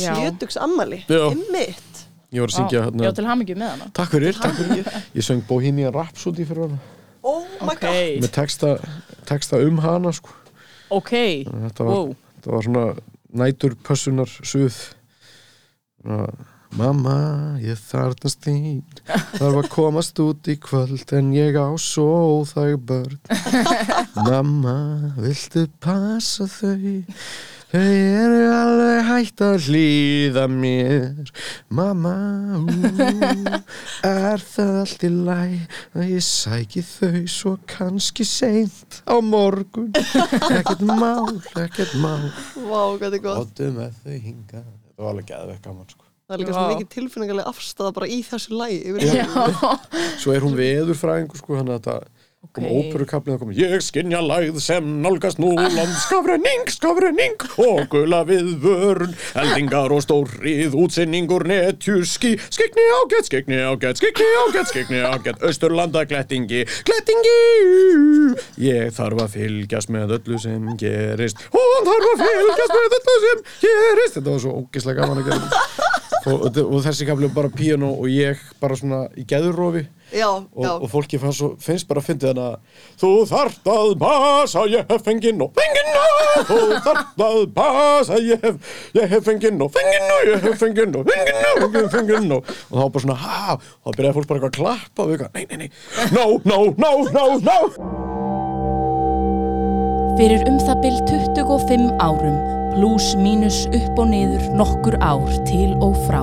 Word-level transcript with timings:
Já. 0.00 0.14
sjötugs 0.16 0.56
ammali 0.56 1.02
Já. 1.08 1.24
Ymmit 1.34 1.88
Ég 2.32 2.40
var 2.40 2.48
að 2.48 2.54
syngja 2.56 2.78
Já, 2.78 2.84
hérna. 2.86 3.10
Til 3.18 3.26
hamingju 3.28 3.54
með 3.60 3.68
hana. 3.74 3.86
Takk 3.92 4.14
fyrir, 4.14 4.38
takk 4.40 4.54
fyrir 4.56 4.86
Ég 5.18 5.26
söng 5.26 5.42
Bohemian 5.48 5.92
Rhapsody 5.92 6.46
fyrir 6.48 6.64
hana. 6.68 6.78
Oh 7.22 7.42
my 7.60 7.74
Ok, 7.76 7.82
god. 7.84 8.22
Með 8.24 8.30
texta, 8.38 8.70
texta 9.28 9.60
um 9.62 9.76
hana 9.84 10.12
sko. 10.16 10.32
ok. 10.90 11.12
Þetta, 11.12 11.84
var, 11.84 11.92
Wow, 11.92 12.14
þetta 12.38 12.54
var 12.56 12.64
svona 12.66 12.86
nætur 13.42 13.76
pössunar 13.84 14.32
suð. 14.48 14.80
Svona, 16.00 16.32
Mamma, 16.72 17.14
ég 17.60 17.76
þarnast 17.76 18.40
þín 18.46 18.78
þarf 19.36 19.58
að 19.60 19.66
komast 19.74 20.16
út 20.24 20.48
í 20.48 20.54
kvöld 20.56 21.10
en 21.12 21.28
ég 21.36 21.52
á 21.60 21.68
svo 21.76 22.06
óþæg 22.40 22.78
börn. 22.88 23.18
Mamma, 24.26 24.72
viltu 25.20 25.66
passa 25.84 26.46
þau 26.48 27.02
þau 27.72 27.80
eru 27.82 28.40
alveg 28.52 28.98
hægt 29.08 29.42
að 29.44 29.66
hlýða 29.66 30.44
mér. 30.52 31.30
Mamma, 31.72 32.12
ú, 32.60 32.66
er 34.04 34.44
það 34.44 34.74
allt 34.82 35.06
í 35.08 35.10
læ 35.12 35.40
að 35.96 36.10
ég 36.10 36.26
sæki 36.26 36.84
þau 36.84 37.22
svo 37.32 37.54
kannski 37.70 38.26
seint 38.28 39.00
á 39.08 39.16
morgun? 39.24 39.90
Ekkert 39.96 40.84
mál, 40.84 41.32
ekkert 41.64 41.96
mál. 42.02 42.28
Vá, 42.60 42.82
hvað 43.00 43.18
er 43.18 43.24
gott. 43.24 43.44
Áttu 43.46 43.72
með 43.74 43.98
þau 44.04 44.16
hinga 44.16 44.62
Þetta 44.92 45.04
var 45.06 45.14
alveg 45.14 45.30
geðveikt 45.32 45.64
gaman 45.64 45.88
sko. 45.88 46.04
Það 46.28 46.34
er 46.36 46.42
líka 46.42 46.52
Vá. 46.52 46.58
svo 46.58 46.74
mikið 46.76 46.90
tilfinningarlega 46.92 47.50
afstæða 47.50 47.94
bara 47.96 48.08
í 48.12 48.18
þessu 48.24 48.58
yfir 48.68 49.06
já, 49.08 49.24
Svo 50.22 50.34
er 50.36 50.44
hún 50.44 50.54
veðurfræðingur 50.56 51.40
sko, 51.40 51.56
hann 51.58 51.72
að 51.72 51.80
þetta 51.80 51.96
kom 52.50 52.64
Ok. 52.66 52.72
óperukablið 52.74 53.38
kom 53.38 53.52
Ég 53.54 53.80
skinja 53.84 54.18
lægð 54.20 54.58
sem 54.60 54.88
nálgast 55.02 55.38
nú 55.38 55.52
landskafrenning, 55.54 56.66
skafrenning 56.74 57.44
og 57.62 57.86
gula 57.92 58.24
við 58.28 58.50
vörun 58.64 59.14
eldingar 59.38 59.94
og 59.94 60.02
stórrið, 60.02 60.74
útsinningur 60.74 61.46
netjuski, 61.46 62.34
skikni 62.50 62.84
ágætt 62.98 63.30
skikni 63.30 63.62
ágætt, 63.62 64.02
skikni 64.02 64.26
ágætt, 64.42 64.72
skikni 64.74 65.00
ágætt 65.06 65.46
austurlanda 65.46 66.04
glettingi, 66.10 66.66
glettingi 66.88 67.38
Ég 68.62 68.92
þarf 68.96 69.22
að 69.24 69.34
fylgjast 69.36 69.92
með 69.92 70.16
öllu 70.18 70.38
sem 70.42 70.66
gerist. 70.80 71.40
Og 71.52 71.88
þarf 71.88 72.10
að 72.12 72.24
fylgjast 72.26 72.76
með 72.76 72.98
öllu 72.98 73.16
sem 73.24 73.42
gerist. 73.64 74.18
Þetta 74.18 74.28
var 74.30 74.44
svo 74.44 74.54
ógislega 74.62 75.02
gaman 75.02 75.22
að 75.22 75.30
gera 75.30 75.91
og, 76.30 76.44
og 76.62 76.78
þessi 76.84 77.06
kablið 77.08 77.34
bara 77.34 77.50
píano 77.52 77.92
og 77.96 78.06
ég 78.12 78.40
bara 78.60 78.76
svona 78.78 79.04
í 79.18 79.24
geðurofi 79.28 79.86
Já, 80.12 80.26
og, 80.28 80.44
já. 80.60 80.72
og 80.76 80.90
fólki 80.92 81.16
fannst, 81.16 81.38
svo, 81.40 81.54
finnst 81.56 81.88
bara 81.88 82.02
að 82.02 82.08
fyndi 82.10 82.26
þannig 82.28 82.44
að 82.44 82.56
þú 83.00 83.10
þarft 83.30 83.70
að 83.72 83.92
basa, 84.02 84.64
ég 84.68 84.90
hef 84.90 85.06
fenginn 85.06 85.40
og 85.40 85.54
fenginn 85.56 85.94
og 86.02 86.50
þú 86.50 86.58
þarft 86.84 87.22
að 87.24 87.38
basa, 87.56 88.18
ég 88.20 88.44
hef, 88.44 88.74
ég 88.98 89.08
hef 89.14 89.24
fenginn 89.24 89.64
og 89.64 89.72
fenginn 89.72 90.12
og 90.12 90.28
ég 90.28 90.44
hef 90.44 90.60
fenginn 90.60 90.98
og 91.00 91.08
fenginn 91.08 91.48
og 91.48 91.64
fenginn, 91.64 91.90
fenginn 91.96 92.36
og 92.36 92.52
og 92.52 92.76
þá 92.76 92.84
bara 92.84 93.04
svona, 93.06 93.18
ha, 93.24 93.56
og 93.56 93.88
þá 93.88 93.96
byrjaði 93.96 94.16
fólk 94.18 94.28
bara 94.28 94.42
eitthvað 94.42 94.52
að 94.52 94.58
klappa 94.60 95.00
og 95.02 95.08
við 95.08 95.14
eitthvað, 95.16 95.32
nei, 95.32 95.44
nei, 95.48 95.56
nei, 95.64 95.70
no, 96.12 96.24
no, 96.44 96.58
no, 96.76 96.92
no, 97.16 97.24
no. 97.48 97.58
Fyrir 100.20 100.44
um 100.44 100.60
það 100.60 100.82
byll 100.84 100.98
25 101.08 101.88
árum, 102.04 102.36
pluss 102.72 103.12
mínus 103.20 103.64
upp 103.70 104.00
og 104.00 104.10
niður 104.12 104.48
nokkur 104.58 104.96
ár 105.04 105.28
til 105.48 105.74
og 105.84 105.96
frá, 106.06 106.22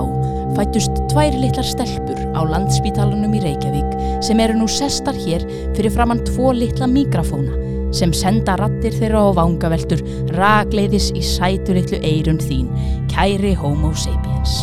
fættust 0.58 0.98
tvær 1.12 1.36
litlar 1.38 1.66
stelpur 1.66 2.18
á 2.34 2.40
landspítalunum 2.46 3.36
í 3.38 3.42
Reykjavík 3.44 4.22
sem 4.26 4.42
eru 4.42 4.58
nú 4.58 4.68
sestar 4.70 5.16
hér 5.16 5.46
fyrir 5.76 5.94
framann 5.94 6.24
tvo 6.28 6.52
litla 6.56 6.90
mikrafóna 6.90 7.56
sem 7.96 8.12
senda 8.14 8.56
rattir 8.58 8.94
þeirra 8.94 9.24
á 9.26 9.36
vangaveltur 9.38 10.02
ragleiðis 10.36 11.10
í 11.18 11.24
sætu 11.26 11.74
litlu 11.78 12.02
eirun 12.06 12.42
þín, 12.42 12.68
kæri 13.10 13.56
homo 13.58 13.94
sapiens. 13.98 14.62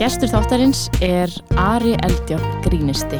Gestur 0.00 0.30
þáttarins 0.32 0.86
er 1.04 1.28
Ari 1.60 1.90
Eldjárn 2.06 2.62
grínisti 2.64 3.18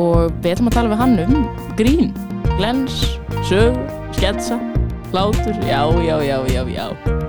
og 0.00 0.32
við 0.40 0.54
ætlum 0.54 0.70
að 0.70 0.78
tala 0.78 0.92
við 0.94 1.02
hann 1.02 1.18
um 1.26 1.42
grín, 1.76 2.14
glens, 2.56 3.02
sög, 3.50 3.76
sketsa, 4.16 4.56
hlátur, 5.12 5.60
já, 5.68 5.84
já, 6.00 6.16
já, 6.24 6.38
já, 6.48 6.64
já. 6.72 7.21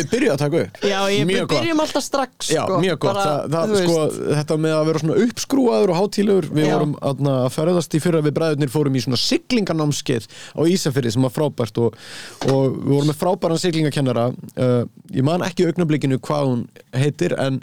Við 0.00 0.10
byrjuð 0.14 0.32
að 0.34 0.40
taka 0.40 0.60
upp? 0.64 0.78
Já, 0.82 0.98
ég 1.12 1.26
Mjög 1.28 1.40
Við 1.40 1.46
gott 1.50 1.60
byrjum 1.60 1.82
alltaf 1.84 2.04
strax 2.06 2.50
Já, 2.50 2.60
sko, 2.64 2.78
mjög 2.82 2.98
gott, 3.04 3.18
bara, 3.18 3.24
það, 3.24 3.54
það, 3.54 3.72
þú 3.72 3.80
sko, 3.80 3.98
veist. 4.00 4.20
þetta 4.40 4.58
með 4.64 4.74
að 4.76 4.88
vera 4.88 5.02
svona 5.02 5.18
uppskrúaður 5.24 5.92
og 5.92 5.98
hátílegur 6.00 6.48
við 6.50 6.66
Já. 6.66 6.72
vorum 6.74 6.94
aðna, 7.10 7.34
að 7.44 7.50
ferðast 7.56 7.96
í 7.96 8.02
fyrra 8.04 8.22
við 8.24 8.36
bræðurnir 8.38 8.72
fórum 8.72 8.96
í 8.96 9.04
svona 9.04 9.20
siglinganámskeið 9.20 10.28
á 10.56 10.60
Ísafirði 10.74 11.14
sem 11.14 11.26
var 11.26 11.34
frábært 11.34 11.82
og, 11.84 11.98
og 12.48 12.62
við 12.76 12.94
vorum 12.94 13.10
með 13.12 13.20
frábæran 13.20 13.62
siglingakennara 13.62 14.28
uh, 14.30 14.82
ég 15.14 15.26
man 15.26 15.44
ekki 15.46 15.68
augnablikinu 15.68 16.20
hvað 16.24 16.46
hún 16.48 16.64
heitir 16.96 17.36
en 17.40 17.60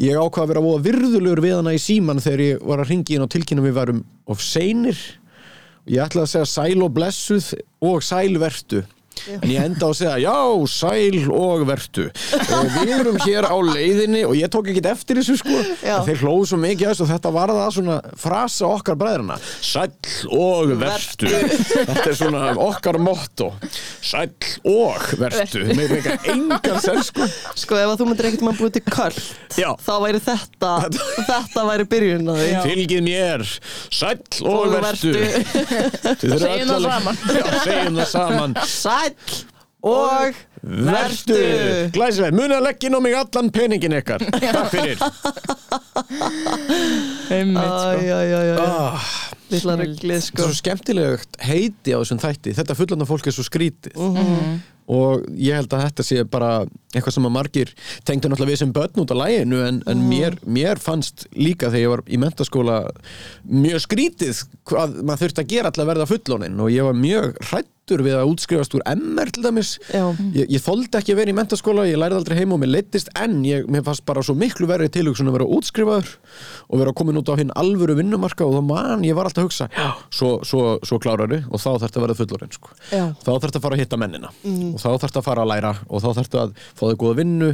ég 0.00 0.16
ákvað 0.16 0.46
að 0.46 0.54
vera 0.54 0.64
voða 0.64 0.84
virðulegur 0.86 1.44
við 1.44 1.58
hana 1.58 1.74
í 1.76 1.82
síman 1.82 2.22
þegar 2.22 2.46
ég 2.46 2.64
var 2.70 2.84
að 2.84 2.92
ringi 2.92 3.18
inn 3.18 3.26
á 3.26 3.32
tilkynna 3.32 3.66
við 3.66 3.76
varum 3.80 4.04
of 4.30 4.42
seinir 4.44 4.98
og 5.82 5.92
ég 5.92 6.04
ætlaði 6.04 6.24
að 6.24 6.32
segja 6.32 6.50
sæl 6.52 6.84
og 6.86 6.92
blessuð 6.96 7.52
og 7.82 8.04
sælvertu 8.06 8.82
en 9.36 9.48
ég 9.50 9.62
enda 9.62 9.86
á 9.86 9.90
að 9.90 9.96
segja 10.00 10.16
já, 10.22 10.36
sæl 10.72 11.30
og 11.32 11.64
vertu. 11.68 12.06
Og 12.42 12.70
við 12.78 12.92
erum 12.98 13.18
hér 13.24 13.46
á 13.48 13.56
leiðinni 13.62 14.24
og 14.28 14.34
ég 14.38 14.50
tók 14.52 14.70
ekkert 14.72 14.88
eftir 14.92 15.20
þessu 15.20 15.36
sko. 15.40 15.58
Þeir 15.82 16.22
hlóðu 16.24 16.48
svo 16.52 16.58
mikið 16.62 16.88
að 16.88 16.94
þessu 16.94 17.06
og 17.06 17.10
þetta 17.12 17.32
var 17.36 17.52
það 17.56 17.70
svona 17.78 17.98
frasa 18.22 18.70
okkar 18.72 18.98
bræðrana. 19.00 19.38
Sæl 19.62 19.90
og 20.32 20.72
vertu. 20.80 21.30
Þetta 21.30 22.06
er 22.12 22.18
svona 22.18 22.44
okkar 22.66 22.98
motto. 23.02 23.52
Sæl 24.02 24.30
og 24.68 25.06
vertu. 25.20 25.64
Með 25.72 25.96
eitthvað 25.98 26.30
engan 26.34 26.80
sens 26.82 27.10
sko. 27.12 27.26
Sko 27.62 27.78
ef 27.78 27.92
að 27.92 27.98
þú 28.02 28.08
myndir 28.10 28.28
ekkert 28.30 28.44
maður 28.46 28.62
búið 28.64 28.74
til 28.78 28.84
köll 28.92 29.20
já, 29.58 29.68
þá 29.84 29.92
væri 30.02 30.20
þetta 30.24 30.70
þetta 31.28 31.64
væri 31.68 31.86
byrjun 31.92 32.30
að 32.32 32.38
því. 32.42 32.50
Fylgið 32.66 33.02
mér. 33.06 33.44
Sæl 33.92 34.18
og, 34.48 34.72
vertu, 34.82 35.12
Segjum 36.22 36.38
það 36.40 36.76
að- 36.76 36.86
saman. 36.86 37.18
já, 37.36 37.44
segjum 37.64 37.98
það 38.00 38.08
saman 38.12 38.54
Sæll. 39.12 39.48
Og 39.82 40.34
Vertu. 40.62 41.34
Vertu 41.34 41.90
Glæsileg, 41.96 42.34
munið 42.38 42.54
að 42.60 42.66
leggja 42.68 42.86
inn 42.88 42.94
á 42.94 43.00
mig 43.02 43.14
allan 43.18 43.48
peningin 43.50 43.96
ykkar. 43.98 44.22
Takk 44.30 44.68
fyrir. 44.70 44.98
Einmitt, 47.32 47.62
sko. 47.82 48.62
Ah, 48.62 49.06
Lilla 49.52 49.74
rugglið 49.80 50.20
Þetta 50.20 50.26
sko. 50.28 50.42
er 50.44 50.52
svo 50.52 50.58
skemmtilegt 50.60 51.40
heiti 51.48 51.92
á 51.94 51.98
þessum 52.00 52.20
þætti. 52.22 52.54
Þetta 52.60 52.76
fullanda 52.78 53.08
fólk 53.10 53.26
er 53.28 53.34
svo 53.36 53.44
skrítið. 53.46 53.96
Mhm. 53.98 54.60
Og 54.92 55.22
ég 55.38 55.54
held 55.54 55.70
að 55.72 55.84
þetta 55.86 56.04
sé 56.04 56.22
bara 56.28 56.48
eitthvað 56.92 57.12
sem 57.14 57.26
að 57.28 57.32
margir 57.36 57.68
tengdu 58.04 58.28
náttúrulega 58.28 58.50
við 58.52 58.58
sem 58.58 58.72
börn 58.74 58.98
út 59.02 59.12
á 59.14 59.16
læginu 59.16 59.60
en, 59.66 59.82
en 59.86 59.98
Mhm. 59.98 60.08
mér, 60.10 60.38
mér 60.44 60.76
fannst 60.82 61.26
líka 61.38 61.70
þegar 61.70 61.82
ég 61.82 61.88
var 61.88 62.02
í 62.02 62.18
mentaskóla 62.18 62.90
mjög 63.48 63.80
skrítið 63.86 64.44
hvað 64.66 64.98
maður 65.02 65.22
þurfti 65.22 65.42
að 65.44 65.48
gera 65.48 65.70
alltaf 65.70 65.86
að 65.86 65.90
verða 65.94 66.08
fullónin 66.10 66.60
og 66.60 66.68
ég 66.70 66.82
var 66.84 66.94
mjög 66.98 67.36
hrætt 67.50 67.81
hrættur 67.82 68.02
við 68.06 68.14
að 68.14 68.28
útskrifast 68.30 68.74
úr 68.76 68.82
MR 68.86 69.30
til 69.34 69.42
dæmis 69.42 69.72
Já. 69.90 70.14
ég, 70.34 70.46
ég 70.54 70.62
þoldi 70.62 70.98
ekki 70.98 71.14
að 71.14 71.18
vera 71.18 71.32
í 71.32 71.34
mentaskóla 71.34 71.86
ég 71.88 71.98
lærði 71.98 72.18
aldrei 72.20 72.36
heima 72.38 72.54
og 72.54 72.60
mér 72.62 72.70
leittist 72.76 73.10
en 73.18 73.42
ég, 73.44 73.66
mér 73.66 73.82
fannst 73.82 74.04
bara 74.06 74.22
svo 74.22 74.36
miklu 74.38 74.68
verið 74.70 74.92
tilhugsun 74.94 75.26
að 75.30 75.38
vera 75.40 75.48
útskrifaður 75.56 76.12
og 76.68 76.78
vera 76.78 76.92
komin 76.94 77.18
út 77.18 77.32
á 77.32 77.34
hinn 77.40 77.50
alvöru 77.58 77.96
vinnumarka 77.98 78.46
og 78.46 78.54
þá 78.54 78.62
man, 78.68 79.02
ég 79.02 79.18
var 79.18 79.26
alltaf 79.26 79.42
að 79.42 79.48
hugsa 79.48 79.68
svo, 80.14 80.38
svo, 80.46 80.78
svo 80.86 81.00
klárari 81.02 81.42
og 81.50 81.58
þá 81.58 81.72
þarf 81.72 81.86
þetta 81.88 81.98
að 81.98 82.06
vera 82.06 82.18
fullorinn 82.20 82.54
sko. 82.54 82.76
Já. 82.92 83.04
þá 83.18 83.30
þarf 83.32 83.48
þetta 83.48 83.58
að 83.58 83.66
fara 83.66 83.78
að 83.78 83.82
hitta 83.82 84.00
mennina 84.04 84.30
og 84.30 84.78
þá 84.78 84.88
þarf 84.92 85.02
þetta 85.08 85.22
að 85.24 85.28
fara 85.32 85.42
að 85.46 85.52
læra 85.56 85.74
og 85.88 86.04
þá 86.04 86.08
þarf 86.12 86.22
þetta 86.22 86.46
að 86.46 86.54
fá 86.70 86.84
þau 86.86 87.00
góða 87.02 87.18
vinnu 87.18 87.50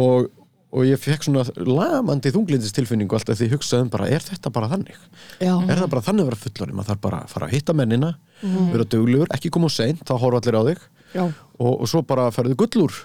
og, 0.00 0.32
og 0.74 0.88
ég 0.88 0.98
fekk 0.98 1.28
svona 1.28 1.44
lamandi 1.54 2.32
þunglindistilfinningu 2.34 3.14
alltaf 3.14 3.38
því 3.38 3.46
ég 3.46 3.54
hugsaði 3.54 3.86
um 3.86 3.92
bara, 3.92 4.08
er 4.10 4.24
þetta 4.26 4.50
bara 4.54 4.70
þannig? 4.72 4.98
Já. 5.38 5.54
Er 5.54 5.78
það 5.78 5.90
bara 5.92 6.04
þannig 6.08 6.24
að 6.24 6.30
vera 6.30 6.40
fullorinn? 6.42 6.76
maður 6.78 6.90
þarf 6.90 7.04
bara 7.04 7.20
að 7.22 7.34
fara 7.34 7.48
að 7.48 7.54
hitta 7.54 7.76
mennina 7.78 8.10
vera 8.42 8.86
duglegur, 8.90 9.30
ekki 9.34 9.52
koma 9.54 9.70
á 9.70 9.76
seint, 9.76 10.02
þá 10.04 10.14
horfa 10.18 10.42
allir 10.42 10.58
á 10.58 10.62
þig 10.68 10.84
Já. 11.14 11.24
og, 11.62 11.72
og 11.78 11.86
svo 11.86 12.02
bara 12.02 12.26
ferðu 12.34 12.56
gullur 12.58 12.96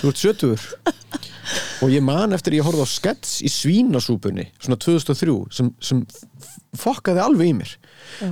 þú 0.00 0.10
ert 0.10 0.18
sjötugur 0.18 0.64
og 1.84 1.92
ég 1.92 2.02
man 2.04 2.34
eftir 2.34 2.56
ég 2.58 2.66
horfði 2.66 2.82
á 2.82 2.88
skets 2.90 3.36
í 3.46 3.50
svínasúpunni 3.52 4.48
svona 4.58 4.78
2003 4.82 5.36
sem, 5.54 5.70
sem 5.78 6.02
fokkaði 6.76 7.22
alveg 7.22 7.52
í 7.52 7.56
mér 7.60 7.74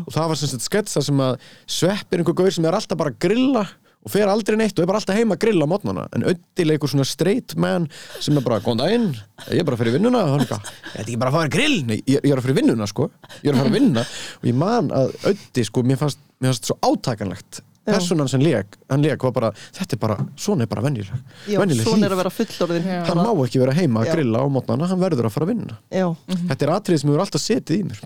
og 0.02 0.10
það 0.10 0.32
var 0.32 0.40
sem 0.40 0.50
sagt 0.50 0.66
sketsa 0.66 1.04
sem 1.06 1.22
að 1.22 1.38
svepp 1.70 2.10
er 2.10 2.22
einhver 2.24 2.36
gaur 2.42 2.54
sem 2.56 2.66
er 2.66 2.76
alltaf 2.76 2.98
bara 2.98 3.14
að 3.14 3.22
grilla 3.28 3.66
og 4.06 4.12
fer 4.14 4.30
aldrei 4.30 4.56
neitt 4.60 4.76
og 4.78 4.84
er 4.84 4.90
bara 4.90 5.00
alltaf 5.02 5.18
heima 5.18 5.34
að 5.34 5.42
grilla 5.42 5.66
á 5.66 5.72
mótnana 5.72 6.06
en 6.14 6.26
Öddi 6.30 6.66
leikur 6.66 6.92
svona 6.92 7.06
straight 7.08 7.56
man 7.58 7.88
sem 8.22 8.38
er 8.38 8.44
bara, 8.46 8.60
góðan 8.62 8.82
daginn, 8.84 9.06
ég 9.50 9.62
er 9.62 9.66
bara 9.66 9.74
að 9.78 9.82
fyrir 9.82 9.96
vinnuna. 9.98 10.22
Og 10.22 10.34
hann 10.36 10.44
er 10.44 10.46
eitthvað, 10.46 10.70
ég 10.70 11.00
ætti 11.00 11.06
ekki 11.06 11.20
bara 11.22 11.32
að 11.32 11.38
fara 11.38 11.50
að 11.50 11.56
grill. 11.56 11.78
Nei, 11.90 11.96
ég, 11.98 12.20
ég 12.20 12.30
er 12.30 12.40
að 12.40 12.46
fyrir 12.46 12.60
vinnuna 12.62 12.90
sko, 12.90 13.08
ég 13.42 13.50
er 13.50 13.56
að 13.56 13.62
fara 13.64 13.72
að 13.72 13.78
vinna. 13.80 14.04
Og 14.40 14.50
ég 14.50 14.60
man 14.62 14.92
að 14.94 15.16
Öddi 15.32 15.66
sko, 15.66 15.86
mér 15.86 15.98
fannst, 16.02 16.22
mér 16.38 16.54
fannst 16.54 16.70
svo 16.70 16.78
átakanlegt. 16.86 17.64
Personan 17.86 18.26
sem 18.26 18.42
leik, 18.42 18.74
hann 18.90 19.02
leik 19.04 19.22
var 19.22 19.30
bara 19.34 19.48
þetta 19.54 19.94
er 19.94 20.00
bara, 20.02 20.16
svona 20.42 20.64
er 20.66 20.70
bara 20.70 20.82
Já, 20.90 21.60
venjuleg 21.60 21.86
svona 21.86 22.08
er 22.08 22.14
að 22.16 22.18
vera 22.18 22.32
fullorðin 22.34 22.88
hann 23.06 23.20
má 23.20 23.30
ekki 23.44 23.60
vera 23.62 23.74
heima 23.76 24.02
að 24.02 24.08
Já. 24.08 24.14
grilla 24.16 24.42
á 24.42 24.46
mótnana 24.50 24.88
hann 24.90 24.98
verður 25.04 25.28
að 25.28 25.34
fara 25.36 25.46
að 25.46 25.52
vinna. 25.52 25.76
Já. 25.94 26.08
þetta 26.50 26.66
er 26.66 26.72
atrið 26.74 26.98
sem 26.98 27.12
hefur 27.12 27.22
alltaf 27.22 27.44
setið 27.44 27.76
í 27.78 27.86
mér. 27.86 28.00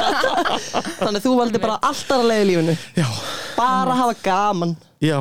Þannig 1.02 1.26
þú 1.26 1.34
valdi 1.42 1.60
bara 1.60 1.76
alltaf 1.90 2.22
að 2.22 2.30
leiða 2.32 2.46
lífinu. 2.48 2.78
Já, 2.96 3.08
Bara 3.60 3.98
hafa 4.00 4.16
gaman 4.24 4.72
já, 5.00 5.18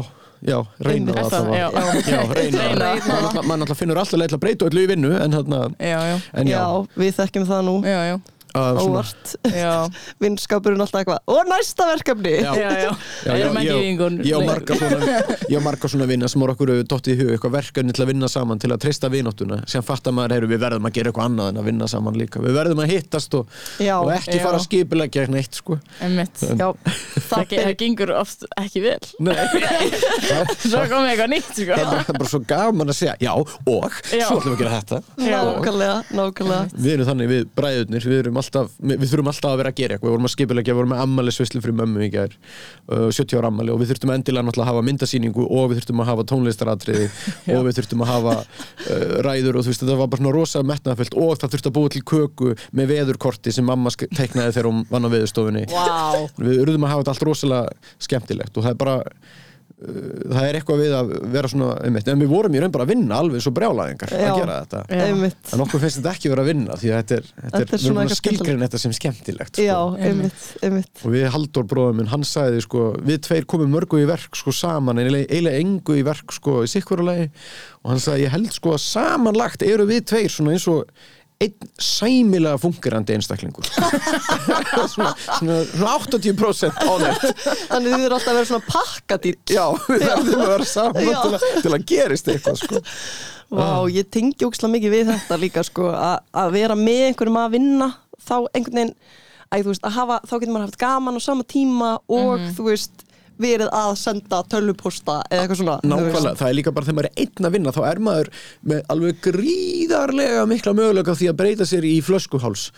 já, 0.49 0.57
reyna 0.85 1.13
það 1.13 1.35
allavega. 1.39 1.57
já. 1.59 1.67
já, 2.13 2.19
reyna 2.33 2.65
Reyna. 2.69 2.95
það 3.05 3.23
maður 3.43 3.61
náttúrulega 3.63 3.79
finnur 3.79 4.01
alltaf 4.01 4.19
leið 4.19 4.29
til 4.33 4.37
að 4.39 4.43
breyta 4.45 4.67
öllu 4.69 4.83
í 4.83 4.89
vinnu 4.93 5.11
en 5.23 5.31
þarna, 5.37 5.59
Já, 5.79 5.99
já, 6.11 6.17
en 6.33 6.47
já, 6.51 6.57
Já, 6.59 6.65
við 7.03 7.15
þekkjum 7.19 7.47
það 7.49 7.61
nú 7.69 7.75
já, 7.87 7.99
já, 8.11 8.17
Óvart. 8.57 9.35
Já, 9.53 9.85
Vinskapurinn 10.23 10.81
alltaf 10.81 11.03
eitthvað 11.03 11.19
Og 11.29 11.43
næsta 11.49 11.85
verkefni. 11.91 12.31
Já. 12.41 12.53
já, 12.57 12.69
ég 13.29 14.33
á 14.33 14.39
marga 14.41 14.75
svona 14.79 15.21
ég 15.49 15.57
á 15.57 15.61
marga 15.63 15.89
svona 15.91 16.07
vinna 16.09 16.27
sem 16.31 16.41
voru 16.41 16.55
okkur 16.55 16.71
dottið 16.89 17.13
í 17.13 17.17
hug 17.21 17.31
eitthvað 17.35 17.53
verkefni 17.59 17.93
til 17.95 18.03
að 18.05 18.11
vinna 18.13 18.29
saman 18.31 18.59
til 18.61 18.71
að 18.73 18.81
treysta 18.85 19.09
vináttuna 19.13 19.59
sem 19.69 19.83
fattar 19.85 20.15
maður, 20.15 20.35
heyru, 20.37 20.49
við 20.53 20.61
verðum 20.63 20.89
að 20.89 20.95
gera 20.97 21.11
eitthvað 21.11 21.29
annað 21.29 21.51
en 21.53 21.61
að 21.61 21.67
vinna 21.69 21.87
saman 21.91 22.17
líka, 22.19 22.41
við 22.43 22.57
verðum 22.57 22.81
að 22.83 22.91
hittast 22.93 23.37
og, 23.39 23.53
og 23.99 24.11
ekki 24.15 24.37
Já. 24.39 24.43
fara 24.43 24.59
að 24.59 24.65
skipulegja 24.65 25.25
neitt 25.29 25.59
sko. 25.59 25.77
Einmitt. 26.05 26.43
Já, 26.49 26.67
Það, 26.79 27.29
það 27.29 27.45
ge- 27.51 27.61
það 27.65 27.75
gengur 27.83 28.11
oft 28.17 28.45
ekki 28.57 28.81
vel. 28.83 28.97
Nei, 29.21 29.35
það, 30.25 30.53
Svo 30.69 30.81
komið 30.89 31.11
eitthvað 31.13 31.31
nýtt 31.35 31.51
sko. 31.53 31.69
það 31.69 31.83
er 31.83 31.89
bara- 31.89 32.03
það 32.07 32.13
er 32.15 32.19
bara 32.23 32.31
svo 32.33 32.41
gaman 32.49 32.93
að 32.93 32.97
segja 32.99 33.15
já 33.21 33.31
og, 33.35 33.99
Já. 34.09 34.25
svo 34.25 34.39
ætlum 34.39 34.49
við 34.49 34.55
að 34.55 34.61
gera 34.63 34.79
þetta. 34.79 35.01
Já. 35.29 35.39
nákvæmlega, 35.49 35.97
nákvæmlega. 36.19 36.79
Við 36.79 36.93
erum 36.95 37.09
þannig, 37.11 37.31
við 37.33 37.47
bræðurnir, 37.59 38.07
við, 38.09 38.19
erum 38.23 38.38
alltaf, 38.41 38.71
við 38.79 39.05
þurfum 39.11 39.29
alltaf 39.31 39.53
að 39.53 39.59
vera 39.61 39.71
að 39.73 39.79
gera 39.79 39.95
eitthvað, 39.95 40.09
við 40.09 40.15
vorum 40.15 40.27
að 40.29 40.33
skipulegja, 40.33 40.73
við 40.73 40.79
vorum 40.79 40.93
með 40.93 41.03
ammali 41.05 41.33
svislu 41.35 41.61
fyrir 41.63 41.77
mömmu 41.79 42.05
í 42.05 42.09
gær, 42.13 42.35
uh, 42.89 43.07
70 43.15 43.39
ára 43.39 43.51
ammali 43.51 43.73
og 43.73 43.81
við 43.81 43.91
þurftum 43.93 44.13
endilega 44.15 44.47
náttúrulega 44.47 44.65
að 44.67 44.71
hafa 44.73 44.85
myndasýningu 44.89 45.47
og 45.47 45.65
við 45.71 45.81
þurftum 45.81 46.03
að 46.03 46.11
hafa 46.11 46.27
tónlistaratriði 46.31 47.09
og 47.57 47.67
við 47.67 47.79
þurftum 47.79 48.05
að 48.05 48.13
hafa 48.13 48.37
uh, 48.39 49.17
ræður 49.27 49.59
og 49.59 49.67
þú 49.67 49.73
veist, 49.73 49.83
þetta 49.83 49.99
var 49.99 50.11
bara 50.13 50.23
svona 50.23 50.35
rosa 50.35 50.63
metnaðfullt 50.73 51.19
og 51.19 51.35
það 51.41 51.55
þurfti 51.55 51.71
að 51.71 51.77
búa 51.79 51.93
til 51.95 52.05
köku 52.13 52.55
með 52.75 52.93
veðurkorti 52.93 53.55
sem 53.55 53.67
mamma 53.67 53.93
teiknaði 53.99 54.55
þegar 54.55 54.71
hún 54.71 54.85
vann 54.89 55.07
á 55.07 55.13
veðurstofunni. 55.13 55.67
Vá. 55.73 56.25
Við 56.39 56.63
urðum 56.63 56.87
að 56.87 56.95
hafa 56.95 57.03
þetta 57.03 57.15
allt 57.15 57.27
rosalega 57.29 57.93
skemmtilegt 57.99 58.57
og 58.57 58.65
það 58.65 58.75
er 58.75 58.81
bara 58.83 58.97
það 59.79 60.43
er 60.43 60.57
eitthvað 60.59 60.81
við 60.81 60.93
að 60.97 61.11
vera 61.31 61.49
svona 61.51 61.67
einmitt, 61.87 62.07
en 62.11 62.19
við 62.19 62.31
vorum 62.33 62.55
í 62.55 62.59
raun 62.59 62.73
bara 62.73 62.83
að 62.83 62.91
vinna 62.91 63.19
alveg 63.23 63.43
svo 63.45 63.53
brjálæðingar 63.55 64.11
Já. 64.11 64.23
að 64.27 64.39
gera 64.41 64.57
þetta. 64.59 64.81
en 65.55 65.63
okkur 65.63 65.83
finnst 65.85 65.99
þetta 66.01 66.11
ekki 66.17 66.31
vera 66.33 66.43
að 66.43 66.49
vinna 66.51 66.75
því 66.81 66.89
að 66.91 66.97
þetta 66.99 67.15
er, 67.19 67.29
þetta 67.29 67.45
Þetta 67.59 67.61
er, 67.61 67.69
er 67.69 67.93
að 67.93 68.01
eitthvað 68.03 68.19
skilgreina 68.19 68.67
þetta 68.67 68.81
sem 68.83 68.95
skemmtilegt 68.97 69.61
Já, 69.63 69.77
sko. 69.77 70.01
einmitt, 70.09 70.47
einmitt. 70.67 71.03
Og 71.05 71.15
við 71.15 71.27
Halldór 71.35 71.69
bróðum 71.71 72.01
minn, 72.01 72.11
hann 72.11 72.27
sagði 72.27 72.65
sko, 72.65 72.83
við 73.07 73.21
tveir 73.29 73.47
komum 73.55 73.71
mörgu 73.77 74.01
í 74.03 74.09
verk 74.09 74.35
sko 74.41 74.55
saman 74.55 74.99
en 74.99 75.13
eiginlega 75.21 75.61
engu 75.63 75.95
í 75.95 76.03
verk 76.07 76.35
sko 76.35 76.59
í 76.67 76.71
sikkverulegi 76.75 77.29
og 77.79 77.93
hann 77.93 78.03
sagði 78.03 78.27
ég 78.27 78.35
held 78.35 78.51
sko 78.51 78.75
að 78.75 78.83
samanlagt 78.83 79.63
eru 79.63 79.87
við 79.87 80.03
tveir 80.11 80.33
svona 80.33 80.57
eins 80.57 80.67
og 80.67 80.91
einn 81.39 81.69
sæmilega 81.79 82.59
fungerandi 82.59 83.15
einstaklingur. 83.15 83.67
Svona, 84.89 85.13
svona, 85.37 85.57
svona 85.69 85.91
80% 86.01 86.79
ánægt 86.83 87.25
Þannig 87.69 87.93
þið 87.93 88.05
eru 88.05 88.15
alltaf 88.17 88.31
að 88.31 88.37
vera 88.39 88.49
svona 88.49 88.67
pakkadýr. 88.67 89.37
Já, 89.53 89.65
við 89.85 90.03
þarfum 90.03 90.43
að 90.43 90.51
vera 90.53 90.67
saman 90.67 91.07
til 91.07 91.31
að, 91.37 91.45
til 91.63 91.73
að 91.75 91.85
gerist 91.91 92.31
eitthvað 92.33 92.59
sko. 92.63 92.81
Vá, 93.49 93.69
ég 93.93 94.09
tengi 94.13 94.45
ókslega 94.45 94.73
mikið 94.75 94.95
við 94.95 95.11
þetta 95.13 95.39
líka 95.41 95.63
sko, 95.65 95.89
að 95.95 96.17
að 96.43 96.51
vera 96.57 96.77
með 96.77 97.05
einhverjum 97.07 97.39
að 97.41 97.55
vinna 97.55 97.89
þá 98.19 98.35
einhvern 98.53 98.79
veginn 98.81 98.95
að, 99.49 99.63
veist, 99.69 99.85
að 99.85 99.95
hafa, 99.95 100.19
þá 100.25 100.33
getur 100.35 100.53
maður 100.53 100.67
haft 100.67 100.81
gaman 100.83 101.17
á 101.17 101.21
sama 101.23 101.45
tíma 101.49 101.93
og 102.05 102.43
þú 102.57 102.67
veist 102.67 103.05
verið 103.39 103.69
að 103.71 103.91
senda 104.01 104.41
tölvuposta 104.51 105.19
eða 105.31 105.43
eitthvað 105.45 105.61
svona. 105.61 105.77
Nákvæmlega, 105.87 106.35
það 106.39 106.49
er 106.51 106.57
líka 106.59 106.73
bara 106.75 106.85
þegar 106.89 106.97
maður 106.99 107.09
er 107.11 107.23
einn 107.25 107.49
að 107.49 107.55
vinna 107.57 107.75
þá 107.75 107.81
er 107.89 108.01
maður 108.09 108.31
með 108.73 108.81
alveg 108.95 109.21
gríðarlega 109.27 110.47
mikla 110.49 110.73
möguleika 110.77 111.15
á 111.15 111.19
því 111.19 111.29
að 111.31 111.37
breyta 111.43 111.67
sér 111.69 111.87
í 111.87 111.99
flöskuháls. 112.05 112.69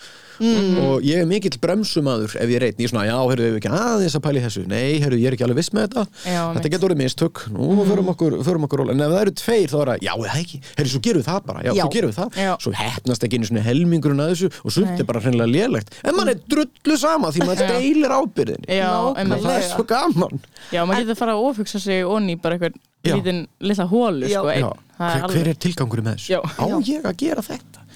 Mm. 0.42 0.78
og 0.80 1.04
ég 1.06 1.20
er 1.22 1.26
mikill 1.28 1.54
bremsumadur 1.60 2.32
ef 2.40 2.48
ég 2.50 2.56
er 2.56 2.64
einn, 2.66 2.78
ég 2.80 2.88
er 2.88 2.90
svona, 2.90 3.04
já, 3.06 3.14
heyrðu, 3.30 3.48
við 3.52 3.58
ekki 3.60 3.70
aðeins 3.78 4.14
að 4.16 4.22
pæla 4.24 4.40
í 4.40 4.42
þessu? 4.42 4.62
Nei, 4.66 4.96
heyrðu, 4.98 5.18
ég 5.20 5.28
er 5.28 5.36
ekki 5.36 5.44
alveg 5.46 5.58
viss 5.60 5.70
með 5.76 5.84
þetta. 5.84 6.02
Já, 6.32 6.40
þetta 6.56 6.70
getur 6.72 6.86
orðið 6.88 7.00
mistök, 7.02 7.42
nú 7.52 7.66
Mm. 7.72 7.82
förum 7.92 8.08
okkur, 8.10 8.36
förum 8.48 8.64
okkur 8.66 8.82
en 8.90 9.00
ef 9.04 9.12
það 9.12 9.20
eru 9.20 9.34
tveir 9.38 9.68
þá 9.70 9.76
er 9.82 9.90
það, 9.92 10.00
já, 10.08 10.12
eða 10.16 10.40
ekki, 10.40 10.60
heyrðu, 10.78 10.90
svo 10.94 11.02
gerum 11.06 11.22
við 11.22 11.28
það 11.28 11.46
bara. 11.46 11.62
Já, 11.62 11.72
Já. 11.76 11.82
svo 11.84 11.92
gerum 11.94 12.10
við 12.10 12.18
það, 12.18 12.40
Já. 12.42 12.52
svo 12.64 12.72
hefnast 12.80 13.22
ekki 13.28 13.38
einu 13.38 13.46
svona 13.52 13.64
helmingurinn 13.68 14.24
að 14.24 14.32
þessu 14.32 14.50
og 14.64 14.72
sumt 14.72 14.98
er 14.98 15.04
bara 15.12 15.20
hreinlega 15.22 15.52
lélegt, 15.52 15.94
en 16.02 16.16
mann 16.16 16.32
er 16.32 16.40
drullu 16.48 16.98
sama 16.98 17.30
því 17.30 17.46
maður 17.46 17.70
deilir 17.76 18.16
ábyrðinni 18.18 18.66
það 18.72 19.52
er 19.52 19.68
svo 19.68 19.84
gaman 19.86 20.40
Já, 20.72 20.80
maður 20.88 21.02
getur 21.02 21.14
að 21.16 21.20
fara 21.22 21.36
að 21.36 21.44
ofugsa 21.50 21.80
sig 21.82 22.02
onni 22.06 22.36
bara 22.40 22.56
eitthvað 22.58 22.80
lítinn 23.12 23.40
litla 23.60 23.86
hólu 23.90 24.28
sko, 24.30 24.48
einn. 24.52 24.64
Já, 24.64 24.70
Það 24.98 25.12
hver, 25.12 25.22
alveg- 25.26 25.36
hver 25.38 25.48
er 25.52 25.60
tilgangurinn 25.66 26.06
með 26.06 26.18
þessu? 26.18 26.32
Já. 26.32 26.40
Á 26.62 26.66
ég 26.86 27.06
að 27.10 27.16
gera 27.24 27.42
þetta? 27.46 27.86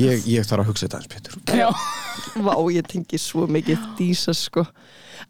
Ég, 0.00 0.22
ég 0.26 0.46
þarf 0.48 0.62
að 0.64 0.70
hugsa 0.70 0.88
þetta 0.88 1.00
eins 1.04 1.58
Já, 1.60 1.68
Vá, 2.46 2.54
ég 2.72 2.86
tengi 2.88 3.18
svo 3.20 3.44
mikið 3.46 3.82
dísa 3.98 4.32
sko. 4.34 4.64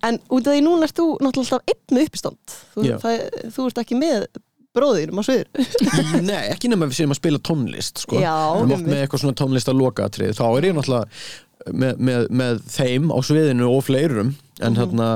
En 0.06 0.20
út 0.30 0.46
af 0.46 0.54
því 0.54 0.62
núna 0.64 0.86
ert 0.86 0.96
þú 0.96 1.08
náttúrulega 1.20 1.58
alltaf 1.58 1.74
einn 1.74 1.96
með 1.98 2.06
uppistand. 2.08 2.54
Þú, 2.76 2.84
það, 3.02 3.24
þú 3.56 3.66
ert 3.68 3.80
ekki 3.82 3.98
með 4.00 4.26
bróðinum 4.70 5.18
á 5.18 5.22
sviður 5.26 5.48
Nei, 6.30 6.44
ekki 6.54 6.70
nema 6.70 6.86
við 6.86 7.00
séum 7.00 7.10
að 7.14 7.18
spila 7.18 7.40
tónlist 7.42 8.04
sko. 8.04 8.20
Já, 8.22 8.30
Við 8.54 8.60
erum 8.62 8.70
oft 8.70 8.76
einmitt. 8.78 8.92
með 8.94 9.00
eitthvað 9.04 9.22
svona 9.24 9.38
tónlist 9.42 9.70
að 9.72 9.80
loka 9.82 10.06
atrið 10.06 10.36
Þá 10.38 10.44
er 10.46 10.66
ég 10.68 10.76
náttúrulega 10.78 11.74
með, 11.82 11.98
með, 12.08 12.28
með 12.40 12.60
þeim 12.70 13.10
á 13.10 13.18
sviðinu 13.26 13.66
og 13.74 13.82
fleirum 13.88 14.30
en, 14.66 14.78
þarna, 14.78 15.08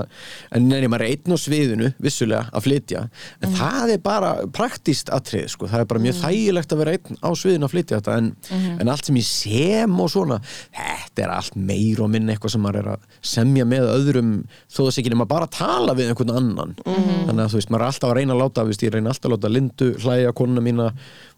en 0.54 0.68
neini, 0.70 0.90
maður 0.90 1.06
er 1.06 1.14
einn 1.14 1.36
á 1.36 1.38
sviðinu 1.40 1.92
vissulega 2.02 2.48
að 2.54 2.66
flytja. 2.68 3.04
En 3.44 3.54
það 3.58 3.94
er 3.96 4.02
bara 4.04 4.34
praktíst 4.54 5.12
atrið 5.14 5.48
sko. 5.54 5.70
það 5.70 5.84
er 5.84 5.90
bara 5.92 6.04
mjög 6.04 6.20
þægilegt 6.22 6.74
að 6.74 6.82
vera 6.84 6.96
einn 6.98 7.20
á 7.22 7.30
sviðinu 7.38 7.68
að 7.68 7.74
flytja 7.76 8.00
þetta. 8.00 8.18
En, 8.20 8.32
en 8.80 8.92
allt 8.92 9.10
sem 9.10 9.20
ég 9.20 9.28
sem 9.28 10.00
og 10.00 10.10
svona 10.12 10.38
þetta 10.74 11.24
er 11.24 11.32
allt 11.34 11.56
meir 11.58 12.00
og 12.02 12.10
minn 12.12 12.30
eitthvað 12.32 12.54
sem 12.54 12.64
maður 12.64 12.80
er 12.80 12.90
að 12.94 13.04
semja 13.34 13.66
með 13.68 13.88
öðrum 13.92 14.32
þó 14.72 14.80
þess 14.86 15.00
ekki 15.02 15.12
nema 15.14 15.28
bara 15.30 15.48
að 15.48 15.56
tala 15.58 15.94
við 15.96 16.12
einhvern 16.12 16.34
annan. 16.38 16.74
Þannig 16.84 17.44
að 17.44 17.52
þú 17.52 17.60
veist, 17.60 17.72
maður 17.72 17.84
er 17.84 17.90
alltaf 17.90 18.10
að 18.10 18.16
reyna 18.18 18.34
að 18.34 18.42
láta 18.42 18.66
veist, 18.68 18.84
ég 18.84 18.94
reyna 18.94 19.12
alltaf 19.12 19.30
að 19.30 19.36
láta 19.36 19.52
Lindu 19.52 19.90
hlæja 20.04 20.34
konuna 20.36 20.64
mína 20.64 20.88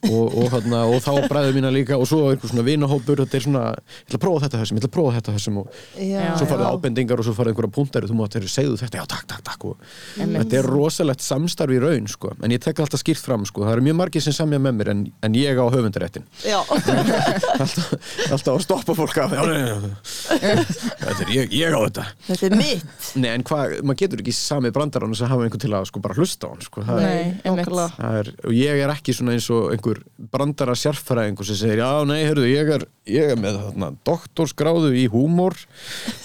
og, 0.06 0.24
og, 0.26 0.48
hana, 0.52 0.82
og 0.90 1.02
þá 1.04 1.12
bræður 1.30 1.56
mína 1.56 1.72
líka 1.74 1.98
og 1.98 2.08
svo 2.08 2.30
einhver 2.30 2.52
svona 2.52 2.66
vinahópur 2.66 3.22
þetta 3.24 3.38
er 3.38 3.46
svona, 3.46 3.64
ég 3.76 4.08
ætla 4.08 4.20
að 4.20 4.24
prófa 4.26 4.44
þetta 4.46 4.62
þessum, 4.62 4.78
ég 4.78 4.84
ætla 4.84 4.90
að 4.90 4.96
prófa 4.96 5.16
þetta 5.18 5.36
þessum 5.36 5.60
og 5.62 5.80
Já, 6.06 6.22
svo 6.36 6.48
farið 6.50 6.66
ábendingar 6.72 7.22
og 7.22 7.28
svo 7.28 7.36
farið 7.36 7.54
einhverja 7.54 7.74
punktari 7.96 8.10
þú 8.10 8.16
mátt 8.18 8.36
þeirri 8.36 8.50
segðu 8.50 8.76
þetta, 8.80 9.00
já 9.00 9.06
takk, 9.08 9.26
takk, 9.30 9.42
takk 9.46 9.64
og 9.70 9.76
þetta 10.16 10.58
er 10.58 10.68
rosalegt 10.68 11.24
samstarf 11.24 11.72
í 11.72 11.80
raun 11.80 12.08
sko. 12.10 12.32
en 12.42 12.52
ég 12.52 12.60
tek 12.62 12.80
alltaf 12.82 13.00
skýrt 13.00 13.24
fram 13.24 13.46
sko. 13.48 13.64
það 13.64 13.76
eru 13.76 13.86
mjög 13.86 13.96
margir 14.00 14.24
sem 14.24 14.36
semja 14.36 14.60
með 14.60 14.76
mér 14.80 14.90
en, 14.92 15.02
en 15.24 15.36
ég 15.36 15.56
á 15.56 15.64
höfundaréttin 15.72 16.26
alltaf, 17.62 17.92
alltaf 18.30 18.52
að 18.52 18.64
stoppa 18.66 18.96
fólk 18.96 19.20
af 19.22 19.34
þetta 20.36 21.24
er 21.24 21.32
ég, 21.32 21.56
ég 21.56 21.72
á 21.72 21.80
þetta 21.86 22.06
þetta 22.28 22.50
er 22.50 22.58
mitt 22.60 23.10
Nei, 23.16 23.30
en 23.32 23.44
hvað, 23.46 23.78
maður 23.86 24.00
getur 24.02 24.22
ekki 24.24 24.34
sami 24.36 24.72
brandarann 24.74 25.16
sem 25.16 25.30
hafa 25.30 25.46
einhvern 25.46 25.62
til 25.62 25.72
að 25.76 25.88
sko 25.90 26.02
bara 26.04 26.16
hlusta 26.18 26.50
á 26.50 26.52
hann 26.52 26.64
sko. 26.64 26.84
það, 26.84 27.00
er, 27.00 27.06
Nei, 27.06 27.56
nákvæmlega. 27.56 27.88
það 27.96 28.20
er, 28.20 28.32
og 28.44 28.56
ég 28.56 28.82
er 28.84 28.92
ekki 28.92 29.16
svona 29.16 29.36
eins 29.36 29.48
og 29.54 29.70
einhver 29.72 30.02
brandara 30.32 30.76
sérfæraðingur 30.76 31.48
sem 31.48 31.60
segir, 31.60 31.80
já, 31.80 31.90
nei, 32.08 32.20
hörðu, 32.26 32.48
ég 32.50 32.72
er, 32.76 32.86
ég 33.08 33.32
er 33.32 33.40
með 33.40 33.60
þarna 33.62 33.90
doktorsgráðu 34.06 34.92
í 34.98 35.06
húmor 35.12 35.56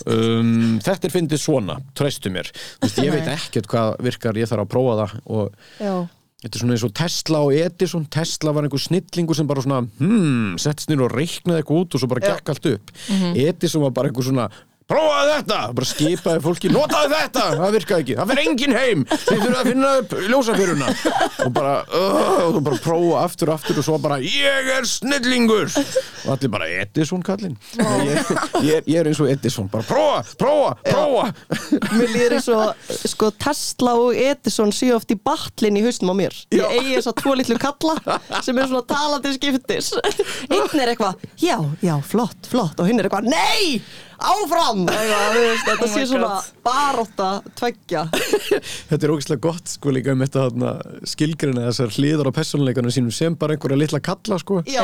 um, 0.09 0.79
þetta 0.83 1.07
er 1.07 1.13
fyndið 1.13 1.43
svona, 1.61 1.77
treystu 1.97 2.33
mér. 2.33 2.49
Veist, 2.81 2.97
ég 2.99 3.13
veit 3.13 3.29
ekkert 3.37 3.69
hvað 3.71 3.93
virkar, 4.09 4.41
ég 4.41 4.49
þarf 4.49 4.65
að 4.65 4.73
prófa 4.73 4.97
það 5.03 5.15
og 5.37 5.55
Já, 5.79 5.93
Þetta 6.41 6.57
er 6.57 6.61
svona 6.63 6.73
eins 6.73 6.83
og 6.87 6.93
Tesla 6.97 7.39
og 7.45 7.51
Edison. 7.53 8.05
Tesla 8.09 8.51
var 8.57 8.65
einhver 8.65 8.81
snillingur 8.81 9.37
sem 9.37 9.49
bara 9.49 9.61
svona 9.61 9.83
hmm, 9.99 10.55
settist 10.61 10.89
nýr 10.89 11.03
og 11.05 11.13
reiknaði 11.13 11.61
eitthvað 11.61 11.83
út 11.83 11.93
og 11.93 12.01
svo 12.01 12.09
bara 12.09 12.23
gekk 12.23 12.49
allt 12.49 12.65
upp. 12.71 12.93
Edison 13.37 13.83
var 13.85 13.93
bara 13.93 14.09
einhver 14.09 14.25
svona 14.25 14.47
prófaði 14.91 15.33
þetta, 15.37 15.59
bara 15.77 15.87
skipaði 15.87 16.43
fólki. 16.43 16.71
Notaði 16.73 17.13
þetta, 17.15 17.45
það 17.61 17.75
virkaði 17.77 18.05
ekki, 18.05 18.17
það 18.19 18.31
fyrir 18.31 18.49
engin 18.51 18.75
heim. 18.75 19.05
Þið 19.11 19.43
þurfum 19.43 19.57
að 19.61 19.69
finna 19.71 19.91
upp 20.01 20.15
ljósafyruna. 20.31 20.89
Og 21.45 21.53
bara, 21.55 21.75
uh, 21.87 22.41
og 22.49 22.59
bara 22.65 22.79
prófa 22.83 23.23
aftur 23.25 23.51
og 23.51 23.57
aftur 23.59 23.81
og 23.81 23.87
svo 23.87 23.99
bara, 24.03 24.19
ég 24.23 24.71
er 24.75 24.87
snillingur. 24.89 25.71
Og 26.25 26.33
allir 26.35 26.51
bara, 26.53 26.69
Edison 26.81 27.23
kallinn. 27.25 27.55
Ég, 27.79 28.33
ég, 28.67 28.91
ég 28.91 28.99
er 29.01 29.11
eins 29.11 29.21
og 29.23 29.31
Edison. 29.31 29.69
Bara 29.71 29.87
prófa, 29.87 30.21
prófa, 30.41 30.75
prófa. 30.85 31.31
Mér 31.95 32.11
líður 32.15 32.37
eins 32.37 32.51
og 32.51 32.91
sko, 33.13 33.31
Tesla 33.41 33.95
og 34.01 34.17
Edison 34.17 34.73
séu 34.75 34.95
oft 34.97 35.11
í 35.13 35.17
batlinn 35.17 35.79
í 35.79 35.85
haustum 35.85 36.11
á 36.11 36.15
mér. 36.17 36.35
Já. 36.51 36.65
Ég 36.65 36.77
eigi 36.77 36.95
þess 36.97 37.11
að 37.13 37.19
tvo 37.23 37.35
litlu 37.39 37.59
kalla 37.61 38.19
sem 38.43 38.57
er 38.57 38.69
svona 38.71 38.85
talandi 38.89 39.35
skiptis. 39.37 39.93
Einn 40.51 40.83
er 40.83 40.93
eitthvað, 40.93 41.25
já, 41.41 41.57
já, 41.83 41.95
flott, 42.05 42.49
flott. 42.51 42.79
Og 42.81 42.89
hinn 42.89 43.01
er 43.01 43.09
eitthvað, 43.09 43.29
nei, 43.31 43.81
áfram 44.21 44.85
Þetta 44.87 45.85
Oh 45.85 45.89
sé 45.91 46.03
svona 46.09 46.29
baróta 46.65 47.29
tveggja 47.57 48.03
Þetta 48.89 48.99
er 49.07 49.13
ógeðslega 49.13 49.41
gott 49.43 49.71
sko 49.71 49.93
líka 49.93 50.13
um 50.13 50.21
þetta 50.23 50.43
þarna, 50.45 50.71
skilgreina 51.09 51.63
þessar 51.69 51.93
hliðar 51.95 52.29
á 52.29 52.31
persónuleikanum 52.35 52.93
sínum 52.93 53.13
sem 53.15 53.35
bara 53.39 53.55
einhverja 53.55 53.79
litla 53.79 53.99
kalla 54.03 54.37
sko. 54.41 54.59
Já. 54.69 54.83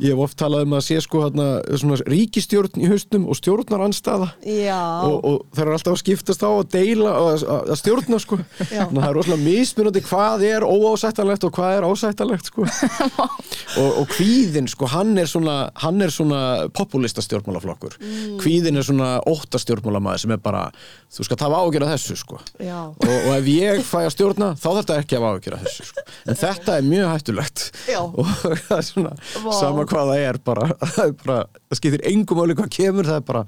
Ég 0.00 0.14
hef 0.14 0.22
oft 0.24 0.38
talað 0.40 0.64
um 0.66 0.76
að 0.78 0.84
sé 0.86 0.98
sko 1.04 1.22
þarna, 1.26 1.46
svona 1.80 1.98
ríkistjórn 2.08 2.80
í 2.80 2.88
haustum 2.90 3.26
og 3.28 3.38
stjórnaranstaða 3.38 4.30
já, 4.46 4.78
og, 5.04 5.16
og 5.28 5.36
það 5.56 5.64
er 5.64 5.72
alltaf 5.76 5.96
að 5.96 6.00
skiptast 6.04 6.44
á 6.46 6.50
að 6.50 6.70
deila 6.76 7.12
og 7.18 7.28
að, 7.34 7.44
að 7.74 7.80
stjórna 7.82 8.20
sko. 8.22 8.38
Það 8.98 9.04
er 9.08 9.16
rosalega 9.18 9.44
mismunandi 9.44 10.04
hvað 10.08 10.44
er 10.48 10.66
óásættanlegt 10.68 11.44
og 11.48 11.54
hvað 11.58 11.76
er 11.80 11.86
ásættanlegt 11.88 12.50
sko. 12.50 12.66
og, 13.82 13.90
og 14.02 14.08
kvíðin 14.14 14.68
sko, 14.70 14.88
hann 14.94 15.12
er 15.20 15.28
svona, 15.30 15.58
hann 15.84 16.00
er 16.04 16.12
svona 16.14 16.42
populista 16.74 17.24
stjórnmálaflokkur 17.24 17.98
Mm. 17.98 18.36
kvíðin 18.40 18.77
er 18.80 18.86
svona 18.86 19.08
ótta 19.28 19.58
stjórnmálamaður 19.62 20.22
sem 20.22 20.32
er 20.34 20.40
bara, 20.42 20.62
þú 21.14 21.26
skal 21.26 21.38
hafa 21.42 21.60
ágjörð 21.64 21.90
þessu 21.92 22.16
sko 22.20 22.38
já 22.62 22.78
og, 22.88 23.04
og 23.08 23.30
ef 23.36 23.48
ég 23.52 23.82
fæ 23.86 23.98
að 24.04 24.10
stjórna 24.14 24.48
þá 24.58 24.66
þarf 24.68 24.78
þetta 24.80 24.98
ekki 25.02 25.18
að 25.18 25.26
ágjöra 25.28 25.60
þessu 25.64 25.86
sko. 25.88 26.04
en 26.28 26.40
þetta 26.42 26.76
er 26.78 26.88
mjög 26.88 27.12
hættulegt 27.14 27.64
Já. 27.88 28.00
og 28.20 28.32
það 28.68 28.76
er 28.78 28.86
svona 28.88 29.14
Vá. 29.18 29.50
sama 29.58 29.86
hvað 29.92 30.12
það 30.12 30.24
er 30.28 30.40
bara, 30.50 30.68
það, 30.96 31.14
bara, 31.24 31.38
það 31.68 31.80
skiptir 31.82 32.06
engum 32.12 32.42
áli 32.44 32.58
hvað 32.58 32.72
kemur 32.78 33.10
það 33.10 33.20
er 33.22 33.26
bara, 33.32 33.44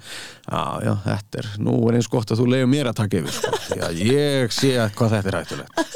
já 0.50 0.64
já 0.88 0.92
þetta 1.06 1.42
er 1.44 1.50
nú 1.66 1.76
er 1.90 2.00
eins 2.00 2.10
gott 2.12 2.34
að 2.34 2.42
þú 2.42 2.48
leiður 2.54 2.72
mér 2.74 2.90
að 2.92 3.00
taka 3.02 3.22
yfir 3.22 3.38
sko. 3.38 3.80
að 3.90 4.02
ég 4.10 4.54
sé 4.54 4.74
hvað 4.98 5.16
þetta 5.16 5.32
er 5.34 5.40
hættulegt 5.40 5.88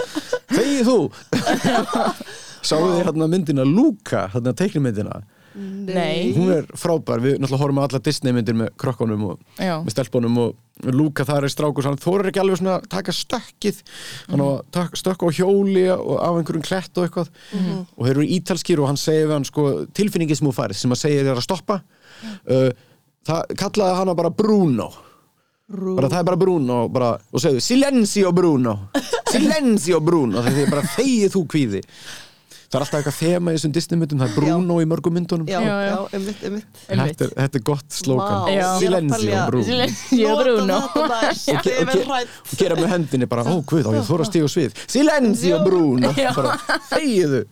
þegið 0.55 0.91
þú 0.91 0.99
sáðu 2.69 2.91
þið 2.95 3.01
hérna 3.09 3.27
myndina 3.29 3.65
Luca, 3.69 4.27
hérna 4.33 4.55
teiknimyndina 4.57 5.19
Nei. 5.55 6.33
hún 6.35 6.51
er 6.51 6.65
frábær, 6.75 7.21
við 7.23 7.37
náttúrulega 7.39 7.61
horfum 7.63 7.79
á 7.79 7.85
alla 7.87 8.01
Disney 8.03 8.35
myndir 8.35 8.57
með 8.59 8.73
krökkunum 8.81 9.23
og 9.29 9.39
Já. 9.63 9.77
með 9.85 9.95
stelpunum 9.95 10.39
og 10.43 10.55
Luka 10.91 11.23
þar 11.29 11.47
er 11.47 11.53
strákur 11.55 11.87
hann 11.87 12.01
þórar 12.03 12.27
ekki 12.33 12.41
alveg 12.43 12.59
svona 12.59 12.81
að 12.81 12.89
taka 12.91 13.13
stökkið. 13.15 13.77
Hann 14.33 14.43
á 14.43 14.47
að 14.51 14.63
tak- 14.75 14.97
stökka 14.99 15.29
á 15.31 15.37
hjóli 15.37 15.85
og 15.95 16.17
af 16.19 16.41
einhverjum 16.41 16.65
klett 16.67 16.99
og 16.99 17.07
eitthvað. 17.07 17.31
Og 17.95 18.03
þeir 18.09 18.11
eru 18.17 18.27
ítalskir 18.39 18.83
og 18.83 18.89
hann 18.91 18.99
segir 18.99 19.29
við 19.29 19.37
hann 19.37 19.47
sko, 19.47 19.69
tilfinningi 19.95 20.35
sem 20.35 20.49
þú 20.51 20.55
færið 20.57 20.81
sem 20.81 20.91
að 20.97 21.03
segja 21.05 21.23
þér 21.29 21.39
að 21.39 21.47
stoppa. 21.47 21.77
Uh, 22.51 22.71
það 23.25 23.55
kallaði 23.63 23.99
hana 24.01 24.15
bara 24.19 24.31
Bruno. 24.35 24.91
Bara 25.71 26.11
það 26.13 26.19
er 26.19 26.27
bara 26.29 26.37
Bruno 26.43 26.81
bara, 26.93 27.13
og 27.33 27.41
segðu 27.41 27.63
Silenzio 27.65 28.33
Bruno. 28.37 28.75
Silenzio 29.33 30.01
Bruno. 30.05 30.43
Þegar 30.43 30.59
þið 30.59 30.75
bara 30.75 30.91
þegið 30.99 31.33
þú 31.39 31.45
kvíði 31.55 31.85
það 32.75 32.81
er 32.81 32.85
alltaf 32.85 32.99
eitthvað 32.99 33.19
þema 33.21 33.53
í 33.53 33.57
þessum 33.59 33.73
Disney 33.75 33.99
myndum 34.01 34.19
það 34.21 34.31
er 34.31 34.35
Bruno 34.35 34.77
í 34.83 34.87
mörgum 34.91 35.15
myndunum. 35.15 35.47
Já, 35.47 35.59
Já, 35.63 35.67
já, 35.71 35.87
já. 35.87 35.99
einmitt, 36.17 36.41
einmitt. 36.49 36.81
Einmitt. 36.89 37.13
þetta 37.21 37.27
er, 37.27 37.35
þetta 37.39 37.59
er 37.61 37.65
gott 37.69 37.95
slókan 37.95 38.49
Já. 38.51 38.65
Silenzio 38.83 39.43
Bruno. 39.47 39.67
Silencio 39.69 40.33
Bruno. 40.41 40.79
og, 40.97 42.33
gera 42.59 42.79
með 42.81 42.89
hendinni 42.95 43.29
bara, 43.31 43.45
ó 43.47 43.55
guð, 43.63 43.87
á 43.87 43.91
ég 43.95 44.09
þóra 44.09 44.27
stíg 44.27 44.47
og 44.47 44.51
svið. 44.51 44.75
Silenzio 44.91 45.61
Bruno. 45.63 46.11
Já. 46.19 46.33
bara, 46.35 46.57
þegiðu 46.91 47.45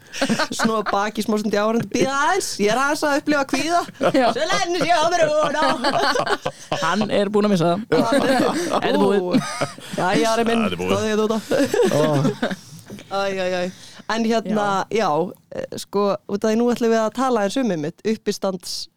Snúa 0.58 0.82
baki 0.90 1.24
smá 1.26 1.38
stundi 1.38 1.60
aðeins, 1.60 2.50
ég 2.62 2.72
er 2.74 2.82
aðeins 2.82 3.04
að 3.06 3.20
upplifa 3.22 3.44
kvíða. 3.52 3.84
Já. 4.18 4.26
Silencio 4.34 4.98
Bruno. 5.14 5.64
Hann 6.82 7.06
er 7.14 7.30
búinn 7.30 7.46
að 7.50 7.54
missa 7.54 7.70
það. 7.70 7.86
Þetta 7.92 8.82
er 8.90 8.98
búið. 8.98 9.38
Já, 10.00 10.10
ég 10.18 10.28
er 10.34 10.44
minn. 10.50 10.66
Þetta 10.66 10.74
er 10.74 10.80
búið. 10.82 11.38
Hvað? 11.92 12.60
Æ, 13.12 13.14
æ, 13.36 13.46
æ 13.62 13.91
En 14.10 14.24
hérna, 14.26 14.84
já, 14.90 15.08
eh, 15.54 15.78
sko 15.78 16.16
út 16.28 16.44
af 16.44 16.50
því 16.50 16.56
nú 16.58 16.72
ætlum 16.72 16.90
við 16.90 17.00
að 17.04 17.14
tala 17.14 17.44
eins 17.46 17.56
um 17.56 17.68
mitt 17.80 18.02
uppistands 18.04 18.88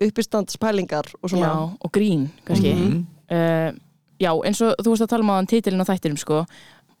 uppistandspælingar 0.00 1.12
og 1.20 1.30
svona. 1.30 1.46
Já, 1.46 1.76
og 1.80 1.92
grín, 1.92 2.28
kannski. 2.46 3.04
Uh, 3.30 3.76
Já, 4.20 4.34
eins 4.44 4.60
og 4.60 4.76
þú 4.84 4.92
veist 4.92 5.04
að 5.06 5.12
tala 5.14 5.24
um 5.24 5.32
á 5.32 5.34
þann 5.38 5.48
titilin 5.48 5.80
á 5.80 5.88
þættinum, 5.88 6.20
sko. 6.20 6.42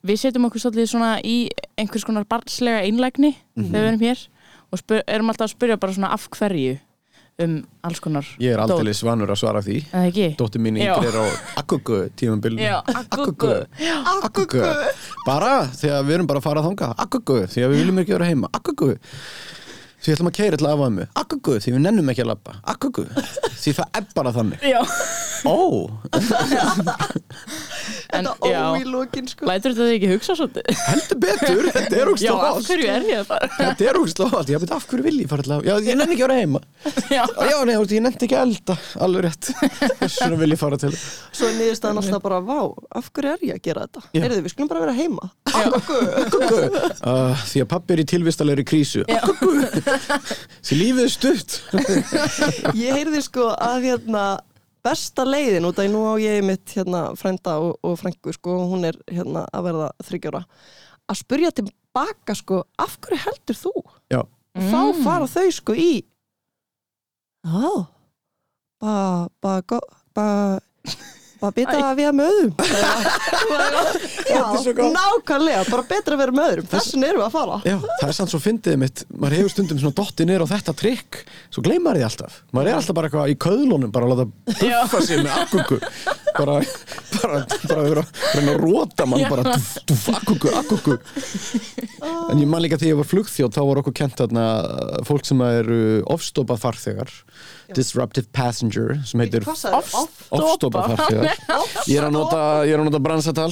Við 0.08 0.20
setjum 0.22 0.46
okkur 0.48 0.62
svolítið 0.62 0.86
svona 0.88 1.10
í 1.20 1.50
einhvers 1.76 2.06
konar 2.08 2.24
barnslega 2.24 2.86
einlægni 2.86 3.34
þegar 3.58 3.74
við 3.74 3.88
erum 3.90 4.04
hér 4.06 4.22
og 4.70 4.80
spyr, 4.80 5.02
erum 5.04 5.28
alltaf 5.28 5.50
að 5.50 5.52
spyrja 5.52 5.76
bara 5.82 5.92
svona 5.92 6.12
af 6.16 6.24
hverju 6.32 6.78
um 7.40 7.54
alls 7.86 8.00
konar 8.04 8.26
ég 8.42 8.52
er 8.52 8.60
aldrei 8.60 8.92
svanur 8.96 9.30
að 9.32 9.38
svara 9.40 9.62
því. 9.64 9.76
Dóttir 10.36 10.60
mín 10.60 10.76
yngri 10.80 11.08
er 11.08 11.16
á 11.16 11.24
akkugu 11.62 12.00
tímambil 12.16 12.58
Já, 12.60 12.80
akkugu. 12.84 13.54
akkugu 14.26 14.64
bara 15.26 15.54
þegar 15.72 16.04
við 16.04 16.14
erum 16.18 16.26
bara 16.28 16.42
að 16.42 16.48
fara 16.50 16.66
þangað. 16.66 16.94
Akkugu, 17.06 17.38
því 17.48 17.64
að 17.64 17.72
við 17.72 17.82
viljum 17.84 18.02
ekki 18.04 18.16
vera 18.18 18.28
heima. 18.28 18.50
Akkugu 18.52 18.92
því 20.00 20.08
við 20.10 20.14
ætlum 20.16 20.30
að 20.30 20.36
keira 20.40 20.56
til 20.60 20.68
afaðum 20.70 21.00
akkugu, 21.20 21.56
því 21.60 21.74
við 21.76 21.82
nennum 21.86 22.10
ekki 22.12 22.24
að 22.24 22.30
labba. 22.32 22.56
Akkugu, 22.72 23.04
því 23.60 23.74
það 23.78 23.98
er 24.00 24.06
bara 24.16 24.32
þannig. 24.36 24.64
Já, 24.64 24.80
ó, 25.44 25.56
en 28.10 28.26
Þetta 28.26 28.48
já. 28.50 28.60
ó 28.66 28.74
í 28.80 28.84
lókin 28.90 29.28
sko. 29.30 29.46
Lætur 29.46 29.74
þetta 29.74 29.86
þig 29.86 29.96
ekki 29.98 30.08
hugsa 30.10 30.34
svolítið? 30.38 30.80
heldur 30.88 31.18
betur. 31.22 31.68
Þetta 31.76 31.94
er 32.00 32.00
Já, 32.00 32.10
ógst 32.10 32.26
af 32.30 32.70
hverju 32.70 32.88
er 32.90 33.06
ég 33.06 33.28
það? 33.28 33.44
Þetta 33.60 33.86
er 33.90 33.98
ógst 34.00 34.22
lofald, 34.22 34.50
ég 34.50 34.62
veit 34.64 34.72
af 34.74 34.86
hverju 34.90 35.04
vil 35.06 35.18
ég 35.22 35.30
fara 35.30 35.46
til 35.46 35.54
að 35.54 35.68
Já, 35.68 35.74
ég 35.86 35.98
nenni 36.00 36.16
ekki 36.16 36.24
að 36.24 36.26
vera 36.26 36.38
heima. 36.40 36.62
Já, 37.16 37.22
Já, 37.22 37.56
nei, 37.68 37.74
þú 37.76 37.82
veist, 37.84 37.94
ég 37.94 38.04
nenni 38.04 38.20
ekki 38.26 38.38
að 38.38 38.44
elda. 38.48 38.76
Alveg 39.06 39.26
rétt. 39.28 39.50
Vegna 40.00 40.40
vil 40.42 40.50
ég 40.56 40.60
fara 40.60 40.80
til. 40.82 40.92
Svo 41.30 41.50
er 41.50 41.56
niðurstaðan 41.60 42.02
alltaf 42.02 42.24
bara, 42.26 42.40
vá, 42.50 42.58
af 43.00 43.10
hverju 43.14 43.32
er 43.36 43.46
ég 43.50 43.60
að 43.60 43.62
gera 43.68 43.86
þetta? 43.86 44.04
Já. 44.10 44.24
Heyrðu, 44.24 44.40
við 44.48 44.54
skulum 44.56 44.70
bara 44.74 44.84
vera 44.86 44.96
heima. 44.98 45.30
Akkugu 45.50 46.58
uh, 47.06 47.46
Því 47.50 47.62
að 47.64 47.70
pappi 47.70 47.94
er 47.96 48.02
í 48.02 48.08
tilvistalegri 48.10 48.66
krísu. 48.68 49.04
Akkugu 49.06 49.68
Því 50.66 50.78
lífið 50.80 51.02
er 51.04 51.12
stutt. 51.14 51.56
Ég 52.84 52.96
heyrði 52.98 53.22
sko 53.24 53.50
að 53.54 53.88
hérna 53.88 54.24
besta 54.84 55.26
leiðin 55.28 55.68
út 55.68 55.80
af 55.80 55.90
nú 55.92 56.06
á 56.08 56.14
ég 56.22 56.40
mitt 56.46 56.72
hérna 56.72 57.10
frænda 57.18 57.58
og, 57.60 57.74
og 57.84 57.98
frængu 58.00 58.32
sko 58.32 58.56
og 58.62 58.70
hún 58.72 58.86
er 58.88 58.96
hérna 59.10 59.44
að 59.52 59.66
verða 59.68 59.88
þryggjóra 60.08 60.40
að 61.10 61.18
spurja 61.20 61.50
tilbaka 61.52 62.36
sko 62.38 62.62
af 62.80 62.96
hverju 63.02 63.20
heldur 63.26 63.58
þú? 63.58 63.74
Já, 64.12 64.20
þá 64.56 64.80
fara 65.04 65.28
þau 65.28 65.48
sko 65.52 65.76
í 65.76 65.92
Já 67.40 67.70
ba, 68.80 69.28
ba, 69.40 69.60
go, 69.68 69.80
ba 70.16 70.26
bara 71.40 71.54
betra 71.56 71.80
að 71.90 71.96
vera 72.00 72.12
með 72.16 72.26
öðrum? 72.30 72.54
Já, 74.30 74.42
nákvæmlega 74.94 75.62
bara 75.70 75.84
betra 75.90 76.14
að 76.16 76.20
vera 76.22 76.34
með 76.36 76.50
öðrum, 76.50 76.68
þessin 76.70 77.06
erum 77.06 77.20
við 77.22 77.26
að 77.26 77.34
fara. 77.34 77.58
Já, 77.66 77.76
það 78.00 78.06
er 78.12 78.16
sann 78.18 78.30
svo 78.30 78.40
fyndið 78.44 78.76
mitt. 78.82 79.04
Maður 79.16 79.36
hefur 79.40 79.54
stundum 79.54 79.80
svona 79.82 79.96
dotti 80.00 80.26
niður 80.28 80.44
á 80.46 80.52
þetta 80.54 80.74
trikk 80.80 81.20
Svo 81.50 81.64
gleymar 81.66 81.98
því 81.98 82.04
alltaf. 82.06 82.36
Maður 82.54 82.70
er 82.70 82.78
alltaf 82.80 82.96
bara 82.98 83.10
eitthvað 83.10 83.32
í 83.32 83.36
köðlunum 83.44 83.92
Bara 83.94 84.06
að 84.06 84.12
láta 84.14 84.26
buffa 84.60 85.00
sig 85.06 85.22
með 85.24 85.32
akkugu 85.44 85.78
Bara, 86.30 86.56
bara, 87.16 87.40
bara 87.66 87.82
vera, 87.84 88.04
reyna 88.36 88.52
að 88.54 88.60
róta 88.62 89.06
mann. 89.10 89.24
Bara, 89.28 89.42
duf, 89.50 89.70
duf, 89.90 90.04
akkugu, 90.14 90.52
akkugu 90.60 90.98
En 92.30 92.40
ég 92.40 92.48
man 92.48 92.62
líka 92.64 92.78
þegar 92.80 92.94
ég 92.94 93.00
var 93.02 93.08
flugþjóð 93.10 93.54
þá 93.56 93.60
var 93.66 93.80
okkur 93.82 93.96
kent 94.00 94.18
þarna 94.20 94.44
fólk 95.08 95.26
sem 95.28 95.42
eru 95.44 95.80
ofstopað 96.14 96.62
farþegar 96.62 97.10
disruptive 97.76 98.28
passenger 98.36 98.98
sem 99.08 99.22
heitir 99.24 99.44
Hvað 99.46 99.58
sagði? 99.60 100.02
ofstopað 100.36 100.94
farþegar 100.94 101.28
ég 101.90 101.96
er 101.98 102.06
að 102.06 102.14
nota, 102.14 102.40
ég 102.68 102.74
er 102.74 102.82
að 102.82 102.88
nota 102.90 103.00
bransatal. 103.02 103.48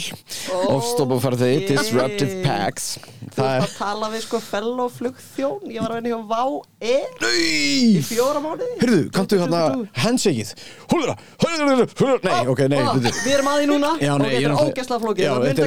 Ofstopað 0.68 1.22
farþegi, 1.24 1.58
ok. 1.62 1.70
disruptive 1.72 2.42
packs. 2.44 2.88
það 3.34 3.50
er 3.54 3.66
að 3.66 3.74
tala 3.78 4.10
við 4.12 4.24
sko 4.26 4.40
fellow 4.42 4.92
flugþjón 4.92 5.72
Ég 5.72 5.84
var 5.84 5.94
að 5.94 6.00
vinna 6.00 6.14
hjá 6.14 6.20
Vá 6.28 6.42
E 6.78 6.96
í 7.28 8.02
fjóra 8.06 8.42
mánuði. 8.42 8.70
Hyrðu, 8.82 9.00
kanntu 9.14 9.38
hérna 9.40 9.62
handshakeið 9.98 10.52
Húlra, 10.92 11.16
húlra, 11.42 11.86
húlra 11.98 12.18
Nei, 12.22 12.50
ok, 12.52 12.64
nei, 12.70 12.80
Við 13.08 13.32
erum 13.34 13.50
að 13.50 13.62
því 13.62 13.68
núna. 13.72 13.92
Ég 14.02 14.18
Þetta 14.18 14.40
er 14.40 14.56
ógæslega 14.58 15.00
flókið. 15.02 15.28
Það 15.28 15.46
er, 15.48 15.58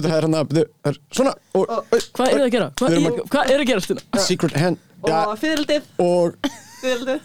það 0.00 0.14
hérna, 0.14 0.44
það 0.50 0.90
er 0.90 0.98
svona 1.14 1.34
og, 1.54 1.64
og, 1.64 1.94
Hvað 2.16 2.26
er 2.26 2.36
það 2.36 2.46
að 2.46 2.54
gera? 2.56 2.70
Hvað 2.80 2.96
er, 2.96 3.54
er 3.54 3.64
að 3.64 3.70
gera? 3.70 4.24
Secret 4.26 4.58
hand 4.60 4.86
Og 5.00 5.38
fyrirldið 5.40 5.86
og, 6.04 6.50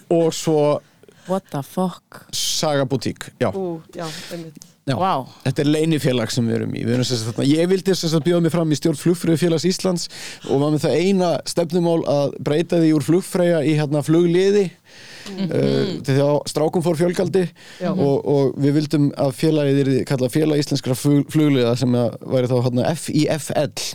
og 0.10 0.34
svo 0.34 0.80
What 1.28 1.44
the 1.52 1.64
fuck? 1.64 2.28
Saga 2.32 2.86
Boutique, 2.86 3.32
já. 3.40 3.50
Ú, 3.50 3.82
já, 3.96 4.06
einmitt 4.32 4.75
Já. 4.86 4.94
Vá. 5.02 5.26
Þetta 5.48 5.64
er 5.64 5.70
leinifélag 5.74 6.30
sem 6.30 6.46
við 6.46 6.60
erum 6.60 6.74
í. 6.78 6.84
Við 6.86 6.94
erum 6.94 7.06
sagt, 7.10 7.24
þarna, 7.26 7.46
Ég 7.50 7.70
vildi 7.72 7.94
sem 7.98 8.12
sagt 8.12 8.28
bjóða 8.28 8.44
mig 8.46 8.54
fram 8.54 8.70
í 8.70 8.78
stjórn 8.78 9.00
flugfröðufélags 9.02 9.66
Íslands 9.66 10.04
og 10.46 10.62
var 10.62 10.76
með 10.76 10.84
það 10.84 10.98
eina 11.02 11.30
stefnumál 11.50 12.04
að 12.06 12.36
breyta 12.46 12.78
því 12.84 12.92
úr 12.94 13.06
flugfreyja 13.08 13.64
í 13.66 13.74
hérna 13.80 14.04
flugliði 14.06 14.68
mm 14.70 16.04
því 16.06 16.16
að 16.22 16.36
strákum 16.52 16.84
fór 16.86 16.98
fjölgaldi 17.00 17.42
og, 17.90 18.28
og 18.30 18.58
við 18.62 18.76
vildum 18.76 19.08
að 19.18 19.32
félagið 19.40 19.80
er 19.82 19.90
kallað 20.06 20.36
félag 20.36 20.62
íslenskra 20.62 20.94
flug, 20.98 21.24
flugliða 21.34 21.72
sem 21.80 21.96
að 21.98 22.18
væri 22.30 22.50
þá 22.52 22.56
hérna 22.68 22.92
FIFL 23.02 23.88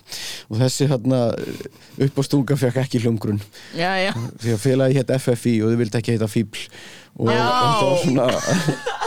og 0.51 0.59
þessi 0.65 0.89
hérna 0.91 1.21
upp 2.07 2.19
á 2.19 2.23
stunga 2.27 2.59
fekk 2.59 2.81
ekki 2.83 3.03
hljómgrunn. 3.05 3.39
Því 4.43 4.57
að 4.57 4.65
félagi 4.65 4.99
hétt 4.99 5.15
FFI 5.21 5.55
og 5.63 5.71
þau 5.71 5.81
vildi 5.85 6.01
ekki 6.01 6.17
heita 6.17 6.31
FIBL 6.35 6.67
og 7.21 7.31
Já. 7.31 7.39
þetta 7.47 7.87
var 7.87 8.03
svona 8.03 8.99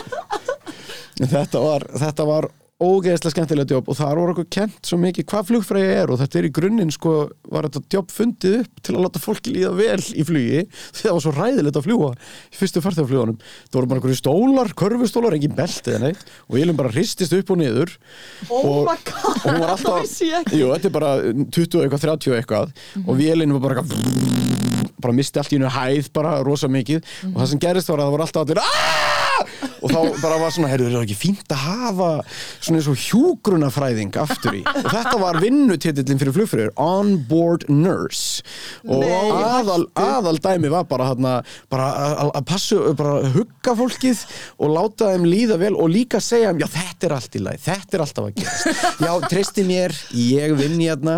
þetta 1.21 1.63
var, 1.63 1.87
þetta 2.01 2.27
var 2.29 2.49
ógeðslega 2.83 3.31
skemmtilega 3.31 3.75
jobb 3.77 3.89
og 3.91 3.97
þar 3.97 4.19
voru 4.19 4.33
okkur 4.33 4.47
kent 4.51 4.87
svo 4.87 4.97
mikið 4.99 5.27
hvað 5.29 5.49
flugfræði 5.49 5.91
er 6.01 6.11
og 6.11 6.19
þetta 6.19 6.39
er 6.39 6.47
í 6.47 6.51
grunninn 6.57 6.91
sko 6.93 7.13
var 7.53 7.67
þetta 7.67 7.97
jobb 7.97 8.11
fundið 8.11 8.55
upp 8.63 8.81
til 8.83 8.95
að 8.95 9.05
láta 9.05 9.21
fólki 9.23 9.53
líða 9.53 9.71
vel 9.77 9.99
í 10.01 10.25
flugi? 10.27 10.63
Því 10.95 11.05
það 11.05 11.15
var 11.17 11.23
svo 11.25 11.33
ræðilegt 11.37 11.79
að 11.79 11.87
fljúa 11.87 12.09
í 12.17 12.59
fyrstu 12.59 12.83
farþegaflugunum. 12.83 13.37
Það 13.69 13.77
voru 13.77 13.91
bara 13.91 14.01
einhverju 14.01 14.19
stólar, 14.19 14.73
körfustólar, 14.83 15.37
engin 15.37 15.55
beltið 15.57 15.99
neitt 16.03 16.25
og 16.49 16.59
ég 16.59 16.73
bara 16.79 16.93
hristist 16.93 17.37
upp 17.37 17.53
og 17.53 17.61
niður. 17.61 17.95
Oh 18.49 18.83
og, 18.83 18.91
og 18.91 19.47
hún 19.47 19.61
var 19.61 19.77
það 19.77 19.99
alltaf 20.01 20.53
jú, 20.57 20.71
þetta 20.73 20.89
er 20.89 20.97
bara 20.97 21.13
20 21.23 21.79
og 21.79 21.87
eitthvað, 21.87 22.05
30 22.09 22.33
og 22.33 22.39
eitthvað. 22.41 22.77
Og 23.05 23.19
vélinn 23.21 23.55
var 23.57 23.67
bara 23.69 23.87
bara 25.03 25.15
misti 25.15 25.39
allt 25.39 25.51
í 25.51 25.59
hennu 25.59 25.71
hæð 25.71 26.13
bara 26.15 26.37
rosa 26.45 26.71
mikið. 26.71 27.03
Og 27.33 27.41
það 27.41 27.51
sem 27.53 27.65
gerist 27.67 27.91
var 27.91 28.01
að 28.01 28.07
það 28.09 28.15
voru 28.17 28.27
alltaf 28.27 28.47
allir 28.47 28.63
"Aah!" 28.63 29.12
Og 29.83 29.91
þá 29.93 29.99
bara 30.21 30.37
var 30.41 30.53
svona, 30.55 30.69
heyrðu, 30.71 30.89
er 30.93 31.03
ekki 31.05 31.17
fínt 31.19 31.53
að 31.53 31.63
hafa 31.63 32.09
svona 32.63 32.79
eins 32.81 32.89
og 32.91 32.99
hjúgrunafræðing 33.03 34.17
aftur 34.23 34.57
í? 34.59 34.63
Og 34.65 34.89
þetta 34.93 35.15
var 35.21 35.39
vinnutitillin 35.43 36.21
fyrir 36.21 36.35
flugfröður, 36.37 36.73
onboard 36.79 37.67
nurse. 37.69 38.43
Og 38.87 39.03
Nei, 39.03 39.11
aðal, 39.43 39.87
aðal 39.99 40.37
dæmi 40.43 40.71
var 40.73 40.87
bara 40.89 41.11
hérna 41.11 41.35
bara 41.71 41.89
að- 42.25 42.43
passu, 42.49 42.79
bara 42.97 43.19
hugga 43.33 43.75
fólkið 43.79 44.23
og 44.59 44.73
láta 44.75 45.11
þeim 45.13 45.25
líða 45.29 45.57
vel 45.61 45.73
og 45.75 45.89
líka 45.93 46.19
segja 46.23 46.51
þeim, 46.51 46.63
já 46.63 46.67
þetta 46.73 47.07
er 47.09 47.15
allt 47.17 47.35
í 47.37 47.43
lagi 47.43 47.63
þetta 47.63 47.97
er 47.97 48.03
alltaf 48.05 48.29
að 48.29 48.35
gerast, 48.39 48.99
já 49.03 49.13
treysti 49.29 49.63
mér 49.67 49.95
ég 50.17 50.55
vinn 50.59 50.79
hérna 50.79 51.17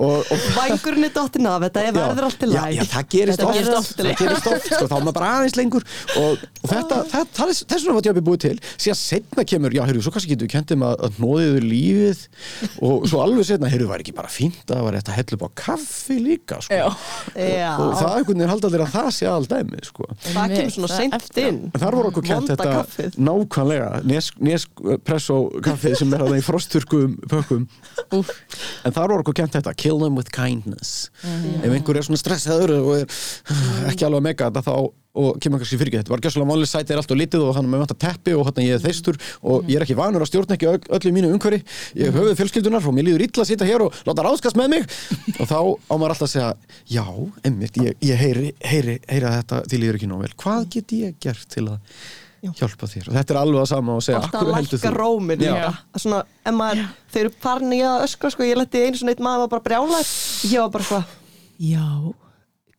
Vængurinn 0.00 1.04
er 1.08 1.12
dottin 1.14 1.46
af, 1.50 1.60
þetta 1.66 1.82
er 1.88 1.94
verður 1.96 2.26
allt 2.28 2.44
í 2.44 2.48
já, 2.50 2.60
læg 2.64 2.76
já, 2.78 2.84
það 2.94 3.08
gerist 3.14 3.42
oft, 3.44 3.96
það 4.00 4.14
gerist 4.20 4.48
oft 4.50 4.68
sko, 4.70 4.86
þá 4.90 4.94
er 4.96 5.04
maður 5.04 5.16
bara 5.18 5.30
aðeins 5.38 5.56
lengur 5.58 5.84
og, 6.20 6.44
og 6.62 6.70
þetta, 6.70 6.98
það, 7.12 7.26
það, 7.36 7.52
er- 7.52 7.68
þess 7.70 7.84
vegna 7.84 7.96
var 7.98 8.06
tjópið 8.06 8.24
búið 8.30 8.40
til 8.44 8.54
síðan 8.80 8.98
setna 9.00 9.44
kemur, 9.52 9.76
já, 9.76 9.82
heyrðu, 9.88 10.04
svo 10.06 10.12
kannski 10.14 10.32
getur 10.34 10.48
við 10.48 10.54
kentum 10.54 10.84
að, 10.88 10.96
að 11.08 11.20
nóðiðu 11.24 11.62
lífið 11.66 12.22
og 12.88 13.06
svo 13.10 13.22
alveg 13.24 13.48
setna, 13.50 13.70
heyrðu, 13.72 13.88
var 13.92 14.04
ekki 14.04 14.14
bara 14.16 14.32
fínt 14.32 14.62
að 14.66 14.74
það 14.80 14.86
var 14.88 14.98
þetta 15.00 15.16
hell 15.18 15.36
upp 15.36 15.44
á 15.44 15.50
kaffi 15.64 16.18
líka 16.24 16.60
sko. 16.64 16.80
Já. 16.80 16.86
Já, 17.36 17.70
og 17.76 17.94
það 17.98 18.08
er 18.08 18.16
einhvern 18.20 18.40
veginn 18.40 18.52
halda 18.54 18.70
allir 18.70 18.84
að 18.86 18.94
það 18.96 19.10
sé 19.18 19.28
aldæmi 19.30 19.82
sko. 19.86 20.08
það 20.30 20.54
kemur 20.56 20.74
svona 20.76 20.90
Það 20.90 21.14
á. 21.14 21.40
inn 21.40 21.58
En 21.70 21.80
þar 21.84 21.96
voru 21.98 22.10
okkur 22.10 22.24
kent 22.26 22.40
Vonda 22.40 22.56
þetta 22.56 22.72
kaffið. 22.76 23.18
nákvæmlega 23.28 23.88
Nespresso 24.50 25.36
kaffið 25.64 25.94
sem 26.00 26.14
er 26.16 26.22
þarna 26.24 26.40
í 26.40 26.44
frosturkum 26.44 27.14
pökkum 27.30 27.66
en 28.14 28.94
þar 28.96 29.12
voru 29.12 29.22
okkur 29.24 29.36
kent 29.40 29.54
þetta 29.56 29.69
kill 29.76 30.00
them 30.02 30.16
with 30.18 30.32
kindness. 30.34 31.10
Ef 31.60 31.68
einhver 31.70 32.00
er 32.00 32.06
svona 32.06 32.20
stressaður 32.20 32.76
og 32.80 32.96
er 33.00 33.20
ekki 33.92 34.08
alveg 34.08 34.26
mega 34.30 34.50
þetta 34.50 34.64
þá 34.66 34.90
og 35.20 35.40
kemur 35.42 35.58
kannski 35.58 35.78
fyrir 35.80 35.96
þetta 35.98 36.12
var 36.12 36.20
gjössalega 36.22 36.46
málið 36.46 36.68
sæti 36.70 36.94
er 36.94 37.00
allt 37.00 37.10
og 37.10 37.18
litið 37.18 37.42
og 37.42 37.56
hann 37.56 37.66
er 37.66 37.72
með 37.72 37.80
vant 37.82 37.94
að 37.96 38.00
teppi 38.04 38.34
og 38.38 38.44
hann 38.46 38.60
ég 38.62 38.76
er 38.76 38.84
þeistur 38.84 39.18
og 39.42 39.66
ég 39.66 39.80
er 39.80 39.84
ekki 39.84 39.96
vanur 39.98 40.22
að 40.22 40.30
stjórna 40.30 40.54
ekki 40.54 40.68
öll, 40.70 40.78
öllu 40.86 41.10
í 41.10 41.16
mínu 41.16 41.32
umhverfi. 41.34 41.60
Ég 41.98 42.10
hef 42.10 42.18
höfuð 42.20 42.38
fjölskyldunar 42.38 42.86
og 42.86 42.94
mér 42.94 43.08
líður 43.08 43.26
illa 43.26 43.42
að 43.42 43.50
sitja 43.50 43.66
hér 43.66 43.86
og 43.88 43.98
láta 44.06 44.26
ráðskast 44.26 44.60
með 44.60 44.70
mig. 44.76 44.96
Og 45.40 45.50
þá 45.50 45.58
á 45.58 45.94
maður 45.96 46.14
alltaf 46.14 46.28
að 46.28 46.32
segja 46.36 46.50
já, 46.94 47.04
emmitt, 47.50 47.82
ég, 47.82 47.98
ég 48.06 48.22
heyri, 48.22 48.54
heyri, 48.62 48.98
heyri 49.10 49.26
að 49.26 49.38
þetta 49.40 49.62
til 49.72 49.82
líður 49.82 49.98
ekki 49.98 50.10
nóg 50.12 50.24
vel. 50.28 50.34
Hvað 50.44 50.68
get 50.76 50.94
ég 51.00 51.18
gert 51.26 51.50
til 51.50 51.66
að 51.74 51.80
hjálpa 52.42 52.88
þér. 52.88 53.08
Og 53.10 53.16
þetta 53.18 53.34
er 53.34 53.38
alveg 53.40 53.60
að 53.60 53.68
sama 53.70 53.96
og 53.96 54.02
segja 54.04 54.20
alltaf 54.20 54.40
"Af 54.40 54.46
hverju 54.48 54.78
að 54.78 54.84
þú?" 54.84 54.92
rómin 54.96 55.44
svona, 55.96 56.20
ef 56.44 56.54
maður, 56.54 56.84
þeir 57.12 57.24
eru 57.24 57.32
farin 57.40 57.72
í 57.76 57.80
að 57.84 58.04
öskra 58.06 58.30
sko, 58.30 58.42
ég 58.48 58.56
leti 58.56 58.84
einu 58.84 58.96
svona 58.96 59.14
eitt 59.14 59.24
maður 59.24 59.44
var 59.44 59.48
bara 59.54 59.66
brjálæð 59.68 60.12
ég 60.50 60.60
var 60.60 60.70
bara 60.70 60.84
hvað, 60.90 61.04
já 61.60 62.14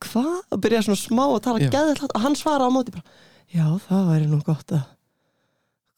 hvað, 0.02 0.40
og 0.50 0.60
byrjaði 0.64 0.88
svona 0.88 1.02
smá 1.02 1.24
að 1.28 1.42
tala 1.46 1.58
Já. 1.62 1.70
geðið 1.70 2.02
og 2.08 2.20
hann 2.24 2.34
svara 2.38 2.66
á 2.66 2.70
móti 2.74 2.90
bara, 2.90 3.04
já, 3.54 3.66
það 3.86 4.08
væri 4.10 4.26
nú 4.32 4.42
gott 4.42 4.74
að 4.74 4.82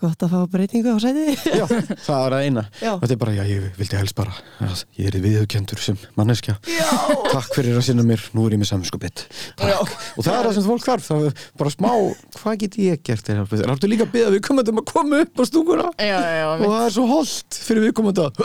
gott 0.04 0.24
að 0.26 0.34
fá 0.34 0.40
breytingu 0.52 0.94
á 0.94 0.98
sæti 1.02 1.34
Já, 1.58 1.64
það 2.06 2.20
er 2.20 2.36
að 2.36 2.44
eina. 2.46 2.64
Já. 2.78 2.92
þetta 3.02 3.12
er 3.16 3.20
bara, 3.24 3.34
já, 3.36 3.42
ég 3.50 3.66
vildi 3.80 3.98
helst 3.98 4.16
bara 4.18 4.36
að 4.64 4.84
ég 5.00 5.08
er 5.10 5.18
viðurkendur 5.24 5.82
sem 5.82 5.98
manneskja. 6.18 6.56
Já. 6.70 6.88
takk 7.32 7.50
fyrir 7.56 7.78
að 7.80 7.86
sinna 7.88 8.04
mér, 8.06 8.22
nú 8.36 8.46
er 8.46 8.56
ég 8.56 8.62
með 8.62 8.70
samskupið 8.72 9.24
takk, 9.60 9.94
og 10.14 10.26
það 10.26 10.34
er 10.36 10.48
það 10.48 10.56
sem 10.58 10.68
fólk 10.68 10.86
þarf 10.88 11.08
það 11.10 11.26
er 11.30 11.44
bara 11.64 11.74
smá, 11.74 11.90
hvað 12.38 12.60
get 12.64 12.78
ég 12.84 13.04
gert 13.06 13.30
þér, 13.32 13.72
áttu 13.74 13.90
líka 13.90 14.06
að 14.06 14.14
byggja 14.14 14.32
viðkomandi 14.36 14.74
um 14.74 14.82
að 14.82 14.88
koma 14.92 15.22
upp 15.24 15.40
á 15.40 15.44
stúkuna? 15.50 15.88
Já, 15.98 16.16
já, 16.20 16.34
já. 16.40 16.46
og 16.54 16.66
það 16.66 16.84
er 16.84 16.94
svo 16.98 17.06
holdt 17.10 17.60
fyrir 17.64 17.86
viðkomandi 17.88 18.26
að 18.28 18.44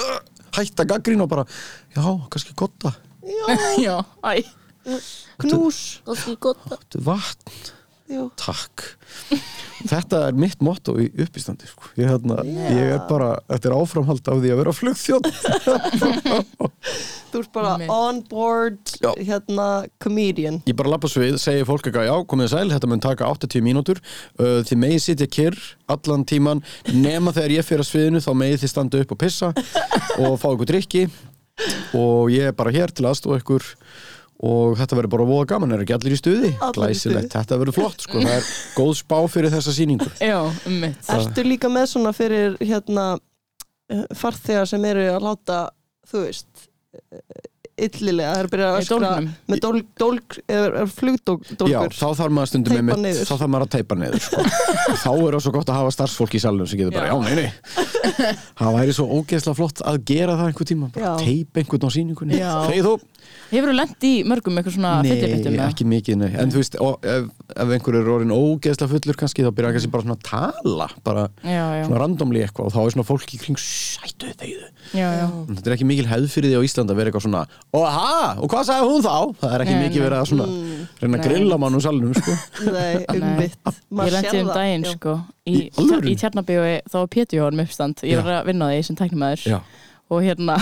hætta 0.60 0.86
gaggrín 0.89 1.26
og 1.26 1.30
bara, 1.32 1.45
já, 1.95 2.04
kannski 2.32 2.56
gotta. 2.58 2.95
Já, 3.78 4.00
æ. 4.26 4.41
knús. 5.43 6.00
Það 6.08 6.24
er 6.32 6.39
gott. 6.41 6.63
áttu 6.74 7.02
vatn, 7.06 7.60
já. 8.10 8.24
takk. 8.39 8.86
Þetta 9.80 10.26
er 10.28 10.36
mitt 10.36 10.60
motto 10.65 10.98
í 11.00 11.08
uppístandi 11.24 11.69
sko. 11.69 11.88
ég, 11.95 12.10
hérna, 12.10 12.41
ég 12.43 12.95
er 12.98 13.04
bara, 13.08 13.32
þetta 13.48 13.69
er 13.69 13.76
áframhald 13.78 14.32
af 14.34 14.41
því 14.41 14.52
að 14.52 14.60
vera 14.60 14.76
flugþjótt 14.76 15.30
þú 17.30 17.41
ert 17.43 17.52
bara 17.54 17.76
on 17.93 18.22
board 18.28 18.93
hérna 19.17 19.69
comedian. 20.02 20.60
Ég 20.67 20.78
bara 20.78 20.93
lappa 20.95 21.10
svið, 21.12 21.38
segi 21.41 21.65
fólk 21.67 21.88
eitthvað, 21.88 22.10
já, 22.10 22.15
komið 22.34 22.52
sæl, 22.54 22.67
þetta 22.74 22.91
mun 22.91 23.04
taka 23.04 23.30
80 23.30 23.65
mínútur, 23.65 24.02
uh, 24.41 24.60
þið 24.67 24.84
megið 24.84 25.04
sitja 25.06 25.30
kyrr 25.38 25.60
allan 25.89 26.26
tíman, 26.28 26.63
nema 26.91 27.34
þegar 27.36 27.58
ég 27.60 27.67
fyrir 27.67 27.86
að 27.86 27.91
sviðinu, 27.91 28.24
þá 28.26 28.32
megið 28.43 28.63
þið 28.63 28.74
standa 28.74 29.04
upp 29.04 29.15
og 29.15 29.22
pissa 29.24 29.54
og 30.19 30.39
fá 30.41 30.50
ykkur 30.52 30.72
drikki 30.74 31.08
og 31.98 32.32
ég 32.34 32.50
er 32.50 32.56
bara 32.56 32.74
hér 32.74 32.93
til 32.95 33.08
aðstofa 33.10 33.41
ykkur 33.41 33.65
og 34.39 34.78
þetta 34.80 34.95
verður 34.99 35.12
bara 35.15 35.28
voða 35.28 35.47
gaman, 35.54 35.73
er 35.75 35.84
ekki 35.84 35.95
allir 35.97 36.15
í 36.15 36.19
stuði? 36.19 36.52
Glæsilegt, 36.75 37.28
stuði. 37.28 37.34
þetta 37.34 37.58
verður 37.60 37.75
flott, 37.80 38.06
sko, 38.06 38.21
það 38.23 38.38
er 38.38 38.47
góð 38.78 38.93
spá 39.02 39.17
fyrir 39.34 39.52
þessa 39.58 39.73
sýningu. 39.75 40.08
Já, 40.32 40.39
um 40.47 40.80
mitt. 40.86 41.12
Ertu 41.17 41.43
líka 41.47 41.71
með 41.73 41.89
svona 41.91 42.13
fyrir 42.15 42.56
hérna 42.63 43.10
eh, 43.91 44.06
farþegar 44.15 44.69
sem 44.71 44.86
eru 44.93 45.10
að 45.17 45.25
láta 45.28 45.62
þú 46.10 46.23
veist 46.23 46.67
eh, 46.93 47.47
illilega, 47.80 48.32
það 48.34 48.39
er 48.39 48.47
að 48.47 48.52
byrja 48.54 48.69
að 48.69 48.78
öskra 48.82 49.10
með 49.52 49.60
dólg, 49.63 49.86
dólg 50.02 50.38
eða 50.52 50.71
Já, 50.82 50.88
flugdólgur 50.97 51.93
þá 51.95 52.08
þarf 52.19 52.34
maður 52.36 52.49
stundum 52.52 52.80
einmitt- 52.80 52.99
niður. 53.06 53.28
þá 53.30 53.34
þarf 53.39 53.52
maður 53.54 53.65
að 53.67 53.71
teipa 53.75 53.97
niður 53.99 54.23
sko. 54.25 54.43
þá 55.04 55.12
er 55.13 55.38
það 55.38 55.43
svo 55.45 55.54
gott 55.56 55.71
að 55.71 55.78
hafa 55.80 55.93
starfsfólk 55.95 56.36
í 56.36 56.41
salunum 56.43 56.67
sem 56.67 56.82
getur 56.82 56.97
bara, 56.97 57.08
Já. 57.08 57.15
já, 57.15 57.19
nei, 57.23 57.36
nei 57.39 58.34
það 58.60 58.75
væri 58.80 58.95
svo 58.97 59.08
ógeðslega 59.19 59.60
flott 59.62 59.84
að 59.93 60.02
gera 60.12 60.36
það 60.41 60.52
einhver 60.52 60.69
tíma, 60.73 60.91
bara 60.95 61.13
Já. 61.13 61.23
teipa 61.23 61.63
einhvern 61.63 61.88
á 61.88 61.89
sýningunni 61.95 62.39
Já. 62.41 62.52
Þegið 62.67 62.89
þú? 62.89 62.97
Hefur 63.50 63.72
þú 63.72 63.76
lent 63.80 64.06
í 64.06 64.12
mörgum 64.30 64.60
eitthvað 64.60 64.76
svona 64.76 64.92
Nei, 65.02 65.10
fyllibittum? 65.10 65.56
ekki 65.66 65.86
mikið, 65.90 66.18
nei 66.22 66.30
en 66.38 66.52
þú 66.54 66.60
veist, 66.62 66.76
og, 66.86 67.00
ef, 67.02 67.30
ef 67.56 67.72
einhver 67.76 67.98
er 67.98 68.10
orðin 68.14 68.34
ógeðslega 68.36 68.92
fullur 68.94 69.18
kannski, 69.18 69.46
þá 69.48 69.52
byrja 69.58 69.72
kannski 69.76 69.92
bara 69.94 70.06
svona 70.06 70.18
að 70.20 70.26
tala 70.30 70.88
bara 71.08 71.24
Já, 71.42 71.64
já, 71.80 71.84
svona 71.88 72.02
randomli 72.04 72.44
eitthvað 72.46 72.70
og 72.70 72.76
þá 72.76 72.80
er 72.84 72.94
svona 72.96 73.08
fólk 73.10 73.34
í 73.34 73.40
kring 73.42 73.58
sætu 73.62 74.30
já, 74.94 75.08
já. 75.18 75.26
þetta 75.50 75.70
er 75.72 75.76
ekki 75.76 75.88
mikil 75.90 76.06
hefð 76.10 76.30
fyrir 76.34 76.54
því 76.54 76.62
á 76.62 76.68
Íslandi 76.70 76.94
að 76.94 77.00
vera 77.02 77.12
eitthvað 77.12 77.26
svona 77.26 77.42
og 77.80 77.88
ha, 77.90 78.14
og 78.38 78.54
hvað 78.54 78.70
sagði 78.70 78.88
hún 78.94 79.04
þá? 79.06 79.18
það 79.42 79.56
er 79.58 79.66
ekki 79.66 79.76
Nei, 79.76 79.82
mikið 79.88 80.00
nei. 80.00 80.06
verið 80.06 80.20
að 80.20 80.30
svona 80.30 80.48
reyna 81.02 81.10
að 81.10 81.20
Nei. 81.20 81.26
grilla 81.26 81.60
mann 81.62 81.78
úr 81.80 81.84
salnum 81.86 82.16
sko. 82.18 82.38
Nei, 82.78 82.96
um 83.14 83.20
Nei. 83.26 83.34
mitt 83.42 83.70
Ég 83.70 84.14
lendi 84.16 84.42
um 84.44 84.50
daginn, 84.54 84.88
sko, 84.94 85.18
í, 85.50 85.58
Í 85.74 86.14
í 86.14 86.16
Tjarnabíói, 86.22 86.74
þá 86.90 86.98
var 87.02 87.12
Pétur 87.14 87.40
Jóhann 87.42 87.58
með 87.60 87.70
uppstand, 87.70 88.04
ég 88.06 88.22
var 88.22 88.40
að 88.40 88.50
vinna 88.52 88.70
á 88.70 88.72
því 88.74 88.82
sem 88.90 89.00
tæknumæður 89.00 89.46
Já. 89.50 89.60
og 90.14 90.26
hérna, 90.26 90.58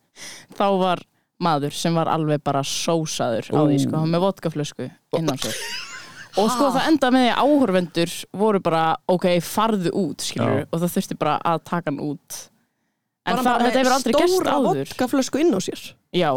þá 0.58 0.66
var 0.82 1.04
maður 1.42 1.74
sem 1.74 1.96
var 1.96 2.10
alveg 2.12 2.42
bara 2.44 2.62
sósaður 2.66 3.50
á 3.50 3.60
því, 3.64 3.78
sko, 3.86 4.04
með 4.06 4.24
vodkaflösku 4.28 4.88
innan 5.18 5.40
sér. 5.40 5.58
Og 6.40 6.48
sko 6.50 6.66
það 6.74 6.88
enda 6.90 7.10
með 7.14 7.22
því 7.24 7.30
að 7.30 7.44
áhorfendur 7.46 8.12
voru 8.34 8.60
bara, 8.64 8.82
ok, 9.06 9.26
farðu 9.46 9.92
út, 9.94 10.24
skilur, 10.26 10.64
og 10.66 10.80
það 10.82 10.94
þurfti 10.96 11.16
bara 11.20 11.34
að 11.46 11.60
taka 11.70 11.92
hann 11.92 12.00
út. 12.02 12.38
En 13.24 13.38
það, 13.38 13.62
þetta 13.68 13.78
hefur 13.78 13.94
aldrei 13.94 14.14
stóra 14.18 14.56
áður. 14.58 14.80
vodkaflösku 14.82 15.40
inn 15.40 15.54
á 15.54 15.60
sér 15.64 15.84
Já, 16.12 16.30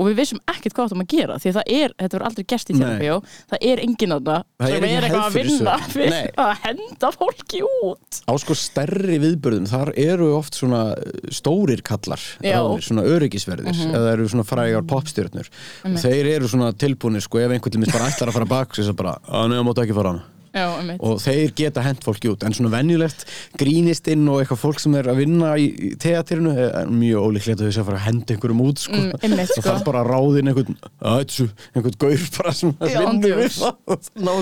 og 0.00 0.08
við 0.08 0.16
vissum 0.22 0.40
ekkert 0.48 0.76
hvað 0.76 0.88
áttum 0.88 1.02
að 1.04 1.10
gera 1.12 1.36
því 1.40 1.50
að 1.50 1.56
það 1.58 1.72
er, 1.76 1.94
þetta 2.00 2.16
verður 2.16 2.26
aldrei 2.30 2.46
gerst 2.52 2.70
í 2.72 2.76
tjárnbjó 2.78 3.18
það 3.52 3.66
er 3.70 3.82
enginn 3.84 4.14
að 4.16 4.30
það 4.30 4.72
sem 4.72 4.86
er 4.88 5.06
eitthvað 5.06 5.26
að 5.26 5.36
vinna 5.36 5.76
fyrir 5.94 6.14
Nei. 6.14 6.30
að 6.40 6.52
henda 6.64 7.12
fólki 7.16 7.62
út. 7.66 8.20
Á 8.24 8.32
sko 8.40 8.56
stærri 8.58 9.20
viðbörðum 9.22 9.68
þar 9.70 9.92
eru 10.00 10.30
oft 10.38 10.58
svona 10.58 10.82
uh, 10.96 11.20
stórir 11.34 11.84
kallar. 11.86 12.24
Já. 12.40 12.56
ráðnir, 12.56 12.86
svona 12.88 13.06
öryggisverðir 13.10 13.84
eða 13.90 14.12
eru 14.14 14.28
svona 14.32 14.46
frægar 14.48 14.86
popstjörnur 14.88 15.48
Einmitt. 15.84 16.02
þeir 16.04 16.32
eru 16.36 16.50
svona 16.50 16.72
tilbúinir 16.72 17.24
sko 17.24 17.42
ef 17.42 17.54
einhvern 17.54 17.76
til 17.76 17.92
bara 17.92 18.10
ætlar 18.10 18.32
að 18.32 18.38
fara 18.40 18.50
bak 18.50 18.76
svo 18.78 18.96
bara, 18.96 19.18
að 19.28 19.50
neða 19.52 19.66
máttu 19.68 19.84
ekki 19.84 19.96
fara. 19.96 20.14
hana 20.16 20.39
Já, 20.50 20.66
og 20.98 21.20
þeir 21.22 21.52
geta 21.54 21.82
hent 21.84 22.02
fólki 22.02 22.30
út 22.32 22.42
en 22.42 22.54
svona 22.56 22.72
venjulegt 22.72 23.22
grínistinn 23.60 24.24
og 24.30 24.40
eitthvað 24.40 24.58
fólk 24.64 24.80
sem 24.82 24.96
er 24.98 25.06
að 25.12 25.20
vinna 25.22 25.52
í, 25.60 25.92
teatrinu 26.02 26.54
er 26.58 26.90
mjög 26.90 27.28
ólíklegt 27.28 27.60
að 27.60 27.68
þau 27.68 27.76
sé 27.76 27.82
að 27.84 27.88
fara 27.90 28.00
að 28.00 28.06
henda 28.08 28.34
einhverjum 28.34 28.62
út 28.64 28.82
sko. 28.82 28.98
Mm, 28.98 29.12
einmitt, 29.20 29.52
sko. 29.52 29.64
þarf 29.68 29.86
bara 29.86 30.02
að 30.02 30.10
ráðin 30.10 30.50
einhvern 30.50 30.78
ætsu, 31.12 31.46
einhvern 31.70 31.98
gaur 32.02 32.26
bara 32.38 32.54
sem 32.58 32.74
Já, 32.82 32.98
vinnur 32.98 33.38
við 33.38 33.56
það 33.60 33.78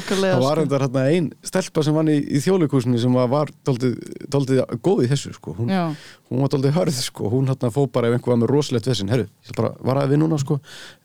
það 0.09 0.45
var 0.47 0.63
sko. 0.63 0.65
enda 0.65 0.83
hérna 0.87 1.07
ein 1.13 1.31
stelpa 1.53 1.85
sem 1.85 2.01
vann 2.01 2.13
í, 2.13 2.19
í 2.25 2.45
þjóðleikúsinu 2.47 3.03
sem 3.05 3.21
var, 3.21 3.29
var 3.35 3.53
daldið 3.69 4.63
góð 4.81 5.05
í 5.05 5.11
þessu 5.13 5.35
sko. 5.37 5.59
hún, 5.61 5.75
hún 6.33 6.45
var 6.45 6.55
daldið 6.57 6.79
hörð 6.81 7.03
sko. 7.05 7.29
hún 7.37 7.53
hérna 7.53 7.73
fó 7.75 7.83
bara 7.85 8.09
ef 8.09 8.17
einhver 8.17 8.33
var 8.33 8.43
með 8.47 8.55
rosalegt 8.57 8.89
vesinn 8.89 9.13
herru, 9.13 9.29
ég 9.45 9.59
bara 9.61 9.75
varaði 9.85 10.17
við 10.17 10.25
núna 10.25 10.41
sko. 10.41 10.63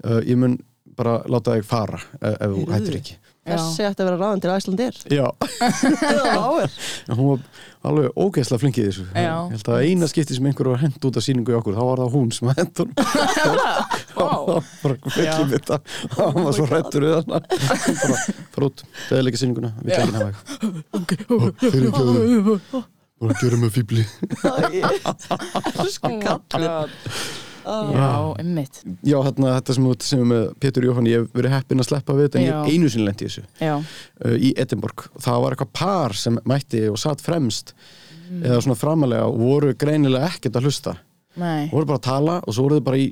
uh, 0.08 0.22
ég 0.24 0.40
mun 0.40 0.62
bara 0.98 1.20
láta 1.32 1.58
þig 1.58 1.68
fara 1.68 2.00
ef, 2.20 2.34
ef 2.34 2.50
þú 2.54 2.66
hættir 2.72 2.98
ekki. 3.02 3.16
Þessi 3.44 3.84
ætti 3.84 4.00
að 4.00 4.08
vera 4.08 4.20
ráðan 4.22 4.40
til 4.40 4.52
Æslandir 4.54 4.96
já, 5.12 5.26
hún 7.12 7.26
var 7.28 7.42
alveg 7.90 8.14
ógeðslega 8.16 8.62
flinkið 8.62 8.86
þessu. 8.88 9.04
Já. 9.12 9.34
ég 9.36 9.58
held 9.58 9.68
að 9.74 9.84
eina 9.84 10.08
skipti 10.08 10.38
sem 10.38 10.48
einhver 10.48 10.70
var 10.72 10.80
hend 10.80 11.08
út 11.10 11.20
af 11.20 11.26
síningu 11.26 11.52
í 11.52 11.58
okkur, 11.58 11.76
þá 11.76 11.84
var 11.90 12.00
það 12.06 12.16
hún 12.16 12.30
sem 12.32 12.48
var 12.48 12.56
hend 12.62 12.76
hún 12.80 12.92
bara 14.16 14.96
fyllir 15.12 15.52
mitt 15.52 15.74
að 15.76 15.82
hann 16.22 16.40
var 16.48 16.56
svo 16.56 16.70
hrættur 16.72 17.04
við 17.04 17.14
hann. 17.20 17.28
Bara 18.04 18.18
fara 18.56 18.70
út, 18.70 18.86
það 19.10 19.20
er 19.20 19.28
líka 19.28 19.42
síninguna 19.44 19.72
við 19.82 19.92
tekinn 19.92 20.18
hafa 20.22 20.30
eitthvað 20.32 21.52
fyrir 21.68 21.88
ekki 21.92 22.04
að 22.08 22.90
bara 23.24 23.40
gera 23.40 23.58
með 23.60 23.72
fýbli 23.78 24.04
sko 25.94 26.10
kallið 27.64 27.98
já, 27.98 28.12
einmitt. 28.44 28.80
já, 29.04 29.18
þarna, 29.28 29.56
þetta 29.60 29.76
sem 29.78 29.88
við 29.90 30.08
sem 30.10 30.24
með 30.34 30.46
Pétur 30.64 30.88
Jóhann, 30.88 31.10
ég 31.10 31.24
hef 31.24 31.34
verið 31.40 31.56
heppinn 31.58 31.84
að 31.84 31.90
sleppa 31.90 32.14
við 32.18 32.28
þetta 32.28 32.40
en 32.40 32.46
ég 32.46 32.54
Já. 32.54 32.62
hef 32.64 32.74
einu 32.74 32.90
sinni 32.94 33.06
lent 33.10 33.22
í 33.24 33.28
þessu 33.30 33.44
Já, 33.64 33.76
uh, 33.80 34.36
í 34.38 34.54
Edinborg 34.58 35.06
það 35.20 35.42
var 35.46 35.56
eitthvað 35.58 35.74
par 35.80 36.14
sem 36.24 36.40
mætti 36.46 36.86
og 36.92 36.98
satt 37.02 37.22
fremst 37.24 37.76
Mm. 38.24 38.40
eða 38.48 38.62
svona 38.64 38.76
framalega 38.80 39.26
og 39.28 39.36
voru 39.38 39.74
greinilega 39.78 40.30
ekkert 40.32 40.56
að 40.56 40.64
hlusta 40.66 40.94
nei. 41.38 41.68
voru 41.70 41.86
bara 41.86 42.00
að 42.00 42.06
tala 42.08 42.36
og 42.48 42.56
svo 42.56 42.64
voru 42.66 42.78
þau 42.80 42.86
bara 42.88 42.98
í 42.98 43.10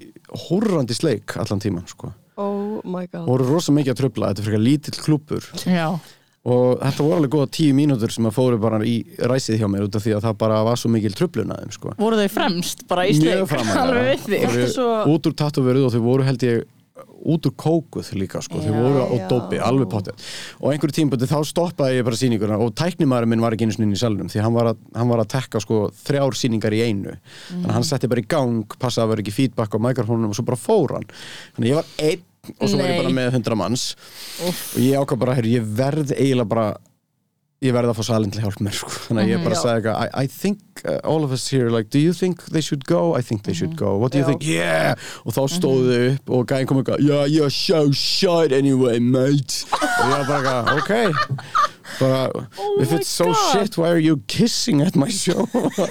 hórrandi 0.48 0.96
sleik 0.96 1.36
allan 1.38 1.60
tíman 1.62 1.84
sko. 1.92 2.14
oh 2.40 2.80
my 2.88 3.04
god 3.12 3.28
voru 3.28 3.46
rosa 3.52 3.76
mikið 3.76 3.92
að 3.92 4.00
tröfla, 4.00 4.30
þetta 4.32 4.42
er 4.42 4.48
fyrir 4.48 4.64
lítill 4.64 4.96
klúpur 5.04 5.50
Já, 5.68 6.00
og 6.42 6.80
þetta 6.82 7.06
voru 7.06 7.18
alveg 7.20 7.34
góða 7.36 7.50
tíu 7.54 7.74
mínútur 7.78 8.14
sem 8.14 8.26
að 8.26 8.34
fóru 8.40 8.58
bara 8.62 8.80
í 8.82 8.96
ræsið 9.30 9.62
hjá 9.62 9.68
mér 9.70 9.86
út 9.86 9.98
af 10.00 10.06
því 10.06 10.16
að 10.18 10.24
það 10.26 10.38
bara 10.42 10.62
var 10.66 10.80
svo 10.82 10.90
mikil 10.90 11.14
tröflun 11.14 11.54
að 11.54 11.64
þeim 11.66 11.74
sko. 11.76 11.96
voru 12.02 12.18
þau 12.18 12.32
fremst 12.34 12.86
bara 12.90 13.06
í 13.06 13.14
sleik? 13.18 14.72
Svo- 14.76 15.04
út 15.14 15.28
úr 15.30 15.36
tattuverið 15.38 15.86
og 15.86 15.94
þau 15.94 16.02
voru 16.08 16.26
held 16.26 16.46
ég 16.48 16.64
út 17.22 17.46
úr 17.46 17.54
kókuð 17.54 18.10
líka 18.18 18.42
sko. 18.42 18.58
þau 18.58 18.74
Já. 18.74 18.80
voru 18.82 19.04
á 19.06 19.16
dópi, 19.30 19.60
alveg 19.62 19.90
pottið 19.92 20.26
og 20.58 20.72
einhverju 20.74 20.98
tímpöndi 20.98 21.30
þá 21.30 21.38
stoppaði 21.46 22.00
ég 22.00 22.08
bara 22.10 22.18
sýninguna 22.18 22.58
og 22.58 22.74
tæknimaður 22.78 23.30
minn 23.30 23.46
var 23.46 23.54
ekki 23.54 23.68
einu 23.70 23.78
sinni 23.78 23.90
inn 23.92 23.94
í 23.98 24.02
salunum 24.02 24.34
því 24.34 24.42
hann 24.42 24.58
var 24.58 24.72
að, 24.74 24.82
hann 24.98 25.14
var 25.14 25.22
að 25.22 25.30
tekka 25.36 25.62
sko, 25.62 25.84
þrjár 26.08 26.38
sýningar 26.42 26.74
í 26.74 26.82
einu 26.88 27.14
þannig 27.14 27.70
að 27.70 27.78
hann 27.78 27.88
setti 27.92 28.10
bara 28.10 28.26
í 28.26 28.28
gang, 28.34 28.66
passaði 28.82 29.06
að 29.06 29.14
vera 29.14 29.26
ekki 29.28 29.38
feedback 29.38 29.78
á 29.78 29.80
mikrofónunum 29.86 30.34
og 30.34 30.40
svo 30.42 30.48
bara 30.50 30.62
fór 30.66 30.98
hann 30.98 31.08
þannig 31.54 31.70
ég 31.76 31.82
var 31.84 31.94
einn 32.10 32.28
og 32.58 32.70
svo 32.70 32.80
var 32.80 32.90
ég 32.90 33.02
bara 33.04 33.14
með 33.14 33.36
hundra 33.38 33.58
manns 33.60 33.90
og 34.48 34.80
ég 34.82 34.98
ákvað 34.98 35.20
bara, 35.26 35.36
heyrðu, 35.38 35.58
ég 35.60 35.76
verð 35.78 36.16
eiginlega 36.16 36.50
bara 36.56 36.70
ég 37.62 37.76
verð 37.76 37.92
að 37.92 38.00
fá 38.00 38.16
að 38.16 38.40
hjálpa 38.42 38.64
mér 38.66 38.74
sko. 38.74 38.90
þannig 39.06 39.22
að 39.22 39.32
ég 39.36 39.44
bara 39.46 39.58
Já. 39.58 39.62
sagði 39.62 39.76
eitthvað 39.78 40.00
I, 40.02 40.24
I 40.24 40.30
think 40.34 40.82
uh, 40.82 40.96
all 41.06 41.24
of 41.28 41.32
us 41.36 41.44
here, 41.54 41.70
like, 41.70 41.92
do 41.94 42.00
you 42.02 42.14
think 42.18 42.42
they 42.50 42.62
should 42.66 42.88
go? 42.90 43.14
I 43.14 43.22
think 43.22 43.44
they 43.46 43.54
should 43.54 43.76
go, 43.78 43.98
what 44.02 44.12
do 44.12 44.18
you 44.18 44.26
Já. 44.26 44.32
think? 44.32 44.42
Yeah! 44.50 44.96
og 45.22 45.36
þá 45.38 45.42
stóðu 45.54 45.92
þau 45.94 46.08
upp 46.16 46.34
og 46.40 46.48
gæðin 46.50 46.72
kom 46.72 46.82
eitthvað 46.82 47.06
yeah, 47.06 47.28
you're 47.30 47.54
so 47.54 47.84
short 47.94 48.52
anyway, 48.58 48.98
mate 48.98 49.62
og 49.70 50.10
ég 50.10 50.16
var 50.16 50.26
bara 50.26 50.58
eitthvað, 50.58 50.82
ok 50.82 51.70
bara, 52.02 52.22
if 52.82 52.90
my 52.90 52.98
it's 52.98 53.14
so 53.14 53.26
God. 53.30 53.38
shit 53.54 53.78
why 53.78 53.92
are 53.94 54.02
you 54.02 54.18
kissing 54.26 54.82
at 54.82 54.96
my 54.98 55.12
show 55.14 55.46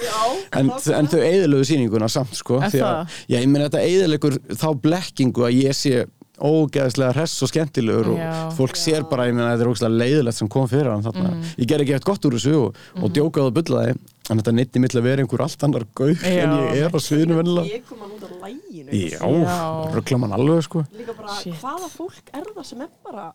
en, 0.59 0.67
en 0.75 1.07
þau 1.07 1.21
eðilögu 1.23 1.69
sýninguna 1.71 2.11
samt 2.11 2.35
sko, 2.35 2.59
Er 2.59 2.73
því 2.73 2.81
að 2.83 2.89
það? 2.97 3.19
já, 3.31 3.37
ég 3.39 3.47
meina 3.53 3.69
þetta 3.69 3.85
eðilegur 3.87 4.41
þá 4.59 4.67
blekkingu 4.83 5.47
að 5.47 5.61
ég 5.61 5.77
sé 5.77 6.01
ógeðslega 6.41 7.13
hress 7.15 7.41
og 7.45 7.49
skemmtilegur 7.51 8.09
Já. 8.17 8.29
og 8.47 8.55
fólk 8.57 8.75
sér 8.79 9.03
bara, 9.09 9.27
ég 9.29 9.35
meina 9.37 9.51
þetta 9.53 9.65
er 9.65 9.71
ógeðslega 9.71 9.99
leiðilegt 10.01 10.37
sem 10.39 10.47
kom 10.49 10.67
fyrir 10.67 10.89
hann 10.91 11.03
þarna, 11.05 11.29
Mhm. 11.31 11.43
ég 11.61 11.67
ger 11.67 11.79
ekki 11.83 11.93
eftir 11.95 12.09
gott 12.11 12.25
úr 12.25 12.33
þessu 12.37 12.55
og, 12.65 12.75
og 13.03 13.11
djókaði 13.13 13.47
og 13.47 13.53
bullaði 13.59 13.95
en 14.31 14.37
þetta 14.39 14.53
neytti 14.55 14.79
mitt 14.79 14.95
að 14.95 15.03
vera 15.03 15.21
einhver 15.21 15.41
allt 15.45 15.63
annar 15.63 15.85
gaur 15.95 16.15
Já. 16.15 16.43
en 16.43 16.49
ég 16.75 16.85
er 16.85 16.89
á 16.91 16.99
sviðinu 16.99 17.35
vennilega 17.41 17.67
ég 17.75 17.85
kom 17.85 17.99
hann 17.99 18.11
út 18.11 18.23
af 18.23 18.31
læginu 18.41 18.91
já, 18.91 19.19
Já. 19.19 19.93
ruggla 19.95 20.17
mann 20.19 20.31
alveg 20.33 20.63
sko 20.63 20.85
líka 20.97 21.13
bara 21.17 21.35
Shit. 21.41 21.53
hvaða 21.61 21.89
fólk 21.89 22.33
er 22.33 22.43
það 22.55 22.65
sem 22.65 22.81
er 22.81 22.87
bara 23.03 23.33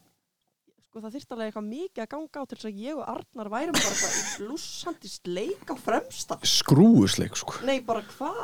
sko 0.96 1.02
það 1.04 1.12
þyrst 1.16 1.32
alveg 1.34 1.48
eitthvað 1.50 1.66
mikið 1.68 2.02
að 2.02 2.08
ganga 2.14 2.40
á 2.40 2.44
til 2.48 2.56
þess 2.56 2.68
að 2.70 2.76
ég 2.80 2.96
og 2.96 3.08
Arnar 3.12 3.48
værum 3.52 3.74
bara 3.76 3.90
eitthvað 3.92 4.14
í 4.16 4.22
blússandi 4.40 5.10
sleik 5.12 5.68
á 5.68 5.74
fremsta 5.76 6.38
skrúusleik 6.48 7.36
sko 7.36 7.58
nei 7.68 7.80
bara 7.84 8.00
hvað 8.14 8.38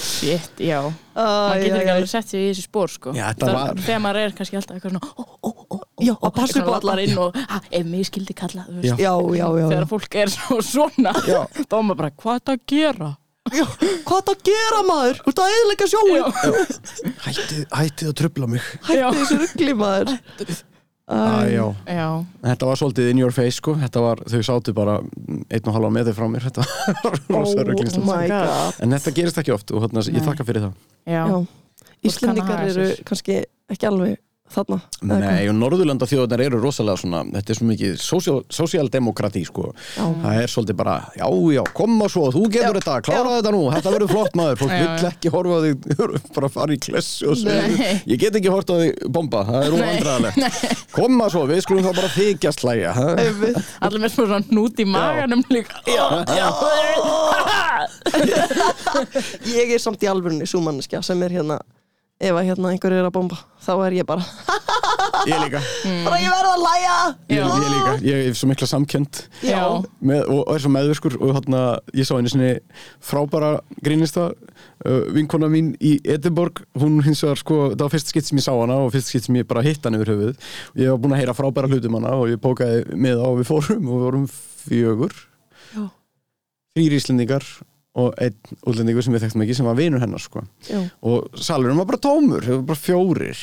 Shit, 0.00 0.58
já. 0.58 0.80
uh, 0.82 0.90
maður 1.14 1.62
getur 1.62 1.78
ekki 1.84 1.92
alveg 1.94 2.10
sett 2.10 2.28
sig 2.32 2.42
í 2.42 2.48
þessu 2.50 2.64
spór 2.66 2.90
sko. 2.90 3.12
Já, 3.14 3.28
Það- 3.38 3.54
var- 3.54 3.78
þegar 3.86 4.02
maður 4.02 4.20
er 4.24 4.34
kannski 4.40 4.58
alltaf 4.58 4.76
eitthvað 4.80 4.96
svona 4.96 5.14
ó, 5.14 5.22
ó, 5.46 5.50
ó, 5.70 5.78
Já, 6.00 6.12
að 6.16 6.26
á 6.26 6.42
eitthvað 6.42 6.66
alla. 6.66 6.78
allar 6.80 7.02
inn 7.04 7.18
og 7.22 7.38
"Ah, 7.46 7.60
ef 7.70 7.86
mig 7.86 8.06
skildi 8.10 8.34
kalla 8.34 8.66
þú 8.66 8.82
Já. 8.82 8.94
veist, 8.96 9.00
já 9.06 9.14
já 9.38 9.46
já, 9.60 9.66
þegar 9.70 9.86
fólk 9.94 10.14
er 10.24 10.28
svo, 10.34 10.60
svona 10.72 11.12
Já. 11.28 11.40
þá 11.54 11.74
er 11.78 11.84
maður 11.86 11.96
bara, 12.02 12.10
hvað 12.10 12.34
er 12.34 12.40
þetta 12.40 12.56
að 12.58 12.66
gera? 12.74 13.16
já 13.50 13.64
hvað 14.06 14.24
það 14.28 14.42
gera 14.50 14.80
maður 14.90 15.16
þú 15.22 15.30
ert 15.30 15.40
að 15.40 15.54
eðlega 15.60 15.86
sjóin 15.90 16.24
hættið, 17.24 17.62
hættið 17.72 18.08
að 18.10 18.16
trubla 18.20 18.46
mig 18.46 18.60
Já. 18.90 19.06
hætti 19.10 19.22
þessu 19.22 19.38
ruggli 19.44 19.74
maður 19.80 20.60
Æ, 21.10 21.50
já. 21.50 21.64
Já, 21.90 22.08
þetta 22.44 22.66
var 22.68 22.78
svolítið 22.78 23.08
in 23.10 23.20
your 23.24 23.34
face 23.34 23.58
sko. 23.58 23.74
Þetta 23.80 24.02
var, 24.04 24.20
þau 24.30 24.42
sátu 24.46 24.74
bara 24.76 24.98
einn 25.02 25.66
og 25.66 25.74
halva 25.74 25.90
metri 25.94 26.14
frá 26.14 26.28
mér. 26.30 26.46
Þetta 26.46 26.66
var 27.02 27.18
rosa 27.32 27.56
oh 27.58 27.66
rugglingslegt 27.66 28.06
my 28.06 28.28
god. 28.30 28.78
en 28.78 28.94
þetta 28.94 29.14
gerist 29.16 29.40
ekki 29.42 29.54
oft 29.56 29.74
og 29.74 29.82
hérna, 29.86 30.04
ég 30.06 30.26
þakka 30.28 30.46
fyrir 30.46 30.68
það. 30.68 30.76
Já, 31.10 31.22
já. 31.32 31.38
Íslendingar 32.06 32.62
eru 32.68 32.86
kannski 33.08 33.40
ekki 33.70 33.88
alveg 33.90 34.20
þarna 34.54 34.78
Nei, 35.10 35.48
og 35.50 35.56
Norðurlanda 35.58 36.08
þjóðunar 36.10 36.42
eru 36.44 36.60
rosalega 36.62 37.00
svona, 37.00 37.22
þetta 37.36 37.54
er 37.54 37.58
svo 37.58 37.68
mikið 37.70 37.92
sósíaldemokrati, 38.50 39.42
sko. 39.48 39.70
Já. 39.96 40.04
Það 40.24 40.40
er 40.42 40.52
svolítið 40.54 40.78
bara, 40.80 40.96
já, 41.16 41.26
já, 41.54 41.62
koma 41.76 42.08
svo, 42.12 42.26
þú 42.34 42.44
getur 42.48 42.66
Já, 42.66 42.78
þetta, 42.80 42.96
klára 43.06 43.36
þetta 43.38 43.54
nú, 43.54 43.62
þetta 43.74 43.94
verður 43.96 44.12
flott 44.14 44.38
maður, 44.40 44.60
fólk 44.60 44.74
vill 44.76 45.08
ekki 45.10 45.34
horfa 45.34 45.58
á 45.58 45.60
þig, 45.66 45.76
bara 46.36 46.52
fara 46.52 46.76
í 46.76 46.80
klessu 46.82 47.30
og 47.30 47.38
svo. 47.40 47.54
Nei. 47.54 47.94
Ég 48.10 48.20
get 48.20 48.38
ekki 48.40 48.52
horfa 48.52 48.76
á 48.76 48.80
þig 48.82 49.08
bomba, 49.14 49.44
það 49.48 49.60
er 49.62 49.70
Nei. 49.70 49.80
óandræðalegt. 49.88 50.86
Koma 50.94 51.30
svo, 51.32 51.46
við 51.50 51.64
skulum 51.64 51.86
þá 51.86 51.92
bara 51.96 52.10
ha? 53.00 53.08
Einmitt. 53.20 53.58
allir 53.80 54.02
með 54.02 54.14
svona 54.14 54.40
hnút 54.48 54.80
í 54.80 54.86
maganum 54.88 55.42
líka 55.52 55.80
Já, 55.86 56.06
ég 59.60 59.74
er 59.74 59.82
samt 59.82 60.02
í 60.04 60.10
alvörunni 60.10 60.48
súmanneskja 60.48 61.02
sem 61.04 61.20
er 61.26 61.38
hérna 61.40 61.60
ef 62.20 62.36
að 62.36 62.50
hérna 62.50 62.70
einhver 62.74 62.94
er 62.94 63.06
að 63.08 63.14
bomba 63.16 63.38
þá 63.64 63.72
er 63.86 64.00
ég 64.00 64.08
bara 64.08 64.24
Ég 65.28 65.36
líka, 65.42 65.60
bara 66.06 66.18
ég 66.20 66.32
verð 66.32 66.50
að 66.50 66.62
læja 66.64 66.94
ég, 67.28 67.40
ég 67.40 67.70
líka, 67.74 67.92
ég 68.04 68.28
er 68.30 68.36
svo 68.38 68.48
mikla 68.48 68.68
samkjönd. 68.70 69.20
já, 69.44 69.60
með, 70.00 70.22
og, 70.32 70.40
og 70.46 70.52
er 70.54 70.62
svo 70.64 70.72
meðvirkur 70.72 71.16
og 71.20 71.32
hérna, 71.36 71.62
ég 71.96 72.08
sá 72.08 72.14
einu 72.16 72.32
sinni 72.32 72.52
frábæra 73.04 73.50
grínista 73.84 74.30
uh, 74.30 75.02
vinkona 75.12 75.50
mín 75.52 75.72
í 75.76 75.96
Edinborg. 76.08 76.62
Hún 76.80 77.00
hins 77.04 77.20
vegar 77.24 77.40
sko, 77.40 77.58
það 77.74 77.84
var 77.84 77.94
fyrst 77.96 78.12
skipt 78.12 78.30
sem 78.30 78.40
ég 78.40 78.46
sá 78.46 78.52
hana 78.54 78.78
og 78.86 78.92
fyrst 78.94 79.12
skipt 79.12 79.28
sem 79.28 79.40
ég 79.40 79.48
bara 79.50 79.64
hitt 79.66 79.84
hann 79.84 79.98
yfir 79.98 80.14
höfuð. 80.14 80.50
Og 80.72 80.84
ég 80.84 80.92
var 80.94 81.02
búin 81.04 81.16
að 81.16 81.22
heyra 81.24 81.36
frábæra 81.36 81.72
hlutum 81.72 81.98
hana 82.00 82.14
og 82.16 82.30
ég 82.32 82.40
bókaði 82.40 82.96
með 82.96 83.20
á 83.20 83.28
og 83.28 83.40
við 83.42 83.50
fórum 83.50 83.90
og 83.90 83.98
við 83.98 84.06
vorum 84.06 84.28
fjögur. 84.64 85.18
Já. 85.74 85.84
þrýr 86.76 86.96
íslendingar 86.96 87.44
og 87.98 88.14
einn 88.22 88.36
útlendingur 88.62 89.02
sem 89.02 89.14
við 89.16 89.24
þekktum 89.24 89.42
ekki 89.46 89.56
sem 89.58 89.66
var 89.66 89.78
vinur 89.78 90.00
hennar 90.02 90.22
sko. 90.22 90.44
Og 91.02 91.40
salurinn 91.42 91.80
var 91.80 91.88
bara 91.90 91.98
tómur, 92.04 92.44
það 92.46 92.60
var 92.60 92.68
bara 92.70 92.84
fjórir 92.84 93.40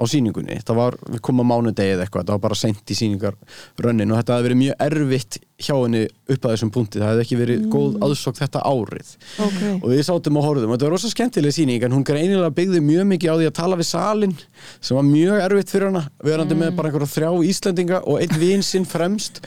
á 0.00 0.04
sýningunni, 0.08 0.56
það 0.64 0.78
var, 0.78 0.96
við 1.12 1.20
komum 1.26 1.44
á 1.44 1.50
mánudegi 1.52 1.94
eða 1.94 2.06
eitthvað, 2.06 2.26
það 2.26 2.36
var 2.36 2.42
bara 2.46 2.56
sent 2.56 2.90
í 2.90 2.96
sýningarrönnin 2.96 4.12
og 4.14 4.20
þetta 4.20 4.36
hafði 4.36 4.46
verið 4.48 4.60
mjög 4.62 4.84
erfitt 4.86 5.38
hjá 5.60 5.74
henni 5.76 6.00
upp 6.08 6.46
að 6.46 6.54
þessum 6.54 6.70
punkti, 6.72 7.00
það 7.02 7.10
hefði 7.10 7.24
ekki 7.26 7.38
verið 7.40 7.66
góð 7.72 7.98
aðsók 8.06 8.38
þetta 8.38 8.62
árið. 8.64 9.10
Ok. 9.44 9.58
Og 9.76 9.86
við 9.92 10.00
sátum 10.08 10.38
og 10.40 10.46
horfðum 10.46 10.72
og 10.72 10.78
þetta 10.78 10.88
var 10.88 10.94
rosa 10.96 11.10
skemmtileg 11.12 11.56
sýning 11.56 11.84
en 11.84 11.96
hún 11.96 12.06
greinilega 12.08 12.54
byggði 12.56 12.80
mjög 12.86 13.10
mikið 13.10 13.28
á 13.28 13.36
því 13.36 13.50
að 13.50 13.56
tala 13.60 13.80
við 13.80 13.88
salin 13.90 14.34
sem 14.80 14.96
var 14.96 15.06
mjög 15.10 15.44
erfitt 15.44 15.74
fyrir 15.74 15.90
hana 15.90 16.04
verandi 16.24 16.56
með 16.56 16.72
bara 16.78 16.90
einhverja 16.90 17.12
þrjá 17.12 17.30
Íslendinga 17.50 18.00
og 18.08 18.24
einn 18.24 18.40
vin 18.40 18.64
sinn 18.64 18.88
fremst. 18.88 19.42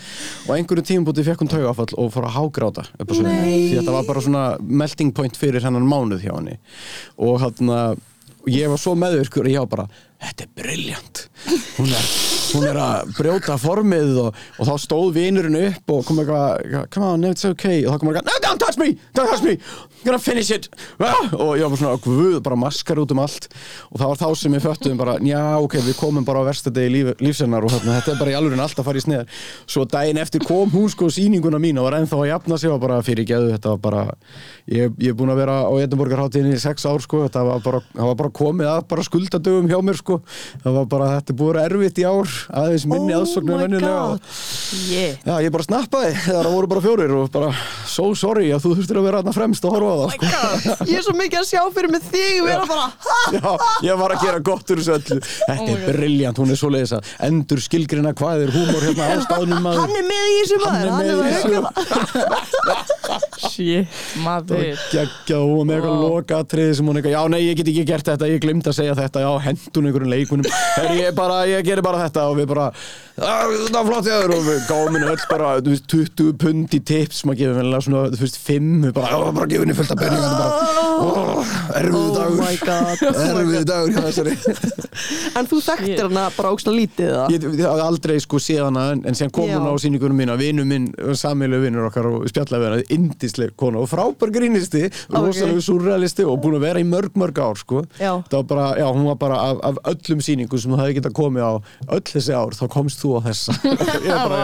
Og 0.46 0.54
einhverju 0.60 0.86
tímabúti 0.92 1.26
fekk 1.26 1.46
hún 1.46 1.54
taugafall 1.56 1.90
og 1.98 2.14
fór 2.14 2.30
að 2.30 2.38
hágráta 2.38 2.86
upp 2.94 3.10
sviðinu. 3.10 3.34
Nei. 3.42 3.60
því 3.72 3.82
þetta 3.82 3.98
var 3.98 4.10
bara 4.12 4.26
svona 4.28 4.48
melting 4.62 5.14
point 5.18 5.40
fyrir 5.40 5.66
hennan 5.66 5.90
mánuð 5.90 6.28
hjá 6.28 6.36
henni. 6.36 6.60
Og 7.18 7.42
hann 7.42 7.74
ég 8.50 8.72
var 8.72 8.82
svo 8.82 8.96
meðvirkur 9.00 9.48
og 9.48 9.54
ég 9.54 9.64
var 9.64 9.72
bara 9.72 9.86
þetta 10.24 10.48
er 10.48 10.54
briljant 10.62 11.26
hún 11.78 11.94
hún 12.54 12.68
er 12.70 12.78
að 12.78 13.14
brjóta 13.18 13.58
formið 13.62 14.20
og, 14.28 14.42
og 14.60 14.70
þá 14.70 14.74
stóð 14.82 15.14
vinurinn 15.18 15.60
upp 15.64 15.94
og 15.96 16.04
kom 16.08 16.22
eitthvað, 16.22 16.88
come 16.94 17.10
on, 17.16 17.26
it's 17.28 17.48
okay. 17.50 17.82
Og 17.84 17.94
þá 17.94 18.02
kom 18.02 18.12
eitthvað, 18.12 18.30
no, 18.30 18.36
don't 18.46 18.62
touch 18.62 18.80
me, 18.82 18.94
don't 19.18 19.32
touch 19.32 19.46
me 19.46 19.58
gonna 20.08 20.20
finish 20.22 20.52
it. 20.56 20.70
Ah! 21.00 21.30
og 21.34 21.56
ég 21.58 21.64
var 21.66 21.74
bara 21.74 21.82
svona, 21.82 22.00
guð, 22.04 22.38
bara 22.46 22.58
maskar 22.60 23.02
út 23.04 23.12
um 23.16 23.22
allt. 23.24 23.48
Og 23.92 24.00
það 24.02 24.12
var 24.14 24.22
þá 24.24 24.28
sem 24.44 24.56
við 24.58 24.66
föttum 24.68 24.98
bara, 25.00 25.18
já, 25.24 25.42
ok, 25.64 25.78
við 25.88 25.98
komum 26.00 26.26
bara 26.28 26.44
á 26.44 26.48
versta 26.50 26.74
degi 26.74 26.92
líf, 26.94 27.12
lífsennar 27.24 27.64
og 27.66 27.74
þarna, 27.74 27.98
þetta 28.00 28.14
er 28.16 28.20
bara 28.22 28.34
í 28.34 28.38
alveg 28.40 28.60
alltaf 28.64 28.84
að 28.84 28.90
fara 28.90 29.02
í 29.02 29.06
sneðar. 29.06 29.28
Svo 29.70 29.86
daginn 29.90 30.22
eftir 30.22 30.44
kom 30.46 30.72
hún 30.74 30.90
sko 30.92 31.10
sýninguna 31.14 31.60
mín 31.62 31.80
og 31.82 31.88
var 31.90 31.98
ennþá 32.00 32.20
að 32.22 32.30
jafna 32.32 32.58
sig 32.62 32.72
og 32.74 32.82
bara 32.84 33.00
fyrir 33.06 33.28
geðu 33.30 33.52
þetta 33.54 33.74
var 33.76 33.82
bara, 33.84 34.04
ég, 34.72 34.94
er 35.10 35.16
búin 35.18 35.32
að 35.34 35.42
vera 35.44 35.58
á 35.68 35.72
Edinborgarháttíðinni 35.84 36.58
í 36.58 36.62
sex 36.64 36.86
ár 36.90 37.02
sko 37.04 37.24
þetta 37.26 37.44
var 37.48 37.64
bara, 37.66 37.82
það 37.94 38.10
var 38.12 38.18
bara 38.24 38.34
komið 38.40 38.70
að 38.74 38.82
bara 38.94 39.06
skuldadögum 39.08 39.70
hjá 39.72 39.78
mér 39.86 40.00
sko, 40.00 40.20
það 40.64 40.78
var 40.80 40.88
bara, 40.94 41.10
þetta 41.18 41.34
er 41.34 41.40
búin 41.40 41.50
að 41.52 41.58
vera 41.60 41.68
erfitt 41.70 42.02
í 42.04 42.08
ár, 42.08 42.34
aðeins 42.64 42.88
minni 42.90 43.14
Oh 43.14 43.18
og- 44.14 44.20
Yeah. 44.94 45.42
Ég 45.44 45.52
bara 45.54 45.64
snappaði, 45.66 46.14
það 46.26 46.50
voru 46.54 46.68
bara 46.72 46.82
fjórir 46.84 47.12
og 47.18 47.32
bara, 47.34 47.52
so 47.90 48.10
sorry 48.18 48.50
að 48.54 48.64
þú 48.66 48.74
þurftir 48.80 49.00
að 49.00 49.08
vera 49.08 49.22
þarna 49.22 49.34
fremst 49.36 49.66
að 49.68 49.76
horfa 49.78 49.93
það, 50.02 50.10
sko. 50.14 50.26
Ég 50.90 50.98
er 51.00 51.06
svo 51.08 51.16
mikið 51.20 51.40
að 51.42 51.48
sjá 51.50 51.62
fyrir 51.76 51.92
mig 51.94 52.04
þig 52.14 52.40
vera 52.48 52.66
bara 52.70 52.86
Já, 53.34 53.52
ég 53.88 54.00
var 54.04 54.14
að 54.16 54.24
gera 54.26 54.40
gott 54.50 54.74
úr 54.74 54.82
þessu 54.82 54.94
öllu. 54.98 55.20
Þetta 55.24 55.70
er 55.74 55.80
briljant, 55.88 56.42
hún 56.44 56.54
er 56.54 56.60
svo 56.60 56.70
leiðis 56.74 56.96
að 56.98 57.14
endur 57.30 57.60
skilgrina 57.64 58.12
hvað 58.18 58.46
er 58.48 58.54
húmor 58.56 58.82
hérna 58.88 59.04
á 59.10 59.18
staðnum 59.28 59.64
maður. 59.66 59.80
Hann 59.84 59.96
er 60.02 60.06
með 60.10 60.26
í 60.34 60.36
þessu 60.42 60.58
maður 60.64 60.88
Hann 60.94 61.02
er 61.04 61.04
með 61.04 61.08
í 61.10 61.24
að 61.24 61.30
þessu. 61.34 61.52
það. 61.64 63.30
Shit, 63.40 63.88
maður. 64.24 64.64
Gekkja 64.92 65.40
og 65.40 65.50
hún 65.54 65.70
með 65.70 65.80
eitthvað 65.80 65.98
Vá. 65.98 66.04
lokatriði 66.10 66.76
sem 66.78 66.90
hún 66.90 67.00
eitthvað, 67.00 67.16
já 67.16 67.24
nei 67.34 67.42
ég 67.44 67.58
get 67.60 67.72
ekki 67.74 67.86
gert 67.90 68.10
þetta, 68.12 68.30
ég 68.32 68.44
glemt 68.44 68.70
að 68.70 68.78
segja 68.80 68.96
þetta, 69.00 69.24
já 69.26 69.32
hendun 69.48 69.90
einhverjum 69.90 70.14
leikunum, 70.14 70.52
Her, 70.78 70.92
ég, 71.00 71.16
bara, 71.18 71.40
ég 71.50 71.66
gerir 71.68 71.86
bara 71.86 72.04
þetta 72.06 72.28
og 72.30 72.38
við 72.38 72.48
bara, 72.54 72.68
"Ah, 73.18 73.46
það 73.48 73.80
er 73.82 73.88
flott 73.90 74.06
ég 74.10 74.24
og 74.24 74.46
við 74.48 74.62
gáum 74.70 74.94
henni 74.98 75.12
öll 75.14 75.26
bara 75.30 75.62
þú 75.62 75.70
veist, 75.74 75.88
20 75.88 76.34
pund 76.38 76.70
í 76.74 76.80
tips, 76.84 77.24
maður 77.26 77.38
gefur 77.42 77.62
henni 77.62 77.82
svona, 77.82 78.04
þú 78.14 78.24
veist, 78.26 78.38
5, 78.38 78.82
við 78.88 78.94
bara, 78.94 79.08
já 79.08 79.34
bara 79.34 79.48
gefur 79.48 79.66
henni 79.66 79.78
fullt 79.78 79.92
af 79.92 79.98
penning, 79.98 80.24
þetta 80.24 80.38
bara, 80.40 80.54
oh, 81.04 81.46
erfiðu 81.78 82.04
Oh 82.04 82.16
dagur, 82.18 82.38
my 82.38 82.56
god. 82.58 82.98
Erfiðu 83.24 83.66
dagur. 83.66 83.94
En 85.40 85.48
þú 85.50 85.60
þekktir 85.64 86.04
hana 86.08 86.28
bara 86.36 86.52
ógstlega 86.54 86.78
lítið 86.78 87.12
það 87.14 87.34
Ég, 87.34 87.46
ég 87.60 87.66
hafði 87.68 87.86
aldrei 87.88 88.16
sko 88.24 88.40
séð 88.44 88.64
hana 88.68 88.84
en, 88.94 89.04
en 89.10 89.18
síðan 89.18 89.34
kom 89.34 89.48
Já. 89.50 89.58
hún 89.58 89.70
á 89.70 89.74
síningunum 89.82 90.18
mína 90.20 90.36
vinnu 90.40 90.66
minn, 90.68 90.90
samilu 91.18 91.60
vinnur 91.64 91.88
okkar 91.90 92.10
og 92.12 92.28
spjallaði 92.30 92.70
hana, 92.70 92.84
indisleg 93.24 93.54
kona 93.60 93.82
og 93.84 93.90
frábær 93.92 94.32
grínisti, 94.34 94.88
rosalega 95.14 95.62
surrealisti 95.64 96.26
og 96.28 96.40
búin 96.44 96.58
að 96.58 96.68
vera 96.68 96.82
í 96.82 96.88
mörg 96.88 97.16
mörg 97.20 97.40
ár 97.40 97.60
sko. 97.60 97.84
Já. 98.00 98.20
það 98.30 98.38
var 98.38 98.48
bara, 98.50 98.66
já 98.80 98.88
hún 98.90 99.08
var 99.08 99.18
bara 99.22 99.40
af, 99.50 99.62
af 99.64 99.80
öllum 99.94 100.24
síningum 100.24 100.60
sem 100.60 100.74
þú 100.74 100.80
hefði 100.82 100.98
getað 101.00 101.16
komið 101.18 101.48
á 101.48 101.54
öll 101.96 102.04
þessi 102.10 102.36
ár, 102.36 102.58
þá 102.58 102.66
komst 102.74 103.04
þú 103.04 103.16
á 103.18 103.20
þessa. 103.30 103.58
Ég 104.08 104.12
bara, 104.12 104.42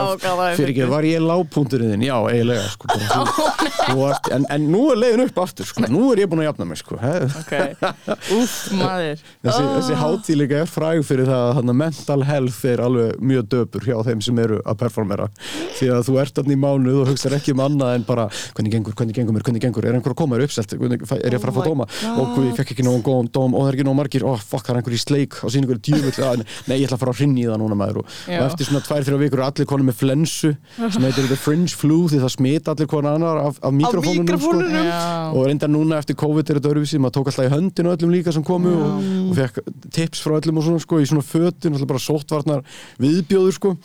er 0.50 0.60
fyrir 0.60 0.74
ekki, 0.74 0.90
var 0.90 1.08
ég 1.08 1.24
lágpunturinn 1.24 1.94
þinn? 1.94 2.08
Já, 2.08 2.16
eiginlega 2.30 2.68
sko 2.74 2.88
en, 4.34 4.46
en 4.50 4.68
nú 4.72 4.86
er 4.94 5.00
leiðin 5.00 5.26
upp 5.26 5.42
aftur 5.44 5.68
sko, 5.68 5.86
nú 5.92 6.10
er 6.14 6.24
ég 6.24 6.32
búin 6.32 6.44
að 6.44 6.50
jafna 6.50 6.68
mig 6.70 6.80
sko? 6.80 6.98
Ok, 7.00 7.54
úff, 8.36 8.56
maður. 8.78 9.24
Þessi, 9.46 9.64
þessi 9.76 10.00
hátíðleika 10.00 10.62
er 10.64 10.70
fræg 10.70 11.04
fyrir 11.08 11.30
það 11.30 11.62
að 11.62 11.74
mental 11.82 12.20
health 12.28 12.60
er 12.70 12.84
alveg 12.86 13.20
mjög 13.32 13.50
döpur 13.54 13.88
hjá 13.88 13.98
þeim 14.08 14.24
sem 14.26 14.42
eru 14.44 14.60
að 14.64 14.80
performera. 14.84 15.30
Því 15.80 15.92
að 15.96 16.06
þú 16.10 16.18
ert 16.24 16.40
þarna 16.40 16.56
í 16.56 16.60
mánuð 16.60 17.02
og 17.04 17.12
hugsaður 17.14 17.38
ekki 17.40 17.56
um 17.56 17.64
annað 17.66 17.96
en 17.98 18.06
bara 18.08 18.28
hvernig 18.70 18.78
gengur, 18.78 18.94
hvernig 18.94 19.16
gengur 19.16 19.34
mér, 19.34 19.44
hvernig 19.46 19.64
gengur 19.64 19.86
er 19.86 19.98
einhver 19.98 20.14
að 20.14 20.20
koma, 20.20 20.38
er 20.38 20.46
uppselt, 20.46 20.74
er 20.74 20.90
ég 20.90 21.38
að 21.38 21.44
fara 21.44 21.52
að 21.52 21.58
fá 21.58 21.60
Oh 21.60 21.68
dóma? 21.70 21.86
Og 22.22 22.38
ég 22.46 22.56
fekk 22.58 22.74
ekki 22.76 22.86
nógu 22.86 23.02
góðan 23.06 23.30
dóm. 23.34 23.56
Og 23.56 23.66
það 23.66 23.70
er 23.72 23.78
ekki 23.78 23.86
nógu 23.88 23.98
margir, 24.00 24.26
ó, 24.26 24.32
fuck, 24.40 24.66
það 24.66 24.74
er 24.74 24.80
einhver 24.82 24.96
í 24.96 25.02
sleik 25.02 25.38
á 25.42 25.48
síningur 25.52 25.80
djúvill, 25.80 26.14
að, 26.26 26.44
nei, 26.70 26.78
ég 26.80 26.88
ætla 26.88 26.98
að 26.98 27.04
fara 27.04 27.14
að 27.14 27.22
hrinni 27.22 27.44
í 27.44 27.48
það 27.50 27.62
núna 27.64 27.78
maður. 27.80 28.02
Og, 28.02 28.16
og 28.30 28.46
eftir 28.46 28.70
svona 28.70 28.84
tvær, 28.86 29.06
þrjá 29.08 29.20
vikur 29.24 29.42
er 29.42 29.46
allir 29.48 29.70
konum 29.70 29.90
með 29.90 30.00
flensu 30.00 30.54
sem 30.80 31.08
heitir 31.08 31.30
the 31.30 31.40
fringe 31.40 31.76
flu 31.80 32.00
því 32.10 32.22
það 32.24 32.34
smita 32.36 32.76
allir 32.76 32.90
konar 32.90 33.20
annar 33.20 33.42
af, 33.44 33.60
af 33.66 33.76
mikrofónunum 33.76 34.42
sko. 34.44 34.60
og 35.36 35.48
reyndar 35.48 35.72
núna 35.72 36.00
eftir 36.02 36.18
COVID 36.20 36.50
er 36.50 36.60
þetta 36.60 36.72
öðruvísi 36.74 37.02
maður 37.02 37.20
tók 37.20 37.32
alltaf 37.32 37.50
í 37.50 37.54
höndinu 37.54 37.94
öllum 37.94 38.14
líka 38.14 38.34
sem 38.36 38.46
komu 38.46 38.74
og, 38.76 39.10
og 39.30 39.34
fekk 39.38 39.62
tips 39.96 40.24
frá 40.26 40.38
öllum 40.40 40.62
og 40.62 40.68
svona 40.68 40.84
sko 40.84 41.02
í 41.02 41.08
svona 41.10 41.26
fötin, 41.26 41.76
alltaf 41.76 41.90
bara 41.90 42.04
sóttvarnar 42.04 42.64
viðbjóður 43.02 43.58
sko. 43.60 43.76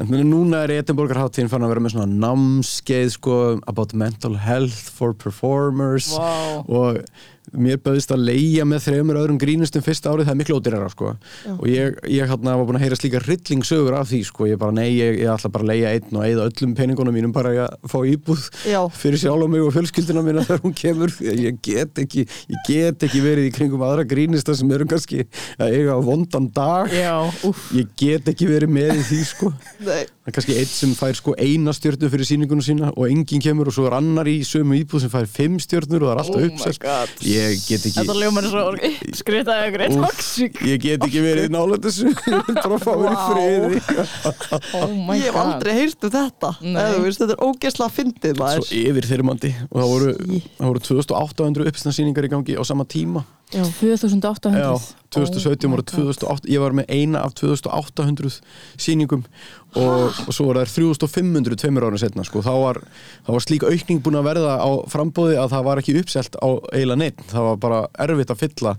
En 0.00 0.08
núna 0.26 0.64
er 0.64 0.72
Edinborgar 0.80 1.20
háttíðin 1.20 1.50
fann 1.52 1.64
að 1.66 1.74
vera 1.74 1.82
með 1.84 1.94
svona 1.94 2.20
námskeið 2.24 3.10
sko 3.14 3.34
about 3.66 3.94
mental 3.94 4.36
health 4.36 4.90
for 4.90 5.12
performers 5.12 6.12
Vá. 6.16 6.62
og 6.68 7.04
mér 7.50 7.80
bauðist 7.82 8.12
að 8.14 8.22
leia 8.28 8.64
með 8.68 8.84
þreymur 8.84 9.18
öðrum 9.18 9.38
grínustum 9.40 9.82
fyrsta 9.82 10.12
árið, 10.12 10.28
það 10.28 10.34
er 10.34 10.38
miklu 10.38 10.56
ódýrara 10.60 10.90
sko. 10.92 11.12
Og 11.56 11.64
ég, 11.70 11.96
ég 12.12 12.28
hérna 12.30 12.52
var 12.60 12.68
búin 12.68 12.78
að 12.78 12.84
heyra 12.84 12.98
slíka 12.98 13.22
rillingsögur 13.24 13.96
af 13.98 14.06
því 14.10 14.20
sko, 14.28 14.46
ég 14.50 14.60
bara 14.60 14.74
nei, 14.76 14.90
ég, 14.94 15.18
ég 15.24 15.32
ætla 15.32 15.50
bara 15.50 15.66
að 15.66 15.72
leia 15.72 15.94
einn 15.96 16.20
og 16.20 16.26
eigða 16.26 16.46
öllum 16.50 16.74
peningunum 16.78 17.16
mínum 17.16 17.32
bara 17.34 17.54
að 17.66 17.88
fá 17.90 17.98
íbúð 18.06 18.44
Já. 18.70 18.78
fyrir 18.94 19.22
sjálf 19.24 19.46
og 19.48 19.50
mig 19.50 19.64
og 19.66 19.74
fjölskyldina 19.74 20.22
mína 20.26 20.44
þegar 20.46 20.62
hún 20.66 20.76
kemur. 20.78 21.16
Ég 21.26 21.58
get 21.64 21.98
ekki, 22.04 22.26
ég 22.54 22.62
get 22.68 23.08
ekki 23.08 23.24
verið 23.24 23.48
í 23.50 23.54
kringum 23.56 23.82
aðra 23.88 24.06
grínista 24.08 24.54
sem 24.54 24.70
eru 24.76 24.86
kannski 24.90 25.24
að 25.58 25.74
eiga 25.80 25.98
vondan 26.06 26.46
dag. 26.54 26.92
Já, 26.94 27.16
ég 27.74 27.90
get 27.98 28.30
ekki 28.30 28.46
verið 28.50 28.74
með 28.78 28.94
í 29.00 29.04
því 29.10 29.20
sko. 29.32 29.52
Er 30.30 30.34
kannski 30.36 30.54
eitt 30.60 30.70
sem 30.70 30.92
fær 30.94 31.16
sko 31.18 31.32
eina 31.40 31.72
stjörnu 31.74 32.06
fyrir 32.12 32.28
sýningunum 32.28 32.62
sína 32.62 32.92
og 32.94 33.08
enginn 33.10 33.42
kemur 33.42 33.72
og 33.72 33.74
svo 33.74 33.88
er 33.88 33.96
annar 33.98 34.28
í 34.30 34.36
sömu 34.46 34.76
íbúð 34.78 35.02
sem 35.06 35.10
fær 35.10 35.26
fimm 35.26 35.56
stjörnur 35.58 36.04
og 36.04 36.10
það 36.10 36.14
er 36.14 36.22
alltaf 36.22 36.38
Oh 36.60 36.76
god. 36.84 37.14
Ég 37.30 37.62
get 37.66 37.86
ekki 37.88 37.96
Þetta 38.00 38.16
ljómar 38.18 38.46
er 38.46 38.52
svo 38.52 38.64
skritaði 39.20 39.82
eitt 39.86 39.96
Úff, 39.96 40.04
toxic 40.10 40.60
ég 40.66 40.82
get 40.84 41.06
ekki 41.06 41.22
verið 41.24 41.50
nálega 41.54 41.80
þessu 41.86 42.12
bara 42.64 42.78
fá 42.82 42.92
mér 43.00 43.10
í 43.10 43.18
friði. 43.24 43.80
Oh 44.80 44.94
my 45.08 45.18
Ég 45.20 45.26
hef 45.30 45.40
aldrei 45.40 45.74
heyrt 45.78 46.08
um 46.08 46.14
þetta. 46.14 46.52
Veist, 46.60 47.22
Þetta 47.22 47.36
er 47.36 47.44
ógeðslega 47.48 47.96
fyndið 47.98 48.36
svo 48.38 48.44
maður. 48.44 48.72
Yfir 48.80 49.10
þeirrimandi 49.10 49.52
og 49.70 49.76
það 49.82 49.92
voru, 49.94 50.14
það 50.60 50.70
voru 50.70 50.84
2800 50.90 51.70
uppstæðsýningar 51.72 52.28
í 52.28 52.32
gangi 52.36 52.58
á 52.58 52.62
sama 52.66 52.86
tíma 52.88 53.24
Já. 53.50 53.64
2800 53.66 54.60
Já, 54.62 54.74
2017 55.10 55.66
Oh 55.66 55.72
voru 55.74 55.82
God. 55.82 55.94
2008 55.96 56.50
ég 56.52 56.62
var 56.62 56.74
með 56.76 56.92
eina 56.94 57.22
af 57.26 57.34
2800 57.34 58.36
sýningum 58.78 59.24
og, 59.74 60.14
og 60.26 60.30
svo 60.34 60.46
var 60.50 60.60
það 60.62 60.74
3500 60.76 61.58
tveimur 61.58 61.86
ára 61.88 61.98
setna 61.98 62.24
sko. 62.26 62.44
þá, 62.46 62.52
var, 62.62 62.80
þá 63.26 63.30
var 63.34 63.46
slík 63.46 63.66
aukning 63.66 64.02
búin 64.04 64.20
að 64.20 64.28
verða 64.30 64.54
á 64.62 64.70
frambóði 64.90 65.38
að 65.42 65.50
það 65.56 65.66
var 65.66 65.82
ekki 65.82 65.96
uppselt 65.98 66.38
á 66.38 66.48
eiginlega 66.70 67.02
neitt, 67.02 67.24
það 67.32 67.48
var 67.48 67.60
bara 67.66 67.80
erfitt 68.06 68.34
að 68.34 68.44
fylla 68.44 68.76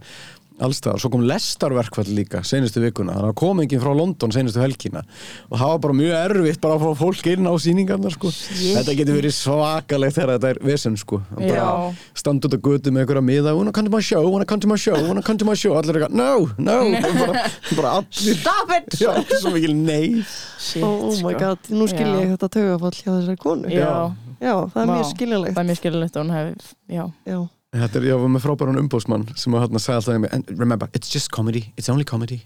allstaðar, 0.61 0.99
svo 1.01 1.09
kom 1.13 1.23
lestarverkfall 1.27 2.07
líka 2.15 2.41
senustu 2.47 2.81
vikuna, 2.83 3.15
þannig 3.17 3.31
að 3.33 3.37
kom 3.41 3.61
enginn 3.63 3.81
frá 3.83 3.91
London 3.97 4.33
senustu 4.35 4.61
helgina. 4.61 5.01
Og 5.49 5.57
það 5.59 5.71
var 5.73 5.79
bara 5.85 5.97
mjög 5.99 6.15
erfitt 6.19 6.61
bara 6.63 6.77
að 6.77 6.85
fá 6.85 6.91
fólk 7.01 7.29
inn 7.33 7.49
á 7.49 7.53
sýningarnar 7.65 8.15
sko. 8.15 8.31
þetta 8.31 8.95
getur 8.99 9.17
verið 9.19 9.35
svakalegt 9.37 10.17
þegar 10.17 10.33
þetta 10.35 10.51
er 10.55 10.59
vesen 10.71 10.97
sko, 11.01 11.21
Að 11.37 11.47
bara 11.51 11.67
standa 12.13 12.47
út 12.49 12.57
á 12.57 12.59
götu 12.61 12.91
með 12.93 13.03
einhverja 13.05 13.25
miða. 13.31 13.55
Wanna 13.57 13.71
come 13.75 13.89
to 13.89 13.95
my 13.95 14.01
show, 14.01 14.23
wanna 14.29 14.45
come 14.45 14.59
to 14.61 14.67
my 14.71 14.77
show, 14.77 14.95
wanna 15.07 15.21
come 15.21 15.37
to 15.41 15.45
my 15.45 15.55
show? 15.55 15.73
Allir 15.79 15.95
er 15.97 16.05
eitthvað, 16.07 16.17
no, 16.17 16.49
no. 16.57 16.77
Bara, 17.21 17.45
bara 17.77 17.91
allir 18.01 18.37
Stop 18.41 18.71
it! 18.77 18.97
Já, 19.01 19.11
svo 19.41 19.51
mikil 19.55 19.73
nei. 19.75 20.21
Shit, 20.61 20.83
Oh 20.83 21.09
my 21.09 21.33
sko. 21.33 21.39
god, 21.39 21.71
nú 21.73 21.87
skil 21.89 22.07
ég 22.21 22.35
þetta 22.35 22.49
tögafall 22.53 22.93
hjá 22.95 23.09
þessari 23.15 23.39
konu. 23.41 23.69
Já, 23.71 24.11
Já, 24.41 24.53
það 24.73 24.77
er 24.81 24.87
Vá. 24.89 24.93
mjög 24.95 25.09
skiljanlegt. 25.15 25.55
Það 25.55 25.61
er 25.63 25.67
mjög 25.71 25.79
skilulegt 25.81 26.15
og 26.17 26.23
hún 26.25 26.31
hefði 26.35 26.53
Já, 26.91 27.03
Já, 27.29 27.39
Þetta 27.71 28.01
er, 28.01 28.05
ég 28.09 28.17
var 28.19 28.31
með 28.33 28.41
frábæran 28.43 28.79
umbóðsmann 28.81 29.21
sem 29.39 29.53
að 29.55 29.61
hérna 29.63 29.79
sagði 29.79 29.99
alltaf 30.01 30.17
í 30.17 30.21
mig, 30.25 30.33
and 30.35 30.49
remember, 30.59 30.89
it's 30.91 31.07
just 31.13 31.31
comedy, 31.31 31.69
it's 31.79 31.87
only 31.87 32.03
comedy 32.03 32.41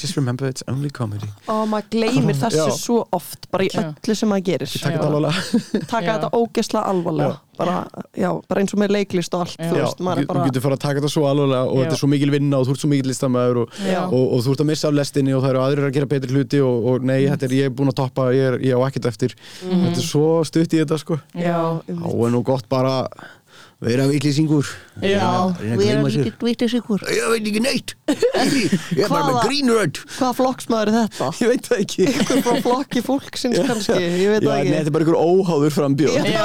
just 0.00 0.16
remember, 0.16 0.48
it's 0.48 0.64
only 0.68 0.90
comedy 0.90 1.28
og 1.52 1.68
maður 1.70 1.90
gleymir 1.92 2.34
þessu 2.40 2.64
Já. 2.64 2.72
svo 2.74 2.96
oft 3.14 3.44
bara 3.52 3.68
í 3.68 3.70
Já. 3.70 3.84
öllu 3.92 4.16
sem 4.18 4.30
maður 4.32 4.46
gerir 4.48 4.72
Takk 4.72 4.96
Já. 4.96 4.96
þetta 4.96 5.10
alveg 5.20 5.84
taka 5.92 6.06
Já. 6.06 6.12
þetta 6.16 6.30
ógeðslega 6.40 6.82
alvarlega 6.90 7.36
bara, 7.60 7.74
já, 8.16 8.30
bara 8.48 8.62
eins 8.64 8.72
og 8.72 8.80
með 8.80 8.94
leiklist 8.96 9.34
og 9.36 9.44
allt 9.44 9.54
Já. 9.60 9.68
þú 9.68 9.76
Já, 9.78 9.84
veist, 9.84 10.00
þú 10.00 10.06
maður 10.08 10.22
er 10.22 10.26
þú 10.26 10.32
bara 10.32 10.46
getur 10.48 10.64
fara 10.64 10.78
að 10.78 10.82
taka 10.86 10.98
þetta 11.02 11.12
svo 11.14 11.24
alveg 11.28 11.52
og 11.60 11.70
Já. 11.76 11.80
þetta 11.84 11.94
er 11.98 12.00
svo 12.02 12.10
mikil 12.10 12.32
vinna 12.34 12.58
og 12.60 12.66
þú 12.66 12.74
ert 12.74 12.82
svo 12.82 12.90
mikil 12.90 13.10
listamæður 13.12 13.60
og, 13.62 13.78
Já. 13.84 14.00
og, 14.08 14.24
og 14.24 14.42
þú 14.46 14.54
ert 14.56 14.64
að 14.64 14.70
missa 14.72 14.90
af 14.90 14.96
lestinni 14.98 15.36
og 15.36 15.44
það 15.44 15.52
eru 15.52 15.62
aðrir 15.66 15.86
að 15.90 15.94
gera 15.98 16.10
betri 16.14 16.34
hluti 16.34 16.62
og, 16.66 16.88
og 16.94 17.06
nei, 17.12 17.18
þetta 17.28 17.46
er 17.50 17.56
ég 17.60 17.68
er 17.70 17.76
búin 17.78 17.92
að 17.92 17.98
toppa, 18.00 18.26
ég, 18.34 18.48
er, 18.48 18.58
ég 18.64 18.74
á 18.74 18.82
ekkert 18.88 19.10
eftir 19.12 19.36
þetta 19.60 19.92
er 19.92 20.08
svo 20.08 20.26
stutt 20.48 20.74
í 20.74 20.80
þetta 20.82 20.98
sko 21.04 21.20
já, 21.36 21.58
þá 21.84 22.08
er 22.10 22.34
nú 22.34 22.42
gott 22.48 22.66
bara 22.72 22.96
vera 23.80 24.04
vitlýsingur 24.10 24.68
Já. 25.00 25.20
að 25.24 25.80
sér 26.12 26.32
vitlisíkur 26.44 27.00
ég 27.08 27.28
veit 27.32 27.46
ekki 27.48 27.62
neitt. 27.64 27.94
Ég 28.10 29.00
er 29.06 29.08
bara 29.08 29.30
með 29.30 29.38
grínrödd. 29.46 30.00
Hvaða 30.18 30.34
flokksmaður 30.36 30.90
er 30.90 30.96
þetta? 30.98 31.28
ég 31.40 31.52
veit 31.52 31.68
það 31.70 31.82
ekki. 31.84 32.06
Ykkur 32.10 32.42
frá 32.44 32.58
flokki 32.66 33.02
fólksins 33.06 33.60
kannski, 33.64 33.96
ég 33.96 34.34
veit 34.34 34.44
það 34.44 34.50
nei, 34.50 34.58
ekki. 34.60 34.74
þetta 34.74 34.92
er 34.92 34.96
bara 34.96 35.06
einhver 35.06 35.20
óháður 35.20 35.74
frambjóð 35.78 36.18
Já. 36.20 36.44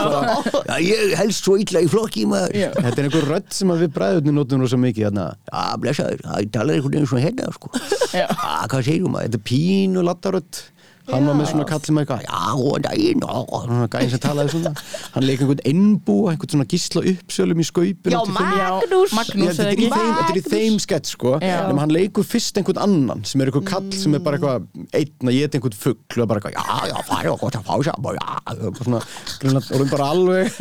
Já, 0.69 0.77
ég 0.85 1.15
helst 1.19 1.49
svo 1.49 1.57
illa 1.59 1.83
í 1.83 1.89
flokki 1.91 2.23
maður. 2.31 2.55
Já. 2.55 2.69
Þetta 2.77 2.95
er 2.95 3.09
einhver 3.09 3.27
rödd 3.33 3.51
sem 3.57 3.73
að 3.75 3.83
við 3.83 3.93
bræðurnir 3.99 4.37
notum 4.39 4.63
svo 4.71 4.79
mikið 4.85 5.09
hérna. 5.09 5.27
Já, 5.51 5.65
blessaður, 5.83 6.23
það 6.29 6.49
talar 6.55 6.79
einhvern 6.79 6.95
veginn 6.95 7.11
svona 7.11 7.25
hérna 7.27 7.51
sko. 7.57 7.73
já. 8.15 8.25
Já, 8.31 8.63
hvað 8.71 8.87
segir 8.87 9.11
maður, 9.11 9.27
þetta 9.27 9.41
er 9.41 9.45
pínu 9.51 10.05
lattarödd 10.07 10.63
hann 11.11 11.27
var 11.29 11.37
með 11.37 11.49
svona 11.51 11.65
kall 11.69 11.81
sem 11.85 11.99
eitthvað 12.01 12.23
já, 12.25 12.39
og 12.55 12.77
dæin, 12.85 13.23
og 13.25 13.65
svona 13.65 13.87
gæðin 13.93 14.11
sem 14.13 14.21
talaði 14.23 14.53
svona. 14.55 14.71
Hann 15.15 15.27
leik 15.27 15.43
einhvern 15.43 15.63
innbúa, 15.71 16.33
einhvern 16.33 16.53
svona 16.55 16.67
gísla 16.71 17.03
uppsölum 17.11 17.61
í 17.61 17.67
skaupinu 17.67 18.15
Já, 18.15 18.21
Magnús. 18.35 19.15
Magnús 19.15 19.59
þetta 19.59 19.67
er 19.69 19.83
í 19.85 19.89
ekki 20.25 20.43
þeim, 20.49 20.79
skett 20.83 21.11
sko. 21.11 21.35
Já. 21.43 21.57
en 21.69 21.81
hann 21.81 21.93
leikur 21.93 22.25
fyrst 22.27 22.57
einhvern 22.59 22.81
annan 22.85 23.23
sem 23.27 23.41
er 23.43 23.51
einhvern 23.51 23.67
kall 23.69 23.91
sem 23.95 24.15
er 24.17 24.23
bara 24.25 24.39
eitthvað 24.39 24.65
einn 24.95 25.29
að 25.31 25.37
geta 25.37 25.59
einhvern 25.59 25.77
fugg 25.79 26.19
og 26.19 26.29
bara 26.31 26.41
eitthvað, 26.41 26.57
já, 26.57 26.89
já, 26.89 26.97
það 27.09 27.21
er 27.21 27.39
gott 27.43 27.59
að 27.59 27.69
fá 27.69 27.75
sér 27.85 27.99
og 28.05 28.17
já, 28.17 28.27
og 28.55 28.81
svona, 28.81 29.01
greinlega, 29.41 29.75
orðum 29.75 29.93
bara 29.93 30.09
alveg. 30.15 30.59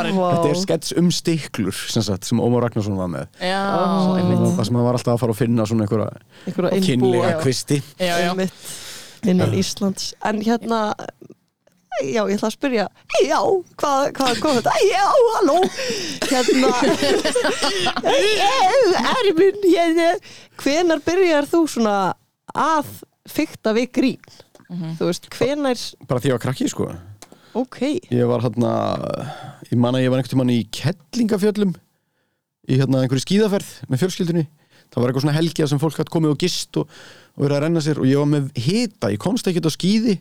Þetta 0.00 0.50
er 0.50 0.60
skets 0.64 0.94
um 1.00 1.10
stiklur 1.14 1.76
sem, 1.90 2.40
Ómar 2.40 2.66
Ragnarsson 2.66 2.98
var 2.98 3.10
með. 3.12 3.30
Það 3.40 4.64
sem 4.66 4.78
hann 4.78 4.86
var 4.86 4.98
alltaf 4.98 5.14
að 5.16 5.22
fara 5.24 5.34
að 5.34 5.40
finna 5.42 5.66
svona 5.68 5.86
einhverja 5.86 6.80
kynlega 6.84 7.34
kvisti. 7.42 7.80
Já, 8.00 8.14
já, 8.24 8.30
Einmitt, 8.30 8.70
innan 9.28 9.54
Íslands. 9.56 10.14
En 10.24 10.40
hérna 10.44 10.94
já, 12.00 12.22
ég 12.24 12.36
ætla 12.38 12.48
að 12.48 12.54
spyrja 12.54 12.86
já, 13.26 13.40
hvað, 13.80 14.04
hvað 14.16 14.40
kom 14.40 14.58
þetta? 14.60 14.74
Já, 14.88 15.06
halló. 15.34 15.58
Hérna 16.30 16.70
er 19.20 19.32
minn 19.36 19.66
hérna 19.66 20.08
hvenar 20.60 21.02
byrjar 21.04 21.48
þú 21.50 21.64
svona 21.68 21.96
að 22.54 22.94
fykta 23.30 23.74
við 23.76 23.92
grín? 23.98 24.40
Þú 24.70 25.08
veist, 25.08 25.26
hvenar 25.34 25.80
bara 26.06 26.22
því 26.22 26.28
að 26.28 26.30
ég 26.30 26.36
var 26.36 26.44
krakki 26.44 26.68
sko. 26.70 26.88
Ok, 27.58 27.80
ég 28.14 28.28
var 28.30 28.44
hérna 28.44 28.72
ég 29.66 29.78
man 29.78 29.96
að 29.98 30.04
ég 30.04 30.12
var 30.12 30.20
einhvern 30.20 30.34
tímann 30.36 30.52
í 30.54 30.60
Kettlingafjöllum 30.70 31.74
í 32.70 32.78
hérna 32.78 33.02
einhverju 33.02 33.24
skíðaferð 33.24 33.70
með 33.90 34.04
fjölskyldunni. 34.04 34.46
Það 34.90 35.02
var 35.02 35.10
eitthvað 35.10 35.24
svona 35.24 35.36
helgja 35.36 35.66
sem 35.70 35.80
fólk 35.82 35.98
hatt 36.00 36.10
komið 36.10 36.32
og 36.34 36.38
gist 36.42 36.78
og, 36.80 36.94
og 37.40 37.46
verið 37.46 37.56
að 37.56 37.62
renna 37.64 37.82
sér 37.84 38.00
og 38.02 38.08
ég 38.08 38.20
var 38.20 38.28
með 38.28 38.48
hita 38.60 39.08
ég 39.14 39.20
komst 39.22 39.46
ekkert 39.48 39.70
á 39.70 39.72
skíði 39.72 40.18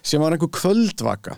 sem 0.00 0.22
var 0.22 0.32
einhver 0.32 0.48
kvöldvaka. 0.56 1.36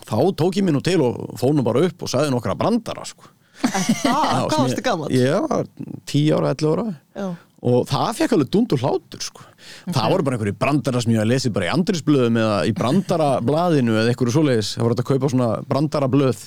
Þá 0.00 0.16
tók 0.34 0.58
ég 0.58 0.66
mér 0.66 0.74
nú 0.74 0.82
til 0.82 0.98
og 1.04 1.36
fónum 1.38 1.62
bara 1.66 1.84
upp 1.86 2.02
og 2.02 2.10
sagði 2.10 2.32
nokkra 2.34 2.56
brandara 2.58 3.06
sko. 3.06 3.30
það, 3.60 4.48
hvað 4.48 4.58
varstu 4.58 4.82
gammal 4.82 5.12
ég 5.12 5.46
var 5.46 5.66
10 6.08 6.34
ára, 6.34 6.52
11 6.56 6.70
ára. 6.72 6.86
Já, 7.14 7.26
og 7.70 7.82
það 7.90 8.14
fekk 8.16 8.34
alveg 8.36 8.50
dund 8.54 8.72
og 8.72 8.80
hlátur 8.80 9.24
sko. 9.24 9.44
það 9.92 10.14
voru 10.14 10.24
bara 10.24 10.38
einhverju 10.38 10.56
brandara 10.56 11.02
sem 11.04 11.12
ég 11.12 11.20
hafði 11.20 11.34
lesið 11.34 11.54
bara 11.58 11.68
í 11.68 11.72
andrisblöðum 11.74 12.38
eða 12.40 12.54
í 12.64 12.72
brandarablaðinu 12.78 13.98
eða 14.00 14.14
einhverju 14.14 14.34
svoleiðis, 14.38 14.70
það 14.78 14.86
voru 14.86 14.96
hægt 14.96 15.04
að 15.04 15.10
kaupa 15.10 15.32
svona 15.34 15.50
brandarablöð 15.68 16.46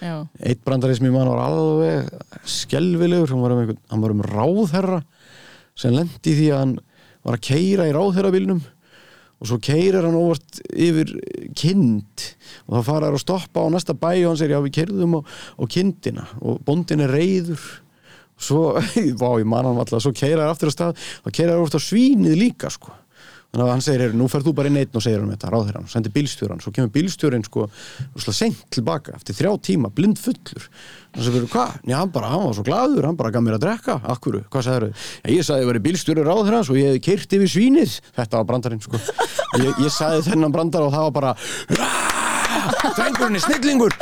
já. 0.00 0.14
Eitt 0.40 0.64
brandari 0.64 0.96
sem 0.96 1.10
ég 1.10 1.14
man 1.14 1.28
var 1.34 1.44
alveg 1.44 2.08
skelvilegur, 2.48 3.34
hann 3.34 3.44
var 3.44 3.56
um, 3.58 3.76
hann 3.92 4.06
var 4.06 4.16
um 4.16 4.24
ráðherra 4.24 5.02
sem 5.76 5.92
lendi 5.92 6.32
því 6.32 6.50
að 6.54 6.62
hann 6.62 6.74
var 7.24 7.38
að 7.38 7.46
keira 7.48 7.88
í 7.88 7.94
ráðherrabílnum 7.94 8.62
og 9.44 9.50
svo 9.50 9.58
keirir 9.62 10.04
hann 10.06 10.16
óvart 10.16 10.60
yfir 10.70 11.10
kind 11.58 12.26
og 12.66 12.76
það 12.76 12.86
fara 12.88 13.08
þær 13.08 13.18
að 13.18 13.24
stoppa 13.24 13.64
á 13.64 13.72
næsta 13.74 13.96
bæ 13.96 14.10
og 14.12 14.28
hann 14.30 14.40
segir 14.40 14.56
já 14.56 14.64
við 14.64 14.76
keirðum 14.78 15.16
á, 15.18 15.20
á 15.58 15.62
kindina 15.76 16.26
og 16.40 16.60
bóndin 16.66 17.04
er 17.04 17.12
reyður 17.12 17.64
svo, 18.40 18.74
vá 19.20 19.30
ég 19.40 19.48
man 19.48 19.68
hann 19.68 19.80
alltaf 19.80 20.04
svo 20.04 20.14
keirar 20.16 20.50
aftur 20.50 20.70
að 20.70 20.76
stað, 20.76 21.08
þá 21.24 21.28
keirar 21.30 21.56
hann 21.56 21.66
ofta 21.66 21.82
svínið 21.82 22.38
líka 22.40 22.72
sko 22.72 22.94
þannig 23.54 23.64
að 23.64 23.70
hann 23.70 23.84
segir, 23.86 24.02
"Heyrðu, 24.02 24.18
nú 24.18 24.26
ferð 24.28 24.48
þú 24.48 24.54
bara 24.58 24.68
inn 24.68 24.76
einn 24.80 24.98
og 24.98 25.02
segir 25.04 25.20
hann 25.22 25.30
þetta, 25.30 25.50
ráðherran, 25.54 25.86
sendir 25.88 26.12
bílstjóran 26.12 26.60
svo 26.60 26.72
kemur 26.74 26.90
bílstjórin 26.90 27.44
sko, 27.46 27.68
svona 28.18 28.34
seint 28.34 28.64
tilbaka 28.70 29.14
eftir 29.14 29.34
þrjá 29.38 29.52
tíma, 29.62 29.94
blind 29.94 30.18
fullur. 30.18 30.66
Og 31.14 31.22
svo 31.22 31.30
verður, 31.30 31.50
hvað? 31.54 31.70
Já, 31.86 31.96
hann 31.98 32.10
bara, 32.10 32.28
hann 32.28 32.42
var 32.42 32.54
svo 32.54 32.64
glaður 32.66 33.06
hann 33.06 33.16
bara 33.16 33.30
gaf 33.30 33.42
mér 33.42 33.54
að 33.54 33.64
drekka, 33.64 34.00
akkuru, 34.02 34.44
hvað 34.50 34.62
sagður 34.66 34.90
Já, 34.90 35.30
ég 35.30 35.44
sagði, 35.46 35.62
ég 35.62 35.66
var 35.70 35.78
í 35.78 35.84
bílstjóri 35.86 36.24
ráðherrans 36.26 36.70
og 36.70 36.76
ég 36.76 36.90
hefði 36.90 37.04
keirt 37.06 37.36
yfir 37.38 37.52
svínið, 37.54 38.00
þetta 38.18 38.36
var 38.36 38.44
brandarinn 38.44 38.82
sko. 38.82 38.98
Ég, 39.54 39.70
ég 39.78 39.90
sagði 39.94 40.26
þennan 40.32 40.52
brandar 40.52 40.82
og 40.82 40.92
það 40.92 41.06
var 41.06 41.14
bara 41.14 41.34
drengurinn 42.96 43.38
er 43.38 43.44
snillingur. 43.44 43.94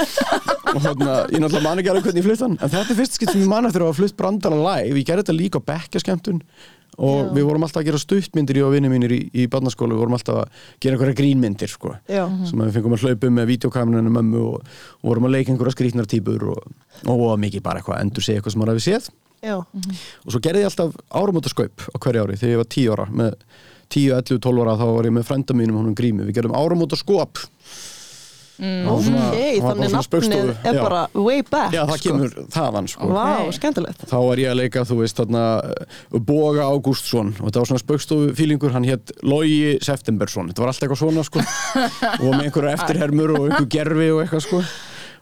Og 0.72 0.80
hérna, 0.80 1.16
ég 1.32 1.40
náttúrulega 1.42 1.64
man 1.64 1.82
ekki 1.82 1.92
alveg 1.92 2.06
hvernig 2.06 2.22
ég 2.22 2.28
flutt 2.28 2.44
hann 2.44 2.54
en 2.58 2.72
þetta 2.72 2.94
er 2.94 2.98
fyrst 3.00 3.18
skipt 3.18 3.34
sem 3.34 3.42
ég 3.42 3.50
man 3.50 3.68
eftir 3.68 3.84
að 3.84 3.90
hafa 3.90 4.00
flutt 4.00 4.16
brandara 4.16 4.60
live. 4.60 4.96
Ég 4.96 5.08
gerði 5.08 5.24
þetta 5.24 5.36
líka 5.36 5.60
á 5.60 5.68
bekkjaskemmtun 5.72 6.40
og 6.98 7.32
við 7.32 7.46
vorum 7.48 7.64
alltaf 7.66 7.80
að 7.80 7.88
gera 7.88 8.00
stuttmyndir 8.02 8.60
ég 8.60 8.66
og 8.66 8.74
vinni 8.74 8.90
mínir 8.92 9.14
í, 9.16 9.20
í 9.32 9.46
barnaskólu, 9.52 9.96
við 9.96 10.02
vorum 10.04 10.16
alltaf 10.18 10.42
að 10.42 10.62
gera 10.82 10.98
einhverja 10.98 11.18
grínmyndir 11.22 11.72
sko. 11.72 11.94
Já, 12.10 12.24
sem 12.48 12.60
að 12.60 12.68
við 12.68 12.78
fengum 12.78 12.96
að 12.96 13.06
hlaupa 13.06 13.30
um 13.30 13.36
með 13.40 13.50
videokamerunum 13.54 14.16
mömmu 14.18 14.44
og, 14.50 14.70
og 15.00 15.10
vorum 15.10 15.28
að 15.28 15.36
leika 15.38 15.54
einhverja 15.54 15.76
skrítnar 15.76 16.08
típur 16.10 16.48
og, 16.52 16.72
og 17.08 17.34
mikið 17.40 17.64
bara 17.64 17.80
eitthvað 17.80 18.02
endur 18.04 18.26
segja 18.26 18.42
eitthvað 18.42 18.56
sem 18.56 18.64
maður 18.64 18.76
hefði 18.76 18.86
séð. 18.90 19.10
Já, 19.42 19.56
og 19.58 20.30
svo 20.30 20.38
gerði 20.38 20.62
ég 20.62 20.68
alltaf 20.68 20.92
áramótaskaup 21.10 21.88
á 21.90 21.96
hverju 21.98 22.26
ári 22.26 22.36
þegar 22.38 22.52
ég 22.52 22.60
var 22.60 22.68
10 22.76 22.92
ára. 22.94 23.06
Með 23.10 23.32
10, 23.92 24.12
11, 24.20 24.38
12 24.44 24.62
ára 24.62 24.76
þá 24.78 24.84
var 24.92 25.08
ég 25.08 25.16
með 25.16 25.26
frænda 25.28 25.56
mínum 25.56 25.80
honum 25.80 25.96
grími, 25.98 26.28
við 26.28 26.38
gerðum 26.38 26.54
áramótaskop 26.60 27.42
Mm. 28.62 28.84
Svona- 28.86 29.22
ok, 29.26 29.38
bara 29.58 29.74
þannig 29.74 29.90
svona 29.90 30.02
nafnið 30.06 30.50
er 30.70 30.76
bara 30.78 31.00
way 31.18 31.42
back 31.42 31.72
Já, 31.74 31.82
það 31.88 31.96
sko. 31.96 32.12
kemur 32.12 32.36
þaðan 32.54 32.88
sko. 32.92 33.08
Skemmtilegt. 33.56 34.04
Þá 34.06 34.18
var 34.22 34.42
ég 34.42 34.52
að 34.52 34.58
leika, 34.60 34.84
þú 34.86 34.98
veist, 35.00 35.18
þarna 35.18 35.42
uh, 35.66 36.20
Boga 36.30 36.68
Ágústsson. 36.70 37.32
Og 37.40 37.48
þetta 37.48 37.64
var 37.64 37.70
svona 37.72 37.82
spöggstofu 37.82 38.30
fílingur, 38.38 38.70
hann 38.76 38.86
hétt 38.86 39.10
Logi 39.26 39.78
Septembersson, 39.82 40.52
þetta 40.52 40.62
var 40.62 40.70
alltaf 40.70 40.86
eitthvað 40.86 41.02
svona 41.02 41.26
sko. 41.26 41.42
Og 42.22 42.30
með 42.30 42.46
einhverju 42.46 42.72
eftirhermur 42.76 43.34
og 43.34 43.44
einhverju 43.48 43.70
gerfi 43.74 44.08
og 44.14 44.22
eitthvað 44.22 44.46
sko. 44.46 44.62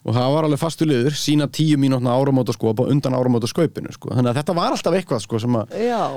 Og 0.01 0.15
það 0.17 0.31
var 0.33 0.47
alveg 0.49 0.61
fastu 0.61 0.87
liður, 0.89 1.17
sína 1.17 1.49
tíu 1.53 1.77
mínútna 1.81 2.15
áramótaskop 2.17 2.79
og 2.81 2.93
undan 2.93 3.17
áramótaskaupinu 3.17 3.93
sko. 3.93 4.15
Þannig 4.17 4.33
að 4.33 4.39
þetta 4.41 4.55
var 4.57 4.77
alltaf 4.77 4.97
eitthvað 4.97 5.25
sko 5.27 5.41
sem 5.43 5.59
að 5.61 5.75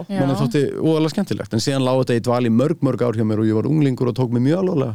manni 0.08 0.38
þótti 0.40 0.62
óalega 0.80 1.12
skemmtilegt. 1.12 1.56
En 1.56 1.64
síðan 1.64 1.84
lág 1.84 2.04
þetta 2.06 2.20
í 2.20 2.24
dval 2.24 2.44
í 2.48 2.54
mörg 2.54 2.86
mörg 2.86 3.04
ár 3.04 3.20
hjá 3.20 3.26
mér 3.28 3.44
og 3.44 3.50
ég 3.50 3.60
var 3.60 3.68
unglingur 3.68 4.14
og 4.14 4.16
tók 4.16 4.32
mig 4.32 4.46
mjög 4.48 4.72
já, 4.72 4.94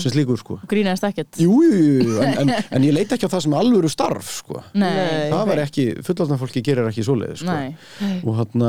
sem 0.00 0.12
slíkur 0.14 0.38
sko. 0.40 0.56
Grínaðist 0.70 1.06
ekkert. 1.08 1.38
Jú, 1.42 1.58
jú, 1.64 1.72
jú, 1.78 2.06
jú, 2.08 2.16
en, 2.24 2.38
en, 2.44 2.52
en 2.78 2.86
ég 2.88 2.94
leit 2.96 3.12
ekki 3.14 3.28
á 3.28 3.32
það 3.34 3.44
sem 3.46 3.56
alvöru 3.58 3.90
starf 3.92 4.30
sko. 4.40 4.62
Nei. 4.74 5.30
það 5.32 5.44
var 5.52 5.62
ekki, 5.66 5.86
fullorðan 6.06 6.40
fólki 6.40 6.62
gerir 6.64 6.88
ekki 6.90 7.04
svoleiði 7.06 7.36
sko. 7.42 7.52
Nei, 7.52 7.76
og 8.24 8.40
hann 8.40 8.66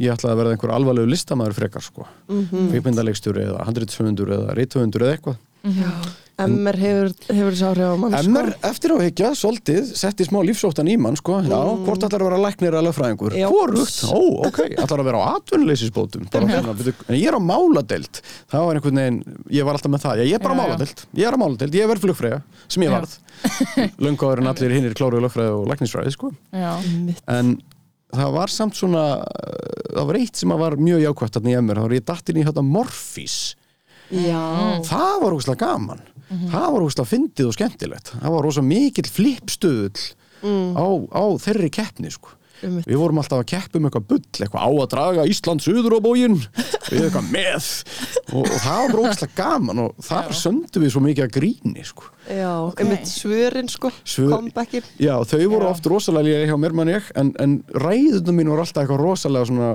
ég 0.00 0.14
ætlaði 0.16 0.32
að 0.34 0.40
verða 0.42 0.56
einhver 0.56 0.74
alvarlegu 0.78 1.12
listamæður 1.12 1.58
frekar 1.60 1.84
sko, 1.86 2.08
mm 2.30 2.40
Mhm. 2.50 2.66
kvikmyndaleikstjóri 2.72 3.46
eða 3.50 3.64
handritsföndur 3.68 4.34
eða 4.38 4.54
rithöfundur 4.58 5.04
eða 5.06 5.16
eitthvað 5.18 5.38
MR 6.46 6.76
hefur, 6.80 7.10
hefur 7.28 7.54
þessi 7.54 7.66
áhrif 7.68 7.90
á 7.90 7.96
mann 8.00 8.16
MR 8.20 8.48
eftir 8.70 8.94
á 8.94 8.96
higgja, 9.00 9.30
svolítið, 9.38 9.90
setti 9.98 10.26
smá 10.26 10.38
lífsóttan 10.46 10.88
í 10.90 10.96
mann 11.00 11.16
sko, 11.18 11.40
já, 11.44 11.56
hvort 11.84 12.06
ætlar 12.06 12.24
að 12.24 12.28
vera 12.30 12.40
læknir 12.44 12.76
eða 12.76 12.84
lögfræðingur, 12.88 13.36
Já. 13.38 13.46
hvorugt, 13.50 13.98
ó, 14.08 14.20
ok. 14.48 14.60
Ætlar 14.76 15.02
að 15.02 15.08
vera 15.10 15.18
á 15.20 15.24
atvinnuleysisbótum? 15.38 16.28
Byrju, 16.30 16.94
en 17.08 17.18
ég 17.18 17.26
er 17.30 17.36
á 17.36 17.42
máladeild. 17.42 18.22
Það 18.50 18.66
var 18.66 18.74
einhvern 18.80 19.00
veginn, 19.02 19.20
ég 19.50 19.64
var 19.66 19.74
alltaf 19.78 19.92
með 19.94 20.04
það. 20.06 20.14
Já, 20.20 20.24
ég 20.30 20.34
er 20.38 20.44
bara 20.44 20.54
á 20.54 20.60
máladeild, 20.60 20.98
ég 21.16 21.24
er 21.26 21.34
á 21.34 21.38
máladeild, 21.40 21.74
ég 21.74 21.82
er 21.84 21.90
verið 21.90 22.04
flugfræða 22.06 22.40
sem 22.68 22.86
ég 22.86 22.94
varð. 22.94 23.12
Löngáður 24.00 24.38
en 24.44 24.50
allir 24.52 24.76
hinnir 24.76 24.94
kláruðu 24.96 25.24
lögfræði 25.26 25.52
og 25.56 25.68
læknisfræði 25.70 26.12
sko. 26.14 26.32
já, 26.52 26.72
en 27.30 27.56
það 28.10 28.30
var 28.34 28.50
samt 28.50 28.74
svona 28.74 29.04
uh, 29.22 29.24
það 29.94 30.06
var 30.08 30.18
eitt 30.18 30.36
sem 30.40 30.50
að 30.50 30.62
var 30.64 30.74
mjög 30.80 31.00
jákvætt 31.04 31.36
í 36.30 36.34
MR, 36.38 36.50
það 36.52 36.66
var 36.72 36.82
ógustlega 36.86 37.10
fyndið 37.10 37.46
og 37.50 37.54
skemmtilegt 37.56 38.12
það 38.14 38.30
var 38.36 38.46
ógustlega 38.46 38.68
mikill 38.70 39.10
flipstuðl 39.10 40.04
á, 40.78 40.86
á 41.12 41.24
þeirri 41.42 41.70
keppni 41.70 42.10
sko. 42.14 42.36
Einmitt. 42.60 42.86
við 42.90 42.98
vorum 43.00 43.20
alltaf 43.22 43.40
að 43.42 43.48
keppa 43.54 43.78
um 43.80 43.88
eitthvað 43.88 44.06
bull 44.10 44.20
eitthvað 44.44 44.64
á 44.64 44.70
að 44.70 44.88
draga 44.94 45.26
Ísland 45.30 45.64
suður 45.64 45.96
á 45.96 46.00
bógin 46.04 46.36
við 46.90 47.06
eitthvað 47.06 47.28
með. 47.32 47.68
Og, 48.34 48.44
og 48.46 48.58
það 48.62 48.80
var 48.84 49.00
ógustlega 49.00 49.34
gaman 49.40 49.80
og 49.82 50.02
þar 50.06 50.34
söndum 50.38 50.84
við 50.84 50.92
svo 50.94 51.00
mikið 51.02 51.24
að 51.24 51.32
gríni 51.34 51.82
sko. 51.86 52.04
já, 52.30 52.50
einmitt 52.78 53.08
svörin 53.10 53.66
sko 53.72 53.90
Svör- 54.06 54.36
Já, 55.00 55.14
þau 55.26 55.40
voru 55.50 55.66
Já. 55.66 55.70
oft 55.72 55.88
rosalega 55.90 56.26
líka 56.28 56.50
hjá 56.52 56.58
mér 56.62 56.76
mann 56.78 56.92
ég 56.92 57.08
en, 57.18 57.32
en 57.42 57.56
ræðunum 57.74 58.38
mín 58.38 58.52
voru 58.52 58.62
alltaf 58.62 58.84
eitthvað 58.84 59.02
rosalega 59.02 59.48
svona, 59.50 59.70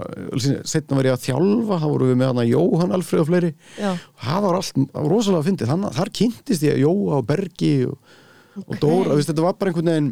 setna 0.63 0.95
var 0.99 1.09
ég 1.09 1.17
að 1.17 1.25
þjálfa 1.27 1.79
þá 1.83 1.87
voru 1.91 2.07
við 2.11 2.19
með 2.21 2.31
hana 2.31 2.45
Jóhann 2.47 2.95
Alfreð 2.95 3.25
og 3.25 3.29
fleiri. 3.31 3.51
Já, 3.81 3.91
það 4.23 4.45
var 4.47 4.59
allt, 4.61 4.79
rosalega 5.11 5.47
fyndið. 5.49 5.71
Þannig 5.73 5.97
þar 5.99 6.13
kynntist 6.21 6.65
ég 6.69 6.79
Jóa 6.85 7.19
og 7.19 7.27
Bergi 7.27 7.73
og, 7.89 8.15
og 8.63 8.79
Dóra, 8.79 9.19
þetta 9.19 9.43
var 9.49 9.59
bara 9.59 9.73
einhvern 9.73 9.91
veginn 9.91 10.09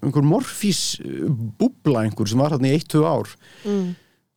einhver 0.00 0.26
morfís 0.26 0.82
uh, 1.04 1.28
búbla 1.60 2.06
einhver 2.06 2.30
sem 2.30 2.42
var 2.42 2.56
hérna 2.56 2.72
í 2.72 2.80
1-2 2.80 3.04
ár. 3.06 3.36
Mm. 3.64 3.94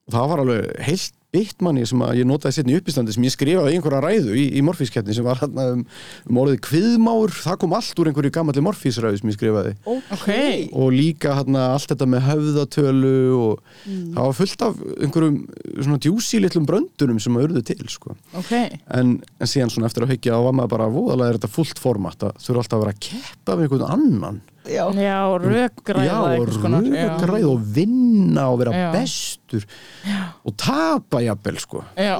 og 0.08 0.15
það 0.15 0.32
var 0.32 0.43
alveg 0.45 0.71
heilt 0.88 1.17
bytt 1.32 1.63
manni 1.63 1.86
sem 1.88 2.01
ég 2.17 2.27
notaði 2.27 2.58
setni 2.58 2.75
uppistandi 2.75 3.13
sem 3.15 3.23
ég 3.23 3.34
skrifaði 3.34 3.77
einhverja 3.77 4.01
ræðu 4.04 4.36
í, 4.36 4.45
í 4.60 4.63
morfískeppni 4.67 5.15
sem 5.15 5.25
var 5.25 5.39
hérna 5.39 5.67
um, 5.77 5.84
um 6.27 6.39
orðið 6.43 6.60
kviðmáur, 6.67 7.34
það 7.45 7.60
kom 7.63 7.75
allt 7.77 8.01
úr 8.01 8.12
einhverju 8.12 8.34
gamalli 8.36 8.63
morfísræðu 8.65 9.21
sem 9.21 9.32
ég 9.32 9.38
skrifaði. 9.38 9.73
Ok. 9.88 10.27
Og 10.75 10.91
líka 10.95 11.38
hérna 11.39 11.69
allt 11.77 11.93
þetta 11.93 12.10
með 12.12 12.25
höfðatölu 12.27 13.15
og 13.38 13.63
það 13.86 14.19
var 14.19 14.38
fullt 14.41 14.67
af 14.67 14.84
einhverjum 14.97 15.39
svona 15.77 16.01
djúsi 16.04 16.43
litlum 16.43 16.67
bröndunum 16.67 17.23
sem 17.23 17.39
að 17.39 17.47
urðu 17.47 17.65
til 17.71 17.82
sko. 17.91 18.17
Ok, 18.36 18.54
en, 18.99 19.17
en 19.39 19.54
síðan 19.54 19.71
svona 19.71 19.88
eftir 19.88 20.08
að 20.08 20.17
hyggja 20.17 20.36
þá 20.36 20.49
var 20.49 20.58
maður 20.60 20.75
bara 20.75 20.91
voðalega 20.91 21.32
er 21.32 21.39
þetta 21.39 21.56
fullt 21.56 21.80
format 21.82 22.27
að 22.27 22.43
þurfa 22.43 22.65
alltaf 22.65 22.80
að 22.80 22.84
vera 22.86 22.97
að 22.97 23.04
keppa 23.08 23.56
við 23.56 23.69
einhvern 23.69 23.91
annan 23.95 24.41
já, 24.69 24.86
já, 24.93 25.17
rökgræða 25.41 26.06
já, 26.06 26.17
og 26.21 27.39
já. 27.39 27.52
vinna 27.76 28.47
og 28.50 28.60
vera 28.62 28.71
Já. 28.71 28.91
bestur 28.93 29.65
og 30.45 30.56
tapa 30.58 31.21
jafnvel 31.21 31.60
sko. 31.60 31.84
Já, 31.97 32.17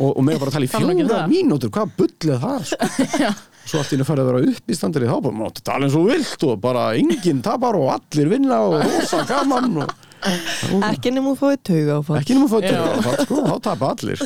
og, 0.00 0.10
og 0.16 0.24
meira 0.24 0.38
bara 0.38 0.50
að 0.50 0.58
tala 0.58 0.68
í 0.68 0.70
fjóra 0.70 1.24
mínútur, 1.30 1.72
hvað 1.74 1.96
bullið 1.98 2.44
það 2.44 2.68
sko. 2.70 3.30
svo 3.70 3.80
allt 3.80 3.92
í 3.92 3.96
henni 3.96 4.06
færði 4.08 4.24
að 4.24 4.30
vera 4.30 4.52
upp 4.52 4.70
í 4.70 4.76
standari 4.76 5.10
þá 5.10 5.16
bara 5.26 5.38
máttu 5.40 5.64
tala 5.66 5.86
eins 5.86 5.98
og 5.98 6.06
vilt 6.10 6.46
og 6.48 6.60
bara 6.62 6.86
enginn 6.98 7.42
tapar 7.44 7.78
og 7.78 7.90
allir 7.94 8.30
vinna 8.32 8.62
og 8.66 8.80
rosa 8.86 9.24
gaman 9.28 9.82
og 9.84 9.92
Ekki 10.20 11.10
nema 11.14 11.32
þú 11.32 11.36
fóðið 11.40 11.60
tauga 11.70 11.94
á 11.96 12.00
ekki 12.20 12.34
nema 12.36 12.48
fóttur 12.50 12.74
Já. 12.76 12.82
það 13.06 13.20
sko, 13.24 13.38
þá 13.46 13.56
tapa 13.64 13.90
allir. 13.94 14.20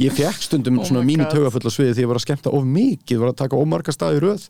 Ég 0.00 0.14
fekk 0.16 0.42
stundum 0.46 0.78
Oh 0.80 0.84
svona 0.88 1.02
my 1.04 1.08
mínu 1.10 1.24
God. 1.26 1.32
taugafulla 1.34 1.72
sviði 1.74 1.94
því 1.96 2.04
ég 2.04 2.10
var 2.10 2.20
að 2.20 2.24
skemmta 2.26 2.52
of 2.56 2.64
mikið, 2.64 3.18
var 3.22 3.32
að 3.32 3.38
taka 3.42 3.60
ómarga 3.60 3.92
staði 3.94 4.22
röð. 4.24 4.46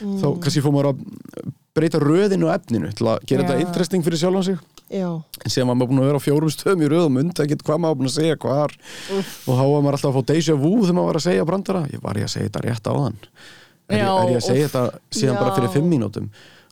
Þá 0.00 0.26
kannski 0.44 0.62
fór 0.64 0.74
maður 0.76 0.90
að 0.92 1.04
breyta 1.76 2.00
röðinu 2.02 2.48
og 2.48 2.54
efninu 2.56 2.90
til 2.98 3.06
að 3.12 3.24
gera 3.30 3.44
Já. 3.44 3.48
þetta 3.52 3.66
interesting 3.68 4.04
fyrir 4.06 4.20
sjálfan 4.24 4.46
sig. 4.48 4.58
Já, 4.90 5.06
en 5.44 5.52
síðan 5.54 5.68
var 5.70 5.76
maður 5.78 5.90
búin 5.92 6.00
að 6.02 6.08
vera 6.10 6.18
á 6.18 6.26
fjórum 6.26 6.50
stöðum 6.50 6.80
í 6.82 6.88
röð 6.90 7.04
og 7.06 7.12
myndi 7.14 7.44
ekki 7.44 7.60
hvað 7.62 7.78
maður 7.84 7.98
búin 8.00 8.10
að 8.10 8.16
segja 8.16 8.36
hvar. 8.42 8.74
Og 9.14 9.52
þá 9.54 9.64
var 9.70 9.84
maður 9.86 9.98
alltaf 10.00 10.10
að 10.10 10.16
fá 10.18 10.26
deja 10.32 10.56
vu 10.58 10.72
þegar 10.82 10.96
maður 10.98 11.10
var 11.12 11.20
að 11.20 11.26
segja 11.28 11.46
brandara. 11.46 11.82
Ég 11.94 12.02
var 12.02 12.18
ég 12.18 12.26
að 12.26 12.32
segja 12.34 12.48
þetta 12.50 12.64
rétt 12.66 12.90
á 12.90 12.92
þann 12.96 13.20
er, 13.90 13.98
ég- 13.98 14.02
Já, 14.02 14.10
er 14.22 14.30
ég 14.30 14.40
að 14.40 14.46
segja 14.50 14.66
þetta 14.68 14.82
síðan 15.20 15.38
bara 15.40 15.54
fyrir 15.54 15.68
Já. 15.70 15.72
fimm 15.76 15.88
mínútum 15.90 16.26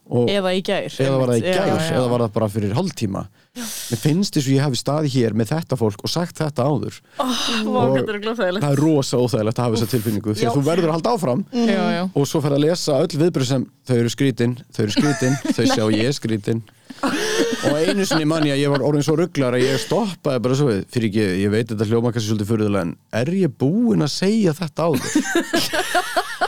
eða 0.09 0.53
í 0.57 0.63
gær 0.65 0.87
eða 0.89 1.19
var 1.21 1.29
það 1.35 1.39
í 1.39 1.43
Já, 1.45 1.53
gær 1.59 1.69
já. 1.69 1.91
eða 1.99 2.09
var 2.13 2.23
það 2.25 2.33
bara 2.39 2.49
fyrir 2.55 2.73
hálftíma? 2.79 3.23
Mér 3.59 3.99
finnst 3.99 4.37
þess 4.37 4.47
að 4.47 4.55
ég 4.55 4.63
hafi 4.63 4.79
staði 4.79 5.09
hér 5.17 5.35
með 5.35 5.49
þetta 5.51 5.77
fólk 5.81 6.03
og 6.07 6.11
sagt 6.13 6.37
þetta 6.39 6.63
áður. 6.69 6.99
Vá, 7.19 7.81
Og- 7.83 7.97
það 8.39 8.69
er 8.69 8.79
rosa 8.79 9.19
óþægilegt 9.19 9.59
að 9.59 9.65
hafa 9.65 9.75
þessa 9.81 9.91
tilfinningu 9.91 10.35
því 10.37 10.45
Já. 10.45 10.51
að 10.53 10.59
þú 10.59 10.63
verður 10.69 10.89
að 10.93 10.95
halda 10.99 11.15
áfram. 11.17 11.43
Já, 11.53 11.85
já. 11.97 12.03
Og 12.15 12.29
svo 12.31 12.41
fer 12.45 12.55
að 12.55 12.63
lesa 12.69 12.99
öll 13.03 13.19
viðbröð 13.19 13.49
sem 13.51 13.65
þau 13.89 13.97
eru 13.99 14.13
skrítin, 14.15 14.55
þau 14.71 14.83
eru 14.87 14.95
skrítin 14.95 15.39
þau 15.49 15.65
sjá 15.73 15.85
ég 15.97 16.05
er 16.13 16.15
skrítin. 16.21 16.63
Og 17.03 17.75
einu 17.83 18.07
sinni 18.07 18.25
mann 18.31 18.47
ég 18.47 18.55
að 18.55 18.63
ég 18.63 18.71
var 18.73 18.85
orðin 18.87 19.05
svo 19.07 19.17
rugglar 19.19 19.55
að 19.59 19.67
ég 19.67 19.83
stoppaði 19.83 20.43
bara 20.47 20.55
svo 20.59 20.69
við 20.71 20.85
fyrir 20.95 21.11
ekki, 21.11 21.27
ég 21.43 21.51
veit 21.53 21.69
þetta 21.73 21.87
hljóma 21.91 22.13
kannski 22.15 22.31
svolítið 22.31 22.53
fyrirlega 22.53 22.87
en 22.87 22.95
er 23.21 23.33
ég 23.43 23.53
búinn 23.59 24.07
að 24.07 24.15
segja 24.15 24.55
þetta 24.55 24.87
áður 24.89 26.48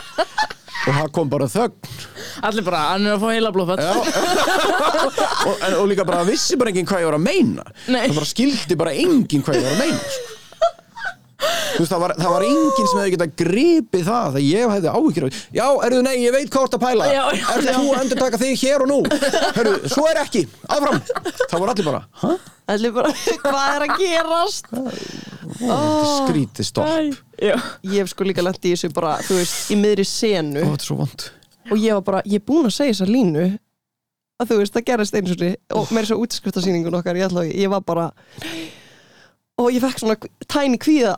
og 0.81 0.95
það 0.97 1.09
kom 1.15 1.29
bara 1.31 1.47
þögn 1.51 1.95
Allir 2.47 2.65
bara, 2.65 2.81
hann 2.93 3.05
er 3.05 3.15
að 3.17 3.21
fá 3.23 3.29
heila 3.35 3.51
blóðfall 3.53 3.85
og, 5.47 5.55
en, 5.61 5.73
og 5.77 5.87
líka 5.91 6.05
bara 6.07 6.23
vissi 6.27 6.57
bara 6.59 6.71
enginn 6.73 6.87
hvað 6.89 7.03
ég 7.03 7.09
var 7.11 7.17
að 7.19 7.25
meina 7.27 7.65
Nei. 7.87 8.05
það 8.09 8.17
bara 8.21 8.29
skildi 8.31 8.77
bara 8.79 8.93
enginn 8.97 9.43
hvað 9.45 9.59
ég 9.59 9.65
var 9.67 9.75
að 9.75 9.83
meina 9.85 10.03
sko. 10.05 10.37
Þú 11.41 11.79
veist, 11.81 11.89
það, 11.89 12.01
var, 12.03 12.11
það 12.21 12.33
var 12.35 12.43
enginn 12.45 12.87
sem 12.91 12.99
hefði 13.01 13.11
getað 13.15 13.31
gripið 13.41 14.03
það 14.05 14.25
það 14.35 14.43
ég 14.45 14.73
hefði 14.75 14.91
áhyggjur 14.91 15.25
af 15.25 15.37
já, 15.57 15.63
erðu 15.87 16.01
nei, 16.05 16.11
ég 16.21 16.35
veit 16.35 16.51
hvað 16.53 16.59
þú 16.61 16.67
ert 16.67 16.75
að 16.77 16.83
pæla 16.83 17.07
Já, 17.09 17.21
já, 17.33 17.45
erðu 17.55 17.65
já. 17.71 17.73
þú 17.79 17.85
að 17.95 18.01
endur 18.03 18.21
taka 18.21 18.39
þig 18.43 18.61
hér 18.61 18.83
og 18.85 18.91
nú 18.91 18.99
Herru, 19.57 19.73
svo 19.89 20.03
er 20.11 20.19
ekki, 20.21 20.43
áfram 20.69 20.99
það 21.07 21.55
voru 21.63 21.73
allir 21.73 21.87
bara, 21.89 22.01
hæ? 22.21 22.29
allir 22.75 22.93
bara, 22.99 23.13
hvað 23.47 23.73
er 23.73 23.85
að 23.87 23.95
gerast? 24.03 24.69
Er 25.41 26.07
skrítið 26.21 26.67
stopp. 26.67 27.19
Ég 27.41 27.97
hef 27.97 28.11
sko 28.11 28.27
líka 28.27 28.43
lent 28.45 28.61
í 28.65 28.73
þessu 28.75 28.91
bara, 28.93 29.17
þú 29.25 29.39
veist, 29.39 29.71
í 29.73 29.77
miðri 29.79 30.05
senu. 30.07 30.65
Er 30.65 30.83
svo 30.83 31.01
vond 31.03 31.29
og 31.71 31.77
ég 31.79 31.93
var 31.93 32.01
bara, 32.03 32.21
ég 32.25 32.41
er 32.41 32.45
búin 32.45 32.67
að 32.67 32.73
segja 32.75 32.95
þessa 32.95 33.07
línu 33.07 33.43
að 34.41 34.49
þú 34.49 34.55
veist, 34.59 34.73
það 34.75 34.85
gerist 34.89 35.15
einu 35.15 35.31
sinni. 35.31 35.51
Og 35.77 35.91
með 35.93 36.07
þessu 36.07 36.17
útskriftasýningun 36.25 36.97
okkar, 36.97 37.19
ég 37.19 37.29
ætla 37.29 37.45
ég 37.47 37.71
var 37.71 37.83
bara 37.85 38.07
og 39.61 39.69
ég 39.69 39.83
fekk 39.83 40.01
svona 40.01 40.17
tæni 40.49 40.79
kvíða 40.81 41.15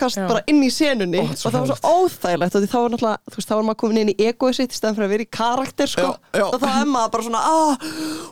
kast 0.00 0.18
Já. 0.20 0.24
bara 0.30 0.42
inn 0.50 0.62
í 0.64 0.70
senunni. 0.72 1.20
Ó, 1.22 1.32
og 1.32 1.52
það 1.52 1.58
var 1.58 1.68
svo 1.70 1.92
óþægilegt 1.98 2.56
og 2.58 2.64
því 2.64 2.70
þá 2.70 2.78
var 2.78 2.94
náttúrulega, 2.94 3.18
þú 3.28 3.40
veist, 3.40 3.50
þá 3.50 3.54
var 3.56 3.66
maður 3.68 3.80
komin 3.82 4.00
inn 4.02 4.12
í 4.12 4.16
egoið 4.28 4.56
sitt 4.58 4.74
í 4.74 4.78
stæðan 4.78 4.98
fyrir 4.98 5.08
að 5.08 5.14
vera 5.14 5.26
í 5.26 5.30
karakter 5.38 5.92
sko. 5.92 6.08
Já, 6.08 6.40
já. 6.40 6.46
og 6.46 6.58
þá 6.62 6.68
er 6.70 6.90
maður 6.94 7.12
bara 7.16 7.28
svona 7.28 7.42
ah, 7.52 7.86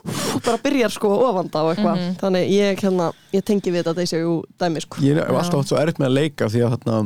hú, 0.07 0.41
bara 0.47 0.63
byrjar 0.65 0.95
sko 0.95 1.13
ofanda 1.27 1.63
og 1.63 1.71
eitthvað. 1.75 2.01
Mhm. 2.01 2.17
þannig 2.23 2.51
ég, 2.55 2.83
hérna, 2.83 3.11
ég 3.35 3.47
tengi 3.47 3.73
við 3.73 3.83
þetta 3.83 3.95
þessi 4.01 4.21
jú 4.23 4.35
dæmi 4.59 4.83
sko. 4.83 5.01
Ég 5.05 5.21
hef 5.21 5.39
alltaf 5.41 5.61
átt 5.61 5.71
svo 5.71 5.79
erfitt 5.81 6.03
með 6.03 6.11
að 6.11 6.19
leika 6.21 6.51
því 6.51 6.65
að 6.65 6.77
þarna 6.77 6.99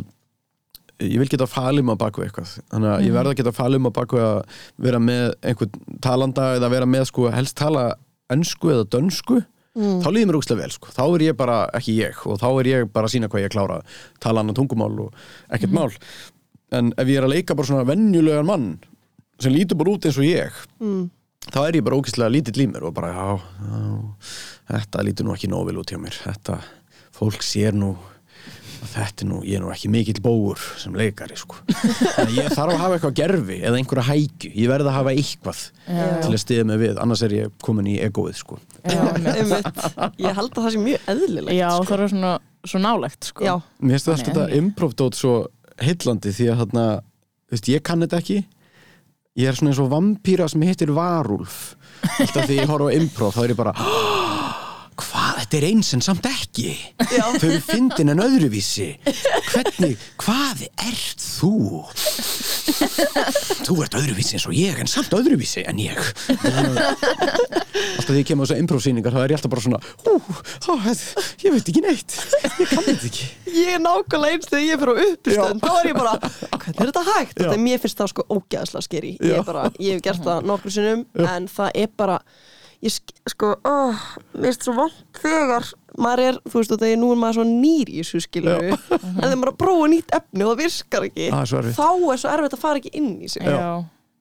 ég 1.01 1.18
vil 1.22 1.30
geta 1.32 1.47
falið 1.49 1.88
maður 1.88 2.01
baku 2.03 2.26
eitthvað. 2.26 2.53
Þannig 2.70 2.91
að 2.91 3.05
ég 3.07 3.16
verð 3.16 3.32
að 3.32 3.39
geta 3.39 3.55
falið 3.55 3.82
maður 3.82 3.97
baku 3.97 4.22
að 4.22 4.38
vera 4.86 5.01
með 5.01 5.26
einhvern 5.41 5.97
talanda 6.03 6.49
eða 6.59 6.70
vera 6.74 6.89
með 6.89 7.07
sko 7.09 7.32
helst 7.34 7.57
tala 7.57 7.86
ennsku 8.32 8.72
eða 8.74 8.88
dönsku 8.95 9.41
þá 9.76 10.08
líður 10.12 10.30
mér 10.30 10.38
úkslega 10.40 10.62
vel 10.66 10.74
sko. 10.74 10.92
Þá 10.92 11.04
er 11.06 11.26
ég 11.30 11.38
bara 11.40 11.58
ekki 11.78 11.96
ég 12.02 12.22
og 12.28 12.40
þá 12.42 12.48
er 12.52 12.70
ég 12.72 12.92
bara 12.92 13.08
að 13.08 13.16
sína 13.16 13.30
hvað 13.32 13.46
ég 13.46 13.54
klára 13.54 13.80
tala 14.24 14.44
annan 14.44 14.58
tungumál 14.58 14.92
og 15.08 15.24
ekkert 15.54 15.76
mál. 15.76 15.90
En 16.76 16.92
ef 17.00 17.08
ég 17.08 17.20
er 17.20 17.28
að 17.28 17.36
leika 17.36 17.56
bara 17.56 17.70
svona 17.70 17.88
venjulegan 17.88 18.48
mann 18.48 18.70
sem 19.42 19.54
lítur 19.54 19.80
bara 19.80 19.96
út 19.96 20.06
eins 20.06 20.20
og 20.20 20.28
ég 20.28 20.58
mm. 20.80 21.06
þá 21.50 21.60
er 21.64 21.80
ég 21.80 21.86
bara 21.88 21.98
ógeðslega 21.98 22.34
lítill 22.36 22.64
í 22.64 22.68
mér 22.70 22.86
og 22.88 22.94
bara 22.96 23.10
já, 23.16 23.26
já 23.66 24.76
þetta 24.76 25.06
lítur 25.08 25.28
nú 25.28 25.34
ekki 25.36 25.50
nóg 25.52 25.66
vel 25.70 25.80
út 25.82 25.92
hjá 25.92 26.00
mér. 26.02 26.20
Þetta, 26.28 26.60
fólk 27.16 27.44
sér 27.46 27.76
nú 27.78 27.96
þetta 28.82 29.24
er 29.24 29.28
nú, 29.30 29.40
ég 29.46 29.58
er 29.58 29.62
nú 29.64 29.70
ekki 29.74 29.90
mikill 29.94 30.22
bógur 30.24 30.62
sem 30.82 30.96
leikari 30.98 31.36
sko. 31.38 31.60
Ég 32.34 32.48
þarf 32.56 32.74
að 32.74 32.80
hafa 32.82 32.96
eitthvað 32.98 33.16
gerfi 33.20 33.58
eða 33.62 33.78
einhverja 33.82 34.06
hækju. 34.10 34.52
Ég 34.58 34.72
verð 34.72 34.90
að 34.90 34.96
hafa 34.98 35.14
eitthvað 35.14 35.60
Já. 35.86 36.06
til 36.24 36.32
að 36.32 36.40
stiða 36.44 36.66
mig 36.72 36.80
við. 36.82 37.02
Annars 37.04 37.24
er 37.28 37.36
ég 37.38 37.52
komin 37.66 37.90
í 37.92 37.98
egoið 38.06 38.40
sko. 38.42 38.58
Já, 38.82 39.04
ég 40.18 40.34
held 40.38 40.52
að 40.56 40.64
það 40.64 40.72
sé 40.76 40.82
mjög 40.82 41.12
eðlilegt 41.14 41.58
já 41.58 41.68
sko. 41.76 41.86
það 41.92 42.04
er 42.06 42.14
svona, 42.16 42.32
svo 42.72 42.82
nálegt 42.82 43.30
sko. 43.30 43.46
já, 43.46 43.54
Mér 43.82 43.98
finnst 44.00 44.10
alltaf 44.12 44.32
þetta 44.32 44.48
ég. 44.50 44.58
improvdót 44.64 45.18
svo 45.20 45.36
heillandi 45.82 46.34
því 46.38 46.50
að 46.54 46.64
þarna, 46.64 46.86
veist, 47.54 47.70
ég 47.72 47.84
kann 47.86 48.02
þetta 48.06 48.22
ekki. 48.22 48.40
Ég 49.40 49.48
er 49.48 49.56
svona 49.56 49.72
eins 49.72 49.80
og 49.80 49.92
vampýra 49.94 50.50
sem 50.52 50.62
hittir 50.68 50.90
varúlf. 50.92 51.76
Alltaf 52.20 52.50
því 52.50 52.58
ég 52.64 52.68
horf 52.74 52.90
á 52.90 52.96
improv 52.98 53.32
þá 53.38 53.44
er 53.46 53.54
ég 53.54 53.60
bara 53.62 53.76
þetta 55.52 55.60
er 55.60 55.66
eins 55.68 55.89
en 55.97 56.02
samt 56.06 56.24
ekki. 56.30 56.70
Já. 57.12 57.26
þau 57.36 57.47
eru 57.49 57.58
fyndin 57.66 58.12
en 58.14 58.22
öðruvísi. 58.24 58.86
Hvernig, 59.52 59.97
hvað 60.22 60.62
ert 60.80 61.20
þú? 61.26 61.52
Þú 63.68 63.76
ert 63.84 63.97
öðruvísi 63.99 64.38
eins 64.38 64.45
og 64.47 64.56
ég 64.56 64.80
en 64.80 64.88
samt 64.88 65.12
öðruvísi 65.18 65.66
en 65.68 65.82
ég. 65.84 65.99
Alltaf 66.32 68.14
því 68.14 68.22
ég 68.22 68.30
kemur 68.30 68.47
á 68.47 68.49
þessu 68.52 68.60
improv-sýningar 68.64 69.16
þá 69.16 69.20
er 69.26 69.34
ég 69.34 69.39
alltaf 69.41 69.52
bara 69.52 69.66
svona 69.66 69.82
hú, 70.06 70.14
þetta- 70.64 71.26
ég 71.43 71.56
veit 71.58 71.72
ekki 71.74 71.84
neitt. 71.84 72.16
Ég 72.62 72.72
kann 72.72 72.88
þetta 72.88 73.10
ekki. 73.12 73.28
Ég 73.52 73.74
er 73.76 73.84
nákvæmlega 73.84 74.38
eins 74.38 74.47
þegar 74.47 74.66
ég 74.70 74.80
fyrir 74.82 74.93
á 74.95 75.04
uppistönd 75.10 75.66
þá 75.66 75.72
er 75.82 75.91
ég 75.91 75.99
bara, 75.99 76.14
hvernig 76.56 76.80
er 76.80 76.91
þetta 76.93 77.06
hægt? 77.12 77.36
Já. 77.36 77.41
Þetta 77.43 77.58
er 77.60 77.64
mér 77.68 77.84
finnst 77.84 77.99
það 77.99 78.14
sko 78.14 78.26
ógæðslega 78.38 78.88
skeri. 78.88 79.14
Ég, 79.20 79.36
er 79.41 79.45
bara, 79.52 79.68
ég 79.84 79.97
hef 79.99 80.06
gert 80.08 80.24
það 80.24 80.47
nokkur 80.47 80.72
sinnum 80.78 81.06
en 81.28 81.52
það 81.52 81.72
er 81.84 81.91
bara 81.99 82.22
ég 82.82 82.94
sk- 82.96 83.14
sko, 83.30 83.54
oh, 83.68 84.02
mér 84.34 84.50
finnst 84.52 84.66
svo 84.68 84.74
vant 84.80 85.22
þegar 85.22 85.70
maður 86.02 86.24
er, 86.30 86.38
þú 86.50 86.60
veist, 86.62 86.76
þegar 86.82 87.00
nú 87.02 87.10
er 87.14 87.20
maður 87.22 87.40
svo 87.42 87.46
nýr 87.52 87.90
í 87.94 88.02
þessu 88.02 88.22
skilur 88.26 88.62
en 88.72 88.78
þegar 88.82 89.40
maður 89.40 89.48
er 89.48 89.54
að 89.54 89.58
prófa 89.64 89.90
nýtt 89.92 90.14
efni 90.18 90.46
og 90.46 90.54
það 90.54 90.62
virkar 90.66 91.08
ekki 91.10 91.32
Ah, 91.32 91.42
þá 91.46 91.90
er 92.16 92.22
svo 92.22 92.32
erfitt 92.36 92.56
að 92.58 92.64
fara 92.66 92.82
ekki 92.82 92.94
inn 93.02 93.12
í 93.22 93.30
sig. 93.32 93.44
Já. 93.46 93.72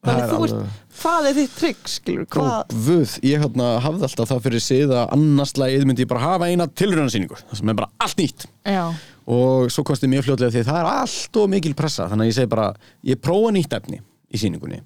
Þannig 0.01 0.23
er 0.25 0.31
þú 0.33 0.37
veist, 0.41 0.55
alveg- 0.57 1.01
hvað 1.01 1.27
er 1.29 1.35
þitt 1.37 1.57
trygg 1.61 1.89
skilur, 1.93 2.27
hvað 2.33 2.71
Guð, 2.87 3.15
ég 3.29 3.43
hérna, 3.45 3.67
hafði 3.85 4.07
alltaf 4.09 4.31
það 4.31 4.39
fyrir 4.47 4.63
sig 4.65 4.85
að 4.89 5.11
annars 5.17 5.53
lagið 5.61 5.85
myndi 5.91 6.05
ég 6.07 6.09
bara 6.09 6.23
hafa 6.25 6.49
eina 6.49 6.67
tilraunarsýningu 6.73 7.37
það 7.43 7.59
sem 7.61 7.69
er 7.75 7.77
bara 7.83 7.91
allt 8.01 8.23
nýtt. 8.23 8.47
Já, 8.65 8.85
og 9.37 9.69
svo 9.75 9.85
komst 9.85 10.07
ég 10.07 10.13
mjög 10.15 10.25
fljótlega 10.31 10.55
því 10.57 10.63
að 10.65 10.71
það 10.71 10.79
er 10.81 10.89
allt 10.95 11.37
og 11.43 11.51
mikil 11.53 11.75
pressa 11.77 12.09
þannig 12.09 12.25
að 12.27 12.33
ég 12.33 12.39
segi 12.41 12.51
bara, 12.57 12.71
ég 13.13 13.21
prófa 13.21 13.53
nýtt 13.59 13.77
efni 13.77 14.01
í 14.33 14.41
sýningunni 14.41 14.81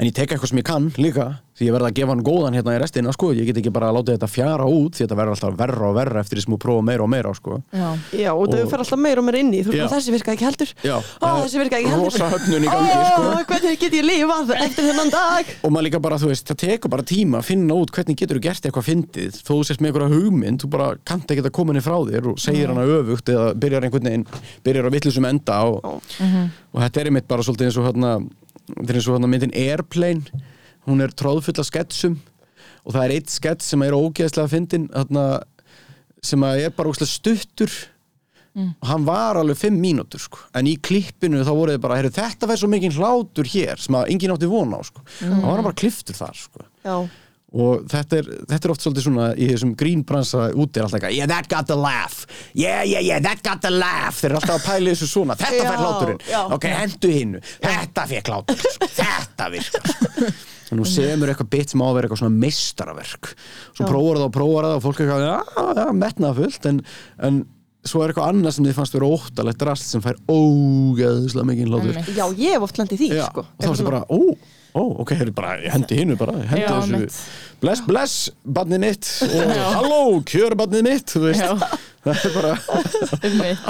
en 0.00 0.06
ég 0.08 0.14
tek 0.16 0.30
eitthvað 0.32 0.48
sem 0.52 0.58
ég 0.62 0.64
kann 0.66 0.86
líka 0.96 1.24
því 1.52 1.66
ég 1.68 1.74
verða 1.74 1.88
að 1.90 1.96
gefa 1.98 2.12
hann 2.14 2.22
góðan 2.24 2.54
hérna 2.56 2.72
í 2.74 2.78
restina 2.80 3.12
sko. 3.12 3.28
ég 3.36 3.44
get 3.46 3.58
ekki 3.60 3.70
bara 3.70 3.90
að 3.90 3.98
láta 3.98 4.14
þetta 4.16 4.28
fjara 4.32 4.64
út 4.64 4.96
því 4.96 5.02
þetta 5.04 5.16
verður 5.18 5.34
alltaf 5.36 5.56
verra 5.58 5.88
og 5.90 5.94
verra 5.98 6.20
eftir 6.24 6.38
því 6.38 6.44
sem 6.46 6.54
þú 6.54 6.58
prófa 6.64 6.84
meira 6.88 7.04
og 7.04 7.10
meira 7.12 7.32
sko. 7.36 7.58
já, 7.76 7.88
já, 8.16 8.30
og 8.32 8.46
það 8.48 8.62
Og- 8.62 8.70
fer 8.72 8.78
alltaf 8.82 8.98
meira 9.04 9.20
og 9.20 9.26
meira 9.28 9.38
inn 9.42 9.52
í. 9.52 9.60
Þú 9.62 9.74
veist, 9.76 9.92
þessi 9.92 10.14
virka 10.14 10.32
ekki 10.32 10.46
heldur. 10.48 10.72
Já, 10.82 10.96
Ó, 10.96 11.28
þessi 11.44 11.60
virka 11.60 11.76
ekki 11.76 11.90
heldur. 11.92 12.08
rosa 12.08 12.30
höfnun 12.32 12.64
í 12.64 12.72
gangi 12.72 12.96
sko. 13.04 13.22
Ó, 13.22 13.44
hvernig 13.52 13.78
get 13.84 13.92
ég 13.92 14.04
lifað 14.08 14.54
eftir 14.56 14.88
þennan 14.88 15.10
dag? 15.12 15.44
Og 15.62 15.70
maður 15.76 15.86
líka 15.90 16.00
bara, 16.02 16.16
þú 16.16 16.32
veist, 16.32 16.46
það 16.48 16.56
tekur 16.64 16.90
bara 16.96 17.02
tíma 17.12 17.38
að 17.42 17.44
finna 17.52 17.74
út 17.76 17.92
hvernig 17.92 18.16
getur 18.16 18.40
þú 18.40 18.42
gert 18.48 18.62
eitthvað 18.64 18.88
fyndið. 18.88 19.32
Þó 19.44 19.52
þú 19.52 19.62
sést 19.68 19.80
með 19.84 19.92
einhverja 19.92 20.16
hugmynd, 20.16 20.58
þú 20.64 20.70
bara 20.72 20.96
kannt 21.04 21.28
ekki 21.28 21.44
að 21.44 21.52
koma 21.52 21.72
henni 21.76 21.84
frá 21.84 21.98
þér 22.08 22.32
og 22.32 22.38
segir 22.40 22.72
hana 22.72 22.88
öfugt 22.88 23.28
eða 23.28 23.52
byrjar 23.60 23.84
einhvern 23.84 24.08
veginn, 24.08 24.26
byrjar 24.64 24.88
á 24.88 24.94
vittlusum 24.96 25.28
enda 25.28 25.60
og, 25.68 25.84
og 26.72 26.80
þetta 26.80 27.00
er 27.04 27.12
einmitt 27.12 27.28
bara 27.28 27.42
svolítið 27.44 27.68
eins 27.68 27.76
og 27.76 27.86
hérna, 27.92 28.14
þetta 28.70 28.88
er 28.88 28.98
eins 28.98 29.08
og 29.08 29.16
hérna 29.16 29.30
myndin 29.32 29.56
Airplane, 29.64 30.44
hún 30.88 31.04
er 31.04 31.14
tróðfull 31.14 31.58
af 31.62 31.68
sketsum 31.68 32.18
og 32.82 32.94
það 32.94 33.04
er 33.04 33.16
eitt 33.16 33.32
skets 33.32 33.72
sem 33.72 33.82
er 33.86 33.96
ógeðslega 33.96 34.50
fyndin 34.50 34.88
hérna, 34.92 35.26
sem 36.22 36.46
að 36.46 36.66
er 36.66 36.76
bara 36.76 36.92
ógeðslega 36.92 37.14
stuttur 37.14 37.80
og 38.52 38.84
hann 38.84 39.04
var 39.06 39.38
alveg 39.40 39.56
fimm 39.56 39.78
mínútur 39.80 40.20
sko. 40.20 40.38
en 40.54 40.66
í 40.68 40.76
klippinu 40.76 41.40
þá 41.40 41.52
voru 41.56 41.72
þið 41.72 41.84
bara 41.86 41.96
heyrðu, 41.96 42.12
þetta 42.18 42.48
verð 42.50 42.60
svo 42.60 42.68
mikið 42.68 42.98
hlátur 43.00 43.48
hér 43.48 43.80
sem 43.80 43.96
að 43.96 44.10
enginn 44.12 44.34
átti 44.34 44.50
vona 44.50 44.76
á 44.76 44.82
sko. 44.84 45.00
og 45.00 45.38
hann 45.40 45.56
var 45.56 45.62
bara 45.70 45.80
kliftur 45.80 46.18
þar 46.18 46.36
sko. 46.36 46.66
já, 46.84 46.96
og 47.52 47.82
þetta 47.92 48.16
er, 48.22 48.28
þetta 48.48 48.68
er 48.68 48.72
oft 48.72 48.84
svolítið 48.86 49.04
svona 49.06 49.26
í 49.36 49.48
þessum 49.50 49.74
grínbransa 49.76 50.46
úti 50.56 50.80
er 50.80 50.86
alltaf 50.86 50.98
eitthvað 51.00 51.16
yeah 51.18 51.28
that 51.28 51.48
got 51.52 51.68
the 51.68 51.76
laugh, 51.76 52.22
yeah 52.56 52.80
yeah 52.88 53.02
yeah 53.04 53.20
that 53.20 53.42
got 53.44 53.60
the 53.64 53.72
laugh, 53.72 54.16
þeir 54.20 54.30
eru 54.30 54.40
alltaf 54.40 54.56
að 54.56 54.64
pæla 54.70 54.88
í 54.88 54.94
þessu 54.94 55.10
svona. 55.10 55.36
Þetta 55.42 55.60
Já, 55.60 55.68
fær 55.68 55.82
hláturinn, 55.84 56.22
já. 56.30 56.40
ok, 56.56 56.66
hendu 56.80 57.12
hinnu 57.12 57.42
þetta 57.60 58.06
fekk 58.14 58.32
hlátur, 58.32 58.64
sko. 58.64 58.88
þetta 58.96 59.50
virkar 59.52 59.92
sko. 59.92 60.30
og 60.72 60.78
nú 60.80 60.86
semur 60.88 61.28
eitthvað 61.28 61.50
bit 61.52 61.72
sem 61.74 61.82
á 61.82 61.86
að 61.90 61.96
vera 61.98 62.08
eitthvað 62.08 62.22
svona 62.22 62.40
meistaraverk. 62.46 63.32
Svo 63.76 63.84
prófar 63.90 64.16
það 64.22 64.28
og 64.30 64.32
prófar 64.38 64.68
það 64.70 64.76
og 64.78 64.84
fólk 64.86 65.02
er 65.02 65.10
eitthvað 65.10 65.26
já, 65.26 65.66
já, 65.76 65.90
metnaða 66.00 66.36
fullt. 66.38 66.68
En, 66.70 66.78
en 67.28 67.42
svo 67.84 68.00
er 68.00 68.12
eitthvað 68.14 68.30
annað 68.32 68.54
sem 68.56 68.68
þið 68.70 68.78
fannst 68.78 68.96
vera 68.96 69.10
óttalegt 69.12 69.66
rast 69.68 69.92
sem 69.92 70.00
fær 70.04 70.16
ógeðslega 70.32 71.44
mikið 71.50 71.68
hlátur. 71.74 72.00
Já, 72.16 72.24
ég 72.40 72.56
hef 72.56 72.64
oft 72.70 72.80
landið 72.80 73.02
því, 73.04 73.10
Já, 73.18 73.26
sko. 73.28 73.44
og 73.44 73.60
þá 73.60 73.68
varstu 73.68 73.86
bara, 73.90 74.02
ó, 74.08 74.20
ó, 74.74 74.82
ok, 75.04 75.14
heyrðu 75.20 75.34
bara, 75.36 75.54
hendi 75.72 75.98
hinnu 76.00 76.16
bara, 76.20 76.34
hendi 76.48 76.62
Já, 76.64 76.68
þessu. 76.74 76.92
einmitt. 76.94 77.16
bless, 77.62 77.82
bless, 77.86 78.14
barnið 78.58 78.80
mitt. 78.86 79.08
Og 79.38 79.56
halló, 79.78 80.02
kjör 80.28 80.56
barnið 80.58 80.86
mitt 80.88 81.12
þú 81.16 81.26
veist, 81.28 81.66
það 82.04 82.22
er 82.28 82.38
bara 82.38 82.54
um 83.28 83.36
mitt 83.42 83.66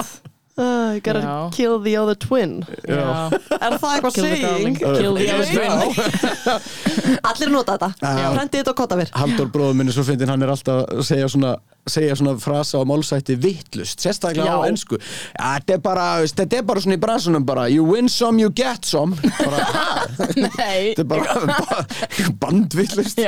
uh, 0.53 0.93
You 0.93 1.01
gotta 1.01 1.21
Já. 1.25 1.35
kill 1.55 1.79
the 1.83 1.95
other 1.97 2.13
twin. 2.15 2.59
Já. 2.85 3.31
Er 3.57 3.73
það 3.81 3.95
eitthvað 3.95 4.13
Kill 4.13 4.27
the 4.29 4.41
darling, 4.43 4.75
saying? 4.77 4.97
kill 5.01 5.15
the 5.17 5.29
other 5.33 5.47
twin. 5.49 7.17
Allir 7.25 7.49
nota 7.53 7.73
þetta. 7.77 7.89
Prendið 8.35 8.59
þetta 8.61 8.73
á 8.73 8.77
kottavir 8.77 9.09
Halldór 9.17 9.49
bróður 9.53 9.79
minni 9.79 9.95
svo 9.95 10.05
fyndin, 10.05 10.29
hann 10.29 10.45
er 10.45 10.51
alltaf 10.53 10.83
að 10.93 11.01
segja 11.09 11.29
svona 11.33 11.55
segja 11.89 12.15
svona 12.15 12.37
frasa 12.39 12.79
á 12.79 12.83
málsætti 12.87 13.35
vittlust, 13.39 13.99
sérstaklega 14.03 14.47
Já. 14.47 14.55
á 14.55 14.67
ennsku 14.69 14.95
ja, 14.99 15.49
þetta 15.59 15.75
er 15.75 15.81
bara, 15.83 16.05
þetta 16.23 16.59
er 16.59 16.63
bara 16.69 16.83
svona 16.83 16.95
í 16.97 17.01
bransunum 17.03 17.45
bara, 17.47 17.67
you 17.71 17.83
win 17.87 18.07
some, 18.09 18.39
you 18.39 18.51
get 18.55 18.85
some. 18.87 19.17
Bara, 19.39 19.65
þetta 20.17 21.03
er 21.03 21.09
bara, 21.09 21.83
bandvittlust 22.43 23.19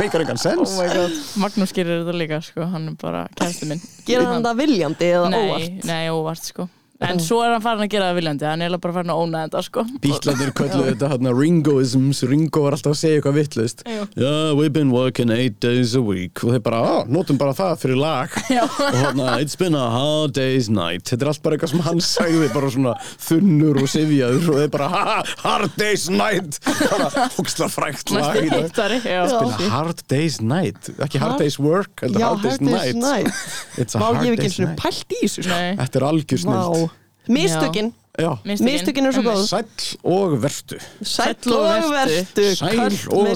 meikar 0.00 0.24
engan 0.24 0.40
sens. 0.40 0.74
Oh 0.74 0.82
my 0.82 0.88
god. 0.90 1.14
Magnús 1.44 1.74
gerir 1.76 2.02
þetta 2.02 2.16
líka 2.18 2.42
sko, 2.44 2.66
hann 2.72 2.90
er 2.90 2.98
bara 3.00 3.24
kæstu 3.38 3.70
minn. 3.70 3.82
Gera 4.08 4.26
hann 4.32 4.44
það 4.46 4.60
viljandi 4.64 5.10
eða 5.14 5.30
Nei, 5.32 5.40
óvart? 5.46 5.88
nei, 5.90 6.04
óvart 6.10 6.50
sko 6.52 6.68
En 7.00 7.16
svo 7.22 7.38
er 7.40 7.54
hann 7.54 7.62
farin 7.64 7.80
að 7.86 7.92
gera 7.94 8.10
það 8.10 8.18
viljandi, 8.18 8.44
hann 8.44 8.62
er 8.66 8.74
bara 8.76 8.92
farin 8.98 9.10
að 9.14 9.20
óna 9.22 9.42
þetta 9.46 9.60
sko. 9.64 9.84
Bítlarnir 10.04 10.50
kölluðu 10.56 10.90
þetta 10.90 11.08
hérna 11.14 11.30
Ringoisms, 11.32 12.18
Ringo 12.28 12.64
var 12.66 12.76
alltaf 12.76 12.92
að 12.92 12.98
segja 13.00 13.20
eitthvað 13.20 13.38
vittlust 13.38 13.80
Já. 13.88 14.02
Yeah, 14.20 14.50
we've 14.58 14.72
been 14.74 14.90
working 14.92 15.30
eight 15.32 15.56
days 15.64 15.94
a 15.96 16.02
week. 16.04 16.42
Og 16.44 16.52
þeir 16.52 16.62
bara, 16.66 16.80
á, 16.84 16.94
notum 17.08 17.38
bara 17.40 17.54
það 17.56 17.72
fyrir 17.84 18.00
lag. 18.00 18.36
Já. 18.52 18.64
og 18.68 18.98
hérna, 18.98 19.30
it's 19.40 19.56
been 19.56 19.74
a 19.78 19.86
hard 19.94 20.34
day's 20.36 20.68
night. 20.68 21.06
Þetta 21.08 21.24
er 21.26 21.32
allt 21.32 21.42
bara 21.46 21.56
eitthvað 21.56 21.72
sem 21.72 21.84
hann 21.88 22.02
sagði 22.04 22.50
bara 22.52 22.70
svona 22.76 22.94
þunnur 23.30 23.80
og 23.80 23.88
sifjaður 23.94 24.52
og 24.52 24.60
þeir 24.60 24.70
bara, 24.76 24.90
ha, 24.92 25.16
hard 25.46 25.76
day's 25.80 26.06
night. 26.12 26.60
Bara 26.68 27.26
hóksla 27.38 27.70
frækt 27.72 28.12
lag 28.14 28.36
hittari, 28.44 29.00
já, 29.06 29.24
Been 29.30 29.56
a 29.56 29.72
hard 29.72 30.04
day's 30.12 30.40
night, 30.44 30.92
ekki 31.00 31.20
hard 31.22 31.40
day's 31.40 31.56
work 31.58 32.04
heldur 32.04 32.26
hard 32.28 32.44
day's 32.44 32.60
night, 32.60 32.96
night. 33.00 33.32
It's 33.80 33.96
a 33.96 34.02
Má 34.02 34.10
ég 34.10 34.20
hard 34.20 34.26
hef 34.26 34.36
ekki 34.36 34.44
day's 34.44 34.50
eins 34.50 34.60
og 34.60 34.68
night. 34.68 34.80
pælt 34.84 35.16
í 35.16 35.20
þessu 35.24 35.46
sko. 35.48 35.60
Þetta 35.80 36.00
er 36.02 36.08
algjör 36.10 36.42
snilt 36.44 36.60
Vá 36.60 36.89
Mistökin. 37.30 37.92
Já, 38.20 38.30
Mistökin. 38.44 39.06
Eru 39.06 39.14
svo 39.14 39.22
góð. 39.22 39.44
Sæll 39.46 39.98
og 40.02 40.34
vertu. 40.42 40.78
Sæll 41.06 41.52
og 41.54 41.92
vertu 41.94 42.46
Sæll 42.58 42.96
og 43.14 43.28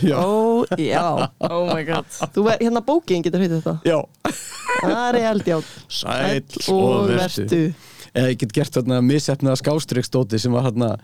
já. 0.00 0.16
Ó, 0.22 0.64
já. 0.78 1.06
Oh 1.50 1.66
my 1.74 1.82
god. 1.88 2.06
Þú 2.34 2.46
ver, 2.46 2.62
hérna 2.62 2.82
bókin 2.86 3.24
getur 3.26 3.42
heitið 3.42 3.60
þetta 3.60 3.76
Já, 3.84 3.98
Það 4.80 5.08
er 5.08 5.20
held, 5.26 5.50
já 5.50 5.58
sæll 5.88 6.74
og 6.74 7.12
vertu. 7.16 7.62
Eða 8.16 8.30
ég 8.32 8.38
get 8.40 8.52
gert 8.56 8.78
þarna 8.78 9.02
misefnaða 9.04 9.58
skástríkstóti 9.60 10.38
sem 10.40 10.54
var 10.54 10.70
þarna 10.70 10.94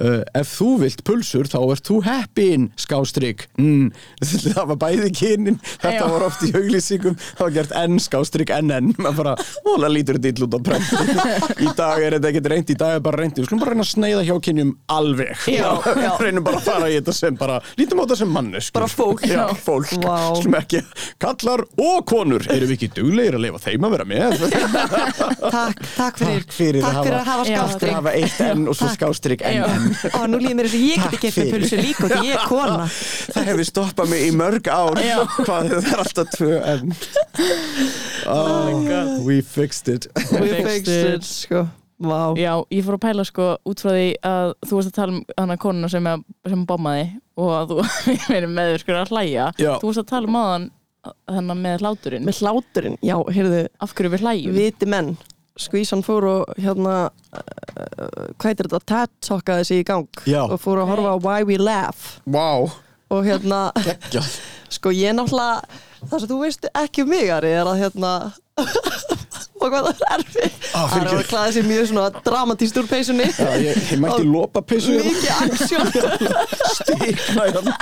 Uh, 0.00 0.22
ef 0.32 0.48
þú 0.56 0.68
vilt 0.80 1.02
pulsur 1.04 1.48
þá 1.52 1.58
ert 1.74 1.84
þú 1.84 1.98
heppin 2.06 2.70
skástrík. 2.80 3.44
Mm. 3.60 3.90
það 4.54 4.70
var 4.70 4.78
bæði 4.86 5.10
kynin. 5.18 5.58
Þetta 5.82 6.06
var 6.08 6.24
oft 6.30 6.44
í 6.46 6.52
auglýsingum. 6.56 7.18
Það 7.20 7.42
var 7.44 7.52
gert 7.58 7.74
enn 7.82 7.98
skástrík 8.00 8.52
enn 8.56 8.72
enn 8.72 8.94
maður 8.96 9.18
bara, 9.20 9.34
óla 9.68 9.90
lítur 9.92 10.16
þetta 10.16 10.32
illa 10.32 10.48
út 10.48 10.56
á 10.56 10.60
prent 10.64 10.88
í 11.66 11.68
dag 11.76 12.00
er 12.00 12.16
þetta 12.16 12.30
ekkert 12.30 12.48
reynd, 12.54 12.72
í 12.72 12.78
dag 12.80 12.96
er 12.96 13.04
bara 13.04 13.20
reynd 13.20 13.36
við 13.36 13.48
skulum 13.48 13.62
bara 13.62 13.74
reyna 13.74 13.84
að 13.84 13.90
sneiða 13.92 14.24
hjá 14.28 14.32
kynjum 14.48 14.72
alveg. 14.96 15.44
Já, 15.52 15.68
já. 15.84 16.10
reynum 16.22 16.46
bara 16.46 16.62
að 16.62 16.66
fara 16.70 16.88
í 16.88 16.96
þetta 16.96 17.16
sem 17.18 17.36
bara 17.40 17.58
lítum 17.76 18.00
á 18.00 18.02
þetta 18.06 18.18
sem 18.22 18.32
mannes 18.32 18.70
Bara 18.72 18.88
fólk. 18.88 19.26
já, 19.28 19.44
fólk, 19.60 19.92
Vá. 20.00 20.16
skulum 20.40 20.58
ekki 20.62 20.82
kallar 21.20 21.64
og 21.68 22.00
konur, 22.08 22.46
erum 22.48 22.70
við 22.72 22.76
ekki 22.78 22.90
duglegir 22.96 23.36
að 23.36 23.44
leifa 23.46 23.62
þeim 23.66 23.88
að 23.88 23.96
vera 23.98 24.08
með? 24.08 24.30
Takk, 25.52 25.84
takk 25.98 26.16
fyrir 26.22 26.42
Takk 26.42 26.56
fyrir 26.56 26.80
Takk 26.86 27.04
fyrir 27.04 27.18
að 27.18 27.26
hafa 27.28 27.44
hafa 27.92 28.12
enn 28.22 28.66
og 30.12 30.24
nú 30.30 30.40
líður 30.42 30.56
mér 30.58 30.68
eins 30.68 30.76
og 30.78 30.86
ég 30.86 31.04
geti 31.04 31.20
gett 31.22 31.38
með 31.40 31.52
pulsu 31.56 31.80
líka 31.82 32.06
og 32.06 32.14
því 32.14 32.22
ég 32.28 32.38
er 32.38 32.48
kona. 32.52 32.88
Það 33.34 33.50
hefur 33.50 33.68
stoppað 33.68 34.10
mig 34.12 34.24
í 34.26 34.32
mörg 34.36 34.72
ár. 34.72 35.02
Hvað 35.42 35.70
það? 35.72 35.92
Er 35.92 36.02
alltaf 36.04 36.32
tvö 36.36 36.56
enn 36.72 36.96
oh, 38.26 39.22
We 39.26 39.40
fixed 39.42 39.88
it. 39.88 40.08
We 40.32 40.48
Fixed 40.62 41.14
it. 41.14 41.24
sko 41.26 41.66
Vá. 42.02 42.34
Já, 42.34 42.56
ég 42.74 42.82
fór 42.82 42.96
að 42.96 43.02
pæla 43.04 43.24
sko 43.26 43.44
út 43.68 43.82
frá 43.82 43.92
því 43.94 44.06
að 44.26 44.52
þú 44.66 44.78
varst 44.78 44.90
að 44.90 44.96
tala 44.96 45.12
um 45.14 45.18
hana 45.38 45.56
konuna 45.62 45.90
sem, 45.92 46.06
að, 46.10 46.24
sem 46.50 46.64
bommaði 46.66 47.04
og 47.38 47.50
að 47.54 47.70
þú 47.70 47.84
verið 48.34 48.54
meður 48.56 48.96
að 48.98 49.12
hlæja. 49.14 49.44
Já. 49.54 49.72
Þú 49.78 49.90
varst 49.90 50.02
að 50.02 50.08
tala 50.10 50.30
um 50.30 50.38
aðan 50.40 50.64
þennan 51.30 51.62
með 51.62 51.84
hláturinn. 51.84 52.26
Með 52.26 52.40
hláturinn, 52.42 52.98
já, 53.06 53.14
heyrðu. 53.36 53.62
Af 53.82 53.94
hverju 53.94 54.12
við 54.16 54.24
hlæjum? 54.26 54.58
Viti 54.58 54.90
menn 54.90 55.12
Skvísan 55.62 56.02
fór 56.06 56.26
og 56.30 56.52
hérna 56.60 56.94
uh, 57.08 58.32
Hvað 58.36 58.48
heitir 58.50 58.68
þetta? 58.70 58.82
TED-talkaði 58.92 59.68
sig 59.68 59.82
í 59.82 59.86
gang 59.88 60.08
Já. 60.28 60.42
Og 60.46 60.58
fór 60.62 60.82
að 60.82 60.90
horfa 60.92 61.14
á 61.14 61.16
Why 61.22 61.46
We 61.48 61.58
Laugh 61.60 62.02
Vá, 62.26 62.68
Og 63.12 63.26
hérna 63.28 63.64
Sko 64.76 64.92
ég 64.94 65.14
náttúrulega 65.16 65.62
Það 66.02 66.18
sem 66.18 66.30
þú 66.32 66.38
veist 66.42 66.70
ekki 66.74 67.04
um 67.06 67.12
mig 67.14 67.30
Ari 67.30 67.52
Er 67.60 67.68
að 67.70 67.82
hérna 67.84 68.14
Og 69.62 69.70
hvað 69.70 69.88
það 69.88 70.02
er 70.02 70.14
erfið 70.18 70.50
Á, 70.72 70.80
Það 70.92 70.98
er 71.02 71.10
að 71.12 71.26
klæða 71.30 71.50
sér 71.56 71.66
mjög 71.68 71.88
svona 71.92 72.22
dramatíst 72.26 72.78
úr 72.80 72.86
peysunni. 72.90 73.26
Já, 73.36 73.50
ég, 73.62 73.80
ég 73.92 74.00
mætti 74.02 74.24
lopa 74.26 74.62
pissu 74.66 74.96
Mikið 74.98 75.30
aksjón. 75.46 75.86
Stíkna 76.80 77.46
hérna 77.48 77.76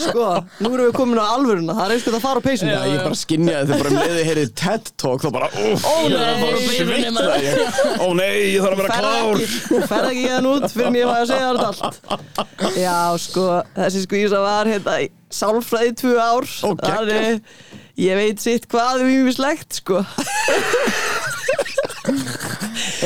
Sko, 0.00 0.26
nú 0.64 0.70
erum 0.72 0.86
við 0.86 0.92
komin 0.96 1.18
á 1.20 1.26
alvöruna. 1.34 1.74
Það 1.76 1.90
er 1.90 1.94
einhvern 1.96 2.16
að 2.16 2.22
fara 2.24 2.40
á 2.40 2.44
peysunni. 2.46 2.72
Já, 2.72 2.84
ég 2.88 3.02
bara 3.04 3.18
skinjaði 3.20 3.66
þegar 3.68 3.82
bara 3.82 3.90
um 3.90 3.98
leiði 4.00 4.22
heyrið 4.30 4.52
TED 4.60 4.90
Talk 5.02 5.24
þá 5.24 5.28
bara, 5.34 5.48
úf, 5.60 5.84
Ó, 5.84 5.94
Ég 6.06 6.14
nei. 6.14 6.16
þarf 6.16 6.30
að 6.30 6.46
á 6.46 6.56
peysunni, 6.56 6.96
svitna 6.96 7.20
ég. 7.44 7.56
Ó 8.00 8.06
nei, 8.16 8.30
ég 8.54 8.64
þarf 8.64 8.72
að 8.72 8.80
vera 8.80 8.96
klár. 8.96 9.42
ekki, 9.44 9.80
ferð 9.92 10.08
ekki 10.12 10.24
hérna 10.30 10.54
út 10.54 10.66
fyrir 10.72 11.08
var 11.10 11.20
að 11.20 11.30
segja 11.32 11.50
þetta 11.52 11.68
allt. 11.68 12.76
Já, 12.80 12.96
sko, 13.26 13.46
þessi 13.76 14.04
skvísa 14.06 14.40
var 14.46 14.72
hérna 14.72 14.96
í 15.04 15.10
sálfræði 15.36 15.92
í 15.92 15.96
tvö 16.00 16.14
ár. 16.16 16.48
Ó, 16.64 16.68
geggjað. 16.72 17.12
Þannig, 17.12 17.84
ég 17.96 18.18
veit 18.18 18.42
sitt 18.42 18.66
hvað 18.72 19.04
um 19.04 19.10
ímislegt, 19.12 19.78
sko 19.80 20.02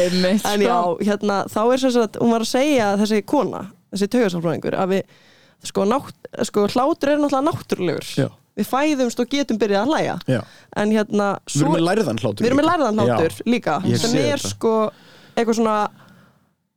Einmitt, 0.00 0.44
En 0.46 0.62
já, 0.62 0.76
hérna, 1.04 1.40
þá 1.50 1.60
er 1.74 1.80
sem 1.82 1.92
sagt, 1.94 2.18
hún 2.20 2.32
var 2.34 2.44
að 2.44 2.50
segja 2.52 2.90
þessi 3.00 3.20
kona, 3.28 3.62
þessi 3.94 4.08
taugasálfræðingur 4.14 4.76
að 4.78 4.92
við, 4.94 5.14
sko, 5.70 5.86
nátt, 5.88 6.28
sko 6.48 6.66
hlátur 6.70 7.12
er 7.14 7.22
náttúrulega 7.22 7.46
náttúrulegur 7.48 8.10
Já. 8.18 8.28
Við 8.60 8.66
fæðumst 8.68 9.20
og 9.22 9.30
getum 9.32 9.58
byrjað 9.60 9.82
að 9.86 9.92
hlæja 9.94 10.16
Já, 10.34 10.40
En 10.82 10.92
hérna, 10.94 11.28
við 11.48 11.62
erum 11.62 11.76
með 11.76 11.84
lærðan 11.86 12.20
hlátur 12.20 12.44
Við 12.44 12.50
erum 12.50 12.60
með 12.60 12.66
líka. 12.66 12.76
lærðan 12.76 13.00
hlátur 13.04 13.36
líka 13.54 13.76
Ég 13.88 14.00
sem 14.02 14.16
er 14.20 14.36
þetta. 14.36 14.52
sko 14.54 14.74
eitthvað 15.36 15.58
svona 15.60 15.76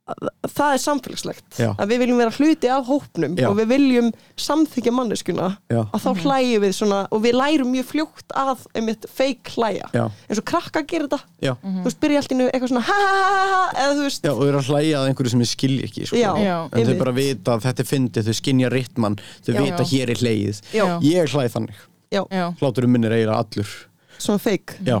það 0.04 0.74
er 0.74 0.80
samfélagslegt 0.82 1.56
Já. 1.56 1.70
að 1.80 1.92
við 1.94 2.00
viljum 2.02 2.18
vera 2.20 2.32
hluti 2.36 2.68
af 2.68 2.88
hópnum 2.90 3.36
Já. 3.40 3.46
og 3.48 3.54
við 3.56 3.70
viljum 3.70 4.10
samþykja 4.36 4.92
manneskuna 4.92 5.46
að 5.72 6.02
þá 6.04 6.08
hlægjum 6.20 6.64
við 6.66 6.74
svona 6.76 6.98
og 7.08 7.22
við 7.24 7.38
lærum 7.38 7.70
mjög 7.72 7.86
fljótt 7.88 8.34
að 8.36 8.66
einmitt 8.76 9.06
fake 9.08 9.54
hlæja. 9.54 9.88
Eins 10.28 10.42
og 10.42 10.44
krakka 10.50 10.82
gerir 10.84 11.08
þetta. 11.08 11.22
Já, 11.40 11.54
þú 11.62 11.86
veist, 11.86 12.00
byrja 12.04 12.20
allt 12.20 12.34
innu 12.36 12.50
eitthvað 12.50 12.74
svona 12.74 12.84
ha 12.90 12.98
ha 13.00 13.24
ha 13.30 13.46
ha 13.54 13.62
eða 13.86 13.96
þú 13.96 14.04
veist. 14.04 14.28
Já, 14.28 14.32
og 14.34 14.42
þau 14.42 14.50
eru 14.50 14.60
að 14.60 14.70
hlæja 14.74 15.00
að 15.00 15.08
einhverju 15.08 15.32
sem 15.32 15.44
ég 15.46 15.52
skilji 15.54 15.88
ekki 15.88 16.06
sko. 16.10 16.20
Já, 16.20 16.30
Já. 16.44 16.54
En 16.68 16.90
þau 16.90 17.00
bara 17.00 17.16
vita 17.16 17.56
að 17.56 17.64
þetta 17.70 17.84
er 17.86 17.90
fyndið, 17.94 18.28
þau 18.28 18.38
skinja 18.42 18.72
rittmann 18.76 19.18
þau 19.40 19.52
Já. 19.54 19.60
vita 19.64 19.88
hér 19.94 20.12
er 20.12 20.20
hlegið. 20.20 20.62
Já. 20.76 20.84
Ég 21.08 21.32
hlæð 21.32 21.56
þannig, 21.56 21.82
hláturinn 22.60 22.92
minn 22.92 23.08
er 23.08 23.16
eiginlega 23.16 23.40
allur. 23.40 23.74
Svona 24.20 24.38
fake. 24.38 24.76
Já, 24.84 25.00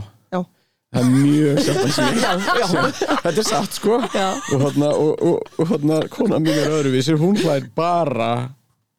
það 0.94 1.00
er 1.00 1.14
mjög 1.14 1.62
sjaldan. 1.66 2.92
Þetta 3.24 3.34
er 3.34 3.48
satt 3.48 3.78
sko. 3.80 3.98
Já. 4.14 4.28
Og 4.54 4.62
hérna, 4.64 4.90
og, 4.94 5.24
og, 5.30 5.56
og 5.58 5.72
hérna 5.72 6.00
kona 6.12 6.40
mín 6.42 6.54
er 6.54 6.76
öðruvísir, 6.78 7.18
hún 7.20 7.36
hlæðir 7.40 7.68
bara 7.76 8.30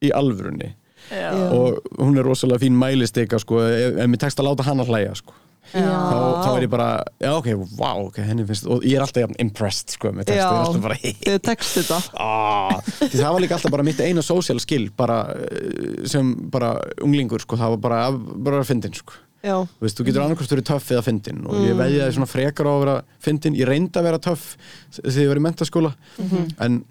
í 0.04 0.12
alvörunni. 0.14 0.74
Já, 1.06 1.30
og 1.54 1.84
hún 2.00 2.16
er 2.18 2.26
rosalega 2.26 2.64
fín 2.64 2.78
mælistika 2.80 3.38
sko, 3.38 3.60
ef, 3.62 3.98
ef 4.02 4.08
mér 4.10 4.24
tekst 4.24 4.40
að 4.42 4.48
láta 4.50 4.66
hann 4.66 4.82
að 4.82 4.90
hlæja 4.90 5.18
sko. 5.20 5.36
Þá, 5.66 6.18
þá 6.44 6.50
er 6.52 6.64
ég 6.64 6.70
bara, 6.70 6.88
já 7.18 7.32
ok, 7.34 7.48
wow 7.78 8.04
ok, 8.06 8.20
henni 8.22 8.44
finnst, 8.46 8.68
og 8.70 8.84
ég 8.86 9.00
er 9.00 9.02
alltaf 9.02 9.32
impressed 9.42 9.96
sko, 9.96 10.12
með 10.14 10.28
textu, 10.28 10.38
ég 10.38 10.46
er 10.46 10.60
alltaf 10.62 10.84
bara 10.84 10.98
þau 11.02 11.40
tekst 11.48 11.78
þetta. 11.80 11.98
Ah, 12.26 12.78
það 13.02 13.32
var 13.34 13.42
líka 13.42 13.56
alltaf 13.58 13.74
bara 13.74 13.86
mitt 13.86 14.02
eina 14.02 14.22
social 14.22 14.60
skill 14.62 14.88
bara 14.96 15.18
eh, 15.34 16.04
sem 16.10 16.30
bara 16.52 16.76
unglingur 17.02 17.42
sko, 17.42 17.58
það 17.58 17.74
var 17.76 17.82
bara, 17.88 18.00
bara 18.46 18.62
að 18.62 18.70
fyndin 18.70 18.94
sko. 18.96 19.18
Já, 19.44 19.56
Þú 19.66 19.80
veist, 19.84 19.98
þú 20.00 20.04
getur 20.08 20.22
annarkvæmst 20.24 20.52
verið 20.56 20.66
töff 20.72 20.90
eða 20.90 21.02
fyndin 21.06 21.46
og 21.46 21.54
Mm. 21.54 21.66
ég 21.68 21.76
veðjaði 21.76 22.12
svona 22.16 22.26
frekar 22.30 22.66
á 22.66 22.72
að 22.72 22.80
vera 22.84 22.96
fyndin 23.20 23.54
ég 23.56 23.66
reyndi 23.68 23.92
að 24.00 24.02
vera 24.08 24.18
töff 24.18 24.56
þegar 24.92 25.22
ég 25.22 25.28
var 25.28 25.36
í 25.36 25.46
mentaskóla 25.46 25.94
Mhm. 26.18 26.54
en 26.60 26.84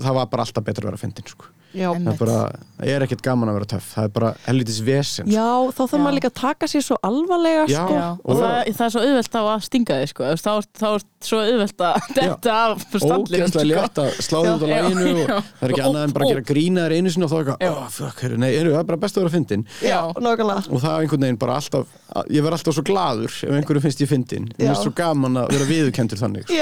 það 0.00 0.14
var 0.14 0.26
bara 0.26 0.42
alltaf 0.44 0.64
betra 0.64 0.82
að 0.82 0.90
vera 0.90 0.96
fyndin 0.98 1.26
sko. 1.28 1.44
Já. 1.72 1.88
það 1.94 2.08
er 2.12 2.18
bara, 2.18 2.38
það 2.80 2.88
er 2.94 3.04
ekkert 3.06 3.22
gaman 3.22 3.48
að 3.52 3.56
vera 3.60 3.68
töff 3.70 3.88
það 3.94 4.04
er 4.04 4.12
bara 4.16 4.30
helvitis 4.46 4.80
vesen 4.82 5.26
sko. 5.26 5.34
Já, 5.34 5.48
þá 5.70 5.80
þarf 5.84 6.00
maður 6.02 6.16
líka 6.18 6.30
að 6.30 6.38
taka 6.40 6.66
sér 6.72 6.82
svo 6.82 6.96
alvarlega 7.06 7.66
Já. 7.70 7.84
sko. 7.86 7.94
Já, 7.94 8.08
og 8.10 8.30
Og- 8.30 8.40
það, 8.40 8.70
það 8.74 8.86
er 8.86 8.90
svo 8.94 9.02
auðvelt 9.04 9.34
á 9.38 9.42
að 9.50 9.60
stinga 9.68 9.98
þig 10.00 10.08
sko. 10.10 10.22
Þá, 10.40 10.50
er- 10.56 10.68
þá 10.80 10.86
er 10.90 11.04
svo 11.30 11.38
auðvelt 11.44 11.84
að 11.86 11.94
þetta 12.16 12.54
af 12.60 12.84
standlinn 12.90 13.44
ógeðslega 13.44 13.70
létt 13.70 14.00
að 14.02 14.10
sláða 14.26 14.54
út 14.56 14.64
á 14.64 14.68
læginu 14.70 15.10
og 15.10 15.28
það 15.30 15.62
er 15.62 15.70
ekki 15.70 15.80
Og- 15.80 15.86
annað 15.90 16.02
en 16.08 16.14
bara 16.16 16.24
að 16.26 16.32
gera 16.34 16.46
grína 16.50 16.80
þér 16.88 16.96
einu 16.98 17.10
sinni 17.14 17.24
og 17.24 17.30
þá 17.30 17.36
er 17.38 17.44
eitthvað, 17.50 17.76
oh, 17.76 17.88
fuck, 18.00 18.20
heyrðu, 18.24 18.38
nei, 18.40 18.50
heyrðu, 18.56 18.72
það 18.74 18.80
er 18.80 18.88
bara 18.90 19.00
best 19.06 19.14
að 19.16 19.22
vera 19.22 19.34
fyndin 19.36 19.64
Já. 19.84 20.00
nákvæmlega. 20.16 20.62
Og 20.74 20.80
það 20.80 20.90
er 20.90 21.00
einhvern 21.06 21.20
veginn 21.26 21.38
bara 21.38 21.54
alltaf 21.60 21.86
ég 22.30 22.42
verð 22.42 22.56
alltaf 22.58 22.74
svo 22.74 22.82
gladur 22.90 23.30
ef 23.30 23.54
einhverju 23.60 23.82
finnst 23.86 24.00
ég 24.02 24.10
fyndin 24.10 24.48
mér 24.58 24.70
er 24.74 24.80
svo 24.80 24.90
gaman 24.96 25.38
að 25.44 25.50
vera 25.54 25.68
viðurkendur 25.70 26.18
þannig 26.18 26.44
sko. 26.50 26.56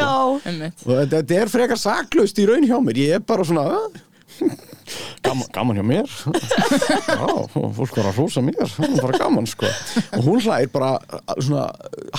Og 0.89 1.09
þetta, 1.09 1.39
er 1.39 1.49
frekar 1.49 1.79
saklaust 1.81 2.39
í 2.43 2.47
raun 2.49 2.67
hjá 2.69 2.77
mér. 2.85 2.97
Ég 2.99 3.15
er 3.15 3.21
bara 3.21 3.45
svona 3.45 3.65
"Ah, 3.71 3.89
gaman, 5.27 5.51
gaman 5.55 5.81
hjá 5.81 5.87
mér. 5.87 6.17
Já, 7.09 7.27
fólk 7.53 7.99
var 7.99 8.11
að 8.11 8.21
hrósa 8.21 8.45
mér. 8.45 8.61
Það 8.75 8.89
er 8.89 9.03
bara 9.03 9.23
gaman 9.25 9.49
sko. 9.51 9.71
Og 10.19 10.27
hún 10.27 10.43
hlær 10.45 10.69
bara 10.75 10.93
uh, 10.99 11.35
svona 11.39 11.67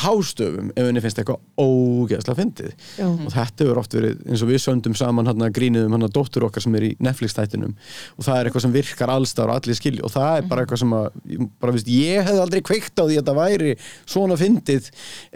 hástöfum 0.03 0.71
ef 0.75 0.89
henni 0.89 1.03
finnst 1.03 1.21
eitthvað 1.21 1.41
ógeðslega 1.59 2.39
fyndið. 2.39 2.75
Og 3.09 3.31
þetta 3.33 3.65
hefur 3.65 3.81
oft 3.83 3.97
verið 3.97 4.23
eins 4.29 4.43
og 4.45 4.51
við 4.51 4.63
söndum 4.63 4.97
saman 4.97 5.29
hann 5.29 5.45
að 5.45 5.55
gríniðum 5.57 5.95
hann 5.95 6.07
að 6.07 6.15
dóttur 6.17 6.45
okkar 6.47 6.63
sem 6.63 6.75
er 6.79 6.89
í 6.89 6.91
Netflix-tættinum 7.03 7.75
og 8.17 8.25
það 8.25 8.39
er 8.39 8.49
eitthvað 8.49 8.65
sem 8.65 8.75
virkar 8.75 9.13
allstar 9.13 9.51
og 9.51 9.59
allir 9.59 9.77
skilji 9.77 10.03
og 10.05 10.13
það 10.13 10.35
er 10.39 10.49
bara 10.49 10.65
eitthvað 10.65 10.83
sem 10.83 10.95
að 10.97 11.07
bara, 11.61 11.75
veist, 11.75 11.91
ég 11.93 12.27
hefði 12.27 12.43
aldrei 12.43 12.61
kveikt 12.65 12.99
á 12.99 13.03
því 13.03 13.15
að 13.15 13.21
þetta 13.21 13.37
væri 13.39 13.73
svona 14.03 14.39
fyndið 14.39 14.91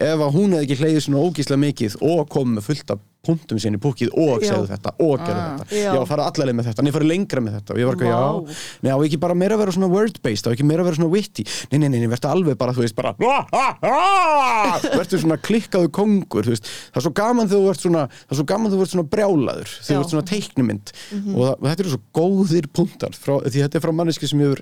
ef 0.10 0.28
að 0.28 0.38
hún 0.38 0.56
hefði 0.56 0.68
ekki 0.68 0.80
hleyðið 0.82 1.06
svona 1.08 1.24
ógeðslega 1.24 1.64
mikið 1.64 1.98
og 2.10 2.24
komið 2.34 2.58
með 2.58 2.70
fullt 2.70 2.96
af 2.96 3.04
punktum 3.24 3.56
sinni 3.62 3.78
í 3.80 3.82
búkið 3.84 4.10
og 4.20 4.42
segðu 4.44 4.68
þetta 4.68 4.92
og 5.00 5.22
gerðu 5.22 5.40
Ah. 5.40 5.52
þetta. 5.62 5.76
Já. 5.80 5.92
já, 5.96 6.00
fara 6.10 6.24
allarleið 6.28 6.56
með 6.58 6.66
þetta, 6.68 6.80
en 6.84 6.88
ég 6.90 6.96
fara 6.98 7.06
lengra 7.08 7.40
með 7.44 7.54
þetta 7.56 7.72
og 7.72 7.78
ég 7.80 7.86
var 7.88 7.96
ekki, 7.96 8.10
Vá. 8.10 8.18
já, 8.20 8.56
nei, 8.84 8.92
á 8.92 8.98
ekki 9.06 9.20
bara 9.24 9.34
meira 9.40 9.56
að 9.56 9.62
vera 9.64 9.72
svona 9.72 9.88
word-based, 9.94 10.44
á 10.44 10.52
ekki 10.52 10.66
meira 10.68 10.84
að 10.84 10.88
vera 10.90 10.98
svona 11.00 11.12
witty. 11.14 11.46
Nei, 11.72 11.78
nei, 11.80 11.88
nei, 11.94 12.00
nei, 12.04 12.10
verður 12.12 12.34
alveg 12.34 12.58
bara, 12.60 12.74
þú 12.76 12.84
veist, 12.84 12.96
bara 13.00 13.14
verður 15.00 15.22
svona 15.24 15.38
klikkaðu 15.40 15.88
kongur, 15.96 16.50
veist, 16.52 16.68
það 16.92 17.00
er 17.00 17.06
svo 17.08 17.14
gaman 17.16 17.48
þegar 17.48 17.64
þú 17.64 17.72
ert 17.72 17.86
svona, 17.86 18.04
það 18.12 18.36
er 18.36 18.40
svo 18.42 18.48
gaman 18.52 18.68
þegar 18.74 18.82
þú 18.82 18.84
ert 18.88 18.94
svona 18.98 19.08
brjálaður 19.16 19.72
þegar 19.80 19.96
þú 19.96 20.04
ert 20.04 20.14
svona 20.18 20.28
teiknumynd 20.34 20.92
og, 20.92 21.40
það, 21.40 21.56
og 21.56 21.64
þetta 21.70 21.84
eru 21.86 21.94
svo 21.96 22.02
góðir 22.20 22.68
punktar 22.76 23.16
frá, 23.16 23.34
því 23.48 23.64
þetta 23.64 23.80
er 23.80 23.86
frá 23.88 23.94
manneski 23.96 24.28
sem 24.28 24.44
hefur 24.44 24.62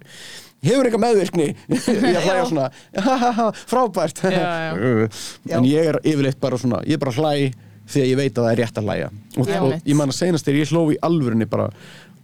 hefur 0.62 0.86
eitthvað 0.86 1.04
meðvirkni 1.08 1.48
ég 2.14 2.22
hlæja 2.22 2.46
svona, 2.46 2.70
frábært. 3.66 4.22
En 5.52 5.66
ég 5.66 5.90
er 5.90 5.98
yfirleitt 6.06 6.38
bara 6.42 6.62
svona, 6.62 6.84
ég 6.86 7.00
er 7.00 7.02
bara 7.02 7.18
hlæ 7.18 7.50
þegar 7.94 8.10
ég 8.10 8.20
veit 8.20 8.32
að 8.32 8.46
það 8.46 8.52
er 8.52 8.62
rétt 8.62 8.80
að 8.80 8.88
hlæja. 8.88 9.12
Og, 9.36 9.52
og 9.58 9.76
ég 9.78 10.00
man 10.00 10.14
að 10.14 10.18
senast 10.18 10.48
þegar 10.48 10.62
ég 10.62 10.74
hló 10.74 10.84
í 10.92 10.98
alvörinni 11.08 11.50
bara 11.52 11.70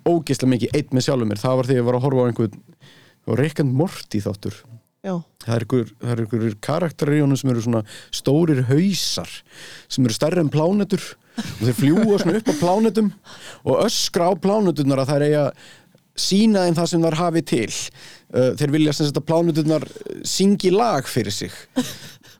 ógeðslega 0.08 0.54
mikið 0.54 0.80
einn 0.80 0.96
með 0.96 1.08
sjálfur 1.08 1.30
mér 1.30 1.42
það 1.42 1.60
var 1.60 1.70
þegar 1.70 1.82
ég 1.82 1.88
var 1.88 1.98
að 1.98 2.06
horfa 2.08 2.24
á 2.24 2.28
einhvern 2.32 2.60
á 3.28 3.32
Rick 3.36 3.64
and 3.64 3.76
Morty 3.76 4.22
þáttur. 4.24 4.60
Já, 5.06 5.14
það 5.44 5.54
er 5.54 5.64
einhver, 5.64 5.90
það 6.02 6.12
er 6.14 6.22
einhver 6.24 6.54
karakterir 6.68 7.18
í 7.18 7.24
honum 7.24 7.40
sem 7.40 7.52
eru 7.54 7.64
svona 7.64 7.82
stórir 8.16 8.64
hausar 8.68 9.34
sem 9.88 10.08
eru 10.08 10.16
stærri 10.16 10.44
en 10.44 10.52
plánetur. 10.52 11.04
Og 11.38 11.68
þeir 11.68 11.76
fljúa 11.78 12.16
svona 12.18 12.40
upp 12.40 12.48
á 12.50 12.56
plánetum 12.58 13.12
og 13.62 13.84
öskra 13.84 14.32
á 14.32 14.34
pláneturnar 14.42 15.04
að 15.04 15.12
þær 15.12 15.26
eiga 15.28 15.44
sína 16.18 16.64
þeim 16.66 16.78
það 16.80 16.90
sem 16.90 17.04
þær 17.06 17.18
hafi 17.20 17.44
til. 17.46 17.70
Uh, 18.34 18.50
þeir 18.60 18.74
vilja 18.74 18.96
sem 18.98 19.08
sagt 19.08 19.22
að 19.22 19.28
pláneturnar 19.30 19.86
uh, 19.86 20.16
syngi 20.28 20.74
lag 20.74 21.06
fyrir 21.08 21.36
sig 21.36 21.54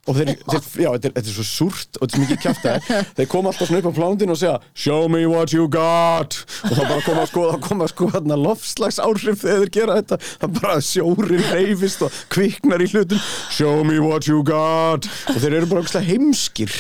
og 0.08 0.18
þeir, 0.18 0.32
þeir 0.48 0.62
já, 0.84 0.90
þetta 0.96 1.10
er, 1.10 1.16
þetta 1.18 1.32
er 1.32 1.36
svo 1.36 1.46
súrt 1.48 2.00
og 2.00 2.06
þetta 2.06 2.18
er 2.18 2.24
mikið 2.24 2.42
kjafta 2.46 2.76
þeir 3.18 3.30
koma 3.34 3.52
alltaf 3.52 3.70
svona 3.70 3.82
upp 3.82 3.90
á 3.92 3.98
plánutinu 3.98 4.36
og 4.36 4.40
segja 4.42 4.56
show 4.78 5.10
me 5.12 5.24
what 5.28 5.54
you 5.56 5.68
got. 5.72 6.40
Og 6.70 6.74
þá 6.78 6.84
bara 6.86 7.04
koma 7.06 7.26
sko, 7.30 7.46
þá 7.52 7.60
koma 7.68 7.90
sko 7.92 8.10
hérna 8.14 8.40
lofslags 8.40 9.02
áhrif 9.04 9.44
þegar 9.44 9.64
þeir 9.66 9.74
gera 9.80 10.00
þetta. 10.00 10.20
Það 10.44 10.56
bara 10.62 10.80
sjórin 10.86 11.46
reyfist 11.52 12.08
og 12.08 12.22
kviknar 12.34 12.84
í 12.86 12.90
hlutum. 12.94 13.22
Show 13.54 13.84
me 13.88 14.00
what 14.04 14.30
you 14.30 14.44
got. 14.48 15.10
Og 15.34 15.42
þeir 15.44 15.60
eru 15.62 15.72
bara 15.74 15.84
ógeðslega 15.84 16.08
heimskir. 16.12 16.74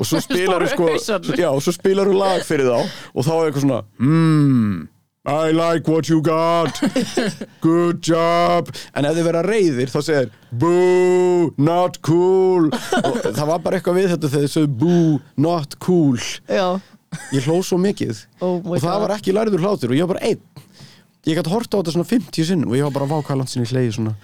Og 0.00 0.08
svo 0.08 0.22
spilar 0.24 0.60
Stóru 0.68 0.98
sko, 0.98 1.34
já, 1.36 1.50
og 1.50 1.60
svo 1.64 1.74
spilar 1.74 2.08
lag 2.12 2.44
fyrir 2.46 2.68
þá 2.68 2.80
og 2.80 3.26
þá 3.26 3.32
er 3.34 3.50
eitthvað 3.50 3.66
svona 3.66 3.82
hmm 4.00 4.88
I 5.26 5.50
like 5.52 5.86
what 5.86 6.08
you 6.08 6.22
got. 6.22 6.80
Good 7.60 8.00
job. 8.00 8.70
En 8.96 9.04
ef 9.04 9.18
þið 9.18 9.26
vera 9.26 9.42
reyðir 9.44 9.92
þá 9.92 9.98
segir 10.06 10.30
Boo, 10.62 11.50
not 11.60 11.98
cool. 12.06 12.70
Og 12.72 13.18
það 13.26 13.50
var 13.50 13.60
bara 13.60 13.76
eitthvað 13.76 13.98
við 14.00 14.08
þetta 14.14 14.30
þegar 14.32 14.46
þið 14.46 14.54
sögðu 14.54 14.78
Boo, 14.80 15.20
not 15.44 15.76
cool. 15.84 16.16
Já. 16.48 16.80
Ég 17.36 17.44
hló 17.44 17.58
svo 17.66 17.76
mikið. 17.82 18.24
Oh 18.40 18.62
my 18.64 18.78
og 18.78 18.80
það 18.80 18.96
God. 18.96 19.04
var 19.04 19.16
ekki 19.18 19.36
lærður 19.36 19.66
hlátur 19.66 19.92
og 19.92 19.98
ég 20.00 20.08
var 20.08 20.14
bara 20.16 20.30
einn. 20.30 20.66
Ég 21.28 21.36
gæti 21.36 21.52
horta 21.52 21.76
á 21.76 21.78
þetta 21.82 21.98
svona 21.98 22.10
50 22.16 22.48
sinn 22.54 22.64
og 22.64 22.76
ég 22.80 22.88
var 22.88 22.96
bara 22.96 23.12
vákvæðland 23.12 23.52
sinni 23.52 23.68
hleyði 23.68 23.96
svona. 23.98 24.16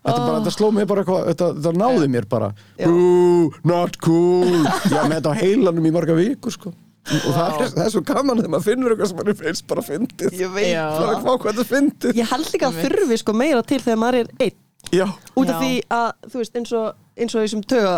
Þetta, 0.00 0.20
bara, 0.24 0.36
þetta 0.40 0.56
sló 0.56 0.70
mig 0.72 0.86
bara 0.88 1.02
eitthvað, 1.04 1.26
þetta, 1.34 1.54
þetta 1.60 1.78
náði 1.84 2.12
mér 2.16 2.30
bara. 2.30 2.54
Já. 2.80 2.86
Boo, 2.88 3.50
not 3.68 4.00
cool. 4.00 4.62
Var 4.88 5.04
með 5.10 5.18
þetta 5.18 5.34
á 5.36 5.40
heilanum 5.44 5.90
í 5.90 5.92
marga 5.92 6.16
vikur 6.16 6.56
sko 6.56 6.72
og 7.10 7.30
það, 7.34 7.44
er, 7.50 7.70
það 7.74 7.84
er 7.84 7.92
svo 7.94 8.02
gaman 8.10 8.40
þegar 8.40 8.52
maður 8.54 8.66
finnur 8.68 8.94
eitthvað 8.94 9.10
sem 9.10 9.20
maður 9.20 9.38
finnst 9.40 9.68
bara 9.70 9.84
fyndið. 9.86 10.34
Ég 10.40 10.56
veit. 10.56 10.72
Það 10.76 11.04
er 11.04 11.14
ekki 11.14 11.28
hvað 11.28 11.46
þetta 11.50 11.68
fyndið. 11.70 12.18
Ég 12.20 12.34
held 12.34 12.50
líka 12.54 12.70
að 12.70 12.82
þurfi 12.84 13.20
sko 13.22 13.36
meira 13.40 13.62
til 13.66 13.80
þegar 13.80 14.02
maður 14.04 14.20
er 14.20 14.34
einn. 14.46 14.58
Já, 14.90 15.04
út 15.36 15.50
af 15.50 15.54
Já. 15.54 15.60
því 15.60 15.72
að, 15.92 16.06
þú 16.32 16.38
veist, 16.40 16.54
eins 16.56 16.70
og 16.72 16.86
eins 17.20 17.34
og 17.36 17.44
þessum 17.44 17.62
töga, 17.68 17.94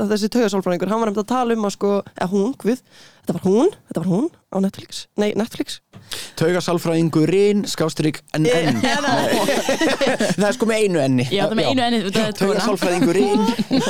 að 0.00 0.12
þessi 0.12 0.30
tögasálfræðingur 0.34 0.90
hann 0.90 1.02
var 1.02 1.10
nefnd 1.10 1.22
að 1.22 1.28
tala 1.30 1.56
um 1.56 1.66
að 1.68 1.74
sko, 1.76 1.90
eða 2.16 2.28
hún, 2.32 2.54
guð 2.58 2.80
þetta 3.26 3.34
var 3.40 3.44
hún, 3.50 3.70
þetta 3.90 4.02
var 4.04 4.10
hún 4.12 4.28
á 4.54 4.56
Netflix. 4.62 5.00
Nei, 5.18 5.32
Netflix. 5.36 5.80
Taugasalfræðingurinn 6.38 7.64
skástrík 7.68 8.20
en 8.36 8.46
enn 8.46 8.76
það 10.36 10.44
er 10.46 10.54
sko 10.54 10.68
með 10.68 10.84
einu 10.84 11.00
enni 11.02 11.24
Já, 11.32 11.46
það 11.48 11.52
er 11.52 11.58
með 11.58 11.70
einu 11.72 11.82
enni, 11.86 12.00
taugasalfræðingurinn 12.38 13.42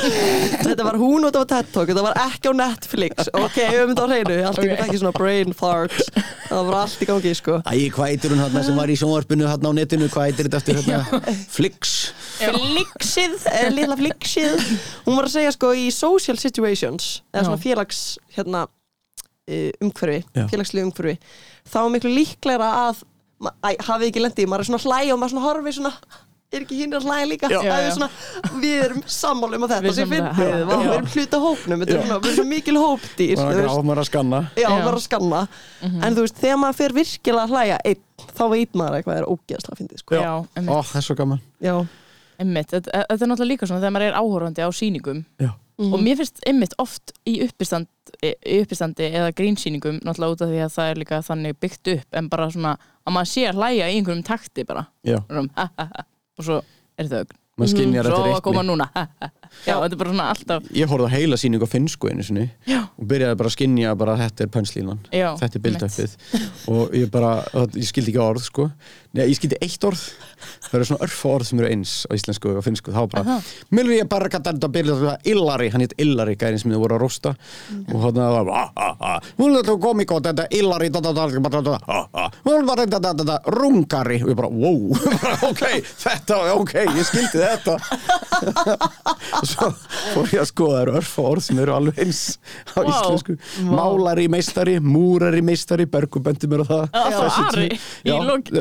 þetta 0.67 0.87
var 0.87 0.97
hún 0.99 1.27
og 1.27 1.29
þetta 1.29 1.41
var 1.43 1.49
TED 1.51 1.69
Talk 1.75 1.91
þetta 1.91 2.05
var 2.07 2.19
ekki 2.23 2.51
á 2.51 2.53
Netflix, 2.61 3.29
ok, 3.37 3.57
við 3.59 3.77
höfum 3.77 3.93
þetta 3.93 4.03
á 4.03 4.09
hreinu. 4.11 4.37
Allt 4.49 4.61
í 4.63 4.67
Ok. 4.67 4.81
ekki 4.87 5.01
svona 5.01 5.13
brain 5.17 5.53
farts 5.57 6.09
það 6.47 6.69
var 6.71 6.79
allt 6.81 7.03
í 7.03 7.09
gangi, 7.11 7.33
sko. 7.37 7.59
Æ, 7.67 7.75
hvað 7.93 8.11
heitir 8.13 8.33
hún 8.33 8.41
hérna 8.43 8.63
sem 8.65 8.79
var 8.81 8.91
í 8.91 8.97
sjónvarpinu 8.99 9.47
hérna 9.51 9.71
á 9.71 9.73
netinu, 9.77 10.09
hvað 10.13 10.29
heitir 10.31 10.47
þetta 10.49 10.61
eftir 10.63 10.79
hérna 10.81 11.35
Flix. 11.53 11.93
Flixið, 12.39 13.35
eh, 13.51 13.69
litla 13.73 13.97
flixið. 13.99 14.63
Hún 15.07 15.17
var 15.17 15.27
að 15.27 15.33
segja 15.37 15.53
sko 15.55 15.71
í 15.75 15.87
social 15.93 16.37
situations 16.39 17.21
eða 17.33 17.47
svona 17.49 17.61
félags 17.61 18.01
hérna, 18.37 18.65
umhverfi, 19.47 20.21
Já. 20.35 20.45
félagslega 20.51 20.89
umhverfi 20.89 21.17
þá 21.71 21.77
er 21.83 21.91
miklu 21.95 22.13
líklegra 22.13 22.71
að 22.87 23.03
hafið 23.87 24.07
ekki 24.11 24.23
lendið, 24.23 24.47
maður 24.49 24.63
er 24.65 24.69
svona 24.71 24.83
hlæg 24.85 25.11
og 25.13 25.19
maður 25.21 25.35
svona 25.35 25.45
horfi 25.47 25.75
svona 25.77 25.93
er 26.47 26.63
ekki 26.63 26.77
hinn 26.79 26.95
að 26.95 27.03
hlæja 27.03 27.27
líka 27.27 27.49
Já. 27.51 27.57
Það 27.59 27.67
Já, 27.67 27.75
er 27.75 27.85
já. 27.85 27.93
svona, 27.97 28.07
við 28.63 28.75
erum 28.85 29.01
sammála 29.11 29.57
um 29.57 29.65
að 29.67 29.73
Við 29.73 29.77
þetta 29.77 29.95
sem. 29.97 30.09
Vá, 30.09 30.37
við 30.39 30.85
Já. 30.87 30.93
erum 30.95 31.09
hluta 31.13 31.39
hópnum 31.43 31.81
við 31.83 31.91
erum 31.93 32.07
svona 32.23 32.47
mikil 32.47 32.75
hópdýr 32.79 33.41
það 33.41 33.51
þú 33.57 33.65
er 33.67 33.87
maður 33.89 34.01
að 34.03 34.07
skanna 34.09 34.39
já, 34.55 34.63
Já. 34.63 34.69
maður 34.71 34.97
að 34.97 35.03
skanna 35.03 35.41
en 35.83 36.17
þú 36.17 36.23
veist, 36.23 36.39
þegar 36.39 36.59
maður 36.63 36.79
fer 36.79 36.95
virkilega 36.97 37.43
að 37.43 37.53
hlæja 37.55 37.79
einn, 37.91 38.01
þá 38.39 38.43
veit 38.55 38.79
maður 38.79 38.99
eitthvað 39.01 39.19
er 39.21 39.27
ógeðslega 39.27 39.79
fyndið 39.81 40.03
sko. 40.03 40.15
Já, 40.15 40.31
ó, 40.31 40.39
einmitt, 40.55 40.89
það 40.91 41.01
er 41.01 41.07
svo 41.09 41.17
gaman 41.19 41.41
einmitt. 42.37 42.71
Þetta, 42.71 43.05
þetta 43.11 43.23
er 43.25 43.31
náttúrulega 43.31 43.51
líka 43.51 43.67
svona 43.67 43.81
þegar 43.83 43.95
maður 43.97 44.07
er 44.07 44.19
áhorfandi 44.21 44.63
á 44.63 44.69
sýningum 45.77 45.91
já, 45.91 45.93
og 45.93 46.01
mér 46.03 46.17
finnst 46.17 46.39
einmitt 46.49 46.73
oft 46.81 47.11
í 47.29 47.35
uppistand, 47.45 47.87
í 48.25 48.59
uppistandi 48.63 49.09
eða 49.13 49.31
grínsýningum 49.37 49.99
náttúrulega 50.01 50.33
út 50.33 50.41
af 50.41 50.49
því 50.49 50.61
að 50.65 50.71
það 50.77 50.91
er 50.91 51.01
líka 51.03 51.19
þannig 51.27 51.57
byggt 51.61 51.91
upp 51.93 52.17
en 52.21 52.29
bara 52.29 52.47
svona 52.49 52.71
að 53.05 53.13
maður 53.13 53.29
sé 53.33 53.43
að 53.49 53.59
hlæja 53.61 53.89
í 53.91 53.97
einhverjum 53.99 54.23
takti 54.25 54.65
bara. 54.65 54.85
Já, 55.05 55.19
Svona, 55.27 55.49
ha, 55.55 55.67
ha, 55.77 55.85
ha. 55.93 56.05
og 56.37 56.47
svo 56.49 56.57
er 56.97 57.11
þau 57.11 57.21
maður 57.57 57.71
skinjar 57.73 58.09
svo 58.09 58.41
koma 58.41 58.63
núna. 58.65 58.89
ha, 58.95 59.05
ha, 59.21 59.29
ha. 59.29 59.36
Já, 59.65 59.75
þetta 59.75 59.93
er 59.93 60.01
bara 60.03 60.13
svona 60.13 60.29
alltaf 60.33 60.71
ég 60.75 60.91
horfði 60.91 61.09
á 61.09 61.15
heila 61.17 61.39
sýningu 61.39 61.67
á 61.67 61.69
finnsku 61.71 62.11
einu 62.11 62.25
sinni 62.25 62.47
Já. 62.67 62.81
og 62.85 63.09
byrjaði 63.09 63.39
bara 63.39 63.51
að 63.51 63.57
skinja 63.57 63.95
bara 63.99 64.15
að 64.17 64.25
þetta 64.25 64.45
er 64.47 64.53
pönslínan 64.57 65.03
þetta 65.11 65.59
er 65.59 65.65
bildöppið 65.67 66.17
og 66.67 66.95
ég 66.97 67.11
bara, 67.11 67.41
ég 67.75 67.87
skildi 67.87 68.11
ekki 68.13 68.21
orð 68.23 68.45
sko. 68.47 68.67
Nei, 69.15 69.23
ég 69.31 69.37
skildi 69.37 69.57
eitt 69.63 69.83
orð. 69.87 70.01
Það 70.67 70.75
eru 70.77 70.87
svona 70.89 71.05
örfa 71.07 71.29
orð 71.31 71.49
sem 71.49 71.61
eru 71.61 71.69
eins 71.71 71.93
á 72.05 72.11
íslensku 72.13 72.51
og 72.51 72.65
finnsku. 72.65 72.93
Þá 72.93 73.01
bara, 73.13 73.37
milur 73.73 73.95
ég 73.95 74.09
bara 74.09 74.29
gæta 74.29 74.51
þetta 74.51 74.69
byrjaði 74.75 75.09
að 75.13 75.29
illari, 75.31 75.69
hann 75.73 75.83
heit 75.83 75.95
illari 76.03 76.35
gærin 76.39 76.61
sem 76.61 76.73
þið 76.73 76.83
voru 76.83 76.97
að 76.97 77.03
rosta 77.05 77.33
og 77.87 78.03
hann 78.03 78.19
var 78.19 78.51
ah, 78.53 78.71
ah, 78.77 79.29
hún 79.39 79.57
er 79.57 79.65
þetta 79.65 80.47
illari 80.57 80.89
da, 80.93 81.01
ah, 81.87 82.05
ah. 82.13 82.37
var 82.43 82.83
þetta 82.83 83.39
rungari 83.55 84.19
og 84.23 84.31
ég 84.31 84.37
bara, 84.37 84.51
wow, 84.51 84.91
ok 85.49 85.63
þetta, 86.03 86.39
ok, 86.57 86.75
ég 86.97 87.07
skildi 87.07 87.41
þetta 87.41 87.77
og 89.41 89.47
svo 89.51 89.69
fór 90.13 90.31
ég 90.33 90.41
að 90.43 90.49
skoða 90.51 90.73
það 90.77 90.81
eru 90.85 90.95
örfa 91.01 91.25
orð 91.31 91.45
sem 91.47 91.59
eru 91.63 91.75
alveg 91.77 92.01
eins 92.03 92.21
á 92.73 92.79
Vá. 92.79 92.87
íslensku 92.91 93.35
Vá. 93.37 93.71
málari 93.77 94.27
meistari, 94.31 94.77
múrari 94.83 95.41
meistari 95.45 95.85
Bergur 95.89 96.23
bendi 96.25 96.49
mér 96.51 96.63
á 96.63 96.67
það 96.67 96.97
Alltaf 97.01 97.27
Þessi 97.27 97.45
Ari 97.47 97.67
Já, 98.07 98.15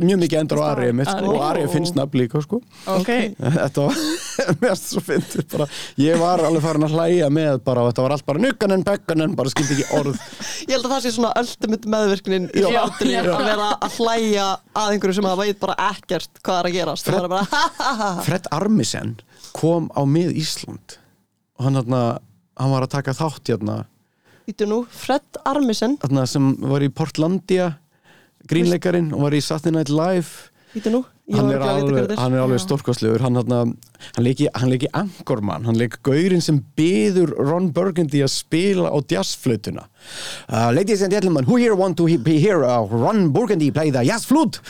mjög 0.06 0.20
mikið 0.24 0.38
endur 0.42 0.62
á 0.62 0.64
Ari, 0.72 0.88
einmitt, 0.90 1.10
sko, 1.10 1.22
Ari. 1.24 1.32
og 1.36 1.44
Ari 1.50 1.66
finnst 1.72 1.96
nafn 1.98 2.20
líka 2.20 2.42
sko. 2.44 2.60
ok, 2.96 3.10
þetta 3.58 3.86
var 3.86 4.00
mest 4.64 4.90
svo 4.92 5.02
fyndið 5.06 5.46
bara 5.54 5.68
ég 6.02 6.20
var 6.20 6.42
alveg 6.46 6.64
farin 6.66 6.86
að 6.88 6.96
hlæja 6.96 7.30
með 7.32 7.60
bara 7.66 7.84
og 7.86 7.90
þetta 7.92 8.06
var 8.06 8.16
allt 8.16 8.26
bara 8.28 8.42
nugganen, 8.46 8.84
begganen 8.86 9.36
bara 9.38 9.52
skildi 9.52 9.78
ekki 9.80 9.88
orð 10.00 10.20
Ég 10.66 10.74
held 10.76 10.86
að 10.88 10.94
það 10.96 11.04
sé 11.06 11.14
svona 11.16 11.32
ultimate 11.40 11.92
meðvirknin 11.96 12.48
í 12.56 12.64
Já. 12.66 12.82
að 12.84 13.44
vera 13.46 13.70
að 13.80 13.96
hlæja 14.00 14.46
að 14.76 14.92
einhverju 14.94 15.16
sem 15.20 15.28
það 15.30 15.40
veit 15.44 15.60
bara 15.62 15.76
ekkert 15.90 16.40
hvað 16.44 16.58
er 16.62 16.68
að 16.70 16.76
gerast 16.80 17.08
Fred- 17.08 17.28
það 17.30 18.02
er 18.10 18.20
Fred 18.26 18.48
Armisen 18.56 19.14
kom 19.56 19.90
á 19.96 20.04
mið 20.04 20.36
Ísland 20.36 20.98
og 21.56 21.66
hann, 21.66 21.78
hérna, 21.80 22.00
hann 22.60 22.72
var 22.74 22.84
að 22.84 22.94
taka 22.98 23.16
þátt 23.16 23.54
hérna, 23.54 23.84
Vítu 24.46 24.62
nú, 24.70 24.84
Fred 24.86 25.40
Armisen. 25.42 25.96
Hérna 26.04 26.22
sem 26.30 26.52
var 26.62 26.84
í 26.86 26.88
Portlandia 26.94 27.72
grínleikarinn 28.46 29.10
og 29.16 29.24
var 29.26 29.34
í 29.34 29.40
Saturday 29.42 29.74
Night 29.74 29.90
Live. 29.90 30.52
Vítu 30.70 30.92
nú, 30.94 31.00
ég 31.26 31.34
hann 31.34 31.48
var 31.48 31.56
er 31.56 31.64
ekki 31.64 31.72
að 31.72 31.80
vita 31.80 32.02
þetta 32.04 32.18
hann 32.20 32.36
er 32.36 32.42
alveg 32.44 32.62
stórkostlegur. 32.62 33.24
Hann, 33.24 33.40
hann, 33.40 33.72
hann 34.04 34.22
leiki, 34.22 34.46
hann 34.54 34.76
Anchorman 35.00 35.66
hann 35.66 35.80
leiki 35.80 35.98
gaurinn 36.06 36.44
sem 36.44 36.60
byður 36.78 37.32
Ron 37.40 37.72
Burgundy 37.74 38.22
að 38.22 38.30
spila 38.36 38.92
á 38.94 38.98
jazzflötuna 39.02 39.88
uh, 39.88 40.70
Ladies 40.70 41.02
and 41.02 41.10
gentlemen, 41.10 41.42
who 41.48 41.56
here 41.56 41.74
want 41.74 41.96
to 41.96 42.06
be 42.18 42.38
here 42.38 42.62
uh, 42.62 42.86
Ron 42.86 43.32
Burgundy 43.32 43.72
play 43.72 43.90
the 43.90 44.04
jazzflute 44.06 44.60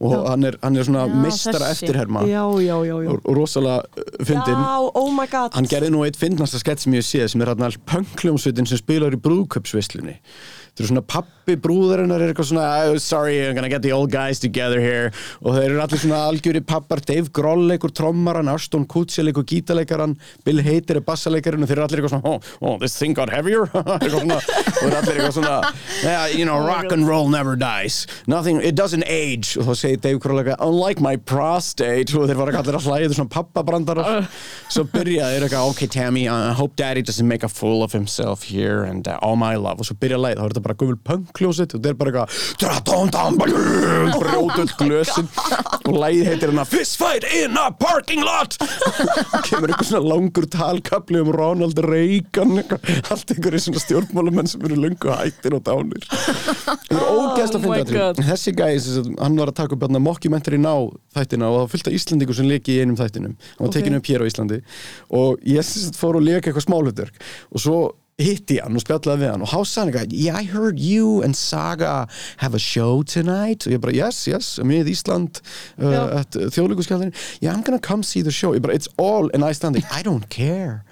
og 0.00 0.26
hann 0.28 0.44
er, 0.44 0.56
hann 0.62 0.76
er 0.76 0.84
svona 0.84 1.06
Já, 1.06 1.14
meistara 1.22 1.70
þessi. 1.70 1.86
eftirherma. 1.86 2.24
Já, 2.28 2.42
já, 2.60 2.74
já, 2.84 2.96
já. 3.06 3.10
Og, 3.14 3.20
og 3.24 3.36
rosalega 3.38 3.78
uh, 3.86 4.24
fyndinn. 4.28 4.60
Já, 4.60 4.90
oh 5.00 5.08
my 5.14 5.26
god. 5.32 5.54
Hann 5.56 5.68
gerði 5.70 5.92
nú 5.94 6.04
eitt 6.04 6.18
fyndnasta 6.20 6.60
skett 6.60 6.84
sem 6.84 6.94
ég 6.98 7.06
séð 7.06 7.30
sem 7.32 7.44
er 7.46 7.52
hann 7.54 7.64
all 7.64 7.78
pönkljómsveitin 7.88 8.68
sem 8.68 8.80
spilar 8.82 9.16
í 9.16 9.20
brúðköpsvislunni 9.24 10.18
þetta 10.76 10.84
er 10.84 10.90
svona 10.90 11.02
pappi 11.08 11.54
brúðarinnar 11.56 12.20
er 12.20 12.32
eitthvað 12.32 12.50
svona 12.50 12.66
oh, 12.90 12.98
sorry 13.00 13.38
I'm 13.46 13.54
gonna 13.56 13.70
get 13.72 13.80
the 13.80 13.94
old 13.96 14.10
guys 14.12 14.38
together 14.42 14.80
here. 14.80 15.08
Og 15.40 15.56
þeir 15.56 15.70
eru 15.70 15.80
allir 15.80 16.02
svona 16.02 16.18
algjöri 16.28 16.60
pappar 16.60 17.00
Dave 17.00 17.32
Grohl 17.32 17.64
leikur 17.70 17.94
trommaran, 17.96 18.50
Ashton 18.52 18.84
Kutcher 18.84 19.24
leikur 19.24 19.46
gítaleikaran, 19.48 20.18
Bill 20.44 20.60
Hader 20.60 21.00
er 21.00 21.06
bassaleikarin 21.06 21.64
og 21.64 21.70
þeir 21.70 21.80
eru 21.80 21.86
allir 21.86 22.02
eitthvað 22.02 22.14
svona 22.18 22.34
oh, 22.34 22.50
oh 22.60 22.76
this 22.82 22.98
thing 23.00 23.16
got 23.16 23.32
heavier? 23.32 23.64
Svona, 24.16 24.36
og 24.36 24.76
þeir 24.76 24.90
eru 24.90 24.98
allir 24.98 25.16
eitthvað 25.16 25.36
svona 25.38 25.56
yeah, 26.02 26.26
you 26.28 26.44
know 26.44 26.58
rock 26.60 26.92
and 26.92 27.08
roll 27.08 27.30
never 27.32 27.56
dies. 27.56 28.04
Nothing, 28.26 28.60
it 28.60 28.76
doesn't 28.76 29.08
age. 29.08 29.56
Og 29.56 29.70
þá 29.70 29.80
segir 29.80 30.02
Dave 30.04 30.20
Grohl 30.20 30.42
eitthvað 30.42 30.60
unlike 30.66 31.00
my 31.00 31.16
prostate. 31.16 32.12
Og 32.12 32.28
þeir 32.28 32.42
var 32.42 32.52
allir 32.52 32.76
að 32.76 32.84
þetta 32.84 33.16
svona 33.16 33.32
pappabrandarar 33.32 34.28
svo 34.68 34.84
byrja 34.92 35.32
þeir 35.32 35.48
eitthvað 35.48 35.72
ok 35.72 35.82
Tammy, 35.96 36.26
I 36.28 36.52
hope 36.52 36.76
daddy 36.76 37.02
doesn't 37.02 37.28
make 37.28 37.42
a 37.42 37.48
fool 37.48 37.82
of 37.82 37.92
himself 37.92 38.42
here 38.42 38.84
and 38.84 39.08
uh, 39.08 39.18
all 39.22 39.36
my 39.40 39.56
love. 39.56 39.80
Og 39.80 39.88
svo 39.88 39.96
byrja 40.00 40.20
leið, 40.20 40.40
þá 40.40 40.44
er 40.44 40.54
þetta 40.54 40.65
bara 40.66 40.76
gumul 40.82 40.98
pönkljósit 41.06 41.76
og 41.78 41.84
þeir 41.86 41.96
bara 42.00 42.12
eitthvað 42.12 42.58
"Tra-tom-tom, 42.60 43.38
brjóta 43.40 44.60
öll 44.64 44.74
glösin. 44.80 45.28
Og 45.86 45.94
leið 46.02 46.22
heitir 46.30 46.50
hérna 46.50 46.64
fist 46.66 46.96
fight 47.00 47.24
in 47.36 47.56
a 47.60 47.70
parking 47.70 48.22
lot 48.26 48.56
kemur 49.46 49.70
eitthvað 49.70 49.90
svona 49.90 50.10
langur 50.12 50.46
talkabli 50.50 51.20
um 51.22 51.30
Ronald 51.36 51.78
Reagan 51.86 52.56
allt 53.10 53.30
einhverju 53.34 53.60
svona 53.66 53.82
stjórnmálamenn 53.84 54.50
sem 54.50 54.64
eru 54.66 54.78
löngu 54.82 55.12
hættir 55.14 55.54
og 55.56 55.62
dánir. 55.66 56.06
Það 56.06 56.96
er 56.96 57.04
Oh 57.06 57.34
my 57.62 57.66
fyndið 57.66 57.92
God. 57.92 58.16
atriði. 58.16 58.26
þessi 58.30 58.54
sagt, 58.96 59.12
hann 59.22 59.36
var 59.40 59.52
að 59.52 59.58
taka 59.60 59.76
upp 59.76 59.84
mockumentary 60.02 60.58
ná 60.62 60.72
þættina 61.16 61.50
og 61.50 61.60
það 61.66 61.72
af 61.90 61.96
Íslandingur 61.98 62.34
sem 62.38 62.48
leki 62.50 62.76
í 62.76 62.80
einum 62.82 62.98
þættinum. 62.98 63.36
Hann 63.58 63.62
var 63.62 63.68
Ok. 63.70 63.76
tekinu 63.78 64.00
upp 64.00 64.10
hér 64.10 64.24
á 64.24 64.28
Íslandi. 64.30 64.60
Og 65.10 65.38
ég 65.46 65.62
fór 65.96 66.16
og 66.18 66.22
leka 66.26 66.50
eitthvað 66.50 66.66
smálutverk 66.66 67.22
og 67.52 67.60
svo 67.62 67.78
hitti 68.16 68.56
hann 68.62 68.78
og 68.78 68.80
spjallaði 68.80 69.26
við 69.26 69.32
hann 69.34 69.42
og 69.44 69.50
hása 69.52 69.82
hann 69.84 70.12
yeah 70.14 70.38
I 70.40 70.46
heard 70.48 70.78
you 70.80 71.20
and 71.22 71.36
Saga 71.36 72.06
have 72.38 72.54
a 72.56 72.58
show 72.58 73.02
tonight. 73.02 73.66
Og 73.66 73.76
ég 73.76 73.82
bara 73.82 73.92
yes, 73.92 74.24
yes, 74.26 74.56
með 74.64 74.88
Ísland 74.94 75.42
uh, 75.76 76.22
þjóðlíkuskjaldin 76.32 77.12
yeah 77.44 77.52
I'm 77.52 77.62
gonna 77.62 77.80
come 77.80 78.02
see 78.02 78.22
the 78.22 78.32
show, 78.32 78.56
bara 78.58 78.74
it's 78.74 78.88
all 78.96 79.28
in 79.36 79.44
Icelandic, 79.44 79.84
I 79.92 80.02
don't 80.02 80.30
care. 80.30 80.84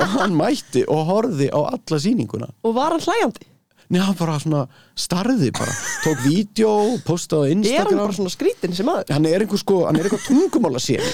Og 0.00 0.16
hann 0.16 0.36
mætti 0.38 0.86
og 0.88 1.04
horfði 1.10 1.50
á 1.52 1.60
alla 1.76 2.00
sýninguna. 2.00 2.48
Og 2.64 2.76
var 2.76 2.96
hann 2.96 3.04
hlæjandi? 3.04 3.44
Nei, 3.92 4.00
hann 4.00 4.16
bara 4.18 4.40
svona 4.40 4.64
starði 4.96 5.50
bara. 5.52 5.72
Tók 6.04 6.22
vídeo, 6.24 6.70
postaði 7.04 7.36
á 7.36 7.46
Er 7.46 7.52
hann 7.52 7.64
Instagram. 7.64 7.98
bara 8.00 8.12
svona 8.16 8.30
skrítinn 8.32 8.74
sem 8.74 8.86
aður? 8.88 9.10
hann 9.12 9.26
er 9.26 9.40
einhver 9.44 9.58
sko, 9.60 9.84
hann 9.86 9.96
er 10.00 10.04
eitthvað 10.08 10.24
tungumála 10.30 10.80
séni 10.80 11.10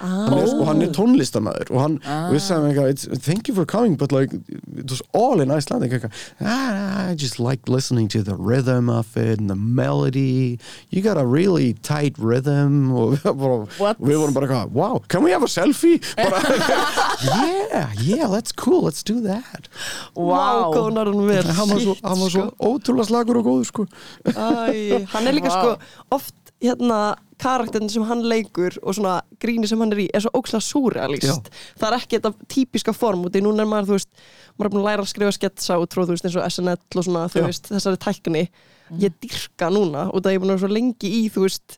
Ah. 0.00 0.28
hann 0.28 0.38
er, 0.38 0.48
og 0.56 0.66
hann 0.66 0.80
er 0.82 0.88
tónlistamæður 0.88 1.70
og 1.70 1.80
hann, 1.82 1.96
og 2.06 2.32
við 2.32 2.40
sagðum 2.40 2.70
eitthvað 2.72 2.90
"It's- 2.94 3.18
thank 3.22 3.48
you 3.48 3.54
for 3.54 3.66
coming, 3.66 3.96
but 3.96 4.10
like 4.12 4.32
it 4.32 4.88
was 4.90 5.02
all 5.12 5.40
in 5.40 5.50
Icelandic 5.50 6.04
ah, 6.40 7.10
I 7.10 7.14
just 7.14 7.38
like 7.38 7.68
listening 7.68 8.08
to 8.08 8.22
the 8.22 8.34
rhythm 8.34 8.88
of 8.88 9.16
it 9.16 9.38
and 9.38 9.50
the 9.50 9.54
melody. 9.56 10.58
You 10.90 11.02
got 11.02 11.16
a 11.18 11.26
really 11.26 11.74
tight 11.82 12.14
rhythm. 12.18 12.90
Og 12.96 13.18
við, 13.20 14.16
vorum 14.16 14.32
bara 14.34 14.46
eitthvað, 14.48 14.70
wow, 14.72 15.02
can 15.08 15.22
we 15.22 15.30
have 15.30 15.42
a 15.42 15.46
selfie? 15.46 16.00
Bara, 16.16 16.40
yeah, 17.70 17.92
yeah, 18.00 18.26
that's 18.28 18.52
cool 18.52 18.82
let's 18.82 19.02
do 19.02 19.20
that. 19.20 19.68
Góð 20.16 20.92
nær 20.94 21.06
hann 21.10 21.26
vel. 21.28 21.44
Hann 21.44 21.68
var 21.68 21.78
svo, 21.80 21.94
Shit, 21.94 22.04
hann 22.04 22.20
var 22.20 22.30
svo 22.30 22.44
sko. 22.48 22.54
ótrúlega 22.60 23.06
slagur 23.26 23.40
og 23.42 23.46
góður 23.50 23.68
sko. 23.68 23.86
Æ, 24.30 25.06
hann 25.12 25.26
er 25.26 25.34
líka 25.36 25.50
sko 25.52 25.76
oft 26.14 26.34
hérna 26.62 27.16
karakterin 27.36 27.90
sem 27.92 28.04
hann 28.08 28.22
leikur 28.24 28.78
og 28.82 28.94
svona 28.96 29.18
gríni 29.42 29.68
sem 29.68 29.80
hann 29.82 29.92
er 29.92 29.98
í 30.00 30.06
er 30.14 30.22
svo 30.24 30.30
ókslega 30.38 30.64
súrealist 30.64 31.50
það 31.76 31.88
er 31.90 31.96
ekki 31.98 32.16
þetta 32.16 32.46
típiska 32.48 32.94
form 32.96 33.26
og 33.26 33.34
því 33.34 33.42
núna 33.44 33.66
er 33.66 33.68
maður 33.68 33.90
þú 33.90 33.98
veist, 33.98 34.08
maður 34.56 34.70
er 34.70 34.72
búin 34.72 34.80
að 34.80 34.88
læra 34.88 35.04
að 35.04 35.10
skrifa 35.10 35.34
sketsa 35.36 35.76
og 35.76 35.90
tróð 35.92 36.08
þú 36.08 36.16
veist 36.16 36.28
eins 36.30 36.38
og 36.40 36.46
SNL 36.48 36.78
og 37.02 37.04
svona 37.04 37.26
veist 37.50 37.68
þessari 37.68 38.00
tækni. 38.06 38.44
Ég 39.02 39.18
dyrka 39.20 39.68
núna 39.74 40.06
og 40.08 40.22
það 40.24 40.32
er 40.32 40.40
búin 40.40 40.54
að 40.54 40.56
vera 40.56 40.64
svo 40.64 40.72
lengi 40.72 41.12
í 41.12 41.22
þú 41.34 41.44
veist 41.44 41.76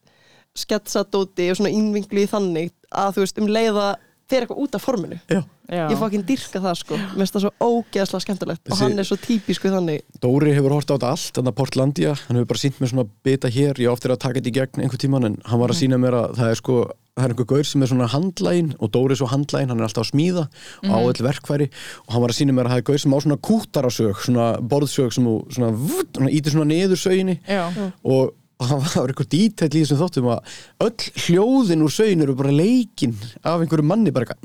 sketsadóti 0.59 1.51
og 1.51 1.59
svona 1.59 1.75
innvinglu 1.75 2.23
í 2.23 2.31
þannig 2.31 2.71
að 2.95 3.17
þú 3.17 3.25
veist 3.25 3.43
um 3.43 3.51
leiða 3.51 3.89
fer 4.29 4.45
eitthvað 4.45 4.61
út 4.65 4.75
af 4.77 4.85
forminu. 4.85 5.19
Já. 5.29 5.43
Ég 5.69 5.99
fá 6.01 6.07
ekki 6.09 6.21
dyrka 6.25 6.61
það 6.65 6.77
sko, 6.81 6.97
mér 6.97 7.19
finnst 7.21 7.35
það 7.37 7.43
svo 7.45 7.53
ógeðslega 7.61 8.25
skemmtilegt. 8.25 8.63
Og 8.65 8.73
Þessi- 8.73 8.83
hann 8.87 8.99
er 8.99 9.05
svo 9.09 9.17
típisku 9.21 9.69
þannig. 9.73 10.01
Dóri 10.21 10.55
hefur 10.57 10.73
hort 10.77 10.89
á 10.89 10.97
þetta 10.97 11.11
allt, 11.13 11.33
þannig 11.37 11.53
að 11.53 11.59
Portlandia. 11.61 12.15
Hann 12.29 12.37
hefur 12.41 12.49
bara 12.49 12.59
sínt 12.63 12.79
mér 12.81 12.89
svona 12.93 13.09
bita 13.25 13.49
hér. 13.53 13.75
Ég 13.77 13.89
á 13.89 13.93
eftir 13.93 14.11
að 14.13 14.19
taka 14.25 14.41
þetta 14.41 14.49
í 14.49 14.57
gegn 14.59 14.83
einhver 14.85 14.99
tíman 15.03 15.25
en 15.29 15.37
hann 15.45 15.61
var 15.61 15.69
að 15.69 15.81
sína 15.83 16.01
mér 16.01 16.17
að 16.17 16.37
það 16.37 16.51
er 16.51 16.55
sko 16.63 16.79
það 17.19 17.25
er 17.27 17.33
einhver 17.35 17.47
gaur 17.51 17.65
sem 17.67 17.83
er 17.83 17.89
svona 17.91 18.07
handlægin 18.09 18.75
og 18.79 18.91
Dóri 18.95 19.11
er 19.11 19.19
svo 19.19 19.27
handlægin, 19.29 19.69
hann 19.73 19.81
er 19.81 19.89
alltaf 19.89 20.05
að 20.07 20.13
smíða 20.15 20.45
og 20.87 20.93
á 20.95 20.99
öll 21.03 21.23
verkfæri. 21.27 21.67
Og 22.07 22.13
hann 22.15 22.23
var 22.23 22.31
að 22.31 22.39
sína 22.39 22.55
mér 22.55 22.65
að 22.69 22.71
það 22.71 22.79
er 22.79 22.87
gaur 22.89 22.99
sem 23.03 23.13
á 23.13 23.19
svona 23.19 23.39
kútarasög, 23.43 24.15
svona 24.23 24.47
borðsög 24.63 25.13
sem 25.13 25.25
þú 25.27 25.35
svona, 25.51 25.71
svona 26.15 26.31
ítir 26.31 26.55
svona 26.55 26.71
niður 26.71 26.97
söginni. 27.03 27.41
Já. 27.49 27.69
og 28.05 28.33
það 28.59 28.81
var 28.99 29.11
eitthvað 29.13 29.29
dítæll 29.31 29.69
í 29.71 29.81
þessum 29.85 30.01
þáttum 30.01 30.29
að 30.33 30.41
öll 30.83 31.05
hljóðin 31.25 31.85
úr 31.87 31.93
sögin 31.95 32.25
eru 32.25 32.35
bara 32.39 32.51
leikin 32.51 33.15
af 33.47 33.63
einhverju 33.63 33.87
manni 33.87 34.11
bara 34.15 34.25
eitthvað. 34.27 34.41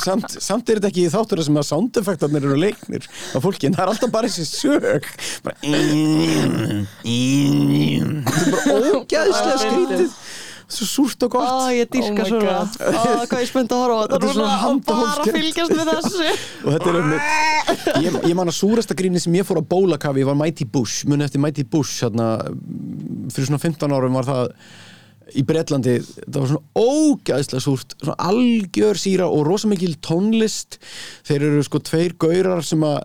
Samt, 0.00 0.32
samt 0.40 0.64
er 0.72 0.80
þetta 0.80 0.88
ekki 0.88 1.12
þáttur 1.12 1.42
sem 1.44 1.60
að 1.60 1.68
soundeffektarnir 1.68 2.46
eru 2.48 2.56
leiknir. 2.62 3.04
Af 3.36 3.44
fólki 3.44 3.68
en 3.68 3.76
það 3.76 3.84
er 3.84 3.92
alltaf 3.92 4.10
bara 4.14 4.30
þessi 4.32 4.46
sög 4.48 5.04
bara 5.44 5.56
þetta 5.60 5.76
er 8.48 8.54
bara 8.54 8.94
ógæðslega 8.96 9.58
skrítið 9.66 10.08
svo 10.74 10.86
súrt 10.88 11.24
og 11.26 11.32
gott. 11.34 11.48
Ég 11.74 11.88
dyrka 11.92 12.10
Oh 12.10 12.18
my 12.18 12.28
svona. 12.30 12.50
God. 12.50 12.76
Á, 12.80 13.02
hvað 13.30 13.42
ég 13.44 13.48
spennt 13.50 13.72
að 13.74 13.82
horfa 13.84 13.96
á. 13.96 14.02
Þetta 14.02 14.16
er 14.16 14.20
þetta 14.20 14.34
svona 14.34 14.58
núna 14.60 14.68
og 14.70 14.84
bara 14.90 15.34
fylgjast 15.36 15.74
með 15.76 15.90
þessu. 15.90 16.28
Og 16.64 16.70
þetta 16.74 16.90
er 16.92 16.98
einmitt 17.00 18.04
ég, 18.04 18.18
ég 18.30 18.36
man 18.38 18.52
að 18.52 18.58
súrasta 18.60 18.96
gríni 18.98 19.22
sem 19.22 19.34
ég 19.38 19.48
fór 19.48 19.60
á 19.62 19.64
bólakafi 19.74 20.26
var 20.28 20.38
Mighty 20.38 20.66
Bush, 20.68 21.04
muni 21.10 21.26
eftir 21.26 21.42
Mighty 21.42 21.64
Bush 21.64 22.04
hérna, 22.04 22.28
fyrir 23.34 23.50
svona 23.50 23.62
15 23.62 23.96
árum 23.96 24.18
var 24.20 24.28
það 24.28 24.52
í 25.30 25.44
Bretlandi. 25.46 25.96
Það 26.26 26.40
var 26.40 26.50
svona 26.50 26.86
ógæðslega 26.86 27.62
súrt 27.62 27.94
svona 28.00 28.16
algjör 28.30 28.98
síra 28.98 29.28
og 29.30 29.44
rosa 29.46 29.70
mikil 29.70 29.94
tónlist. 30.02 30.80
Þeir 31.28 31.46
eru 31.50 31.66
sko 31.66 31.82
tveir 31.86 32.16
gaurar 32.20 32.64
sem 32.66 32.82
að 32.86 32.98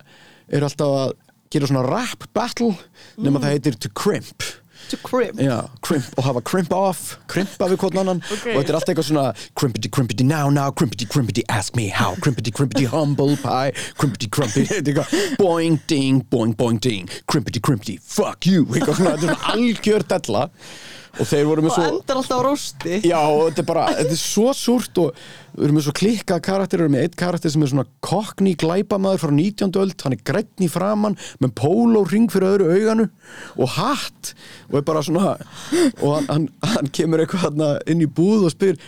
eru 0.54 0.68
alltaf 0.70 0.98
að 1.04 1.16
gera 1.54 1.70
svona 1.70 1.86
rap 1.86 2.26
battle 2.36 2.74
nema 3.22 3.40
það 3.42 3.54
heitir 3.56 3.78
To 3.86 3.92
Crimp 3.96 4.44
To 4.92 4.98
crib 5.02 5.40
Já, 5.42 5.70
crimp 5.82 6.06
og 6.18 6.24
hafa 6.28 6.42
crimp 6.46 6.74
off 6.76 7.16
crimpa 7.32 7.70
við 7.72 7.80
hvort 7.82 7.96
annan. 7.98 8.20
Ok. 8.22 8.44
og 8.52 8.60
þetta 8.60 8.74
er 8.74 8.78
alltaf 8.78 8.92
eitthvað 8.94 9.08
svona 9.10 9.26
crimpity 9.58 9.90
crimpity 9.90 10.26
now 10.28 10.50
now 10.54 10.70
crimpity 10.72 11.08
crimpity 11.10 11.42
ask 11.50 11.76
me 11.76 11.88
how. 11.90 12.14
Crimpity 12.22 12.52
crimpity 12.54 12.86
humble 12.92 13.36
pie. 13.42 13.72
Crimpity 13.98 14.30
crimpity 14.30 14.68
þetta 14.70 14.82
er 14.94 15.00
eitthvað. 15.06 15.38
Boing 15.42 15.80
ding 15.90 16.22
boing 16.30 16.54
boing 16.60 16.78
ding. 16.82 17.10
Crimpity 17.32 17.60
crimpity 17.66 17.98
fuck 18.02 18.46
you 18.46 18.66
eitthvað 18.70 19.00
svona. 19.02 19.16
Þetta 19.16 19.32
er 19.32 19.40
svona 19.40 19.56
algjör 19.56 20.08
della 20.14 20.46
og 21.16 21.30
þeir 21.30 21.48
voru 21.48 21.64
með 21.64 21.72
og 21.72 21.76
svo 21.76 21.88
endar 21.90 22.20
alltaf 22.20 22.42
á 22.42 22.46
rósti 22.46 23.00
Já, 23.06 23.20
og 23.22 23.42
þetta 23.48 23.64
er 23.64 23.68
bara, 23.70 23.86
þetta 24.00 24.16
er 24.16 24.22
svo 24.22 24.54
súrt 24.58 25.02
og 25.02 25.22
við 25.56 25.68
erum 25.68 25.78
með 25.80 25.86
svo 25.88 25.96
klikkað 25.96 26.42
karakter, 26.50 26.82
við 26.82 26.86
erum 26.86 26.96
með 26.98 27.06
eitt 27.08 27.18
karakter 27.20 27.54
sem 27.54 27.64
er 27.64 27.72
svona 27.72 27.88
kokni 28.04 28.56
glæpamaður 28.60 29.24
frá 29.24 29.34
19. 29.38 29.72
öld, 29.84 29.96
hann 30.04 30.18
er 30.18 30.26
grætn 30.28 30.68
í 30.68 30.72
framann 30.72 31.18
með 31.44 31.56
póló 31.62 32.04
ring 32.10 32.28
fyrir 32.34 32.58
öðru 32.58 32.76
auganu 32.76 33.08
og 33.56 33.74
hatt 33.78 34.34
og 34.70 34.80
er 34.82 34.88
bara 34.88 35.06
svona 35.06 35.36
og 36.02 36.10
hann, 36.18 36.30
hann, 36.32 36.50
hann 36.76 36.94
kemur 36.96 37.24
eitthvað 37.24 37.64
inn 37.92 38.04
í 38.04 38.12
búð 38.12 38.50
og 38.50 38.56
spyr 38.56 38.80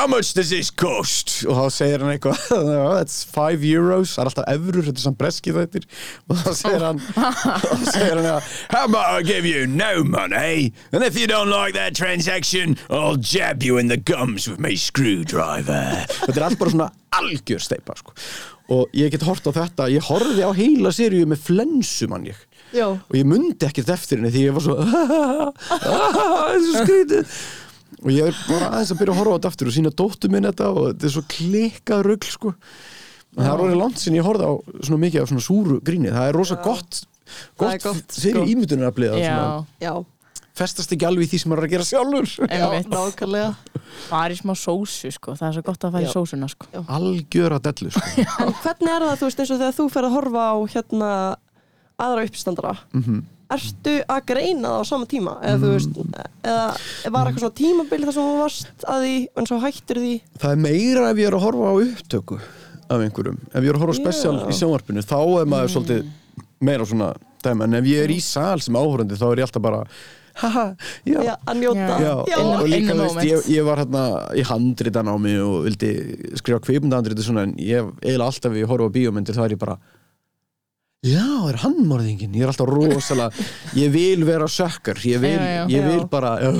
how 0.00 0.06
much 0.08 0.32
does 0.32 0.48
this 0.48 0.70
cost? 0.72 1.42
og 1.44 1.58
þá 1.58 1.64
segir 1.76 2.00
hann 2.00 2.14
eitthvað 2.14 2.38
"Oh, 2.56 2.94
that's 2.96 3.18
five 3.28 3.60
euros, 3.68 4.14
það 4.16 4.22
er 4.22 4.30
alltaf 4.30 4.46
eurur 4.54 4.86
þetta 4.86 4.96
er 5.02 5.04
samt 5.04 5.18
breski 5.20 5.52
þættir 5.56 5.84
og 6.30 6.38
þá 6.40 6.50
segir 6.56 6.84
hann 6.86 7.00
þá 7.04 7.74
segir 7.92 8.14
hann 8.16 8.28
eitthvað, 8.30 8.48
how 8.72 8.84
about 8.88 9.10
I 9.12 9.22
give 9.28 9.44
you 9.48 9.66
no 9.66 9.90
money 10.04 10.72
and 10.92 11.04
if 11.04 11.18
you 11.20 11.26
don't 11.28 11.52
like 11.52 11.74
that 11.76 11.94
transaction 11.98 12.78
I'll 12.88 13.20
jab 13.20 13.62
you 13.62 13.76
in 13.76 13.92
the 13.92 13.98
gums 14.00 14.48
with 14.48 14.58
my 14.60 14.72
screwdriver 14.74 16.06
þetta 16.08 16.36
er 16.40 16.46
allt 16.48 16.58
bara 16.64 16.72
svona 16.74 16.90
algjör 17.20 17.60
steipa 17.60 17.96
sko. 18.00 18.16
og 18.70 18.88
ég 18.96 19.10
get 19.12 19.26
hort 19.28 19.44
á 19.44 19.52
þetta 19.52 19.90
ég 19.92 20.06
horfði 20.08 20.46
á 20.46 20.50
heila 20.56 20.92
seríu 20.96 21.28
með 21.28 21.44
flensu 21.50 22.08
mann 22.08 22.24
ég 22.30 22.38
Já, 22.70 22.86
og 22.86 23.14
ég 23.18 23.26
mundi 23.26 23.66
ekkert 23.66 23.88
eftir 23.90 24.20
henni 24.20 24.30
því 24.30 24.44
ég 24.46 24.54
var 24.54 24.62
svo 24.62 24.76
þetta 24.78 26.52
er 26.54 26.62
svo 26.62 26.84
skrítið 26.84 27.40
og 28.00 28.10
ég 28.14 28.30
er 28.30 28.36
bara 28.48 28.70
aðeins 28.74 28.92
að 28.94 29.00
byrja 29.02 29.14
að 29.14 29.20
horfa 29.20 29.32
á 29.32 29.36
þetta 29.38 29.50
aftur 29.52 29.70
og 29.70 29.74
sína 29.76 29.92
dóttu 30.00 30.30
minn 30.32 30.48
þetta 30.48 30.68
og 30.72 30.82
þetta 30.90 31.06
er 31.08 31.14
svo 31.16 31.24
klikkað 31.34 32.04
rugl 32.06 32.30
sko. 32.32 32.54
Og 33.36 33.42
það 33.44 33.50
er 33.54 33.64
orðið 33.66 33.80
langt 33.80 34.00
sinni 34.02 34.18
ég 34.18 34.26
horfði 34.26 34.46
á 34.50 34.54
svona 34.86 35.00
mikið 35.04 35.22
af 35.22 35.28
svona 35.30 35.44
súru 35.46 35.76
gríni. 35.86 36.10
Það 36.10 36.28
er 36.30 36.38
rosa 36.40 36.56
gott 36.64 37.02
Það 37.30 37.68
er 37.74 37.76
gott, 37.78 37.84
gott, 37.84 38.16
fyrir 38.18 38.40
sko. 38.40 38.48
ímyndunaraflið 38.54 39.12
að 39.14 39.20
Já, 39.22 39.34
svona 39.36 39.84
já, 39.84 39.92
festast 40.60 40.90
ekki 40.96 41.06
alveg 41.06 41.28
í 41.28 41.30
því 41.30 41.38
sem 41.40 41.52
maður 41.52 41.62
er 41.62 41.68
að 41.68 41.74
gera 41.76 41.86
sjálfur. 41.86 42.32
Já, 42.50 42.64
nákvæmlega. 42.90 43.50
Bara 44.10 44.34
í 44.34 44.38
smá 44.40 44.52
sósu 44.58 45.12
sko, 45.14 45.36
það 45.38 45.46
er 45.46 45.54
svo 45.56 45.62
gott 45.68 45.86
að 45.86 46.00
Já. 46.02 46.08
sósuna 46.10 46.48
sko. 46.50 46.66
Algjör 46.90 47.54
að 47.56 47.62
dellu 47.68 47.92
sko. 47.94 48.02
En 48.42 48.50
hvernig 48.64 48.90
er 48.96 49.06
það, 49.06 49.14
þú 49.20 49.28
veist, 49.28 49.44
eins 49.44 49.52
og 49.54 49.60
þegar 49.62 49.76
þú 49.78 49.86
fer 49.94 50.08
að 50.08 50.16
horfa 50.18 50.42
á 50.50 50.56
hérna 50.74 51.10
aðra 52.00 52.26
uppstandara? 52.26 52.74
Mhm. 52.98 53.22
Ertu 53.50 53.94
að 54.06 54.20
greina 54.30 54.68
það 54.70 54.78
á 54.78 54.84
sama 54.90 55.08
tíma? 55.10 55.34
Eða 55.42 55.58
þú 55.64 55.70
veist, 55.74 55.96
eða 56.46 57.12
var 57.14 57.30
eitthvað 57.30 57.42
svona 57.44 57.58
tímabil 57.60 58.00
þar 58.04 58.16
sem 58.16 58.28
þú 58.28 58.36
varst 58.40 58.86
að 58.86 59.04
því 59.06 59.16
en 59.42 59.50
svo 59.50 59.58
hættir 59.64 60.02
því? 60.04 60.12
Það 60.44 60.54
er 60.54 60.62
meira 60.66 61.08
ef 61.10 61.22
ég 61.22 61.30
er 61.30 61.38
að 61.38 61.44
horfa 61.48 61.72
á 61.72 61.74
upptöku 61.86 62.38
af 62.90 63.02
einhverjum, 63.04 63.42
ef 63.50 63.58
ég 63.60 63.68
er 63.70 63.76
að 63.78 63.84
horfa 63.84 63.96
á 63.98 64.00
spesial 64.00 64.36
í 64.50 64.54
sjónvarpinu, 64.60 65.04
þá 65.06 65.18
er 65.40 65.50
maður 65.50 65.74
svolítið 65.76 66.08
meira 66.66 66.86
svona 66.86 67.10
dæma, 67.44 67.66
en 67.66 67.78
ef 67.80 67.90
ég 67.90 68.06
er 68.06 68.14
í 68.14 68.22
sal 68.24 68.58
sem 68.62 68.78
áhorandi, 68.78 69.18
þá 69.18 69.28
er 69.30 69.42
ég 69.42 69.46
alltaf 69.46 69.62
bara 69.66 69.84
haha, 70.40 70.64
já, 71.04 71.20
Já, 71.26 71.32
að 71.44 71.60
njóta. 71.60 71.96
Já, 72.00 72.12
Já, 72.30 72.36
og, 72.40 72.66
líka 72.70 72.94
þú 72.96 73.06
veist, 73.06 73.22
ég, 73.28 73.48
ég 73.56 73.66
var 73.66 73.82
hérna 73.82 74.02
í 74.38 74.44
handritan 74.46 75.10
á 75.10 75.14
mig 75.20 75.38
og 75.42 75.64
vildi 75.66 75.90
skrifa 76.40 76.62
kveipmyndahandriti 76.64 77.26
svona 77.26 77.44
en 77.48 77.54
ég 77.60 77.90
eiginlega 78.00 78.28
alltaf 78.30 78.52
ef 78.54 78.60
ég 78.62 78.70
horfa 78.70 78.88
á 78.88 78.94
bíómyndir 78.94 79.36
þá 79.36 79.42
er 79.44 79.54
ég 79.56 79.60
bara 79.60 79.76
Já, 81.00 81.48
er 81.48 81.56
hann 81.62 81.78
morðingin? 81.88 82.34
Ég 82.36 82.44
er 82.44 82.50
alltaf 82.52 82.68
rosalega 82.68 83.44
ég 83.72 83.88
vil 83.94 84.24
vera 84.28 84.44
sökkar 84.52 84.98
ég 85.08 85.22
vil, 85.22 85.32
Já, 85.32 85.54
já. 85.54 85.62
ég 85.72 85.86
vil 85.86 86.02
bara 86.12 86.34
já, 86.42 86.50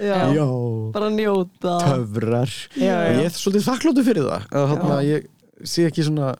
já, 0.00 0.14
já. 0.32 0.46
Bara 0.94 1.10
njóta. 1.12 1.74
Töfrar. 1.82 2.54
Já, 2.72 2.94
og 2.96 3.10
já. 3.10 3.18
ég 3.18 3.28
er 3.28 3.36
svolítið 3.36 3.66
þakkláttu 3.68 4.04
fyrir 4.06 4.24
það. 4.30 4.46
Að 4.48 4.64
þarna, 4.72 4.96
ég 5.04 5.28
sé 5.68 5.84
ekki 5.90 6.06
svona 6.08 6.30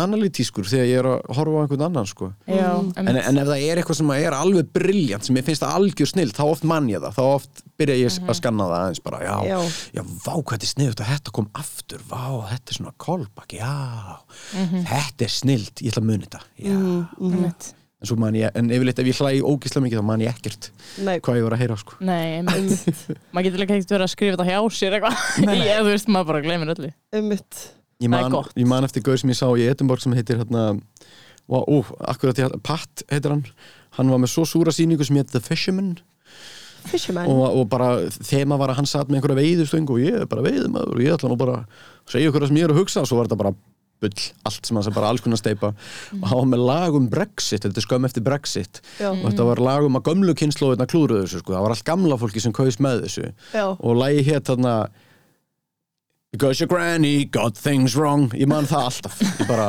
analytískur 0.00 0.68
þegar 0.68 0.88
ég 0.88 1.00
er 1.02 1.08
að 1.10 1.30
horfa 1.38 1.54
á 1.54 1.62
einhvern 1.64 1.84
annan 1.88 2.08
sko. 2.10 2.30
Já, 2.48 2.68
en, 2.78 2.90
einmitt. 2.96 3.24
en 3.28 3.40
ef 3.42 3.48
það 3.50 3.64
er 3.68 3.80
eitthvað 3.82 3.98
sem 4.00 4.12
er 4.18 4.36
alveg 4.38 4.72
brilljant 4.78 5.28
sem 5.28 5.38
ég 5.40 5.46
finnst 5.48 5.64
það 5.64 5.78
algjör 5.80 6.10
snill 6.12 6.32
þá 6.36 6.42
oft 6.48 6.66
mann 6.68 6.90
ég 6.92 7.02
það, 7.04 7.16
þá 7.18 7.24
oft 7.38 7.64
byrja 7.78 7.96
ég 8.00 8.18
að 8.28 8.38
skanna 8.40 8.66
það 8.68 8.76
aðeins 8.82 9.02
bara, 9.06 9.22
já, 9.22 9.34
já, 9.46 9.58
Já. 9.98 10.02
vá 10.24 10.32
hvað 10.34 10.54
þetta 10.56 10.66
er 10.68 10.72
snilt 10.74 11.02
og 11.04 11.10
þetta 11.12 11.34
kom 11.38 11.48
aftur, 11.62 12.04
vá, 12.10 12.22
þetta 12.52 12.72
er 12.74 12.78
svona 12.80 12.94
kolbak, 13.06 13.54
já, 13.58 13.74
þetta 14.92 15.26
er 15.28 15.34
snilt 15.34 15.82
ég 15.84 15.92
ætla 15.92 16.02
að 16.02 16.08
muni 16.10 16.26
þetta 16.26 16.40
já. 16.58 16.78
einmitt. 17.22 17.68
en 17.98 18.06
svo 18.10 18.16
man 18.22 18.36
ég, 18.38 18.50
en 18.58 18.68
yfirleitt 18.74 19.00
ef 19.02 19.08
ég 19.10 19.18
hlægi 19.22 19.40
ógislega 19.46 19.84
mikið 19.86 19.98
þá 20.02 20.06
man 20.10 20.22
ég 20.22 20.34
ekkert 20.34 20.68
Nei, 21.06 21.16
hvað 21.22 21.38
ég 21.40 21.46
var 21.48 21.54
að 21.56 21.62
heyra 21.64 21.78
sko. 21.80 21.96
Nei, 22.06 22.42
Maður 23.34 23.46
getur 23.48 23.62
líka 23.62 23.74
ekkert 23.78 23.94
verið 23.96 24.06
að 24.06 24.12
skrifa 24.14 24.36
þetta 24.36 24.46
hjá 24.50 24.60
sér 24.78 24.98
eitthvað 24.98 25.16
Ég, 25.58 25.74
þú 25.82 25.90
veist, 25.92 26.12
maður 26.14 26.30
bara 26.32 26.44
ég 28.02 28.12
man, 28.12 28.36
ég 28.56 28.68
man 28.68 28.86
eftir 28.86 29.04
gauð 29.06 29.22
sem 29.22 29.32
ég 29.32 29.38
sá 29.40 29.48
í 29.54 29.66
Edinborg 29.68 30.04
sem 30.04 30.14
heitir 30.16 30.40
hérna 30.40 30.70
Ó, 31.48 31.64
ó, 31.64 31.76
akkurat, 32.12 32.36
Pat 32.60 33.02
heitir 33.08 33.32
hann. 33.32 33.46
Hann 33.96 34.10
var 34.12 34.20
með 34.20 34.34
svo 34.34 34.44
súra 34.44 34.72
sýningu 34.74 35.06
sem 35.06 35.16
heit 35.16 35.30
The 35.32 35.40
Fisherman. 35.40 35.94
Fisherman. 36.88 37.28
Og, 37.28 37.62
og 37.62 37.64
bara 37.72 37.88
þema 38.12 38.58
var 38.60 38.74
að 38.74 38.82
hann 38.82 38.90
satt 38.90 39.08
með 39.08 39.22
einhverja 39.22 39.38
veiðustöng 39.40 39.88
og 39.88 40.02
ég 40.02 40.20
er 40.20 40.28
bara 40.28 40.44
veiðumadur 40.44 41.00
og 41.00 41.02
ég 41.02 41.16
ætla 41.16 41.32
nú 41.32 41.40
bara 41.40 41.62
að 41.62 42.12
segja 42.12 42.28
ykkur 42.28 42.44
það 42.44 42.52
sem 42.52 42.60
ég 42.60 42.68
er 42.68 42.74
að 42.76 42.80
hugsa. 42.82 43.02
Og 43.02 43.08
svo 43.08 43.18
var 43.18 43.30
þetta 43.30 43.40
bara 43.40 43.54
bull, 43.98 44.26
allt 44.46 44.68
sem 44.68 44.76
hann 44.78 44.86
sagði, 44.86 44.96
bara 45.00 45.08
alls 45.10 45.24
konar 45.24 45.40
steipa 45.40 45.72
og 45.72 46.28
hann 46.30 46.38
var 46.38 46.50
með 46.52 46.60
lag 46.68 47.00
um 47.00 47.08
Brexit, 47.10 47.64
þetta 47.64 47.80
er 47.80 47.86
skömm 47.88 48.06
eftir 48.06 48.22
Brexit. 48.28 48.82
Já. 49.00 49.08
og 49.10 49.24
þetta 49.24 49.48
var 49.48 49.64
lag 49.64 49.88
um 49.88 49.98
að 49.98 50.12
gömlu 50.12 50.36
kynnslóðina 50.38 50.86
klúruðu 50.86 51.24
þessu, 51.24 51.40
sko, 51.42 51.56
það 51.56 51.64
var 51.64 51.74
allt 51.74 51.88
gamla 51.88 52.20
fólki 52.20 52.44
sem 52.44 52.54
kaus 52.54 52.78
með 52.84 53.02
þessu. 53.08 53.32
Já, 53.56 53.64
og 53.72 53.98
lagi 53.98 54.22
hétt 54.28 54.52
þarna 54.52 54.76
Because 56.32 56.60
your 56.60 56.66
granny 56.66 57.24
got 57.24 57.56
things 57.56 57.96
wrong. 57.96 58.28
Ég 58.36 58.46
man 58.46 58.66
það 58.68 58.82
alltaf. 58.90 59.20
Ég 59.40 59.46
bara, 59.48 59.68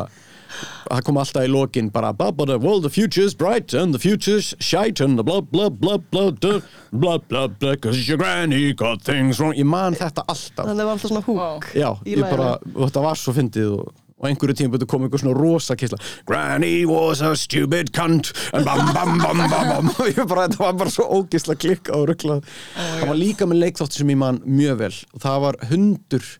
það 0.89 1.03
kom 1.07 1.19
alltaf 1.21 1.45
í 1.47 1.51
lokin 1.51 1.87
bara 1.89 2.11
well 2.59 2.81
the 2.81 2.89
future's 2.89 3.33
bright 3.33 3.73
and 3.73 3.93
the 3.93 3.99
future's 3.99 4.53
shite 4.59 4.99
and 4.99 5.17
the 5.17 5.23
blah 5.23 5.39
blah 5.39 5.69
blah 5.69 5.97
blah 5.97 6.31
blah 6.31 6.59
blah 6.91 7.17
blah 7.17 7.47
blah 7.47 7.71
because 7.75 8.09
your 8.09 8.17
granny 8.17 8.73
got 8.73 9.01
things 9.01 9.39
wrong 9.39 9.53
ég 9.53 9.63
man 9.63 9.95
þetta 9.95 10.25
alltaf. 10.27 10.65
Þannig 10.65 10.83
var 10.83 10.97
alltaf 10.97 11.13
svona 11.13 11.23
húk 11.23 11.71
já, 11.73 11.95
í 12.03 12.17
ég 12.17 12.27
bara, 12.27 12.57
þetta 12.75 13.05
var 13.07 13.15
svo 13.15 13.33
fyndið 13.39 13.71
og, 13.77 13.93
og 14.19 14.27
einhverju 14.27 14.57
tíma 14.59 14.73
byrju 14.75 14.89
kom 14.91 15.05
einhver 15.05 15.21
svona 15.21 15.37
rosa 15.37 15.77
kysla. 15.79 15.99
Granny 16.27 16.85
was 16.85 17.21
a 17.21 17.35
stupid 17.39 17.93
cunt. 17.95 18.33
And 18.53 18.65
bam 18.65 18.93
bam 18.93 19.17
bam 19.17 19.37
bam 19.49 19.69
bam. 19.71 19.91
Og 19.95 20.07
ég 20.11 20.27
bara, 20.27 20.47
þetta 20.47 20.63
var 20.65 20.77
bara 20.83 20.93
svo 20.93 21.07
ógisla 21.19 21.55
klikka 21.55 21.95
og 21.95 22.09
ruggla 22.11 22.39
það 22.75 23.07
var 23.07 23.19
líka 23.19 23.47
með 23.47 23.63
leikþátt 23.63 23.95
sem 23.95 24.11
ég 24.11 24.19
man 24.19 24.41
mjög 24.45 24.79
vel. 24.83 24.93
Og 25.15 25.23
það 25.23 25.43
var 25.47 25.59
hundur 25.71 26.31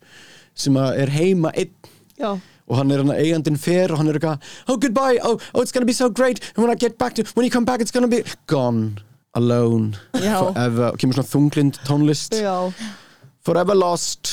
sem 0.60 0.80
að 0.80 1.04
er 1.06 1.14
heima 1.16 1.54
einn. 1.56 1.76
Já, 2.20 2.34
og 2.70 2.78
hann 2.78 2.92
er 2.92 3.02
hann 3.02 3.16
eigandinn 3.16 3.58
fer 3.58 3.92
og 3.94 4.02
hann 4.02 4.12
er 4.12 4.20
eitthvað 4.20 4.44
oh 4.70 4.78
goodbye, 4.78 5.18
oh, 5.26 5.40
oh 5.54 5.64
it's 5.64 5.72
gonna 5.72 5.88
be 5.88 5.96
so 5.96 6.10
great. 6.10 6.44
And 6.56 6.66
when 6.66 6.72
I 6.72 6.76
get 6.76 6.98
back 7.00 7.16
to, 7.16 7.24
when 7.34 7.46
you 7.48 7.52
come 7.52 7.66
back 7.66 7.82
it's 7.82 7.96
gonna 7.96 8.12
be 8.12 8.24
gone, 8.48 9.00
alone. 9.34 9.96
Forever, 10.14 10.92
og 10.92 11.00
kemur 11.00 11.18
svona 11.18 11.32
þunglind 11.32 11.80
tónlist. 11.88 12.36
Já, 12.36 12.70
forever 13.42 13.76
lost. 13.76 14.28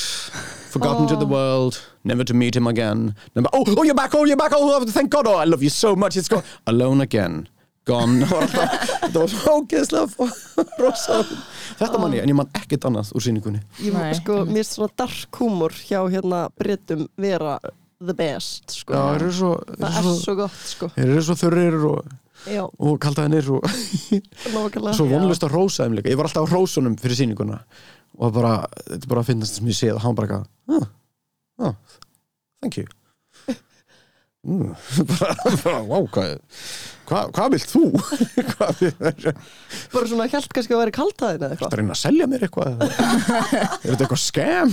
Forgotten 0.74 1.08
to 1.08 1.16
the 1.16 1.24
world 1.24 1.78
never 2.06 2.24
to 2.24 2.34
meet 2.34 2.56
him 2.56 2.66
again. 2.66 3.14
Never, 3.34 3.48
oh, 3.52 3.64
oh 3.76 3.82
you're 3.82 3.94
back, 3.94 4.14
oh 4.14 4.24
you're 4.24 4.36
back. 4.36 4.52
Oh 4.54 4.84
thank 4.86 5.10
God, 5.10 5.26
oh 5.26 5.36
I 5.36 5.44
love 5.44 5.62
you 5.62 5.70
so 5.70 5.94
much. 5.96 6.16
It's 6.16 6.28
gone, 6.28 6.42
alone 6.66 7.00
again. 7.00 7.48
Gone. 7.86 8.20
Þetta 8.26 9.20
var 9.20 9.30
svo 9.30 9.56
ógeðslega 9.60 10.28
rosa. 10.82 11.20
Þetta 11.78 12.00
man 12.02 12.16
ég, 12.16 12.24
en 12.24 12.32
ég 12.32 12.38
man 12.38 12.50
ekkert 12.58 12.86
annað 12.88 13.12
úr 13.14 13.22
sýningunni. 13.22 13.62
Ég, 13.78 13.94
Nei, 13.94 14.10
sko, 14.18 14.40
mér 14.48 14.64
er 14.64 14.68
svona 14.70 14.90
dark 14.98 15.38
humor 15.38 15.74
hjá 15.86 16.00
hérna 16.10 16.46
Brytum 16.58 17.06
vera 17.20 17.60
the 18.02 18.14
best, 18.16 18.74
sko. 18.74 18.94
Já, 18.96 19.02
þeir 19.14 19.22
eru 19.26 19.34
svo, 19.38 19.52
Það 19.76 19.86
er 19.86 20.06
svo, 20.08 20.14
svo 20.24 20.36
gott, 20.42 20.62
sko. 20.72 20.90
þeir 20.96 21.12
eru 21.14 21.26
svo 21.28 21.38
þurrir 21.40 21.78
og, 21.92 22.10
Já, 22.50 22.62
og 22.66 22.98
kaldaðinir 23.02 23.46
og 23.54 23.64
svo 24.98 25.06
vonlust 25.08 25.46
að 25.46 25.54
rósa 25.54 25.86
þeim 25.86 25.96
líka. 26.00 26.10
Ég 26.12 26.18
var 26.18 26.28
alltaf 26.28 26.50
á 26.50 26.52
rósunum 26.52 26.98
fyrir 27.00 27.20
sýninguna 27.22 27.62
og 28.18 28.34
bara, 28.34 28.58
þetta 28.82 29.02
er 29.02 29.10
bara 29.12 29.22
að 29.22 29.30
finnast 29.30 29.58
sem 29.58 29.70
ég 29.70 29.78
sé 29.78 29.92
og 29.94 30.02
hann 30.04 30.16
bara 30.18 30.40
eitthvað 30.40 30.76
oh, 30.80 30.86
oh, 31.58 31.74
thank 32.60 32.76
you. 32.76 32.86
Mm, 34.46 34.76
bara, 35.64 35.80
wow, 35.82 36.04
hvað 36.06 36.36
hvað 37.06 37.30
hva 37.34 37.46
vilt 37.50 37.70
þú? 37.70 37.82
Bara 39.94 40.08
svona 40.10 40.26
held 40.30 40.48
kannski 40.54 40.74
að 40.74 40.80
vera 40.82 40.94
kaltaðin 40.94 41.42
eða 41.46 41.54
eitthvað. 41.54 41.72
Að 41.72 41.78
reyna 41.80 41.94
að 41.94 42.00
selja 42.00 42.28
mér 42.30 42.44
eitthvað? 42.46 42.84
Er 43.86 43.90
þetta 43.90 44.06
eitthvað 44.06 44.22
scam? 44.22 44.70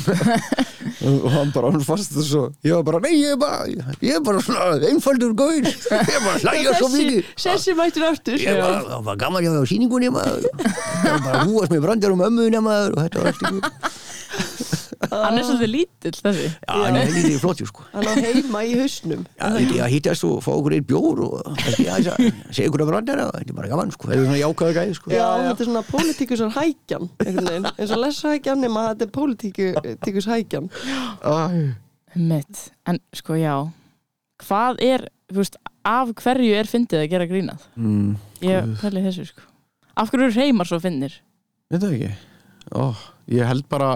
Og 1.10 1.28
hann 1.34 1.54
bara, 1.56 1.72
hann 1.74 1.86
fannst 1.86 2.14
þetta 2.14 2.26
svo 2.28 2.44
ég 2.66 2.78
var 2.78 2.86
bara, 2.90 3.02
nei, 3.06 3.14
ég 3.18 3.34
er 3.34 3.40
bara 3.42 3.66
ég 3.70 4.18
er 4.18 4.24
bara 4.26 4.44
svona 4.46 4.92
einfaldur 4.92 5.34
gaur. 5.38 5.58
Ég 5.58 5.74
er 5.90 6.22
bara 6.26 6.36
að 6.36 6.46
hlæja 6.46 6.78
svo 6.78 6.92
mikið. 6.94 7.34
Sessi 7.48 7.78
mættur 7.78 8.08
aftur. 8.12 8.38
Ég 8.42 8.62
var, 8.62 8.80
það 8.92 9.10
var 9.10 9.22
gaman 9.26 9.46
hjá 9.48 9.58
síningunni 9.74 10.14
maður. 10.14 10.50
Það 10.54 11.12
var 11.12 11.28
bara 11.28 11.44
húast 11.50 11.74
með 11.76 11.86
brandar 11.88 12.14
um 12.14 12.24
maður 12.24 12.98
og 12.98 13.04
þetta 13.04 13.18
var 13.26 13.34
ekki 13.34 14.82
Hann 15.12 15.38
er 15.40 15.44
svolítið 15.48 15.70
lítill 15.74 16.14
þessi. 16.20 16.46
Já, 16.64 16.74
hann 16.84 16.98
er 17.00 17.12
lítið 17.12 17.38
flottur 17.42 17.68
sko. 17.70 17.84
Hann 17.94 18.08
á 18.08 18.14
heima 18.24 18.62
í 18.64 18.74
hausnum. 18.80 19.26
Já, 19.36 19.46
þetta 19.58 19.76
er 19.78 19.84
að 19.88 19.92
hittast 19.94 20.26
og 20.28 20.38
fá 20.46 20.50
okkur 20.54 20.76
eitt 20.78 20.88
bjór 20.90 21.22
og 21.28 21.62
segja 21.66 22.68
ykkur 22.70 22.84
að 22.86 22.92
brandara 22.94 23.26
þetta 23.36 23.54
er 23.54 23.58
bara 23.60 23.72
gaman 23.74 23.94
sko, 23.96 24.10
þetta 24.10 24.20
er 24.22 24.28
svona 24.30 24.42
jákaða 24.42 24.76
gæði 24.80 24.98
sko. 25.00 25.14
Já, 25.14 25.28
þetta 25.48 25.66
er 25.66 25.70
svona 25.70 25.84
pólitíkusar 25.90 26.54
hækjan 26.58 27.10
eins 27.78 27.94
og 27.98 28.02
leshækjan 28.04 28.64
nema 28.64 28.86
þetta 28.94 29.08
er 29.10 29.14
pólitíkus 29.20 30.30
hækjan 30.32 30.70
Mitt, 32.14 32.68
en 32.86 33.00
sko 33.18 33.34
já. 33.40 33.56
Hvað 34.44 34.82
er, 34.86 35.08
þú 35.32 35.40
veist, 35.42 35.56
af 35.88 36.12
hverju 36.20 36.52
er 36.60 36.68
fyndið 36.70 37.00
að 37.06 37.10
gera 37.16 37.26
grínað? 37.30 37.64
mm, 37.80 38.12
Ég 38.46 38.68
pæli 38.82 39.02
þessu 39.08 39.26
sko. 39.32 39.48
Af 39.98 40.12
hverju 40.14 40.30
reymar 40.36 40.70
svo 40.70 40.78
fyndnir? 40.84 41.16
Veit 41.74 41.82
það 41.82 41.96
ekki. 41.98 42.12
Ó, 42.78 42.86
Ég 43.34 43.48
held 43.48 43.64
bara 43.72 43.96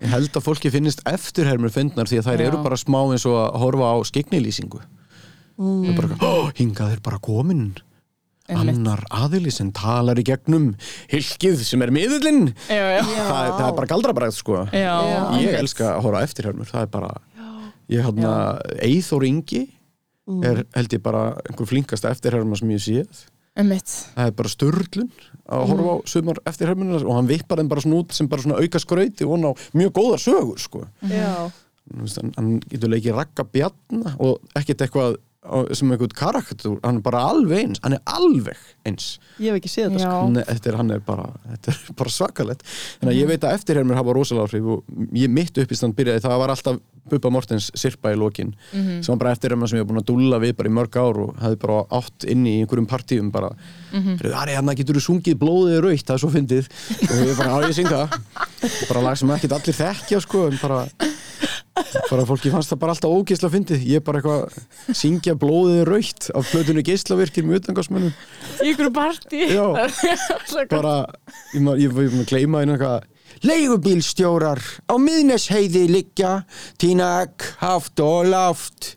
Ég 0.00 0.08
held 0.14 0.32
að 0.32 0.44
fólki 0.46 0.70
finnist 0.72 1.02
eftirhermur 1.08 1.72
fyndnar 1.74 2.08
því 2.08 2.20
að 2.22 2.28
þær 2.30 2.40
Já. 2.40 2.46
eru 2.48 2.62
bara 2.64 2.76
smá 2.80 3.00
eins 3.12 3.26
og 3.28 3.36
að 3.36 3.58
horfa 3.64 3.92
á 3.92 3.96
skiknilýsingu 4.10 4.80
Mm. 5.60 5.82
Það 5.84 5.88
er 5.90 5.96
bara, 6.00 6.16
ó, 6.24 6.34
hingað 6.56 6.92
er 6.94 7.00
bara 7.04 7.18
komin 7.20 7.74
Einmitt. 8.48 8.78
annar 8.78 9.02
aðili 9.12 9.50
sem 9.52 9.68
talar 9.76 10.16
í 10.16 10.22
gegnum 10.24 10.70
hilkið 11.12 11.58
sem 11.68 11.82
er 11.84 11.90
miðullinn. 11.92 12.54
Já, 12.64 12.96
já, 12.96 13.02
það, 13.04 13.42
er- 13.44 13.52
það 13.58 13.66
er 13.68 13.76
bara 13.76 13.90
galdrabræð 13.90 14.32
sko. 14.38 14.62
Já, 14.72 14.94
ég 15.36 15.58
elska 15.60 15.90
að 15.98 16.00
horfa 16.06 16.22
á 16.22 16.24
eftirhermur 16.24 16.64
það 16.70 16.80
er 16.82 16.86
bara, 16.96 17.10
ég 17.92 18.06
hérna 18.08 18.32
Eithor 18.88 19.26
Ingi 19.28 19.60
er 20.48 20.64
held 20.74 20.88
ég 20.96 21.02
bara 21.02 21.26
einhver 21.44 21.68
flinkasta 21.68 22.08
eftirherma 22.08 22.56
sem 22.56 22.72
ég 22.72 22.80
séð 22.80 23.26
Einmitt. 23.58 23.90
það 24.14 24.28
er 24.30 24.34
bara 24.38 24.50
störlun 24.52 25.08
að 25.50 25.64
horfa 25.72 25.94
á 25.94 25.96
sumar 26.12 26.38
eftirhermunar 26.46 27.02
og 27.02 27.16
hann 27.16 27.30
vippar 27.30 27.58
þeim 27.58 27.70
bara 27.72 27.82
svona 27.82 27.98
út 28.04 28.14
sem 28.14 28.28
bara 28.30 28.44
svona 28.44 28.60
auka 28.62 28.78
skrauti 28.82 29.26
og 29.26 29.34
hann 29.34 29.48
á 29.50 29.52
mjög 29.74 29.92
góðar 29.98 30.22
sögur 30.22 30.62
sko. 30.62 30.84
Hann, 31.02 32.60
getur 32.70 32.92
leikið 32.92 33.16
rakka 33.18 33.42
bjarna 33.50 34.14
og 34.22 34.38
ekkert 34.54 34.84
eitthvað 34.86 35.16
sem 35.72 35.88
eitthvað 35.88 36.12
karakter, 36.18 36.74
hann 36.84 36.98
er 36.98 37.04
bara 37.04 37.22
alveg 37.30 37.62
eins 37.62 37.80
hann 37.80 37.94
er 37.96 38.02
alveg 38.12 38.58
eins. 38.84 39.14
Ég 39.40 39.54
hef 39.54 39.60
ekki 39.60 39.70
séð 39.72 39.86
þetta 39.94 40.02
sko. 40.04 40.26
Nei, 40.34 40.42
þetta 40.44 40.68
er, 40.68 40.80
er 40.96 41.04
bara, 41.06 41.28
þetta 41.54 41.72
er 41.72 41.78
bara 41.96 42.12
svakalett 42.12 42.64
þannig 42.66 43.12
að 43.14 43.20
ég 43.22 43.30
veit 43.30 43.46
að 43.48 43.56
eftirhermur 43.56 43.96
hafa 43.96 44.16
rosalega 44.18 44.50
áhrif 44.50 44.68
og 44.74 45.16
ég 45.16 45.32
mitt 45.32 45.62
upp 45.62 45.72
í 45.72 45.78
stand 45.80 45.96
byrjaði 45.96 46.24
það 46.26 46.42
var 46.42 46.52
alltaf 46.54 46.80
Bubba 47.10 47.32
Mortens 47.32 47.70
sirpa 47.74 48.12
í 48.12 48.18
lokin 48.20 48.52
sem 48.70 49.08
var 49.14 49.22
bara 49.24 49.32
eftirhermur 49.34 49.70
sem 49.70 49.80
ég 49.80 49.86
var 49.86 49.94
búin 49.94 50.02
að 50.02 50.10
dúlla 50.12 50.42
við 50.44 50.52
bara 50.58 50.70
í 50.70 50.74
mörg 50.76 50.98
ár 51.00 51.22
og 51.24 51.40
hefði 51.40 51.60
bara 51.64 51.78
átt 51.98 52.28
inn 52.28 52.44
í 52.44 52.58
einhverjum 52.60 52.90
partíum 52.90 53.32
bara, 53.32 53.54
mm 53.92 54.02
-hmm. 54.02 54.34
Ari, 54.42 54.54
hann 54.54 54.74
getur 54.76 54.96
þú 54.96 55.04
sungið 55.06 55.38
blóðið 55.40 55.80
raukt, 55.84 56.06
það 56.06 56.14
er 56.14 56.22
svo 56.22 56.30
fyndið. 56.30 56.70
Og 57.10 57.16
ég 57.26 57.36
bara, 57.36 57.50
á 57.50 57.58
ég 57.66 57.74
syng 57.74 57.88
það. 57.88 58.08
Bara 58.88 59.02
lag 59.02 59.18
sem 59.18 59.30
ekkert 59.30 59.52
allir 59.52 59.80
þekkja 59.82 60.20
sko, 60.20 60.46
en 60.46 60.58
bara 60.62 60.86
bara 62.10 62.26
fólki 62.28 62.50
fannst 62.52 62.72
það 62.72 62.80
bara 62.82 62.94
alltaf 62.94 63.14
ógeðsla 63.14 63.50
fyndið. 63.52 63.84
Ég 63.88 64.00
er 64.00 64.04
bara 64.04 64.20
eitthvað 64.20 64.96
syngja 64.96 65.34
blóðið 65.34 65.84
raukt 65.88 66.30
af 66.34 66.50
plötunni 66.50 66.84
geislavirkir 66.86 67.46
með 67.46 67.62
utangarsmönnum 67.62 68.12
Í 68.60 68.72
ykkur 68.72 68.90
partí. 68.94 69.46
Já. 69.54 69.66
Bara, 70.74 71.06
ég 71.54 71.70
ég 71.80 71.94
var 71.94 72.04
að 72.04 72.28
gleyma 72.28 72.62
einu 72.62 72.76
eitthvað 72.76 73.09
Leigubílstjórar 73.40 74.60
á 74.84 74.94
miðnesheiði 75.00 75.86
liggja 75.88 76.32
Tína 76.80 77.06
egg, 77.22 77.44
haft 77.62 78.00
og 78.04 78.26
láft 78.28 78.90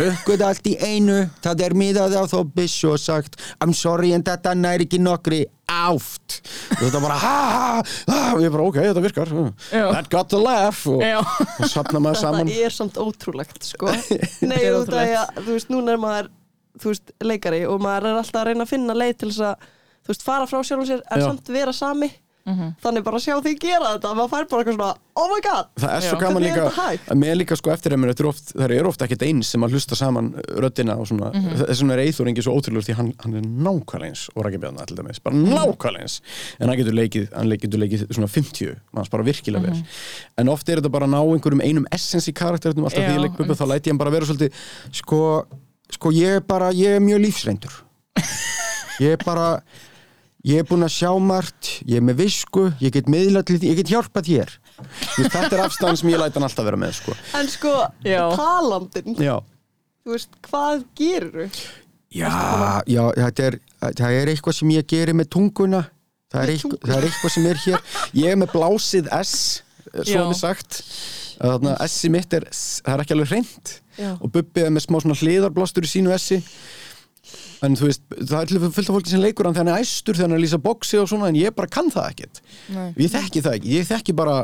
Ökkuð 0.00 0.44
allt 0.46 0.68
í 0.70 0.76
einu 0.80 1.18
Það 1.44 1.64
er 1.66 1.74
miðað 1.76 2.16
á 2.16 2.24
þó 2.30 2.38
byssu 2.56 2.92
og 2.94 3.02
sagt 3.02 3.36
I'm 3.60 3.74
sorry 3.76 4.14
en 4.16 4.24
þetta 4.24 4.54
nær 4.56 4.84
ekki 4.84 5.00
nokkri 5.02 5.42
áft 5.72 6.38
og 6.74 6.80
þetta 6.82 7.02
bara 7.04 7.18
ha 7.20 7.34
ha 7.52 7.68
ha 8.08 8.22
og 8.34 8.42
ég 8.44 8.52
bara 8.52 8.64
ok, 8.68 8.80
þetta 8.80 9.04
virkar 9.04 9.30
Já. 9.72 9.86
That 9.92 10.10
got 10.12 10.32
the 10.32 10.40
laugh 10.40 10.82
og, 10.90 11.04
Já. 11.04 11.20
og 11.22 11.68
sapna 11.70 12.00
maður 12.00 12.18
Þetta 12.20 12.32
saman 12.32 12.52
er 12.64 12.74
samt 12.76 12.98
ótrúlegt 13.00 13.68
sko 13.74 13.92
Nei, 14.48 14.58
er 14.58 14.76
út 14.80 14.88
af 14.88 14.98
því 14.98 15.14
ótrúlegt. 15.14 15.38
þú 15.46 15.56
veist, 15.56 15.72
núna 15.72 15.94
er 15.94 16.02
maður 16.02 16.32
þú 16.80 16.92
veist, 16.92 17.14
leikari 17.24 17.62
og 17.68 17.80
maður 17.84 18.08
er 18.10 18.20
alltaf 18.24 18.40
að 18.42 18.50
reyna 18.50 18.66
að 18.66 18.72
finna 18.72 18.96
leið 18.96 19.14
til 19.22 19.30
þess 19.32 19.46
að, 19.52 19.70
þú 20.02 20.12
veist, 20.14 20.26
fara 20.28 20.48
frá 20.50 20.60
sjálfum 20.64 20.88
sér 20.88 21.02
en 21.12 21.20
Já. 21.24 21.28
samt 21.28 21.52
vera 21.52 21.74
sami 21.76 22.08
Mhm. 22.42 22.74
þannig 22.82 23.04
bara 23.06 23.18
að 23.18 23.22
sjá 23.22 23.34
því 23.38 23.52
gera 23.62 23.90
þetta 23.94 24.12
maður 24.18 24.30
fær 24.32 24.46
bara 24.50 24.62
eitthvað 24.62 24.74
svona, 24.74 24.96
oh 25.14 25.28
my 25.30 25.40
god. 25.44 25.66
Það 25.78 25.92
er 25.94 26.00
svo 26.02 26.16
Já. 26.16 26.20
gaman 26.22 26.42
er 26.42 26.46
líka 26.48 26.64
að 26.72 27.18
með 27.22 27.36
líka 27.38 27.56
sko 27.56 27.70
eftir 27.70 27.94
það 27.94 28.74
eru 28.78 28.88
ofta 28.90 29.06
ekkert 29.06 29.22
eins 29.28 29.46
sem 29.52 29.62
að 29.62 29.76
hlusta 29.76 29.94
saman 29.98 30.32
röddina 30.58 30.96
og 30.98 31.06
svona, 31.06 31.30
þess 31.32 31.82
vegna 31.82 31.94
er 31.94 32.02
Eithor 32.02 32.26
engi 32.32 32.42
svo 32.42 32.56
ótrúlega 32.58 32.88
því 32.88 32.96
hann, 32.98 33.12
hann 33.22 33.36
er 33.38 33.46
nákvæmlega 33.46 34.10
eins 34.10 34.24
og 34.34 34.42
Raki 34.44 34.58
Bjarnar 34.58 34.86
til 34.90 34.96
dæmis, 34.98 35.22
bara 35.22 35.36
nákvæmlega 35.38 36.02
eins. 36.02 36.20
En 36.58 36.68
hann 36.68 36.78
getur 36.82 36.98
leikið, 36.98 37.28
hann 37.36 37.54
getur 37.62 37.78
leikið 37.78 38.06
svona 38.10 38.28
50 38.28 38.74
manns 38.92 39.08
bara 39.12 39.22
virkilega 39.22 39.62
vel. 39.62 39.84
En 40.38 40.48
oft 40.48 40.68
er 40.68 40.80
þetta 40.82 40.90
bara 40.90 41.06
að 41.06 41.14
ná 41.14 41.22
einhverjum 41.22 41.62
einum 41.62 41.86
essens 41.92 42.26
í 42.26 42.34
karakternum 42.34 42.84
alltaf 42.88 43.02
Já, 43.02 43.08
því 43.08 43.18
ég 43.20 43.24
leik 43.28 43.38
bubba 43.38 43.54
þá 43.54 43.66
læti 43.70 43.86
ég 43.86 43.94
hann 43.94 44.02
bara 44.02 44.10
vera 44.10 44.26
svolítið 44.26 44.52
sko, 44.90 45.22
sko 45.92 46.10
ég 46.10 46.40
er 46.40 46.40
bara, 46.40 46.72
ég 46.74 46.98
er 46.98 47.00
mjög 47.04 47.22
lífsreindur 47.22 47.78
ég 50.48 50.58
er 50.62 50.66
búinn 50.66 50.86
að 50.86 50.94
sjá 50.96 51.10
margt 51.22 51.70
ég 51.86 52.00
er 52.00 52.04
með 52.06 52.16
visku, 52.24 52.64
ég 52.82 52.92
get 52.94 53.08
miðla 53.12 53.44
til 53.46 53.58
því 53.62 53.70
ég 53.70 53.78
get 53.82 53.92
hjálpað 53.94 54.28
þér. 54.30 54.54
Þetta 55.16 55.52
er 55.52 55.62
afstæðan 55.68 56.00
sem 56.00 56.10
ég 56.12 56.18
læt 56.22 56.34
hann 56.38 56.46
alltaf 56.48 56.66
vera 56.66 56.80
með 56.80 56.96
sko. 56.98 57.14
en 57.38 57.48
sko, 57.52 57.74
Já. 58.06 58.22
talandinn 58.34 59.18
já, 59.22 59.36
þú 60.02 60.16
veist, 60.16 60.32
hvað 60.48 60.84
gerur 60.98 61.50
já, 62.12 62.32
já 62.90 63.02
þetta 63.16 63.46
er, 63.50 63.58
það 64.00 64.16
er 64.20 64.32
eitthvað 64.32 64.58
sem 64.58 64.72
ég 64.74 64.86
gerir 64.90 65.14
með 65.18 65.30
tunguna. 65.36 65.84
Það 66.32 66.42
er, 66.42 66.50
eitthvað, 66.54 66.78
það 66.88 66.96
er 66.96 67.06
eitthvað 67.08 67.32
sem 67.34 67.46
er 67.50 67.58
hér. 67.66 67.80
Ég 68.16 68.30
er 68.32 68.38
með 68.40 68.52
blásið 68.54 69.08
S 69.20 69.32
svo 69.92 70.14
Já. 70.16 70.22
mér 70.24 70.38
sagt. 70.38 70.78
Þannig 71.42 71.72
að 71.74 71.82
S-i 71.90 72.08
mitt 72.14 72.36
er, 72.38 72.46
það 72.54 72.94
er 72.94 73.02
ekki 73.04 73.14
alveg 73.16 73.32
hreint. 73.34 73.72
Og 74.22 74.30
Bubbi 74.32 74.62
er 74.64 74.70
með 74.72 74.86
smá 74.86 74.96
svona 75.02 75.16
hliðarblástur 75.20 75.84
í 75.84 75.90
sínu 75.90 76.14
S-i 76.16 76.38
en 77.62 77.76
þú 77.78 77.88
veist, 77.90 78.02
það 78.18 78.38
er 78.40 78.50
til 78.50 78.62
fullt 78.64 78.88
af 78.88 78.96
fólki 78.96 79.12
sem 79.12 79.22
leikur 79.22 79.48
hann 79.48 79.56
þegar 79.56 79.68
hann 79.68 79.76
er 79.76 79.84
æstur, 79.86 80.16
þegar 80.16 80.28
hann 80.28 80.36
er 80.36 80.40
að 80.40 80.44
lýsa 80.46 80.62
boxi 80.62 80.98
og 81.02 81.10
svona 81.10 81.30
en 81.30 81.38
ég 81.38 81.54
bara 81.56 81.70
kann 81.70 81.92
það 81.92 82.10
ekkert 82.14 82.42
Nei. 82.74 82.88
ég 82.98 83.12
þekki 83.14 83.44
það 83.44 83.58
ekki, 83.58 83.76
ég 83.78 83.88
þekki 83.90 84.16
bara 84.18 84.36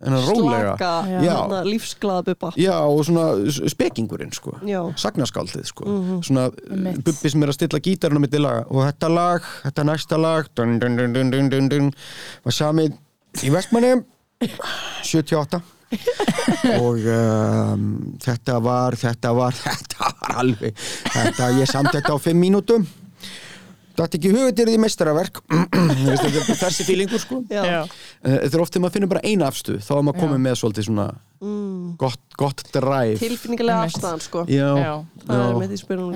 slaka, 0.00 0.90
hérna, 1.04 1.60
lífsglaða 1.66 2.22
bubba 2.30 2.52
Já, 2.56 2.76
og 2.88 3.02
svona 3.04 3.26
spekingurinn 3.68 4.32
sko 4.32 4.54
Já. 4.64 4.80
Sagnaskáldið 4.96 5.66
sko 5.68 5.96
Svona 6.24 6.46
Einmitt. 6.70 7.02
bubbi 7.04 7.32
sem 7.32 7.44
er 7.44 7.52
að 7.52 7.58
stilla 7.58 7.82
gítarinn 7.84 8.16
á 8.16 8.22
milli 8.24 8.40
laga 8.40 8.62
Og 8.70 8.86
þetta 8.86 9.10
lag, 9.12 9.50
þetta 9.66 9.84
næsta 9.90 10.20
lag 10.20 10.48
dun, 10.56 10.78
dun, 10.80 10.96
dun, 10.96 11.12
dun, 11.12 11.34
dun, 11.34 11.50
dun, 11.52 11.68
dun, 11.68 11.92
Var 12.46 12.56
samið 12.56 12.96
í 13.44 13.52
Vestmanni 13.52 13.92
78 15.04 15.60
Og 16.80 17.04
um, 17.10 17.84
þetta 18.22 18.58
var, 18.62 18.96
þetta 19.00 19.32
var, 19.36 19.56
þetta 19.66 20.10
var 20.20 20.36
alveg 20.44 20.74
Þetta, 21.10 21.52
ég 21.58 21.70
samt 21.70 21.92
þetta 21.96 22.14
á 22.14 22.18
5 22.20 22.38
mínútum. 22.38 22.86
Þetta 24.00 24.16
ekki 24.16 24.30
hugið 24.32 24.60
er 24.62 24.68
því 24.70 24.76
meistaraverk. 24.80 25.40
Er 25.50 26.20
Þessi 26.56 26.84
fílingur 26.86 27.20
sko. 27.20 27.40
Eh, 27.50 27.82
Þetta 28.22 28.54
er 28.56 28.62
oft 28.62 28.72
þegar 28.72 28.84
maður 28.86 28.94
finnur 28.96 29.10
bara 29.10 29.22
eina 29.26 29.48
afstuð 29.50 29.82
þá 29.84 29.90
er 29.98 30.06
maður 30.06 30.22
komið 30.22 30.40
með 30.46 30.56
svolítið 30.60 30.86
svona 30.86 31.06
gott, 32.00 32.20
gott 32.40 32.62
drive. 32.72 33.18
Tilfinningilega 33.20 33.86
afstæðan 33.88 34.22
sko. 34.24 34.44
Já, 34.48 34.68
Já. 34.76 34.92
það 35.26 35.42
er 35.44 35.58
með 35.60 35.72
því 35.74 35.78
spyrunum 35.82 36.14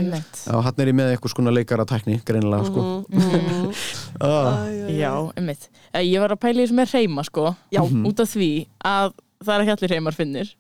hann 0.64 0.81
er 0.85 0.91
ég 0.91 0.97
með 1.01 1.12
eitthvað 1.14 1.35
skona 1.35 1.55
leikara 1.55 1.87
tækni, 1.89 2.18
greinilega, 2.29 2.70
sko. 2.70 2.87
Mhm. 3.11 3.68
Ah, 4.25 4.68
Já, 4.95 5.11
einmitt. 5.35 5.68
Eh, 5.93 6.05
Ég 6.07 6.22
var 6.22 6.31
að 6.37 6.41
pæla 6.45 6.61
í 6.62 6.64
þessu 6.68 6.77
með 6.79 6.93
reyma 6.95 7.25
sko 7.27 7.49
Já. 7.75 7.81
út 7.83 8.20
af 8.22 8.31
því 8.31 8.51
að 8.87 9.16
það 9.47 9.55
er 9.57 9.65
ekki 9.67 9.75
allir 9.77 9.95
reymar 9.95 10.17
finnir. 10.19 10.55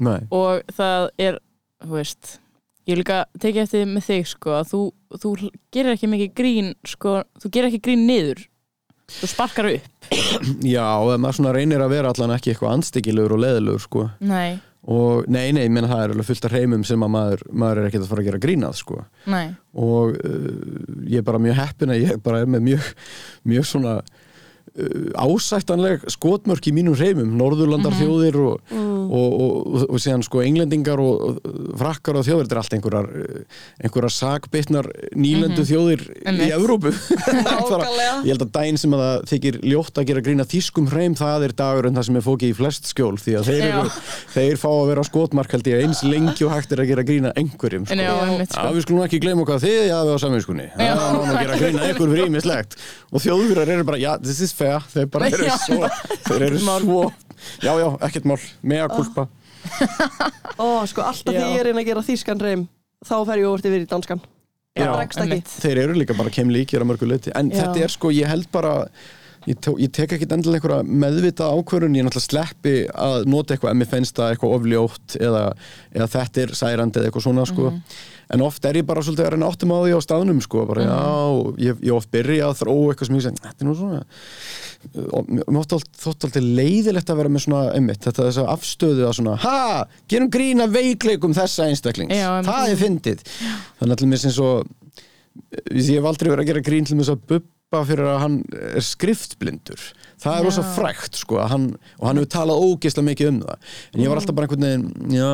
Nei, 0.00 0.20
og 0.32 0.62
það 0.76 1.08
er, 1.20 1.40
þú 1.84 1.96
veist 1.98 2.36
ég 2.88 2.94
vil 2.96 3.02
líka 3.02 3.18
tekið 3.38 3.62
eftir 3.66 3.84
með 3.90 4.06
þig 4.08 4.30
sko 4.30 4.54
að 4.56 4.70
þú, 4.72 4.78
þú 5.22 5.34
gerir 5.74 5.92
ekki 5.94 6.08
mikið 6.10 6.32
grín 6.40 6.72
sko, 6.88 7.18
þú 7.42 7.50
gerir 7.54 7.68
ekki 7.70 7.82
grín 7.90 8.06
niður. 8.08 8.40
Þú 9.10 9.26
sparkar 9.26 9.66
upp. 9.66 10.08
Já, 10.62 10.86
ef 11.02 11.18
maður 11.20 11.36
svona 11.40 11.52
reynir 11.56 11.82
að 11.82 11.92
vera 11.96 12.10
allan 12.14 12.32
ekki 12.36 12.52
eitthvað 12.52 12.76
anstíkilegur 12.78 13.34
og 13.34 13.40
leðilegur, 13.42 13.82
sko. 13.82 14.04
Nei, 14.22 14.58
Og 14.90 15.26
nei, 15.28 15.50
nei, 15.52 15.66
ég 15.66 15.72
menna 15.74 15.90
það 15.90 16.02
er 16.06 16.12
alveg 16.14 16.26
fullt 16.30 16.46
af 16.48 16.52
reymum 16.54 16.84
sem 16.88 17.02
að 17.04 17.10
maður, 17.12 17.42
maður 17.52 17.80
er 17.82 17.88
ekkert 17.90 18.04
að 18.06 18.12
fara 18.14 18.22
að 18.22 18.28
gera 18.30 18.38
grínað, 18.46 18.78
sko. 18.80 19.00
nei, 19.28 19.50
Og 19.76 20.14
uh, 20.16 20.46
ég 21.10 21.20
er 21.20 21.26
bara 21.26 21.42
mjög 21.42 21.58
heppin 21.58 21.92
að 21.92 22.00
ég 22.06 22.22
bara 22.24 22.40
er 22.40 22.48
með 22.54 22.64
mjög, 22.70 22.86
mjög 23.52 23.66
svona 23.68 23.92
ásættanleg 25.18 26.04
skotmörk 26.12 26.68
í 26.70 26.74
mínum 26.74 26.94
reymum, 26.98 27.32
norðurlandar 27.38 27.96
þjóðir 27.98 28.38
og, 28.40 28.60
og, 28.70 28.89
og, 29.10 29.32
og, 29.42 29.84
og 29.90 29.98
síðan 30.00 30.22
sko 30.22 30.40
englendingar 30.46 31.00
og, 31.02 31.40
frakkar 31.80 32.18
og 32.20 32.26
þjóðir, 32.28 32.46
þetta 32.46 32.54
er 32.56 32.60
allt 32.62 32.74
einhverjar, 32.76 33.08
uh, 33.10 33.60
einhverjar 33.82 34.14
sakbytnar 34.14 34.88
nýlendu 35.18 35.64
þjóðir 35.66 36.04
í 36.06 36.18
Einmitt. 36.30 36.52
Evrópu 36.54 36.92
Bara- 36.94 37.42
Nákvæmlega. 37.42 38.12
ég 38.22 38.30
held 38.34 38.44
að 38.46 38.52
daginn 38.54 38.78
sem 38.80 38.94
að 38.94 39.02
það 39.06 39.24
þykir 39.32 39.58
ljótt 39.72 39.98
að 40.02 40.08
gera 40.12 40.24
grína 40.28 40.46
þýskum 40.52 40.90
hreim, 40.92 41.16
það 41.18 41.46
er 41.48 41.54
dagurinn 41.60 41.98
það 41.98 42.06
sem 42.10 42.20
er 42.20 42.26
fókið 42.28 42.52
í 42.52 42.56
flest 42.60 42.90
skjól, 42.92 43.16
því 43.20 43.34
að 43.40 43.50
þeir, 43.50 43.64
eru, 43.70 43.94
þeir 44.36 44.60
fá 44.62 44.68
að 44.70 44.84
vera 44.92 45.02
á 45.02 45.10
skotmark 45.10 45.56
held 45.56 45.70
ég 45.72 45.84
eins 45.88 46.04
lengi 46.06 46.46
og 46.46 46.54
hægt 46.54 46.74
er 46.76 46.84
að 46.84 46.90
gera 46.92 47.06
grína 47.10 47.32
einhverjum 47.40 47.88
sko. 47.88 47.96
en 47.98 48.04
Já, 48.06 48.46
sko 48.54 48.68
við 48.76 48.86
skulum 48.86 49.04
ekki 49.08 49.20
gleyma 49.26 49.46
hvað 49.48 49.64
þið 49.66 49.80
jáðu 49.90 50.14
á 50.14 50.18
samvinskunni 50.22 50.68
Já. 50.70 50.92
Það 50.94 51.10
má 51.18 51.26
nú 51.26 51.40
gera 51.40 51.58
grína 51.64 51.82
einhver 51.88 52.12
fyrir 52.14 52.30
ímislegt 52.30 52.78
Og 53.10 53.24
þjóðvírar 53.24 53.72
eru 53.74 53.84
bara, 53.88 53.98
já, 53.98 54.12
this 54.22 54.38
is 54.44 54.54
fair 54.54 54.84
Þeir 54.92 55.08
bara 55.10 55.30
eru 55.34 56.60
svo 56.62 57.10
Já, 57.62 57.72
já, 57.80 57.88
ekkert 58.08 58.28
mál, 58.28 58.38
mega 58.62 58.88
kulpa 58.92 59.28
Ó, 60.60 60.84
sko, 60.88 61.04
alltaf 61.04 61.34
Já. 61.34 61.40
því 61.40 61.48
ég 61.54 61.60
er 61.60 61.70
einn 61.70 61.80
að 61.82 61.88
gera 61.90 62.04
þýskan 62.04 62.40
reym 62.40 62.66
þá 63.04 63.14
fer 63.28 63.40
ég 63.42 63.48
óvart 63.50 63.66
yfir 63.68 63.84
í 63.84 63.88
danskan 63.90 64.20
Já. 64.86 64.86
Þeir 65.60 65.80
eru 65.82 65.96
líka 65.98 66.14
bara 66.16 66.30
kem 66.32 66.50
líkir 66.52 66.80
að 66.84 66.90
mörgu 66.92 67.08
leiti 67.10 67.32
En 67.36 67.50
Já. 67.52 67.64
þetta 67.64 67.84
er 67.84 67.92
sko, 67.92 68.12
ég 68.14 68.30
held 68.30 68.48
bara 68.54 68.74
Ég, 69.48 69.56
tó, 69.64 69.72
ég 69.80 69.88
tek 69.88 70.12
ekki 70.12 70.26
endilega 70.28 70.60
einhverja 70.60 71.00
meðvitað 71.00 71.54
ákvörun 71.56 71.94
ég 71.96 72.04
náttúrulega 72.04 72.26
sleppi 72.26 72.72
að 72.92 73.22
nota 73.32 73.54
eitthvað 73.54 73.70
ef 73.72 73.78
mér 73.80 73.88
finnst 73.88 74.18
það 74.18 74.32
eitthvað 74.34 74.56
ofljótt 74.56 75.14
eða, 75.16 75.44
eða 75.96 76.08
þetta 76.12 76.42
er 76.42 76.50
særandi 76.58 77.00
eða 77.00 77.08
eitthvað 77.08 77.24
svona 77.24 77.46
sko. 77.48 77.70
en 78.36 78.44
oft 78.44 78.66
er 78.68 78.78
ég 78.80 78.88
bara 78.90 79.04
svolítið 79.06 79.24
að 79.24 79.32
reyna 79.34 79.48
áttum 79.48 79.72
á 79.72 79.78
því 79.80 79.94
á 79.96 80.00
staðnum 80.04 80.42
sko. 80.44 80.64
bara, 80.68 80.84
já, 80.84 80.98
ég, 81.64 81.80
ég 81.88 81.96
oft 81.96 82.10
byrja 82.12 82.50
að 82.50 82.58
þróa 82.60 82.90
eitthvað 82.92 83.08
sem 83.08 83.16
ég 83.16 83.24
segi, 83.26 83.42
þetta 83.46 83.64
er 83.64 83.68
nú 83.70 83.76
svona. 83.78 84.02
Og 85.16 85.30
mér 85.30 85.70
þótt 85.72 85.88
þótt 86.02 86.26
alltaf 86.28 86.44
leiðilegt 86.44 87.12
að 87.12 87.22
vera 87.22 87.32
með 87.32 87.44
svona 87.46 87.62
einmitt, 87.78 88.02
þetta 88.04 88.26
þess 88.26 88.42
að 88.42 88.50
afstöðu 88.54 89.06
að 89.08 89.16
svona 89.18 89.38
ha, 89.40 89.86
gerum 90.08 90.28
grína 90.32 90.68
veikleikum 90.68 91.36
þessa 91.36 91.70
einstaklings. 91.70 92.12
Já, 92.12 92.28
það 92.44 92.74
er 92.74 92.80
fyndið. 92.80 93.24
Þannig 93.80 93.96
að 93.96 94.12
mér 94.12 94.22
sem 94.22 94.36
svo 94.36 94.52
ég 95.72 95.96
hef 95.96 96.06
aldrei 96.10 96.30
verið 96.30 96.44
að 96.44 96.52
gera 96.52 96.64
grín 96.64 96.86
til 96.88 96.98
þess 97.00 97.14
að 97.14 97.24
bubba 97.24 97.59
fyrir 97.90 98.08
að 98.10 98.22
hann 98.24 98.36
er 98.58 98.84
skriftblindur. 98.84 99.82
Það 100.20 100.36
er 100.36 100.40
Já. 100.40 100.46
rosa 100.48 100.64
frægt 100.74 101.18
sko 101.20 101.38
að 101.40 101.52
hann, 101.54 101.66
og 102.00 102.06
hann 102.08 102.20
hefur 102.20 102.32
talað 102.34 102.64
ógeðslega 102.66 103.08
mikið 103.10 103.30
um 103.30 103.42
það. 103.44 103.74
En 103.94 104.02
ég 104.02 104.10
var 104.10 104.20
alltaf 104.20 104.38
bara 104.38 104.48
einhvern 104.48 104.66
veginn 104.66 105.14
já, 105.14 105.28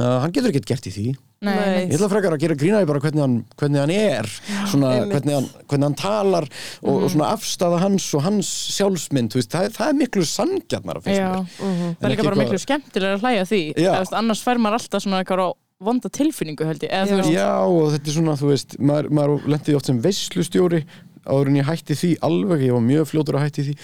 já 0.00 0.08
hann 0.24 0.32
getur 0.36 0.54
ekkert 0.54 0.70
gert 0.72 0.88
í 0.88 0.94
því. 0.94 1.06
Nei, 1.40 1.86
ég 1.88 1.94
ætla 1.96 2.10
frekar 2.12 2.34
að 2.36 2.42
gera 2.42 2.56
grínaði 2.60 2.88
bara 2.90 3.00
hvernig 3.00 3.22
hann, 3.24 3.36
hvernig 3.56 3.80
hann 3.80 3.92
er 3.94 4.26
svona, 4.68 4.90
hvernig, 5.08 5.36
hann, 5.38 5.46
hvernig 5.70 5.86
hann 5.88 5.96
talar 5.96 6.46
og, 6.82 6.90
og 6.98 7.06
svona 7.14 7.30
afstæða 7.32 7.78
hans 7.80 8.08
og 8.18 8.24
hans 8.26 8.50
sjálfsmynd, 8.74 9.32
veist, 9.38 9.48
það, 9.54 9.70
það 9.78 9.86
er 9.86 9.96
miklu 10.02 10.26
sangjarnar 10.28 11.00
Það 11.00 11.16
er 11.16 12.12
líka 12.12 12.12
ekki 12.12 12.28
bara 12.28 12.40
miklu 12.42 12.60
skemmtilega 12.60 13.16
að 13.16 13.24
hlæja 13.24 13.46
að 13.46 13.50
því. 13.54 13.62
Veist, 13.80 14.16
annars 14.20 14.44
fær 14.44 14.60
maður 14.60 14.82
alltaf 14.82 15.06
svona 15.06 15.22
eitthvað 15.24 15.54
vonda 15.80 16.10
tilfinningu 16.12 16.66
held 16.68 16.84
ég 16.84 17.32
Já, 17.32 17.48
og 17.64 17.94
þetta 17.94 18.10
er 18.12 18.16
svona, 18.18 18.36
þú 18.36 18.50
veist, 18.50 18.76
maður, 18.76 19.08
maður 19.16 19.46
lendi 19.54 19.76
oft 19.78 19.88
sem 19.88 20.00
veislustjóri 20.04 20.82
áður 21.28 21.50
en 21.50 21.58
ég 21.60 21.68
hætti 21.68 21.96
því 21.98 22.10
alveg, 22.26 22.62
ég 22.64 22.74
var 22.76 22.84
mjög 22.84 23.08
fljótur 23.10 23.36
að 23.38 23.44
hætti 23.44 23.64
því 23.66 23.74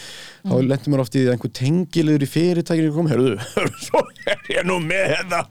þá 0.46 0.54
lendi 0.64 0.92
maður 0.92 1.02
oft 1.02 1.16
í 1.16 1.20
því 1.20 1.26
að 1.26 1.34
einhver 1.34 1.52
tengilegur 1.58 2.24
í 2.24 2.28
fyrirtækinu 2.30 2.92
kom, 2.94 3.10
herruðu, 3.10 3.48
svo 3.86 4.02
er 4.26 4.50
ég 4.54 4.68
nú 4.68 4.78
með 4.84 5.04
hérna 5.12 5.42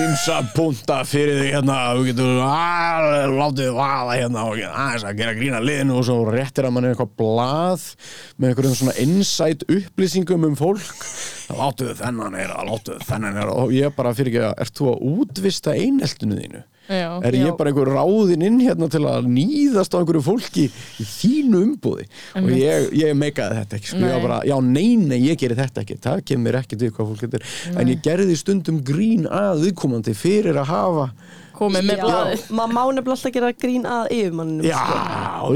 ymsa 0.00 0.40
punta 0.54 0.98
fyrir 1.08 1.40
því 1.40 1.52
hérna 1.54 1.78
þú 1.94 2.04
getur 2.10 2.42
að 2.44 3.36
látið 3.38 3.70
vaða 3.78 4.18
hérna 4.18 4.44
og 4.50 4.60
aðeins 4.68 5.06
að 5.08 5.22
gera 5.22 5.36
grína 5.38 5.62
liðinu 5.64 5.96
og 6.00 6.06
svo 6.10 6.18
réttir 6.28 6.68
að 6.68 6.76
mann 6.76 6.88
er 6.88 6.94
eitthvað 6.94 7.16
blað 7.22 7.88
með 8.36 8.50
einhverjum 8.50 8.78
svona 8.82 8.98
insight 9.04 9.64
upplýsingum 9.70 10.48
um 10.50 10.58
fólk 10.58 11.08
þá 11.48 11.54
láttuðu 11.62 11.96
þennan 12.02 12.38
er 12.40 12.52
að 12.52 12.70
láttuðu 12.72 13.08
þennan 13.08 13.42
er 13.42 13.54
og 13.54 13.74
ég 13.74 13.96
bara 13.96 14.14
fyrir 14.16 14.32
ekki 14.34 14.46
að, 14.50 14.54
ert 14.64 14.78
þú 14.78 14.92
að 14.92 15.04
útvista 15.14 15.76
eineltinu 15.78 16.38
þínu? 16.40 16.64
Já, 16.88 17.10
er 17.24 17.34
Já. 17.34 17.46
ég 17.46 17.56
bara 17.58 17.70
einhver 17.72 17.90
ráðinn 17.96 18.44
inn 18.48 18.58
hérna 18.60 18.88
til 18.92 19.02
að 19.08 19.28
nýðast 19.32 19.94
á 19.94 19.98
einhverju 20.02 20.24
fólki 20.26 20.64
í 20.68 21.06
þínu 21.08 21.62
umbúði 21.64 22.04
og 22.08 22.40
Einmitt. 22.42 22.58
ég, 22.60 22.88
ég 23.00 23.14
meikaði 23.16 23.60
þetta 23.62 23.78
ekki 23.78 23.92
sko, 23.92 24.00
ég 24.02 24.10
var 24.10 24.18
Nei. 24.20 24.26
bara, 24.28 24.40
já 24.50 24.56
nei, 24.60 24.90
nei, 25.00 25.18
ég 25.30 25.38
geri 25.40 25.56
þetta 25.58 25.84
ekki 25.84 25.96
það 26.04 26.24
kemur 26.32 26.60
ekki 26.60 26.80
til 26.82 26.90
hvað 26.92 27.12
fólk 27.12 27.24
getur 27.24 27.46
en 27.80 27.94
ég 27.94 28.02
gerði 28.04 28.36
stundum 28.36 28.82
grín 28.84 29.24
að 29.30 29.64
viðkomandi 29.68 30.14
fyrir 30.18 30.60
að 30.60 30.70
hafa 30.74 31.08
komið 31.56 31.86
með 31.88 32.00
blaðið. 32.02 32.44
Maður 32.58 32.74
má 32.74 32.80
nefnilega 32.84 33.14
alltaf 33.14 33.34
gera 33.34 33.50
grín 33.64 33.86
að 33.88 34.04
yfirmanninu 34.16 34.66
já, 34.66 34.80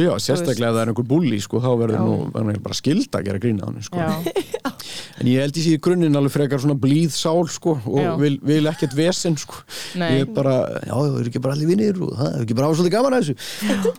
já, 0.03 0.11
sérstaklega 0.23 0.71
ef 0.71 0.77
það 0.77 0.83
er 0.83 0.93
einhver 0.93 1.09
búli 1.09 1.41
sko, 1.43 1.61
þá 1.63 1.69
verður 1.83 2.09
verður 2.35 2.61
bara 2.65 2.79
skilda 2.79 3.21
að 3.21 3.29
gera 3.29 3.43
grín 3.43 3.61
að 3.63 3.71
hann 3.71 3.87
sko. 3.87 3.99
Já, 3.99 4.73
en 5.19 5.31
ég 5.33 5.43
held 5.43 5.59
í 5.59 5.65
síðu 5.65 5.81
grunninn 5.89 6.19
alveg 6.19 6.35
frekar 6.35 6.63
svona 6.63 6.79
blíð 6.79 7.15
sál 7.17 7.45
sko, 7.51 7.77
og 7.89 8.23
vil, 8.23 8.37
vil 8.47 8.71
ekkert 8.71 8.95
vesen 8.99 9.39
sko. 9.41 9.63
ég 9.99 10.25
er 10.25 10.31
bara, 10.37 10.57
já, 10.87 10.95
það 10.95 11.19
er 11.23 11.31
ekki 11.33 11.43
bara 11.45 11.57
allir 11.59 11.73
vinnir 11.73 12.01
og 12.07 12.15
það 12.19 12.31
er 12.39 12.47
ekki 12.47 12.59
bara 12.59 12.71
ásvöldi 12.73 12.95
gaman 12.95 13.19
að 13.19 13.29
þessu. 13.33 13.95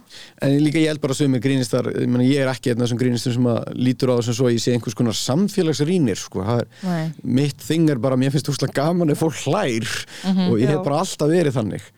En 0.45 0.56
líka 0.64 0.82
ég 0.82 0.93
held 0.93 1.04
bara 1.04 1.16
að 1.16 1.22
sögum 1.22 1.36
með 1.36 1.45
grínistar 1.47 1.91
ég, 1.93 2.39
er 2.39 2.52
ekki 2.54 2.72
einn 2.74 2.80
af 2.80 2.88
þessum 2.88 3.02
grínistum 3.02 3.36
sem 3.36 3.50
að 3.52 3.60
lítur 3.76 4.14
á 4.14 4.18
það 4.18 4.26
sem 4.30 4.38
svo 4.39 4.50
að 4.50 4.56
ég 4.56 4.64
sé 4.64 4.76
einhvers 4.76 4.97
konar 4.97 5.18
samfélagsrýnir 5.20 6.20
sko, 6.20 6.45
það 6.47 6.64
er, 6.64 7.14
mitt 7.39 7.66
þing 7.66 7.91
er 7.93 8.02
bara, 8.02 8.20
mér 8.20 8.34
finnst 8.34 8.52
úrslega 8.52 8.78
gaman 8.80 9.12
ef 9.14 9.20
fólk 9.24 9.39
hlær. 9.45 9.89
Og 10.50 10.60
ég 10.62 10.72
hef 10.72 10.84
bara 10.86 11.02
alltaf 11.04 11.32
verið 11.32 11.58
þannig 11.60 11.89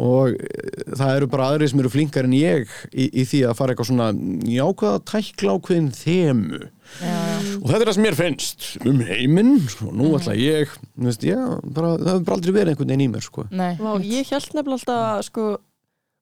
og 0.00 0.34
eh, 0.34 0.82
það 0.96 1.14
eru 1.14 1.28
bara 1.30 1.48
aðri 1.50 1.68
sem 1.70 1.80
eru 1.82 1.92
flinkar 1.92 2.28
en 2.28 2.36
ég 2.36 2.70
í, 2.90 3.08
í 3.10 3.24
því 3.28 3.42
að 3.48 3.56
fara 3.58 3.74
eitthvað 3.74 3.90
svona 3.90 4.10
jákvæða 4.48 5.00
tækla 5.10 5.56
ákveðin 5.56 5.90
þemu. 5.96 6.60
Já, 7.00 7.06
já. 7.06 7.40
og 7.60 7.66
þetta 7.68 7.80
er 7.80 7.88
það 7.88 7.96
sem 7.96 8.06
mér 8.08 8.18
finnst 8.18 8.68
um 8.82 9.02
heiminn 9.06 9.52
og 9.86 9.90
nú 9.94 10.12
ætla 10.18 10.36
ég, 10.38 10.72
þú 10.96 11.10
veist, 11.10 11.26
já, 11.28 11.40
bara, 11.62 11.92
það 12.00 12.12
hefur 12.12 12.24
bara 12.28 12.38
aldrei 12.38 12.54
verið 12.56 12.72
einhvern 12.72 12.92
veginn 12.94 13.04
í 13.04 13.10
mér 13.12 13.26
sko. 13.26 13.46
Nei, 13.52 13.72
Vá, 13.78 13.92
ég 14.02 14.32
held 14.34 14.56
nefnilega 14.56 14.78
alltaf 14.80 15.04
að, 15.04 15.22
sko, 15.28 15.46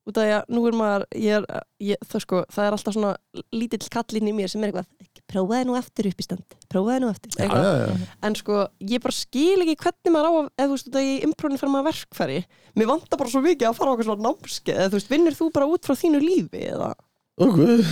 út 0.08 0.20
af 0.20 0.26
því 0.26 0.34
að 0.36 0.52
nú 0.56 0.64
er 0.68 0.78
maður 0.82 1.06
ég 1.22 1.38
er, 1.38 1.64
ég, 1.90 2.04
það, 2.10 2.24
sko, 2.26 2.42
það 2.52 2.66
er 2.66 2.76
alltaf 2.76 2.98
svona 2.98 3.14
lítill 3.56 3.92
kallinn 3.96 4.30
í 4.32 4.36
mér 4.36 4.52
sem 4.52 4.64
er 4.64 4.72
eitthvað 4.72 5.07
prófaði 5.28 5.66
nú 5.68 5.76
aftur 5.78 6.08
upp 6.10 6.22
í 6.22 6.26
stand 6.26 6.56
prófaði 6.72 7.02
nú 7.04 7.10
aftur 7.12 7.34
já, 7.36 7.42
eitthvað. 7.44 7.66
já, 7.68 7.88
já. 7.88 8.08
en 8.28 8.38
sko, 8.40 8.60
ég 8.94 9.02
bara 9.04 9.16
skil 9.18 9.64
ekki 9.64 9.76
hvernig 9.84 10.14
maður 10.14 10.28
á 10.28 10.32
að, 10.38 10.48
eða 10.58 10.68
þú 10.68 10.76
veist, 10.78 10.88
af 10.88 10.96
því 10.98 11.04
í 11.12 11.18
impróni 11.28 11.60
fyrir 11.60 11.74
maður 11.74 11.88
verkfæri 11.90 12.38
mér 12.78 12.90
vantar 12.92 13.20
bara 13.22 13.32
svo 13.34 13.42
mikið 13.44 13.68
að 13.70 13.76
fara 13.78 13.90
á 13.90 13.92
eitthvað 13.94 14.08
svona 14.10 14.26
námskeið 14.28 14.78
eða 14.78 14.88
þú 14.94 14.98
veist, 15.00 15.12
vinnur 15.12 15.38
þú 15.38 15.50
bara 15.58 15.70
út 15.74 15.88
frá 15.88 15.98
þínu 16.02 16.22
lífi 16.24 16.64
eða 16.72 16.92
Ó, 17.38 17.46
guð. 17.54 17.84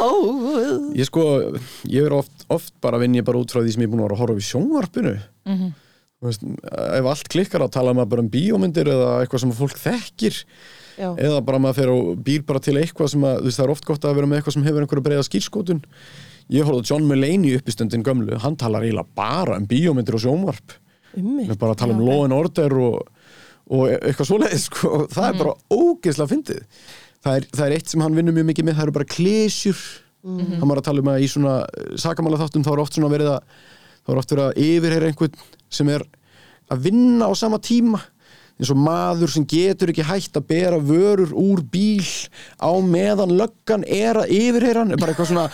Ó, 0.00 0.08
Ég 0.96 1.04
sko, 1.10 1.22
ég 1.92 2.06
er 2.08 2.14
oft, 2.16 2.46
oft 2.48 2.72
bara 2.80 2.96
vinn 3.02 3.12
ég 3.18 3.26
bara 3.26 3.36
út 3.36 3.52
frá 3.52 3.60
því 3.60 3.74
sem 3.74 3.82
ég 3.84 3.90
er 3.90 3.92
búin 3.92 4.00
að 4.00 4.06
vera 4.08 4.16
að 4.16 4.22
horfa 4.24 4.38
við 4.38 4.46
sjónvarpinu 4.52 5.16
Mhm. 5.44 5.74
Þú 6.24 6.28
veist, 6.30 6.44
ef 6.72 7.04
allt 7.10 7.28
klikkar 7.28 7.60
á 7.60 7.68
tala 7.68 7.92
maður 7.92 8.08
bara 8.14 8.22
um 8.24 8.30
bíómyndir 8.32 8.88
eða 8.88 9.08
eitthvað 9.20 9.42
sem 9.42 9.50
fólk 9.52 9.76
þekkir 9.76 10.38
já, 10.96 11.08
eða 11.20 11.42
bara 11.44 11.58
maður 11.60 11.76
fer 11.82 11.90
og 11.92 12.06
býr 12.24 12.46
bara 12.48 12.62
til 12.64 12.78
eitthvað 12.80 13.10
sem 13.12 13.26
að, 13.28 13.42
þú 13.42 13.50
veist, 13.50 13.58
það 13.60 13.66
er 13.66 13.72
oft 13.74 13.84
gott 13.90 14.06
að 14.08 14.14
vera 14.16 14.30
með 14.30 14.38
eitthvað 14.40 14.56
sem 14.56 14.64
hefur 14.64 14.86
einhverju 14.86 15.04
breiða 15.04 15.26
skýrskotun 15.28 15.82
ég 16.52 16.66
horfði 16.66 16.90
John 16.90 17.08
Mulaney 17.08 17.56
upp 17.58 17.68
í 17.68 17.74
stundin 17.74 18.04
gömlu. 18.04 18.36
Hann 18.42 18.58
talar 18.60 18.84
eiginlega 18.84 19.16
bara 19.16 19.56
um 19.60 19.68
bíómyndir 19.70 20.18
og 20.18 20.24
sjónvarp. 20.24 20.76
Er 21.14 21.56
bara 21.60 21.78
tala 21.78 21.94
um 21.94 22.02
law 22.04 22.24
and 22.26 22.34
order 22.34 22.74
og, 22.74 23.08
og 23.70 23.88
eitthvað 23.94 24.30
svoleiðis 24.32 24.68
sko. 24.68 25.04
það 25.14 25.28
er 25.30 25.38
bara 25.42 25.54
ógeðslega 25.72 26.32
fyndið. 26.34 26.64
Það 27.24 27.38
er, 27.38 27.46
það 27.54 27.66
er 27.66 27.76
eitt 27.78 27.92
sem 27.92 28.02
hann 28.04 28.16
vinnur 28.18 28.34
mjög 28.36 28.50
mikið 28.50 28.66
með 28.68 28.76
það 28.78 28.86
eru 28.88 28.96
bara 28.98 29.12
klesjur 29.14 29.84
hann 30.24 30.68
var 30.70 30.80
að 30.80 30.86
tala 30.88 31.02
um 31.04 31.08
að 31.12 31.22
í 31.24 31.28
svona 31.28 31.54
sakamála 32.00 32.38
þáttum 32.40 32.64
þá 32.64 32.70
er 32.72 32.80
oft 32.80 32.96
svona 32.96 33.10
verið 33.12 33.30
að 33.34 33.56
þá 34.04 34.12
er 34.12 34.20
oft 34.20 34.30
verið 34.32 34.44
að 34.44 34.60
yfirheyra 34.64 35.08
einhvern 35.10 35.34
sem 35.68 35.90
er 35.92 36.04
að 36.72 36.86
vinna 36.86 37.28
á 37.28 37.32
sama 37.36 37.58
tíma 37.60 38.00
eins 38.54 38.70
og 38.70 38.78
maður 38.78 39.32
sem 39.34 39.44
getur 39.50 39.90
ekki 39.90 40.04
hægt 40.06 40.36
að 40.38 40.44
bera 40.52 40.76
vörur 40.78 41.32
úr 41.34 41.62
bíl 41.72 42.04
á 42.62 42.70
meðan 42.86 43.32
löggan 43.34 43.82
er 43.88 44.20
að 44.22 44.30
yfirheyra 44.36 44.84
hann. 44.84 44.94
Bara 45.00 45.14
eitthvað 45.14 45.30
svona 45.32 45.46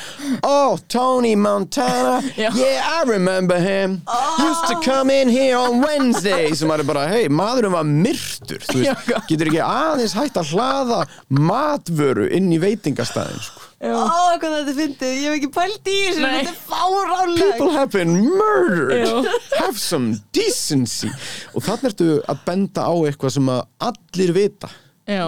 Oh, 0.44 0.76
Tony 0.92 1.34
Montana. 1.36 2.18
Yeah, 2.36 2.82
I 2.84 3.04
remember 3.08 3.58
him. 3.60 4.02
Used 4.38 4.66
to 4.68 4.76
come 4.84 5.10
in 5.10 5.28
here 5.28 5.56
on 5.56 5.80
Wednesday. 5.80 6.52
Sem 6.54 6.70
er 6.74 6.82
bara, 6.84 7.06
hei, 7.08 7.28
maðurinn 7.32 7.72
var 7.74 7.88
myrtur. 7.88 8.60
Veist, 8.74 9.08
getur 9.30 9.50
ekki 9.52 9.62
aðeins 9.64 10.14
hægt 10.18 10.36
að 10.40 10.52
hlaða 10.54 11.00
matvöru 11.28 12.28
inn 12.36 12.52
í 12.52 12.60
veitingastæðin 12.62 13.40
sko. 13.44 13.59
Ó, 13.80 14.36
hvað 14.36 14.54
þetta 14.58 14.72
fyndið, 14.76 15.12
ég 15.16 15.24
hef 15.24 15.34
ekki 15.38 15.48
pælt 15.54 15.88
í 15.88 15.94
þessu 16.04 16.20
þetta 16.20 16.50
er 16.50 16.56
fáránleg 16.68 17.52
People 17.54 17.70
have 17.72 17.88
been 17.94 18.10
murdered. 18.26 19.06
Já. 19.08 19.38
Have 19.56 19.80
some 19.80 20.18
decency. 20.36 21.08
Og 21.54 21.64
þannig 21.64 21.88
ertu 21.94 22.08
að 22.28 22.42
benda 22.44 22.84
á 22.84 22.92
eitthvað 23.08 23.32
sem 23.38 23.48
að 23.48 23.62
allir 23.88 24.34
vita. 24.36 24.68
Já, 25.08 25.24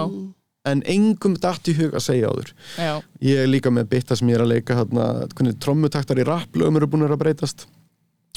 en 0.69 0.83
engum 0.87 1.33
datt 1.41 1.65
í 1.67 1.73
hug 1.79 1.97
að 1.97 2.05
segja 2.05 2.29
áður. 2.29 2.53
Já, 2.77 2.91
Ég 3.25 3.41
er 3.41 3.49
líka 3.49 3.73
með 3.73 3.89
bitta 3.95 4.15
sem 4.19 4.29
ég 4.29 4.37
er 4.37 4.45
að 4.45 4.53
leika 4.53 4.77
hvernig 4.85 5.57
trommutaktar 5.65 6.21
í 6.21 6.27
rapplögum 6.29 6.77
eru 6.77 6.91
búin 6.93 7.07
að 7.09 7.17
breytast. 7.25 7.65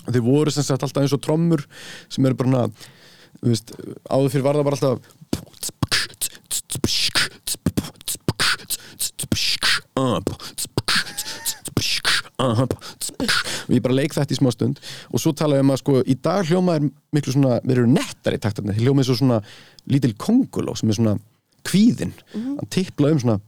Þeir 0.06 0.24
voru 0.24 0.54
sem 0.54 0.64
sagt 0.64 0.80
alltaf 0.86 1.04
eins 1.04 1.12
og 1.12 1.20
trommur 1.22 1.66
sem 2.08 2.24
eru 2.24 2.38
bara 2.40 2.54
hana, 2.64 2.88
þú 3.42 3.52
veist, 3.52 3.76
áður 4.08 4.32
fyrir 4.32 4.48
var 4.48 4.56
það 4.62 4.68
bara 4.70 4.80
alltaf 4.80 5.14
og 12.36 13.72
ég 13.72 13.82
bara 13.82 13.96
leik 13.96 14.14
þetta 14.14 14.34
í 14.34 14.38
smá 14.38 14.50
stund. 14.52 14.80
Og 15.12 15.22
svo 15.22 15.32
talaði 15.36 15.64
um 15.64 15.72
að 15.74 15.82
sko 15.82 15.94
í 16.04 16.16
dag 16.22 16.44
hljóma 16.50 16.76
er 16.78 16.82
miklu 17.16 17.32
svona, 17.34 17.60
við 17.64 17.78
erum 17.78 17.96
nettari 17.96 18.38
taktarnir, 18.42 18.76
hljóma 18.80 19.02
er 19.02 19.08
svo 19.08 19.16
svona 19.20 19.40
lítil 19.90 20.14
konguló 20.20 20.76
sem 20.76 20.92
er 20.92 20.98
svona 21.00 21.16
kvíðin, 21.66 22.14
hann 22.34 22.68
tippla 22.70 23.14
um 23.14 23.22
svona 23.22 23.40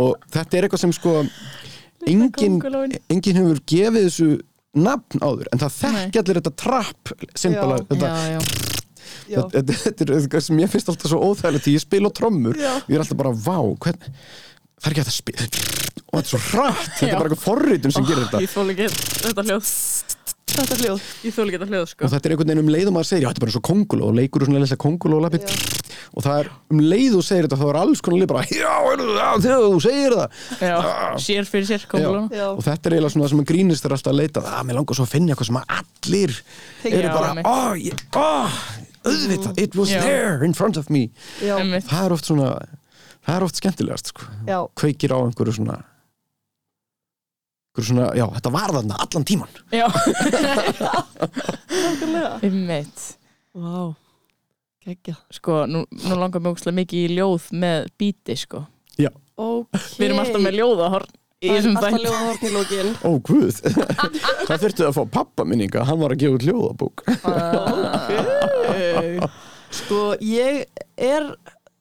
og 0.00 0.18
þetta 0.32 0.58
er 0.58 0.66
eitthvað 0.66 0.82
sem 0.82 0.94
sko 0.94 1.12
engin, 2.06 2.30
kóngulóin. 2.34 2.96
engin 3.10 3.38
hefur 3.40 3.60
gefið 3.70 4.08
þessu 4.08 4.28
nafn 4.74 5.22
áður 5.22 5.50
en 5.52 5.62
það 5.62 5.74
Nei. 5.74 5.92
þekki 5.94 6.22
allir 6.22 6.40
þetta 6.40 6.54
trapp 6.64 7.14
symbala, 7.34 7.78
Já. 9.30 9.40
þetta, 9.52 10.02
er 10.04 10.14
eitthvað 10.18 10.42
sem 10.48 10.58
ég 10.60 10.72
finnst 10.72 10.90
alltaf 10.90 11.12
svo 11.12 11.20
óþægilegt 11.30 11.68
því 11.68 11.76
ég 11.76 11.84
spila 11.84 12.10
á 12.10 12.16
trommur 12.16 12.58
og 12.58 12.90
ég 12.90 12.96
er 12.96 13.04
alltaf 13.04 13.20
bara, 13.20 13.32
vá, 13.32 13.58
hvern 13.84 14.00
það 14.04 14.90
er 14.90 14.96
ekki 14.96 15.04
að 15.04 15.14
spila 15.14 15.48
og 16.14 16.20
þetta 16.20 16.24
er 16.24 16.30
svo 16.30 16.42
hratt, 16.52 16.90
þetta 16.98 17.08
Já. 17.08 17.14
er 17.14 17.18
bara 17.18 17.30
eitthvað 17.30 17.42
forritun 17.42 17.94
sem 17.94 18.06
gerir 18.06 18.26
þetta. 18.28 18.42
Ég 18.44 18.52
þól 18.52 18.68
ekki 18.74 18.86
þetta 19.24 19.44
hljóð. 19.48 19.70
Þetta 20.54 20.76
hljóð. 20.78 21.06
Ég 21.24 21.34
þól 21.34 21.46
ekki 21.48 21.58
þetta 21.58 21.70
hljóð, 21.72 21.86
sko. 21.90 22.04
Og 22.04 22.12
þetta 22.12 22.28
er 22.28 22.34
einhvern 22.34 22.52
veginn 22.52 22.62
um 22.62 22.70
leið 22.74 22.90
og 22.90 22.94
maður 22.94 23.08
segir, 23.08 23.24
já, 23.24 23.28
þetta 23.32 23.40
er 23.40 23.46
bara 23.46 23.54
svo 23.56 23.64
konguló 23.66 24.10
og 24.10 24.18
leikur 24.20 24.44
og 24.44 24.50
svona 24.50 24.62
lesa 24.62 24.78
konguló 24.84 25.18
og 25.18 25.24
lappið 25.26 25.48
og 26.12 26.26
það 26.26 26.38
er 26.42 26.50
um 26.74 26.82
leið 26.84 27.16
og 27.18 27.26
segir 27.26 27.48
þetta 27.48 27.60
þá 27.60 27.66
er 27.70 27.80
alls 27.80 28.04
konar 28.04 28.22
lið 28.22 28.30
bara, 28.32 28.44
já, 28.50 28.74
já, 28.94 29.28
þegar 29.44 29.64
þú 29.64 29.80
segir 29.84 30.16
það. 30.18 30.38
Já, 30.60 30.76
sér 31.26 31.50
fyrir 31.50 31.68
sér, 31.70 31.86
og 31.88 32.62
þetta 32.66 32.90
er 32.90 32.96
eiginlega 32.98 33.14
svona 33.16 33.32
sem 33.32 33.42
að 33.44 33.50
grínist 33.50 33.88
er 33.88 33.96
alltaf 33.96 34.14
að 34.14 34.20
leita 34.22 34.44
að 34.44 34.68
mér 34.68 34.80
langar 34.80 34.98
svo 35.00 35.08
að 35.08 35.14
finna 35.16 35.34
eitthvað 35.34 35.50
sem 35.50 35.60
að 35.60 35.76
allir 35.80 36.38
eru 36.94 37.12
bara, 37.16 37.34
oh, 37.50 37.74
ég, 37.80 38.06
oh, 38.20 38.62
auðvitað, 39.04 39.60
it 39.66 39.76
was 39.78 39.92
there 39.92 40.40
in 40.46 40.56
front 40.56 40.80
of 40.80 40.90
me. 40.92 41.08
Það 41.40 42.00
er 42.04 42.16
oft 42.16 42.30
svona 42.30 42.54
það 43.24 43.34
er 43.38 43.46
oft 43.46 43.60
skemmtilegast 43.60 44.12
sko. 44.12 44.30
já, 44.48 44.58
kveikir 44.76 45.14
á 45.16 45.18
einhverju 45.24 45.56
svona 45.58 45.80
svona, 47.82 48.10
já, 48.14 48.26
þetta 48.36 48.52
var 48.54 48.74
þarna 48.76 48.98
allan 49.02 49.24
tíman 49.26 49.54
Já, 49.74 49.88
Nákvæmlega. 51.84 52.38
einmitt. 52.42 53.04
Vá, 53.54 53.94
geggja. 54.84 55.14
Sko, 55.32 55.64
nú, 55.66 55.84
nú 55.90 56.14
langar 56.20 56.40
mig 56.44 56.52
ógustlega 56.54 56.78
mikið 56.80 57.00
í 57.04 57.12
ljóð 57.18 57.50
með 57.64 57.86
bíti, 57.98 58.36
sko 58.36 58.64
Já, 59.00 59.10
Ok. 59.34 59.74
Við 59.98 60.04
erum 60.08 60.20
alltaf 60.22 60.42
með 60.44 60.54
ljóðahorn 60.60 61.08
í 61.44 61.48
þessum 61.50 61.74
Alltaf 61.76 61.90
þætti 61.90 62.04
ljóða 62.04 62.26
hortni 62.28 62.50
lókin. 62.54 62.92
ó 63.02 63.10
guð 63.26 63.56
Það 64.48 64.60
þurftu 64.62 64.86
að 64.86 64.94
fá 64.98 65.02
pappa 65.18 65.44
minninga, 65.48 65.82
hann 65.88 65.98
var 66.04 66.14
að 66.14 66.22
gefa 66.22 66.36
út 66.38 66.46
ljóðabók 66.46 66.96
Sko, 69.74 70.00
ég 70.22 70.64
er, 71.02 71.26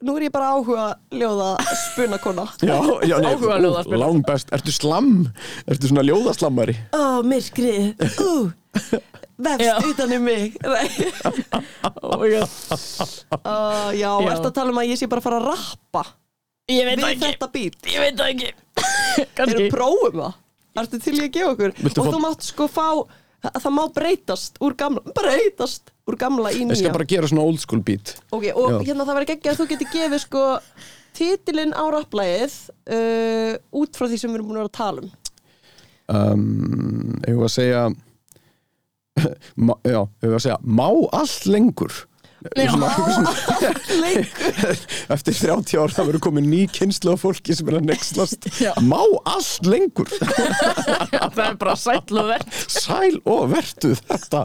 nú 0.02 0.16
er 0.18 0.26
ég 0.26 0.34
bara 0.34 0.48
áhuga 0.56 0.88
ljóða 1.14 1.52
spunakona. 1.92 2.48
Já, 2.66 2.80
já, 3.06 3.20
nei, 3.22 3.36
Áhuga 3.36 3.60
ú, 3.60 3.62
ljóðaspil. 3.68 4.00
lang 4.02 4.24
best 4.26 4.50
Ertu 4.58 4.74
slam? 4.74 5.12
Ertu 5.70 5.92
svona 5.92 6.02
ljóðaslammari? 6.08 6.74
Ó, 6.98 7.22
myrkrið, 7.28 7.94
ú. 8.26 8.34
Vefst 9.44 9.88
utan 9.90 10.14
um 10.18 10.24
mig. 10.24 10.58
Oh 12.04 12.18
my 12.22 12.30
god 12.30 12.50
Uh, 13.44 13.92
já, 13.98 14.08
Já. 14.08 14.30
ertu 14.34 14.48
að 14.50 14.54
tala 14.56 14.72
um 14.72 14.78
að 14.80 14.90
ég 14.94 15.00
sé 15.02 15.08
bara 15.12 15.20
að 15.20 15.26
fara 15.28 15.40
að 15.42 15.48
rappa 15.52 16.04
Ég 16.72 16.86
veit 16.88 17.00
við 17.02 17.08
ekki, 17.10 17.26
þetta 17.26 17.48
bít? 17.52 17.76
ég 17.92 18.00
veit 18.00 18.16
það 18.20 18.30
ekki 18.32 18.50
Erum 19.24 19.34
Kannski 19.36 19.66
prófum 19.74 20.20
það? 20.22 20.38
Ertu 20.84 21.00
til 21.04 21.14
í 21.18 21.24
að 21.26 21.32
gefa 21.36 21.50
okkur? 21.56 21.74
Viltu 21.84 22.02
og 22.02 22.08
fá- 22.08 22.14
þú 22.16 22.22
mátt 22.24 22.46
sko 22.48 22.68
fá, 22.72 22.86
það, 23.50 23.68
má 23.76 23.82
breytast 23.98 24.62
úr 24.64 24.76
gamla, 24.80 25.04
breytast 25.18 25.92
úr 26.10 26.18
gamla 26.22 26.54
í 26.54 26.62
Ég 26.62 26.70
nýja. 26.70 26.80
skal 26.86 26.96
bara 26.96 27.10
gera 27.14 27.30
svona 27.34 27.44
old 27.50 27.60
school 27.62 27.84
beat 27.86 28.14
Ok, 28.32 28.48
og 28.56 28.78
Já. 28.78 28.80
hérna 28.88 29.06
það 29.10 29.20
verður 29.20 29.36
ekki 29.36 29.52
að 29.52 29.60
þú 29.60 29.68
getur 29.74 29.92
gefið 29.98 30.24
sko 30.24 30.46
titilinn 31.20 31.76
á 31.76 31.84
rapplægið 31.94 32.56
uh, 32.96 33.52
út 33.84 34.00
frá 34.00 34.08
því 34.08 34.22
sem 34.24 34.32
við 34.32 34.40
erum 34.40 34.50
búin 34.54 34.62
að 34.62 34.64
vera 34.64 34.72
að 34.72 34.80
tala 34.80 35.04
um. 35.04 35.12
um, 36.16 37.20
Ég 37.28 37.38
var 37.42 37.50
að 37.52 37.56
segja 37.60 37.84
Já, 39.94 40.00
ég 40.24 40.30
var 40.30 40.38
að 40.40 40.44
segga 40.46 40.60
Má 40.64 40.88
allt 41.14 41.46
lengur 41.50 42.04
Eftir 45.14 45.34
30 45.38 45.78
ár 45.80 45.90
það 45.94 46.08
verður 46.10 46.24
komið 46.28 46.46
ný 46.50 46.62
kynslu 46.74 47.10
af 47.16 47.20
fólki 47.24 47.52
sem 47.56 47.68
er 47.72 47.76
að 47.80 47.86
nexlast. 47.92 48.42
Já. 48.62 48.72
Má 48.84 49.02
allt 49.30 49.66
lengur? 49.70 50.10
Það 51.34 51.46
er 51.46 51.56
bara 51.60 51.76
sætl 51.80 52.18
og 52.20 52.26
verð 52.30 52.48
Sæl 52.70 53.16
og 53.30 53.42
vertu 53.54 53.92
þetta. 53.98 54.42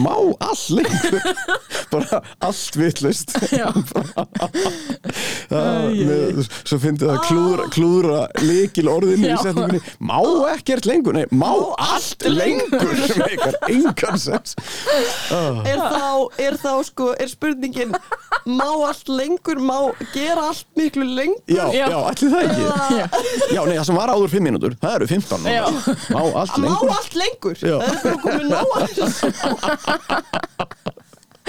Má 0.00 0.16
allt 0.46 0.68
lengur? 0.78 1.14
Bara 1.90 2.20
allt 2.46 2.74
vitlist 2.78 3.28
Já, 3.52 3.68
Svo 5.50 6.76
fyndið 6.80 7.08
það 7.10 7.20
klúðra, 7.26 7.64
klúðra 7.74 8.20
Líkil 8.44 8.88
orðinu 8.90 9.26
í 9.32 9.34
setningunni. 9.40 9.80
Má 10.06 10.18
ekkert 10.54 10.84
lengur, 10.88 11.14
nei, 11.16 11.26
má 11.34 11.50
allt 11.80 12.22
lengur? 12.30 13.00
sem 13.10 13.24
eitthvað 13.26 13.56
engan 13.70 14.18
sens. 14.20 14.54
Er 15.30 15.80
þá, 15.80 16.06
er 16.42 16.56
þá 16.60 16.72
sko, 16.86 17.10
er 17.20 17.30
spurningin 17.40 17.94
má 18.46 18.68
allt 18.88 19.08
lengur, 19.08 19.58
má 19.64 19.78
gera 20.12 20.42
allt 20.52 20.66
miklu 20.76 21.04
lengur? 21.04 21.40
Já, 21.48 21.64
já, 21.72 21.86
Já. 21.88 21.98
allir 22.10 22.30
það 22.30 22.42
ekki 22.44 22.62
já, 22.68 23.06
Já, 23.56 23.60
nei, 23.68 23.76
það 23.80 23.86
sem 23.88 23.96
var 24.00 24.12
áður 24.12 24.30
5 24.36 24.44
mínútur, 24.46 24.76
það 24.80 24.94
eru 25.00 25.06
15 25.10 25.44
núna. 25.44 25.96
Má 26.12 26.20
allt 26.42 26.54
Má 26.56 26.64
lengur 26.68 26.90
allt 26.98 27.14
lengur? 27.20 27.56
Já. 27.60 27.76
Það 27.80 27.90
er 27.90 28.00
bara 28.04 28.18
komið 28.24 28.46
nóg 28.52 28.68
að 28.76 28.82
þessu. 29.00 29.28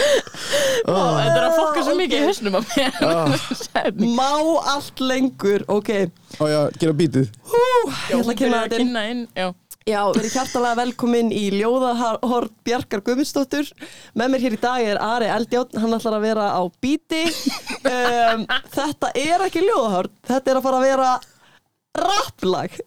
Ó, 0.01 0.93
þetta 0.95 1.37
er 1.37 1.45
að 1.45 1.55
fokka 1.59 1.81
svo 1.85 1.93
mikið 1.99 2.17
í 2.17 2.25
hausnum 2.25 2.55
á 2.57 2.61
mér 2.65 2.91
Setning. 3.61 4.13
Má 4.17 4.29
allt 4.73 5.01
lengur, 5.03 5.65
ok. 5.69 5.91
Á 6.39 6.43
ég 6.47 6.57
að 6.57 6.77
gera 6.81 6.95
bítið 6.97 7.27
Ég 7.27 8.15
ætla 8.17 8.31
að 8.31 8.39
kynna 8.39 8.61
Byrjar 8.61 8.63
þetta 8.63 8.79
inn. 8.79 8.87
kynna 8.87 9.03
inn 9.11 9.21
Já, 9.37 9.51
Já, 9.89 10.01
verið 10.13 10.35
hjartalega 10.35 10.77
velkomin 10.77 11.31
í 11.33 11.47
Ljóðahort 11.55 12.53
Bjarkar 12.67 13.01
Guðmundsdóttur. 13.05 13.71
Með 14.13 14.29
mér 14.33 14.43
hér 14.45 14.55
í 14.55 14.59
dag 14.61 14.85
er 14.91 14.99
Ari 15.01 15.29
Eldjárn 15.33 15.81
Hann 15.81 15.95
ætlar 15.97 16.17
að 16.19 16.25
vera 16.27 16.45
á 16.53 16.61
bíti. 16.83 17.23
Um, 17.81 18.45
Þetta 18.75 19.09
er 19.17 19.45
ekki 19.47 19.63
ljóðahort 19.65 20.13
Þetta 20.29 20.53
er 20.53 20.59
að 20.59 20.67
fara 20.67 20.81
að 20.81 20.85
vera 20.85 21.09
rapplag. 21.97 22.77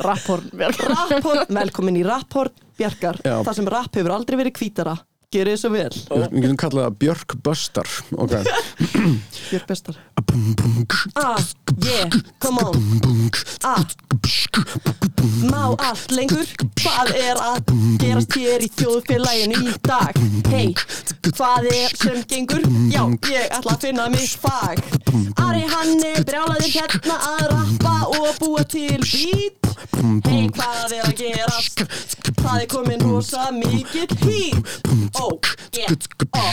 Rapphorn. 0.00 0.50
Velkomin 1.58 1.98
í 2.00 2.06
Rapphort 2.06 2.62
Bjarkar. 2.78 3.18
Já. 3.26 3.40
Það 3.44 3.56
sem 3.58 3.72
rapp 3.74 3.98
hefur 3.98 4.14
aldrei 4.14 4.38
verið 4.40 4.60
hvítara 4.62 4.94
Gerið 5.30 5.60
svo 5.60 5.68
vel. 5.70 5.90
Við 6.10 6.40
getum 6.42 6.56
kallað 6.58 6.86
það 6.88 6.94
Björk 7.04 7.34
Böstar 7.46 7.90
okay. 8.18 8.42
Björk 9.52 9.68
bestar 9.68 9.98
Ah, 11.14 11.38
yeah, 11.84 12.10
come 12.42 12.58
on. 12.58 13.30
Ah. 13.62 13.84
Má 15.46 15.76
allt 15.78 16.10
lengur. 16.10 16.50
Hvað 16.82 17.12
er 17.14 17.38
að 17.38 17.70
gerast 18.02 18.34
hér 18.40 18.66
í 18.66 18.72
þjóðfélaginu 18.74 19.62
í 19.70 19.76
dag? 19.86 20.18
Hei, 20.50 20.74
hvað 21.30 21.70
er 21.76 21.94
sem 21.94 22.20
gengur? 22.30 22.66
Já, 22.90 23.06
ég 23.30 23.54
ætla 23.54 23.76
að 23.76 23.86
finna 23.86 24.10
mitt 24.10 24.34
fag. 24.34 24.82
Ari 25.46 25.62
hann 25.70 25.94
er 26.10 26.26
brjálaður 26.26 26.74
hérna 26.74 27.22
að 27.36 27.46
rappa 27.54 27.96
og 28.18 28.30
búa 28.42 28.66
til 28.66 28.98
beat. 28.98 29.70
Hei, 30.26 30.46
hvað 30.54 30.94
er 30.98 31.06
að 31.06 31.16
gerast? 31.18 31.84
Það 32.40 32.62
er 32.62 32.68
komin 32.70 33.02
rosa 33.04 33.50
mikill 33.54 34.08
hít 34.24 34.70
Ó, 35.20 35.28
yeah, 35.76 35.92
ó, 36.32 36.44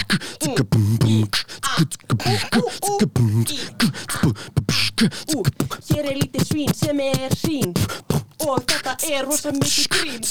mm, 0.76 0.98
í, 1.08 1.24
a, 1.64 1.80
ú, 1.80 2.36
ú, 2.58 2.92
ú, 2.92 3.46
í, 3.48 3.60
Ú, 5.38 5.44
hér 5.92 6.08
er 6.10 6.18
lítið 6.18 6.44
svín 6.50 6.74
sem 6.76 7.00
er 7.06 7.36
sín 7.38 7.72
og 8.46 8.62
þetta 8.70 8.96
er 9.10 9.26
rosa 9.28 9.54
mikið 9.56 9.88
grín. 9.96 10.22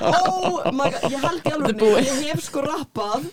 Oh 0.00 0.64
my 0.74 0.88
god, 0.90 1.06
ég 1.12 1.20
held 1.22 1.44
í 1.44 1.52
alveg 1.54 1.84
ég 2.06 2.22
hef 2.30 2.44
sko 2.44 2.64
rappað. 2.64 3.28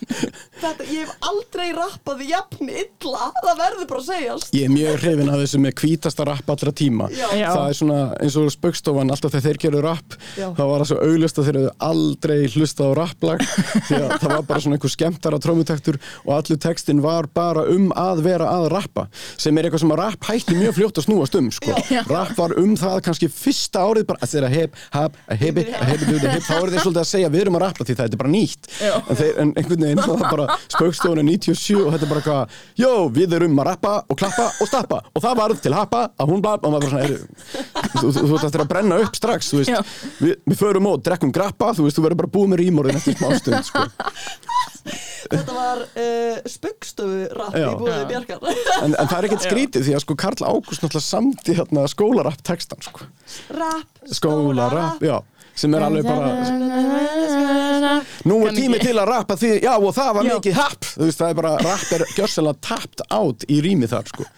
Þetta, 0.58 0.86
ég 0.88 1.06
hef 1.06 1.28
aldrei 1.30 1.68
rappað 1.76 2.24
jafn 2.28 2.70
illa, 2.70 3.30
það 3.40 3.62
verður 3.62 3.90
bara 3.90 4.02
að 4.02 4.08
segjast. 4.12 4.54
Ég 4.56 4.68
er 4.68 4.74
mjög 4.74 5.00
hrifin 5.02 5.32
af 5.32 5.42
þessu 5.42 5.62
með 5.62 5.76
hvítasta 5.82 6.28
rapp 6.28 6.52
allra 6.54 6.74
tíma. 6.82 7.08
Já. 7.14 7.28
Það 7.48 7.64
er 7.64 7.78
svona 7.78 8.00
eins 8.18 8.38
og 8.38 8.50
spöggstofan 8.52 9.12
alltaf 9.12 9.34
þegar 9.34 9.46
þeir 9.46 9.60
gerðu 9.64 9.82
rapp 9.84 10.16
þá 10.36 10.62
var 10.62 10.82
það 10.82 10.88
svo 10.90 10.98
auglust 11.04 11.40
að 11.40 11.48
þeir 11.48 11.58
hefðu 11.58 11.72
aldrei 11.88 12.36
hlustað 12.54 12.90
á 12.90 12.92
rapplag 12.98 13.44
því 13.88 13.98
að 13.98 14.14
það 14.14 14.32
var 14.34 14.46
bara 14.50 14.62
svona 14.64 14.78
einhver 14.78 14.94
skemmtara 14.94 15.40
trómutektur 15.42 15.98
og 16.24 16.32
allur 16.38 16.60
textin 16.62 17.02
var 17.04 17.28
bara 17.34 17.64
um 17.72 17.88
að 17.98 18.22
vera 18.26 18.50
að 18.54 18.68
rappa 18.74 19.06
sem 19.36 19.58
er 19.58 19.68
eitthvað 19.68 19.84
sem 19.84 19.94
að 19.94 20.02
rapp 20.02 20.28
hætti 20.30 20.58
mjög 20.58 20.76
fljótt 20.78 21.00
snúast 21.08 21.38
um 21.40 21.48
sko. 21.54 21.74
rapp 22.08 22.34
var 22.38 22.54
um 22.60 22.74
það 22.78 23.00
kannski 23.08 23.28
fyrsta 23.32 23.82
árið 23.88 24.06
bara 24.12 24.22
að 24.24 24.32
þeirra 24.34 24.50
hep, 24.52 24.78
hap, 24.94 25.16
að 25.28 25.42
hebi, 25.42 25.64
að 25.72 25.92
hebi, 25.92 26.08
duði, 26.12 26.32
hep 26.34 26.46
þá 26.46 26.54
eru 26.58 26.72
þeir 26.74 26.84
svolítið 26.84 27.02
að 27.02 27.10
segja 27.12 27.32
við 27.32 27.44
erum 27.44 27.58
að 27.58 27.64
rappa 27.64 27.86
því 27.88 27.96
það 27.98 28.08
er 28.08 28.20
bara 28.22 28.32
nýtt. 28.34 28.70
En, 28.78 29.18
þeir, 29.18 29.32
en 29.42 29.52
einhvern 29.54 29.84
veginn 29.86 30.02
það 30.04 30.24
bara 30.26 30.46
spöggstofan 30.68 31.22
er 31.22 31.28
97 31.28 31.78
og 31.82 31.90
þetta 31.94 32.06
er 32.08 32.12
bara 32.12 32.22
eitthvað 32.22 32.58
jó, 32.84 32.92
við 33.18 33.36
erum 33.38 33.62
að 33.62 33.68
rappa 33.70 33.94
og 34.08 34.20
klappa 34.20 34.48
og 34.58 34.70
stappa. 34.70 35.00
Og 35.14 35.24
það 35.24 35.40
varð 35.42 35.62
til 35.64 35.74
happa 35.76 36.04
að 36.18 36.32
hún 36.32 36.44
bara 36.44 36.60
og 36.62 36.74
maður 36.74 36.86
bara 36.86 36.92
svona, 36.92 37.04
"Heyrðu, 37.06 37.26
þú, 37.98 38.12
þú 38.18 38.34
ert 38.38 38.48
eftir 38.48 38.64
að 38.64 38.70
brenna 38.72 39.00
upp 39.04 39.16
strax 39.18 39.52
veist, 39.54 39.94
við, 40.20 40.34
förum 40.58 40.90
og 40.92 41.02
drekkum 41.04 41.32
grappa 41.34 41.72
þú 41.76 41.86
veist, 41.86 41.98
þú 41.98 42.06
verður 42.06 42.20
bara 42.22 42.34
búið 42.36 42.52
með 42.52 42.62
rímorðin 42.64 43.00
eftir 43.00 43.18
smá 43.18 43.32
stund 43.38 43.64
sko. 43.68 43.84
Þetta 45.28 45.56
var 45.56 45.82
uh, 45.86 46.36
spöggstofu 46.48 47.24
rapp 47.36 47.56
í 47.56 47.64
Já. 47.64 47.70
búið 47.80 47.94
Já. 47.94 48.04
Bjarkar 48.12 48.46
en, 48.48 48.92
en 48.94 49.08
það 49.08 49.16
er 49.18 49.28
ekkert 49.28 49.48
skrítið 49.48 49.88
því 49.88 49.96
að 49.98 50.04
sko 50.04 50.18
Karl 50.24 50.46
Ágúst 50.48 50.84
náttúrulega 50.84 51.06
samdi 51.08 51.56
hérna 51.58 51.88
skólarapp 51.92 52.44
textan 52.46 52.84
sko. 52.84 53.08
Rapp, 53.56 54.06
skólarapp, 54.18 55.04
já 55.04 55.18
sem 55.58 55.74
er 55.74 55.84
alveg 55.88 56.06
bara 56.06 58.00
nú 58.28 58.38
er 58.46 58.54
tími 58.56 58.78
til 58.82 58.94
að 58.94 59.10
rappa 59.10 59.36
því 59.38 59.52
já 59.64 59.72
og 59.74 59.90
það 59.96 60.12
var 60.18 60.28
mikið 60.28 60.58
happ 60.58 60.88
þú 60.92 61.08
veist 61.08 61.22
það 61.22 61.32
er 61.32 61.38
bara 61.40 61.52
rapp 61.66 61.94
er 61.96 62.04
gjörselega 62.14 62.62
tapped 62.68 63.04
out 63.14 63.46
í 63.50 63.60
rými 63.64 63.90
þar 63.90 64.10
sko 64.12 64.28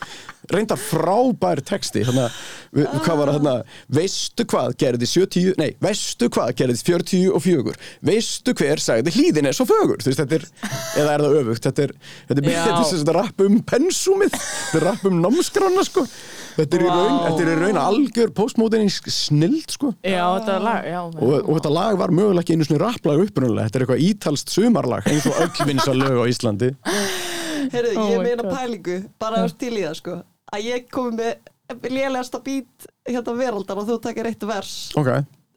reyndar 0.54 0.80
frábær 0.80 1.60
texti 1.66 2.02
hérna, 2.06 2.26
við, 2.74 2.88
hvað 3.04 3.20
var 3.20 3.30
það 3.30 3.36
hérna 3.38 3.54
veistu 4.00 4.46
hvað 4.50 4.74
gerði 4.80 5.08
70 5.10 5.54
nei, 5.60 5.70
veistu 5.82 6.30
hvað 6.32 6.52
gerði 6.60 6.78
40 6.90 7.28
og 7.36 7.44
4 7.44 7.74
veistu 8.10 8.54
hver 8.58 8.82
sagði 8.82 9.14
hlýðin 9.14 9.50
er 9.50 9.56
svo 9.56 9.66
fögur. 9.68 10.00
Þú 10.02 10.10
veist 10.10 10.22
þetta 10.24 10.38
er, 10.40 10.46
eða 11.00 11.14
er 11.14 11.24
það 11.24 11.38
öfugt? 11.40 11.66
Þetta 11.68 11.86
er, 11.86 11.94
þetta 12.28 12.40
er, 12.40 12.50
þetta 12.50 12.76
er 12.80 12.88
sem 12.90 13.02
sagt 13.02 13.14
rapp 13.16 13.44
um 13.46 13.58
pensumið 13.70 14.36
þetta 14.36 14.80
er 14.80 14.86
rapp 14.90 15.08
um 15.10 15.18
námskrána 15.24 15.86
sko. 15.86 16.06
Þetta 16.56 16.76
er 16.76 16.82
í 16.84 16.88
raun, 16.90 17.18
þetta 17.24 17.44
er 17.44 17.50
í 17.52 17.58
raun 17.60 17.78
algjör 17.80 18.32
postmodernísk 18.36 19.06
snild 19.14 19.70
sko. 19.76 19.92
Já, 20.02 20.24
þetta 20.38 20.56
er 20.56 20.64
lag 20.66 20.88
Já, 20.90 20.98
og, 21.06 21.34
og 21.38 21.52
þetta 21.60 21.72
lag 21.76 22.00
var 22.00 22.14
mögulega 22.14 22.42
ekki 22.44 22.56
einu 22.58 22.66
svona 22.66 22.82
rapplag 22.84 23.22
upprunalega, 23.24 23.68
þetta 23.68 23.78
er 23.78 23.84
eitthvað 23.86 24.04
ítalst 24.08 24.52
sumarlag 24.54 25.06
eins 25.10 25.28
og 25.30 25.38
öll 25.44 25.68
vinsa 25.70 25.94
lög 25.96 26.18
á 26.20 26.24
Íslandi. 26.32 26.72
Heyrðu, 27.70 27.94
Oh 28.00 28.10
ég 28.10 28.22
meina 28.24 28.42
God. 28.42 28.52
pælingu, 28.56 28.98
bara 29.20 29.44
að 29.44 29.54
til 29.60 29.72
í 29.76 29.84
það 29.84 29.96
sko 30.00 30.18
að 30.52 30.64
ég 30.66 30.88
komi 30.92 31.16
með 31.20 31.90
lélegasta 31.90 32.40
bít 32.42 32.86
hérna 33.06 33.34
veraldar 33.38 33.78
og 33.78 33.86
þú 33.88 33.98
takir 34.02 34.26
eitt 34.30 34.42
vers 34.48 34.72
ok, 34.98 35.10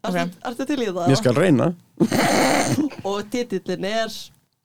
Ertu, 0.03 0.20
Ok. 0.20 0.34
ertu 0.52 0.65
til 0.70 0.82
í 0.84 0.90
það? 0.91 1.10
ég 1.14 1.18
skal 1.22 1.38
reyna 1.38 1.72
Og 3.10 3.24
titillin 3.32 3.86
er 3.88 4.11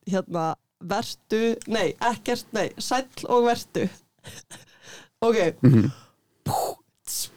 hérna 0.09 0.48
vertu, 0.80 1.56
nei, 1.68 1.92
ekkert, 2.10 2.46
nei 2.55 2.68
sæll 2.78 3.09
og 3.28 3.46
vertu 3.48 3.88
Ok 5.28 5.38
Mhm. 5.62 5.88
Púts, 6.48 7.30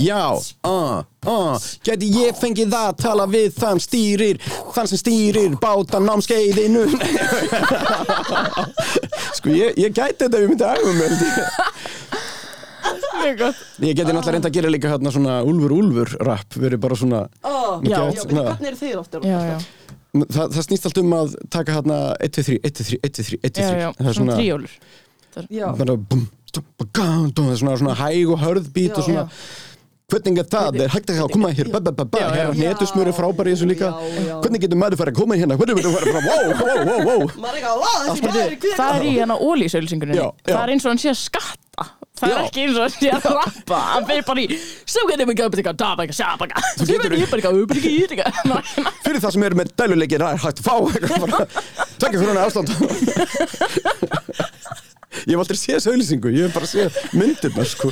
Já, 0.00 0.22
uh, 0.66 1.02
uh, 1.26 1.66
geti 1.86 2.10
ég 2.14 2.36
fengið 2.38 2.72
það 2.74 2.88
að 2.90 2.98
tala 3.02 3.26
við 3.30 3.54
þann 3.58 3.82
stýrir, 3.82 4.40
þann 4.74 4.90
sem 4.90 5.00
stýrir 5.00 5.56
bátan 5.62 6.06
námskeiðinu? 6.08 6.86
Sko 9.38 9.52
ég, 9.54 9.76
ég 9.80 9.94
gæti 9.94 10.24
þetta 10.24 10.38
ef 10.38 10.42
ég 10.44 10.50
myndi 10.52 10.68
æfa 10.70 10.92
mig. 10.98 11.10
Mjög 13.24 13.38
gott. 13.40 13.62
Ég 13.80 13.94
geti 13.96 14.12
náttúrulega 14.12 14.34
reynda 14.36 14.50
að 14.50 14.56
gera 14.58 14.72
líka 14.72 14.90
hérna 14.92 15.12
svona 15.14 15.38
Úlfur 15.48 15.72
Úlfur 15.78 16.12
rap, 16.26 16.58
verið 16.60 16.82
bara 16.82 16.98
svona 16.98 17.22
oh, 17.46 17.80
Já, 17.80 17.96
gæti 17.96 18.18
já, 18.18 18.22
svona- 18.26 18.44
hvernig 18.50 18.70
eru 18.72 18.80
þið 18.82 18.98
ofta? 19.00 19.20
Já, 19.24 19.38
já, 19.48 19.56
það, 20.20 20.44
það 20.56 20.66
snýst 20.68 20.88
allt 20.90 21.00
um 21.00 21.14
að 21.18 21.36
taka 21.54 21.78
hérna 21.78 21.98
1, 22.20 22.34
2, 22.38 22.44
3, 22.50 22.58
1, 22.60 22.76
2, 22.80 22.86
3, 22.90 23.00
1, 23.00 23.14
2, 23.18 23.24
3, 23.24 23.40
1, 23.40 23.54
2, 23.54 23.64
já, 23.64 23.70
3 23.70 23.84
já, 23.84 23.88
Það 23.98 24.10
er 24.12 24.18
svona 24.18 24.20
svona, 24.20 24.38
tríólur. 24.40 24.76
Já, 25.50 25.66
bara 25.80 25.96
bum, 25.96 26.26
er 27.52 27.56
svona, 27.60 27.78
svona 27.80 27.94
hæg 27.98 28.34
og 28.34 28.42
hörð 28.44 28.66
bít 28.74 28.98
og 28.98 29.06
svona. 29.06 29.28
Hvernig 30.12 30.36
er 30.38 30.46
það? 30.52 30.76
Er 30.84 30.90
hægt 30.92 31.10
að 31.10 31.30
koma 31.32 31.48
hér? 31.56 31.68
Hérna 31.72 32.52
hnetusmjör 32.54 33.08
er 33.08 33.14
frábær 33.16 33.48
í 33.48 33.54
þessu 33.54 33.66
líka. 33.70 33.88
Já, 33.88 33.94
já. 34.28 34.34
Hvernig 34.44 34.60
getur 34.62 34.78
maður 34.78 34.98
farið 35.00 35.14
að 35.14 35.20
koma 35.22 35.38
hérna? 35.40 35.56
Hvernig 35.58 35.74
getur 35.80 35.92
maður 35.94 36.08
farið 36.12 36.18
að 36.20 36.26
gæri 38.36 38.56
hver 38.60 38.76
Það 38.76 38.90
er 38.94 39.02
í 39.08 39.12
hérna 39.16 39.36
já. 40.20 40.26
Það 40.44 40.60
er 40.60 40.70
eins 40.74 40.84
og 40.84 40.90
hann 40.92 41.00
sé 41.00 41.08
að 41.14 41.20
skatta. 41.22 41.84
Það 42.20 42.28
er 42.30 42.38
ekki 42.44 42.60
eins 42.66 42.76
og 42.76 42.82
hann 42.84 42.94
sé 42.94 43.08
að 43.16 43.24
rappa. 43.40 43.78
Hann 43.94 44.08
fyrir 44.12 44.24
bara 44.28 44.40
í 44.44 44.46
ekki 45.32 45.42
Fyrir 49.08 49.20
það 49.24 49.32
sem 49.38 49.48
eru 49.48 49.56
með 49.62 49.74
dæluleikir 49.80 50.20
það 50.22 50.36
er 50.36 50.44
hægt 50.44 50.58
að 50.60 50.66
fá 50.68 50.76
eitthvað 50.92 51.20
bara. 51.24 51.38
Takk 51.96 52.12
fyrir 52.20 52.30
hann 52.30 52.44
afstand 52.44 52.68
Ég 55.24 55.32
hef 55.34 55.40
aldrei 55.44 55.58
séð 55.60 55.74
þessu 55.78 55.90
auðlýsingu 55.94 56.28
Ég 56.34 56.42
hef 56.48 56.54
bara 56.56 56.68
séð 56.70 56.90
myndirnar 57.14 57.68
sko. 57.70 57.88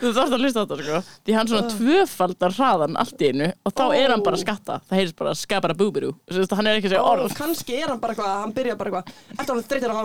Þú 0.00 0.08
þarfst 0.16 0.34
að 0.34 0.40
hlusta 0.42 0.58
á 0.58 0.64
þetta 0.64 0.76
sko. 0.82 0.98
Því 1.24 1.32
hann 1.38 1.48
svona 1.52 1.68
tvöfaldar 1.74 2.52
hraðan 2.58 2.94
allt 3.04 3.18
í 3.20 3.26
einu 3.30 3.48
Og 3.64 3.70
þá 3.78 3.84
er 3.98 4.08
hann 4.14 4.24
bara 4.26 4.36
að 4.38 4.44
skatta. 4.44 4.74
Það 4.88 4.96
heyrðist 5.00 5.18
bara 5.20 5.32
skapara 5.38 5.74
búbiru. 5.78 6.10
Hann 6.54 6.66
er 6.70 6.78
ekki 6.80 6.88
að 6.90 6.94
segja 6.94 7.04
Ó, 7.04 7.06
orð. 7.14 7.34
kannski 7.38 7.72
er 7.80 7.88
hann 7.92 8.00
bara 8.02 8.12
eitthvað, 8.14 8.32
hann 8.42 8.52
byrja 8.56 8.74
bara 8.80 8.88
eitthvað 8.90 9.06
Eftir 9.38 9.52
hann 9.54 9.64
þreytir 9.68 9.90
hann 9.94 10.04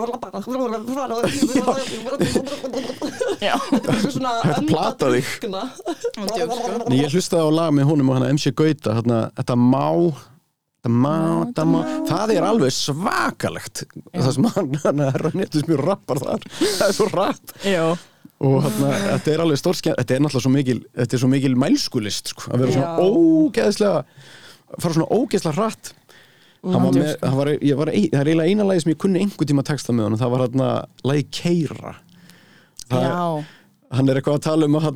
Já. 3.40 3.54
Svona 4.10 4.32
Hægt 4.44 4.58
að 4.58 4.66
plata 4.68 5.06
þig. 5.14 5.24
sko. 5.24 5.48
Nei, 6.90 7.00
Ég 7.00 7.14
hlustaði 7.14 7.44
á 7.46 7.50
lag 7.54 7.70
með 7.74 7.88
honum 7.90 8.10
og 8.12 8.18
hann 8.18 8.28
MC 8.36 8.52
Gauta 8.56 8.94
þarna, 8.98 9.20
Þetta 9.38 9.56
má 9.56 9.86
Þetta 10.80 11.64
má 11.68 11.78
Það 12.08 12.32
er 12.36 12.46
alveg 12.48 12.72
svakalegt. 12.72 13.82
Það 14.14 14.30
sem 14.36 14.48
hann, 14.54 14.70
er 15.10 15.26
að 15.30 15.36
netus 15.40 15.66
mjög 15.68 15.82
rappar 15.84 16.22
þar. 16.22 16.46
Það 16.78 16.86
er 16.88 16.96
svo 16.96 17.08
Já. 17.68 17.84
Og 18.40 18.54
þarna, 18.64 18.90
þetta 19.04 19.32
er 19.34 19.42
alveg 19.44 19.58
stórskjæð 19.60 19.96
þetta 19.98 20.14
er 20.16 20.22
náttúrulega 20.24 20.44
svo 20.46 20.52
mikil, 20.54 20.78
svo 21.20 21.28
mikil 21.28 21.56
mælskulist 21.60 22.30
sko, 22.32 22.46
að 22.54 22.62
vera 22.62 22.72
svona 22.72 22.86
Já. 22.88 23.08
ógeðslega 23.10 23.98
fara 24.80 24.94
svona 24.96 25.08
ógeðslega 25.18 25.56
ein- 27.92 28.08
það 28.14 28.20
er 28.22 28.30
eiginlega 28.30 28.48
eina 28.54 28.64
lagi 28.68 28.80
sem 28.84 28.92
ég 28.94 28.98
kunni 29.00 29.20
einhver 29.24 29.48
tíma 29.48 29.64
texta 29.64 29.92
með 29.96 30.08
hann 30.08 30.18
það 30.20 30.32
var 30.34 30.44
hérna 30.46 30.68
lagi 31.08 31.26
Keira. 31.36 31.92
Það, 32.88 33.04
Já. 33.04 33.44
Hann 33.90 34.08
er 34.08 34.20
eitthvað 34.20 34.36
að 34.38 34.44
tala 34.46 34.68
um 34.70 34.76
að 34.78 34.86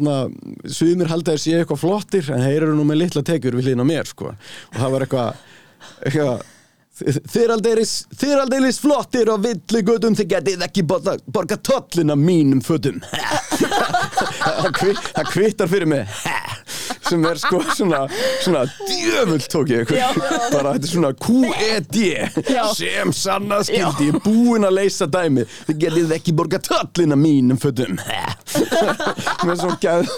sumir 0.70 1.08
halda 1.10 1.32
þér 1.34 1.40
sé 1.44 1.54
eitthvað 1.58 1.80
flottir 1.84 2.28
en 2.30 2.44
þeir 2.46 2.62
eru 2.62 2.76
nú 2.78 2.84
með 2.88 3.00
litla 3.02 3.22
tekjur 3.26 3.56
við 3.58 3.68
hlýna 3.72 3.84
mér 3.88 4.06
sko. 4.08 4.32
og 4.32 4.76
það 4.78 4.92
var 4.94 5.04
eitthvað, 5.06 5.44
þið 6.94 7.54
aldeiris 7.56 8.78
flottir 8.78 9.30
og 9.32 9.42
villi 9.42 9.82
gutum 9.86 10.14
þið 10.14 10.28
getið 10.30 10.66
ekki 10.68 10.84
borga, 10.86 11.56
tollina 11.58 12.14
mínum 12.18 12.62
fötum. 12.62 13.00
Það 15.14 15.30
kvittar 15.32 15.70
fyrir 15.70 15.90
mig 15.90 16.06
sem 17.08 17.24
er 17.28 17.40
sko 17.40 17.60
svona, 17.74 18.04
svona 18.44 18.64
djöfull 18.88 19.48
tók 19.54 19.72
ég 19.74 19.90
bara 19.90 20.74
þetta 20.74 20.88
er 20.88 20.92
svona 20.92 21.12
QED 21.24 21.98
sem 22.74 23.12
sanna 23.14 23.60
skildi. 23.66 24.08
Ég 24.10 24.18
er 24.18 24.24
búinn 24.24 24.66
að 24.66 24.78
leysa 24.78 25.08
dæmi. 25.10 25.44
Þið 25.68 25.80
getið 25.84 26.14
ekki 26.18 26.34
borga 26.36 26.60
tollina 26.64 27.18
mínum 27.18 27.60
fötum. 27.60 27.98
Með 29.46 29.60
svo 29.60 29.74
gæð 29.82 30.10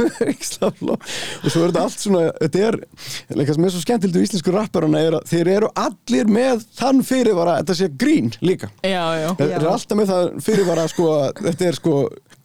og 0.67 1.51
svo 1.51 1.63
er 1.63 1.71
þetta 1.71 1.83
allt 1.83 2.03
svona 2.03 2.23
þetta 2.41 2.63
er, 2.69 2.79
leika 3.39 3.57
sem 3.57 3.67
er 3.67 3.75
svo 3.75 3.83
skemmtilegt 3.83 4.19
í 4.19 4.27
íslensku 4.27 4.55
rapparana 4.55 5.03
er 5.03 5.17
að 5.19 5.27
þeir 5.31 5.51
eru 5.57 5.71
allir 5.81 6.31
með 6.31 6.65
þann 6.79 7.03
fyrirvara, 7.07 7.59
þetta 7.63 7.79
sé 7.79 7.91
grín 7.99 8.33
líka. 8.45 8.71
Já, 8.83 9.05
já. 9.21 9.29
Þeir 9.39 9.57
eru 9.61 9.73
alltaf 9.73 10.01
með 10.01 10.13
það 10.13 10.31
fyrirvara 10.47 10.87
sko, 10.93 11.11
þetta 11.43 11.69
er 11.71 11.79
sko 11.81 11.97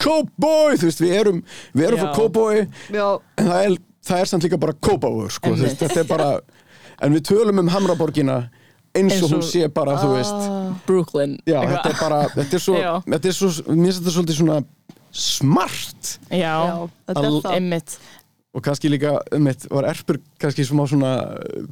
Cowboy, 0.02 0.80
þú 0.82 0.90
veist, 0.90 1.04
við 1.04 1.16
erum 1.20 1.42
við 1.78 1.88
erum 1.88 2.02
frá 2.02 2.12
Cowboy 2.18 2.62
en 2.64 3.48
það 3.48 3.58
er, 3.60 3.76
það 4.08 4.24
er 4.24 4.32
samt 4.32 4.48
líka 4.48 4.60
bara 4.62 4.74
Cowboy 4.74 5.30
sko, 5.30 5.52
þú 5.52 5.54
Einmitt. 5.54 5.68
veist, 5.68 5.84
þetta 5.84 6.04
er 6.04 6.10
bara 6.10 6.32
en 7.02 7.16
við 7.16 7.26
tölum 7.32 7.62
um 7.64 7.72
Hamraborgina 7.74 8.38
eins 8.98 9.22
og 9.24 9.36
hún 9.38 9.44
sé 9.48 9.68
bara, 9.72 9.96
þú 10.02 10.10
veist. 10.18 10.48
Ah, 10.52 10.72
Brooklyn. 10.88 11.38
Já, 11.48 11.62
þetta 11.64 11.92
er 11.94 12.00
bara, 12.02 12.22
þetta 12.34 12.58
er 12.58 12.64
svo 12.66 12.80
þetta 13.08 13.30
er 13.32 13.38
svo, 13.38 13.52
mér 13.72 13.86
finnst 13.88 14.02
þetta 14.02 14.16
svolítið 14.18 14.40
svona 14.42 14.58
smart. 15.12 16.16
Já, 16.32 16.58
þetta 17.08 17.24
er 17.24 17.38
það. 17.38 17.54
einmitt. 17.56 17.96
Og 18.52 18.64
kannski 18.66 18.92
líka, 18.92 19.14
um 19.32 19.48
eitt, 19.48 19.64
var 19.72 19.88
Erpur 19.88 20.20
kannski 20.42 20.66
smá 20.68 20.84
svona 20.92 21.12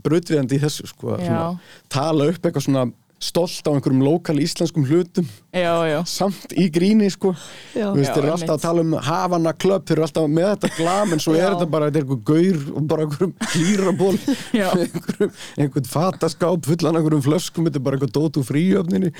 bröðviðandi 0.05 0.55
í 0.55 0.63
þessu 0.63 0.87
sko, 0.87 1.17
svona, 1.19 1.59
tala 1.91 2.29
upp 2.31 2.39
eitthvað 2.39 2.67
svona 2.69 2.85
stolt 3.19 3.67
á 3.67 3.75
einhverjum 3.75 4.05
lokal 4.05 4.37
íslenskum 4.39 4.85
hlutum 4.87 5.27
Já, 5.49 5.73
já. 5.89 5.97
Samt 6.05 6.51
í 6.53 6.67
gríni 6.69 7.07
sko. 7.09 7.31
Já. 7.73 7.87
Þú 7.89 7.97
veist, 7.97 8.11
þeir 8.13 8.25
eru 8.27 8.33
alltaf 8.35 8.51
að 8.53 8.65
tala 8.67 8.83
um 8.85 8.91
Havana 9.01 9.53
Club, 9.57 9.85
þeir 9.89 9.95
eru 9.97 10.05
alltaf 10.05 10.27
með 10.29 10.49
þetta 10.51 10.69
glam 10.77 11.13
en 11.15 11.23
svo 11.23 11.33
Já. 11.33 11.41
er 11.41 11.55
þetta 11.55 11.69
bara, 11.73 11.87
þetta 11.89 12.01
er 12.01 12.05
einhver 12.05 12.19
gaur 12.29 12.59
og 12.69 12.89
bara 12.91 13.05
einhverjum 13.07 13.33
klíraból 13.49 14.11
Já. 14.53 14.67
einhverjum, 14.83 15.31
einhvern 15.57 15.89
fataskáp 15.89 16.69
fullan 16.69 16.99
einhverjum 16.99 17.23
flöskum, 17.25 17.65
þetta 17.65 17.81
er 17.81 17.87
bara 17.87 17.97
eitthvað 17.97 18.13
dót 18.19 18.37
úr 18.41 18.45
fríöfninni 18.45 19.13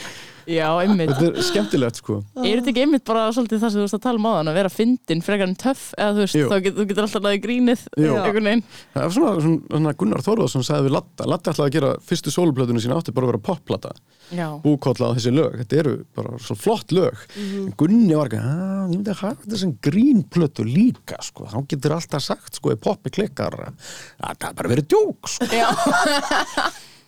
Já, 0.50 0.66
einmitt. 0.82 1.12
Þetta 1.14 1.28
er 1.30 1.46
skemmtilegt 1.46 2.00
sko. 2.00 2.16
Er 2.42 2.58
þetta 2.58 2.72
ekki 2.72 2.82
einmitt 2.86 3.04
bara 3.06 3.28
svolítið 3.36 3.60
það 3.62 3.74
sem 3.74 3.80
þú 3.80 3.84
veist 3.86 3.98
að 4.00 4.06
tala 4.06 4.18
um 4.22 4.26
á 4.26 4.32
þann 4.34 4.50
að 4.50 4.58
vera 4.58 4.72
fyndin 4.74 5.22
frekar 5.26 5.50
en 5.50 5.58
töff 5.62 5.84
eða 5.94 6.16
þú 6.16 6.24
veist, 6.24 6.38
Jú. 6.40 6.48
þá 6.50 6.56
get, 6.66 6.78
þú 6.78 6.86
getur 6.90 7.06
alltaf 7.06 7.26
laðið 7.26 7.44
grínið 7.44 7.84
einhvern 8.00 8.50
veginn. 8.50 8.64
Það 8.96 9.06
er 9.06 9.14
svona, 9.18 9.34
svona, 9.46 9.62
svona 9.76 9.94
Gunnar 10.02 10.26
Þorðarsson 10.26 10.66
sagði 10.66 10.88
við 10.88 10.96
Latta, 10.98 11.28
Latta 11.30 11.54
ætlaði 11.54 11.70
að 11.70 11.78
gera 11.78 11.92
fyrstu 12.10 12.34
sóluplötunum 12.34 12.82
sína 12.82 12.98
átti 12.98 13.14
bara 13.14 13.30
að 13.30 13.34
vera 13.36 13.44
popplata 13.52 13.94
Já, 14.30 14.48
búkolla 14.62 15.10
á 15.10 15.16
þessi 15.18 15.32
lög, 15.34 15.56
þetta 15.64 15.80
eru 15.82 15.94
bara 16.18 16.36
svo 16.44 16.58
flott 16.60 16.94
lög, 16.94 17.24
en 17.40 17.72
Gunni 17.80 18.14
var 18.18 18.30
ekki 18.30 18.42
að 18.44 18.52
ég 18.52 18.92
myndi 18.94 19.14
að 19.14 19.24
hafa 19.24 19.62
sem 19.64 19.74
grínplötu 19.88 20.66
líka 20.68 21.18
sko, 21.26 21.48
þá 21.50 21.58
getur 21.72 21.96
alltaf 21.98 22.26
sagt 22.28 22.60
sko, 22.60 22.76
poppi 22.78 23.14
klikkar, 23.16 23.58
að 23.72 23.90
það 24.20 24.48
er 24.52 24.60
bara 24.62 24.74
verið 24.76 24.92
djók 24.94 25.34
sko 25.34 25.50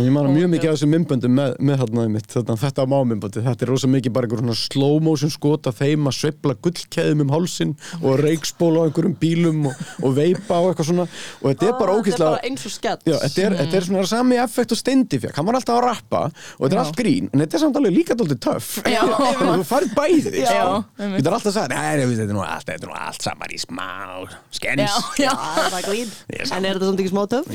Ég 0.00 0.06
man 0.14 0.28
mjög 0.30 0.46
mikið 0.52 0.70
af 0.70 0.76
þessum 0.76 0.90
mymböndum 0.94 1.32
með, 1.34 1.54
með 1.66 1.80
þarna 1.82 2.02
mitt, 2.14 2.26
þetta, 2.30 2.54
þetta 2.60 2.84
á 2.86 2.92
mámymböndi 2.92 3.40
þetta 3.42 3.64
er 3.66 3.70
rosa 3.72 3.88
mikið 3.90 4.12
bara 4.14 4.28
einhver 4.28 4.38
svona 4.44 4.54
slow 4.54 5.00
motion 5.02 5.32
skot 5.34 5.66
af 5.66 5.80
þeim 5.80 6.06
að 6.06 6.14
sveifla 6.14 6.54
gullkeðum 6.62 7.24
um 7.24 7.32
hálsin 7.34 7.72
og 7.98 8.20
reikspól 8.22 8.70
á 8.78 8.82
einhverjum 8.86 9.16
bílum 9.18 9.66
og, 9.66 9.80
og 10.06 10.14
veipa 10.16 10.60
og 10.62 10.68
eitthvað 10.70 10.88
svona. 10.92 11.06
Og 11.42 11.48
þetta 11.50 11.66
er 11.66 11.74
bara 11.80 11.90
Þetta 11.90 11.90
er 11.90 12.04
ókýrslega 12.04 12.30
bara 12.30 12.46
eins 12.46 12.66
og 12.70 12.74
skett 12.76 13.02
Já, 13.10 13.16
þetta 13.24 13.42
er, 13.48 13.56
þetta 13.64 13.78
er 13.80 13.88
svona 13.88 14.04
sami 14.12 14.38
effekt 14.44 14.76
og 14.76 14.80
steindi 14.80 15.20
fekk, 15.24 15.34
hann 15.40 15.48
var 15.50 15.58
alltaf 15.58 15.80
að 15.80 15.84
rappa 15.88 16.22
og 16.30 16.62
þetta 16.62 16.78
er 16.78 16.82
allt 16.84 17.00
grín, 17.02 17.26
en 17.34 17.42
þetta 17.44 17.58
er 17.58 17.64
samt 17.64 17.80
alveg 17.82 17.96
líka 17.98 18.16
dálítið 18.20 18.40
töff. 18.46 18.70
Já. 18.86 19.02
þannig 19.10 19.50
að 19.50 19.58
þú 19.58 19.66
farið 19.72 19.92
bæði 19.98 20.22
því 20.30 20.44
Já, 20.44 20.54
sko. 20.54 20.78
Þetta 21.02 21.26
er 21.26 21.36
alltaf 21.40 21.60
að 21.64 21.74
nei, 21.74 22.06
þetta 22.14 22.28
er 22.28 22.32
nú 22.38 22.46
allt, 22.46 22.68
þetta 22.70 22.86
er 22.86 22.92
nú 22.92 22.98
allt 23.00 23.26
saman 23.26 23.50
í 23.50 23.60
smá 23.66 23.90
skens. 24.54 24.96
Já, 25.18 25.26
já, 25.26 25.34
það 25.34 25.78
er 25.82 25.86
grín. 25.90 26.14
Ég 26.30 26.38
er 26.38 26.46
En 26.46 26.50
samt- 26.54 26.70
er 26.70 26.78
þetta 26.78 26.90
samt 26.92 27.02
ekki 27.02 27.12
smá 27.12 27.24
töf? 27.34 27.50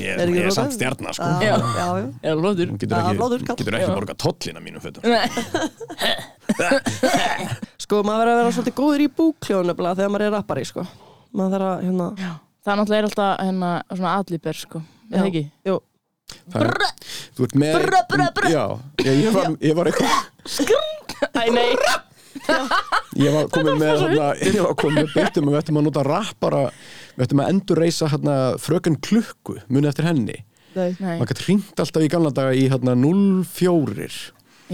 Flottur 1.86 2.68
Hún 2.72 2.80
getur 2.82 2.98
ekki, 2.98 3.46
kall. 3.46 3.58
getur 3.62 3.78
ekki 3.80 3.92
borga 3.96 4.16
tollina 4.26 4.60
mínum 4.64 4.82
fötum. 4.84 5.02
Sko, 7.82 8.02
maður 8.06 8.22
verður 8.22 8.32
að 8.34 8.40
vera 8.42 8.54
svolítið 8.56 8.76
góður 8.80 9.04
í 9.06 9.10
búkljónu 9.20 9.76
þegar 9.76 10.12
maður 10.14 10.26
er 10.28 10.34
rappari, 10.36 10.66
sko. 10.68 10.86
Maður 11.36 11.56
þarf 11.56 11.68
að, 11.70 11.84
hérna 11.90 12.08
já. 12.22 12.32
Það 12.66 12.80
náttúrulega 12.80 12.98
er 13.04 13.08
alltaf 13.10 13.44
hérna 13.46 13.70
svona 13.94 14.14
adliber 14.20 14.58
sko, 14.58 14.80
er 15.12 15.20
það 15.20 15.28
ekki? 15.30 15.44
Jú, 15.70 15.76
er- 16.56 16.72
Þú 17.36 17.46
ert 17.46 17.56
með 17.62 17.76
Brr, 17.76 17.98
brr, 18.10 18.24
brr. 18.40 18.48
Já, 18.50 18.64
ég, 19.06 19.20
ég, 19.26 19.36
var, 19.36 19.52
ég 19.62 19.76
var 19.78 19.90
eitthvað 19.92 20.14
Æ, 21.36 21.44
nei, 21.54 21.68
Ég 23.22 23.32
var 23.36 23.46
komið 23.54 23.78
með 23.80 23.92
hérna, 24.02 24.32
Ég 24.42 24.58
var 24.66 24.74
komið 24.82 24.98
með 25.04 25.14
beitum 25.14 25.48
og 25.48 25.54
við 25.54 25.60
ættum 25.62 25.78
að 25.80 25.86
nota 25.88 26.04
rappara 26.08 26.64
Við 27.16 27.24
ættum 27.28 27.42
að 27.44 27.52
endurreisa 27.54 28.10
hérna, 28.12 28.36
fröken 28.62 28.98
klukku 29.06 29.60
Muni 29.70 29.88
eftir 29.92 30.08
henni 30.10 30.40
maður 30.76 31.32
gæti 31.32 31.48
hringt 31.48 31.82
alltaf 31.82 32.06
í 32.06 32.12
gamla 32.12 32.34
daga 32.36 32.54
í 32.58 32.68
hérna 32.72 32.96
04 33.00 34.12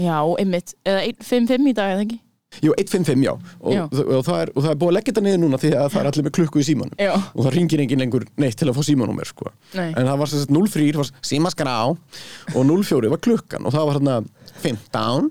Já, 0.00 0.18
einmitt, 0.40 0.72
eða 0.88 1.02
1-5-5 1.10 1.66
í 1.68 1.74
dag, 1.76 1.94
eða 1.94 2.04
ekki? 2.06 2.18
Jú, 2.60 2.72
155, 2.76 3.22
já 3.24 3.32
og, 3.32 3.72
Já. 3.72 3.82
Og, 3.86 4.00
og, 4.02 4.24
það 4.26 4.40
er, 4.42 4.50
og 4.52 4.64
það 4.64 4.70
er 4.72 4.78
búið 4.80 4.90
að 4.90 4.96
leggja 4.98 5.12
þetta 5.12 5.24
niður 5.24 5.40
núna 5.40 5.60
því 5.62 5.70
að 5.72 5.86
það 5.92 6.00
er 6.02 6.08
allir 6.10 6.26
með 6.26 6.34
klukku 6.36 6.60
í 6.60 6.66
símanum 6.68 7.00
Já. 7.00 7.12
og 7.16 7.46
það 7.46 7.54
ringir 7.56 7.82
engin 7.84 8.02
lengur 8.02 8.26
neitt 8.42 8.58
til 8.60 8.68
að 8.68 8.76
fá 8.76 8.82
símanúmer 8.88 9.30
sko. 9.30 9.52
Nei. 9.78 9.88
en 9.88 10.10
það 10.10 10.20
var 10.20 10.32
sem 10.32 10.42
sagt 10.42 10.52
03 10.52 10.90
var 10.98 11.12
símaskrá 11.30 11.76
og 11.88 12.60
04 12.68 13.12
var 13.14 13.22
klukkan 13.24 13.68
og 13.68 13.72
það 13.72 13.88
var 13.88 13.98
hérna 13.98 14.18
15 14.60 15.30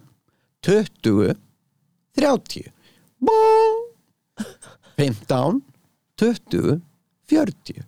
20 0.65 1.37
30 2.17 2.71
Bú. 3.21 3.37
15 4.97 5.61
20, 6.17 6.81
40 7.29 7.85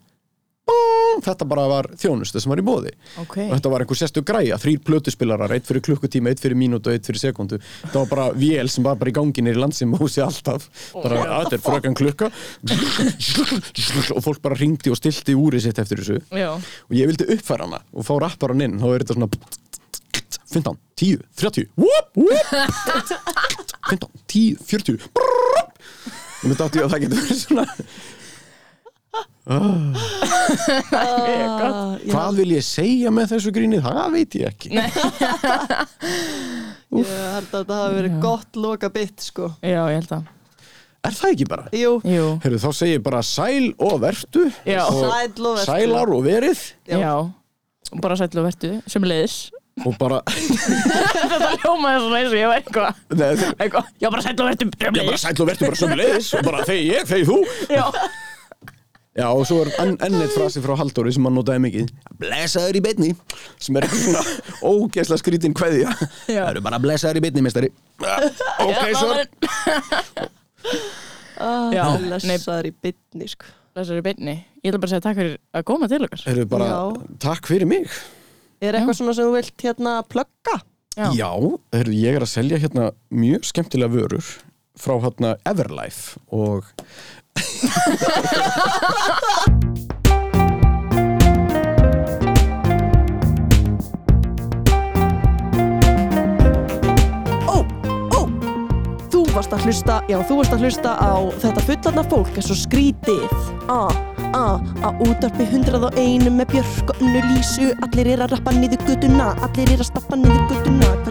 Bang! 0.63 1.19
Þetta 1.23 1.45
bara 1.47 1.63
var 1.69 1.87
þjónustu 1.99 2.39
sem 2.41 2.49
var 2.51 2.59
í 2.61 2.63
bóði 2.65 2.91
Ok. 3.21 3.35
og 3.45 3.51
þetta 3.57 3.71
var 3.73 3.83
einhver 3.83 3.97
sérstu 3.99 4.23
græja, 4.25 4.55
þrýr 4.61 4.79
plötuspilarar 4.87 5.51
eitt 5.55 5.67
fyrir 5.67 5.83
klukkutíma, 5.85 6.31
eitt 6.31 6.41
fyrir 6.43 6.57
mínútu 6.59 6.89
og 6.89 6.95
eitt 6.95 7.05
fyrir 7.07 7.21
sekundu. 7.21 7.59
Það 7.83 7.97
var 7.99 8.09
bara 8.13 8.25
vél 8.39 8.69
sem 8.71 8.83
var 8.87 8.95
bara 9.01 9.11
í 9.11 9.15
gangi 9.15 9.43
nýri 9.45 9.59
landsimósi 9.59 10.23
alltaf. 10.25 10.69
Bara, 10.95 11.19
að 11.39 11.49
þetta 11.49 11.59
er 11.59 11.63
frökan 11.67 11.97
klukka. 11.99 12.31
Og 14.15 14.23
fólk 14.25 14.41
bara 14.43 14.57
ringdi 14.59 14.91
og 14.93 14.97
stilti 14.99 15.35
úrið 15.37 15.67
sitt 15.67 15.79
eftir 15.83 16.01
þessu. 16.01 16.17
Já. 16.33 16.53
og 16.55 16.95
ég 16.97 17.11
vildi 17.11 17.27
uppfæra 17.35 17.67
hana 17.67 17.83
og 17.93 18.07
fá 18.07 18.15
rapparan 18.23 18.63
inn. 18.65 18.79
Þá 18.81 18.87
er 18.93 19.03
þetta 19.05 19.19
svona 19.19 19.29
15, 20.53 20.77
10, 21.01 21.21
30 21.43 21.69
whoop, 21.75 22.09
whoop. 22.15 22.45
15, 23.89 24.09
10, 24.27 24.57
40 24.69 24.97
brrrr. 25.13 25.63
og 26.43 26.49
mér 26.51 26.57
dátti 26.59 26.79
ég 26.81 26.85
að 26.85 26.91
það 26.93 27.01
getur 27.05 27.21
verið 27.23 27.39
svona 27.39 27.65
Ah, 29.43 29.91
hvað 32.07 32.37
vil 32.39 32.51
ég 32.55 32.63
segja 32.63 33.09
með 33.11 33.33
þessu 33.33 33.51
gríni 33.55 33.79
það 33.83 34.05
veit 34.13 34.37
ég 34.39 34.45
ekki 34.53 34.69
ég 34.71 34.85
held 36.93 37.49
að 37.49 37.57
þetta 37.57 37.79
hafi 37.81 37.97
verið 37.97 38.15
gott 38.23 38.59
loka 38.59 38.89
bitt 38.93 39.19
sko 39.25 39.49
Já, 39.59 39.81
ég 39.91 39.97
held 39.99 40.13
að. 40.15 40.23
er 41.09 41.17
það 41.17 41.33
ekki 41.33 41.47
bara? 41.51 41.65
Jú, 41.75 41.91
Jú. 42.07 42.27
Heyrðu, 42.45 42.59
þá 42.63 42.69
segir 42.79 42.95
ég 42.99 43.03
bara 43.09 43.21
sæl 43.27 43.67
og 43.83 43.97
vertu 44.05 44.45
Já. 44.69 44.83
og 44.87 45.01
Sæll 45.01 45.43
og 45.43 45.57
vertu. 45.59 45.67
sælar 45.67 46.07
og 46.15 46.23
verið 46.29 46.63
Já. 46.87 47.13
Bara 48.01 48.15
sætlu 48.17 48.39
og 48.41 48.47
vertu, 48.47 48.71
sem 48.89 49.03
leiðis. 49.05 49.35
og 49.85 49.93
bara, 49.99 50.21
Þetta 50.31 51.51
ljómaði 51.61 51.99
svona 51.99 52.17
eins 52.21 52.31
og 52.31 52.37
ég 52.39 52.47
var 52.49 52.57
eitthvað. 52.61 52.95
Nei, 53.11 53.27
þetta- 53.35 53.55
Eitthvað, 53.59 53.85
já 54.01 54.07
bara 54.13 54.23
sætlu 54.25 54.41
og 54.45 54.49
vertu, 54.53 54.65
sem 54.65 54.71
ég 54.71 54.81
bara 54.87 55.03
leiðis. 55.03 55.21
sæl 55.27 55.35
og 55.43 55.47
vertu 55.51 55.63
bara 55.67 55.79
sömulegis 55.83 56.27
og 56.39 56.43
bara 56.47 56.63
þegi 56.71 56.85
ég, 56.93 57.03
þegi 57.11 57.25
þú 57.27 57.37
Já. 57.75 57.85
Já, 59.13 59.27
og 59.29 59.43
svo 59.45 59.59
er 59.61 59.69
enn 59.83 59.93
enn 60.01 60.21
eitt 60.23 60.33
frasi 60.33 60.61
frá 60.63 60.73
Halldóri 60.79 61.11
sem 61.13 61.25
hann 61.27 61.35
notaði 61.37 61.61
mikið 61.67 61.91
Blessaður 62.17 62.79
í 62.79 62.81
beinni 62.81 63.11
sem 63.61 63.77
er 63.77 63.85
svona 63.91 64.23
ógeðslega 64.65 65.21
skrítin 65.21 65.53
kveðja 65.53 65.91
Já. 66.25 66.39
Það 66.39 66.49
eru 66.55 66.63
bara 66.65 66.79
blessaður 66.81 67.19
í 67.19 67.23
beinni, 67.27 67.43
mestari 67.45 67.69
Ok, 68.01 68.87
svo 68.97 69.11
ah, 71.37 71.69
Já, 71.75 71.85
Lesaður 72.25 72.71
í 72.71 72.73
bytni 72.73 73.29
sko 73.29 73.51
Þessari 73.73 74.03
beinni. 74.05 74.35
Ég 74.61 74.69
ætla 74.69 74.79
bara 74.83 74.85
að 74.85 74.91
segja 74.91 75.01
takk 75.01 75.17
fyrir 75.17 75.37
að 75.57 75.63
koma 75.65 75.87
til 75.89 75.97
okkar. 76.05 76.21
Heyrðu 76.27 76.43
bara, 76.51 76.65
Já. 76.69 77.13
takk 77.23 77.47
fyrir 77.49 77.69
mig 77.69 77.87
Er 78.61 78.77
eitthvað 78.77 78.99
svona 78.99 79.15
sem 79.17 79.25
þú 79.25 79.33
vilt 79.33 79.65
hérna 79.65 79.93
plugga? 80.05 80.59
Já. 80.93 81.07
Já, 81.17 81.31
heyrðu, 81.73 81.95
ég 81.97 82.17
er 82.17 82.25
að 82.25 82.29
selja 82.29 82.59
hérna 82.61 82.91
mjög 83.09 83.47
skemmtilega 83.49 83.93
vörur 83.95 84.27
frá 84.77 84.93
hérna 85.01 85.33
Everlife 85.49 86.21
og 86.33 86.69
Ó, 87.33 87.39
ó. 98.13 98.21
Þú 99.09 99.25
varst 99.33 99.53
að 99.53 99.65
hlusta, 99.65 100.01
já 100.09 100.17
þú 100.21 100.37
varst 100.39 100.53
að 100.53 100.61
hlusta 100.65 100.91
á 100.93 101.13
þetta 101.41 101.61
fullarna 101.67 102.03
fólk 102.11 102.37
er 102.37 102.45
svo 102.45 102.57
skrítið. 102.57 103.25
A, 103.71 103.89
a, 104.37 104.45
a 104.85 104.93
útarpi 105.05 105.45
hundrað 105.49 105.89
og 105.89 105.97
einu 105.97 106.29
með 106.37 106.47
Björk 106.57 106.93
og 106.93 107.01
unnu 107.01 107.21
lísu. 107.33 107.71
Allir 107.87 108.13
er 108.13 108.19
að 108.27 108.37
rappa 108.37 108.51
niður 108.57 108.81
guttuna, 108.85 109.33
allir 109.41 109.73
er 109.73 109.81
að 109.81 109.89
stappa 109.89 110.15
niður 110.19 110.45
guttuna 110.51 111.02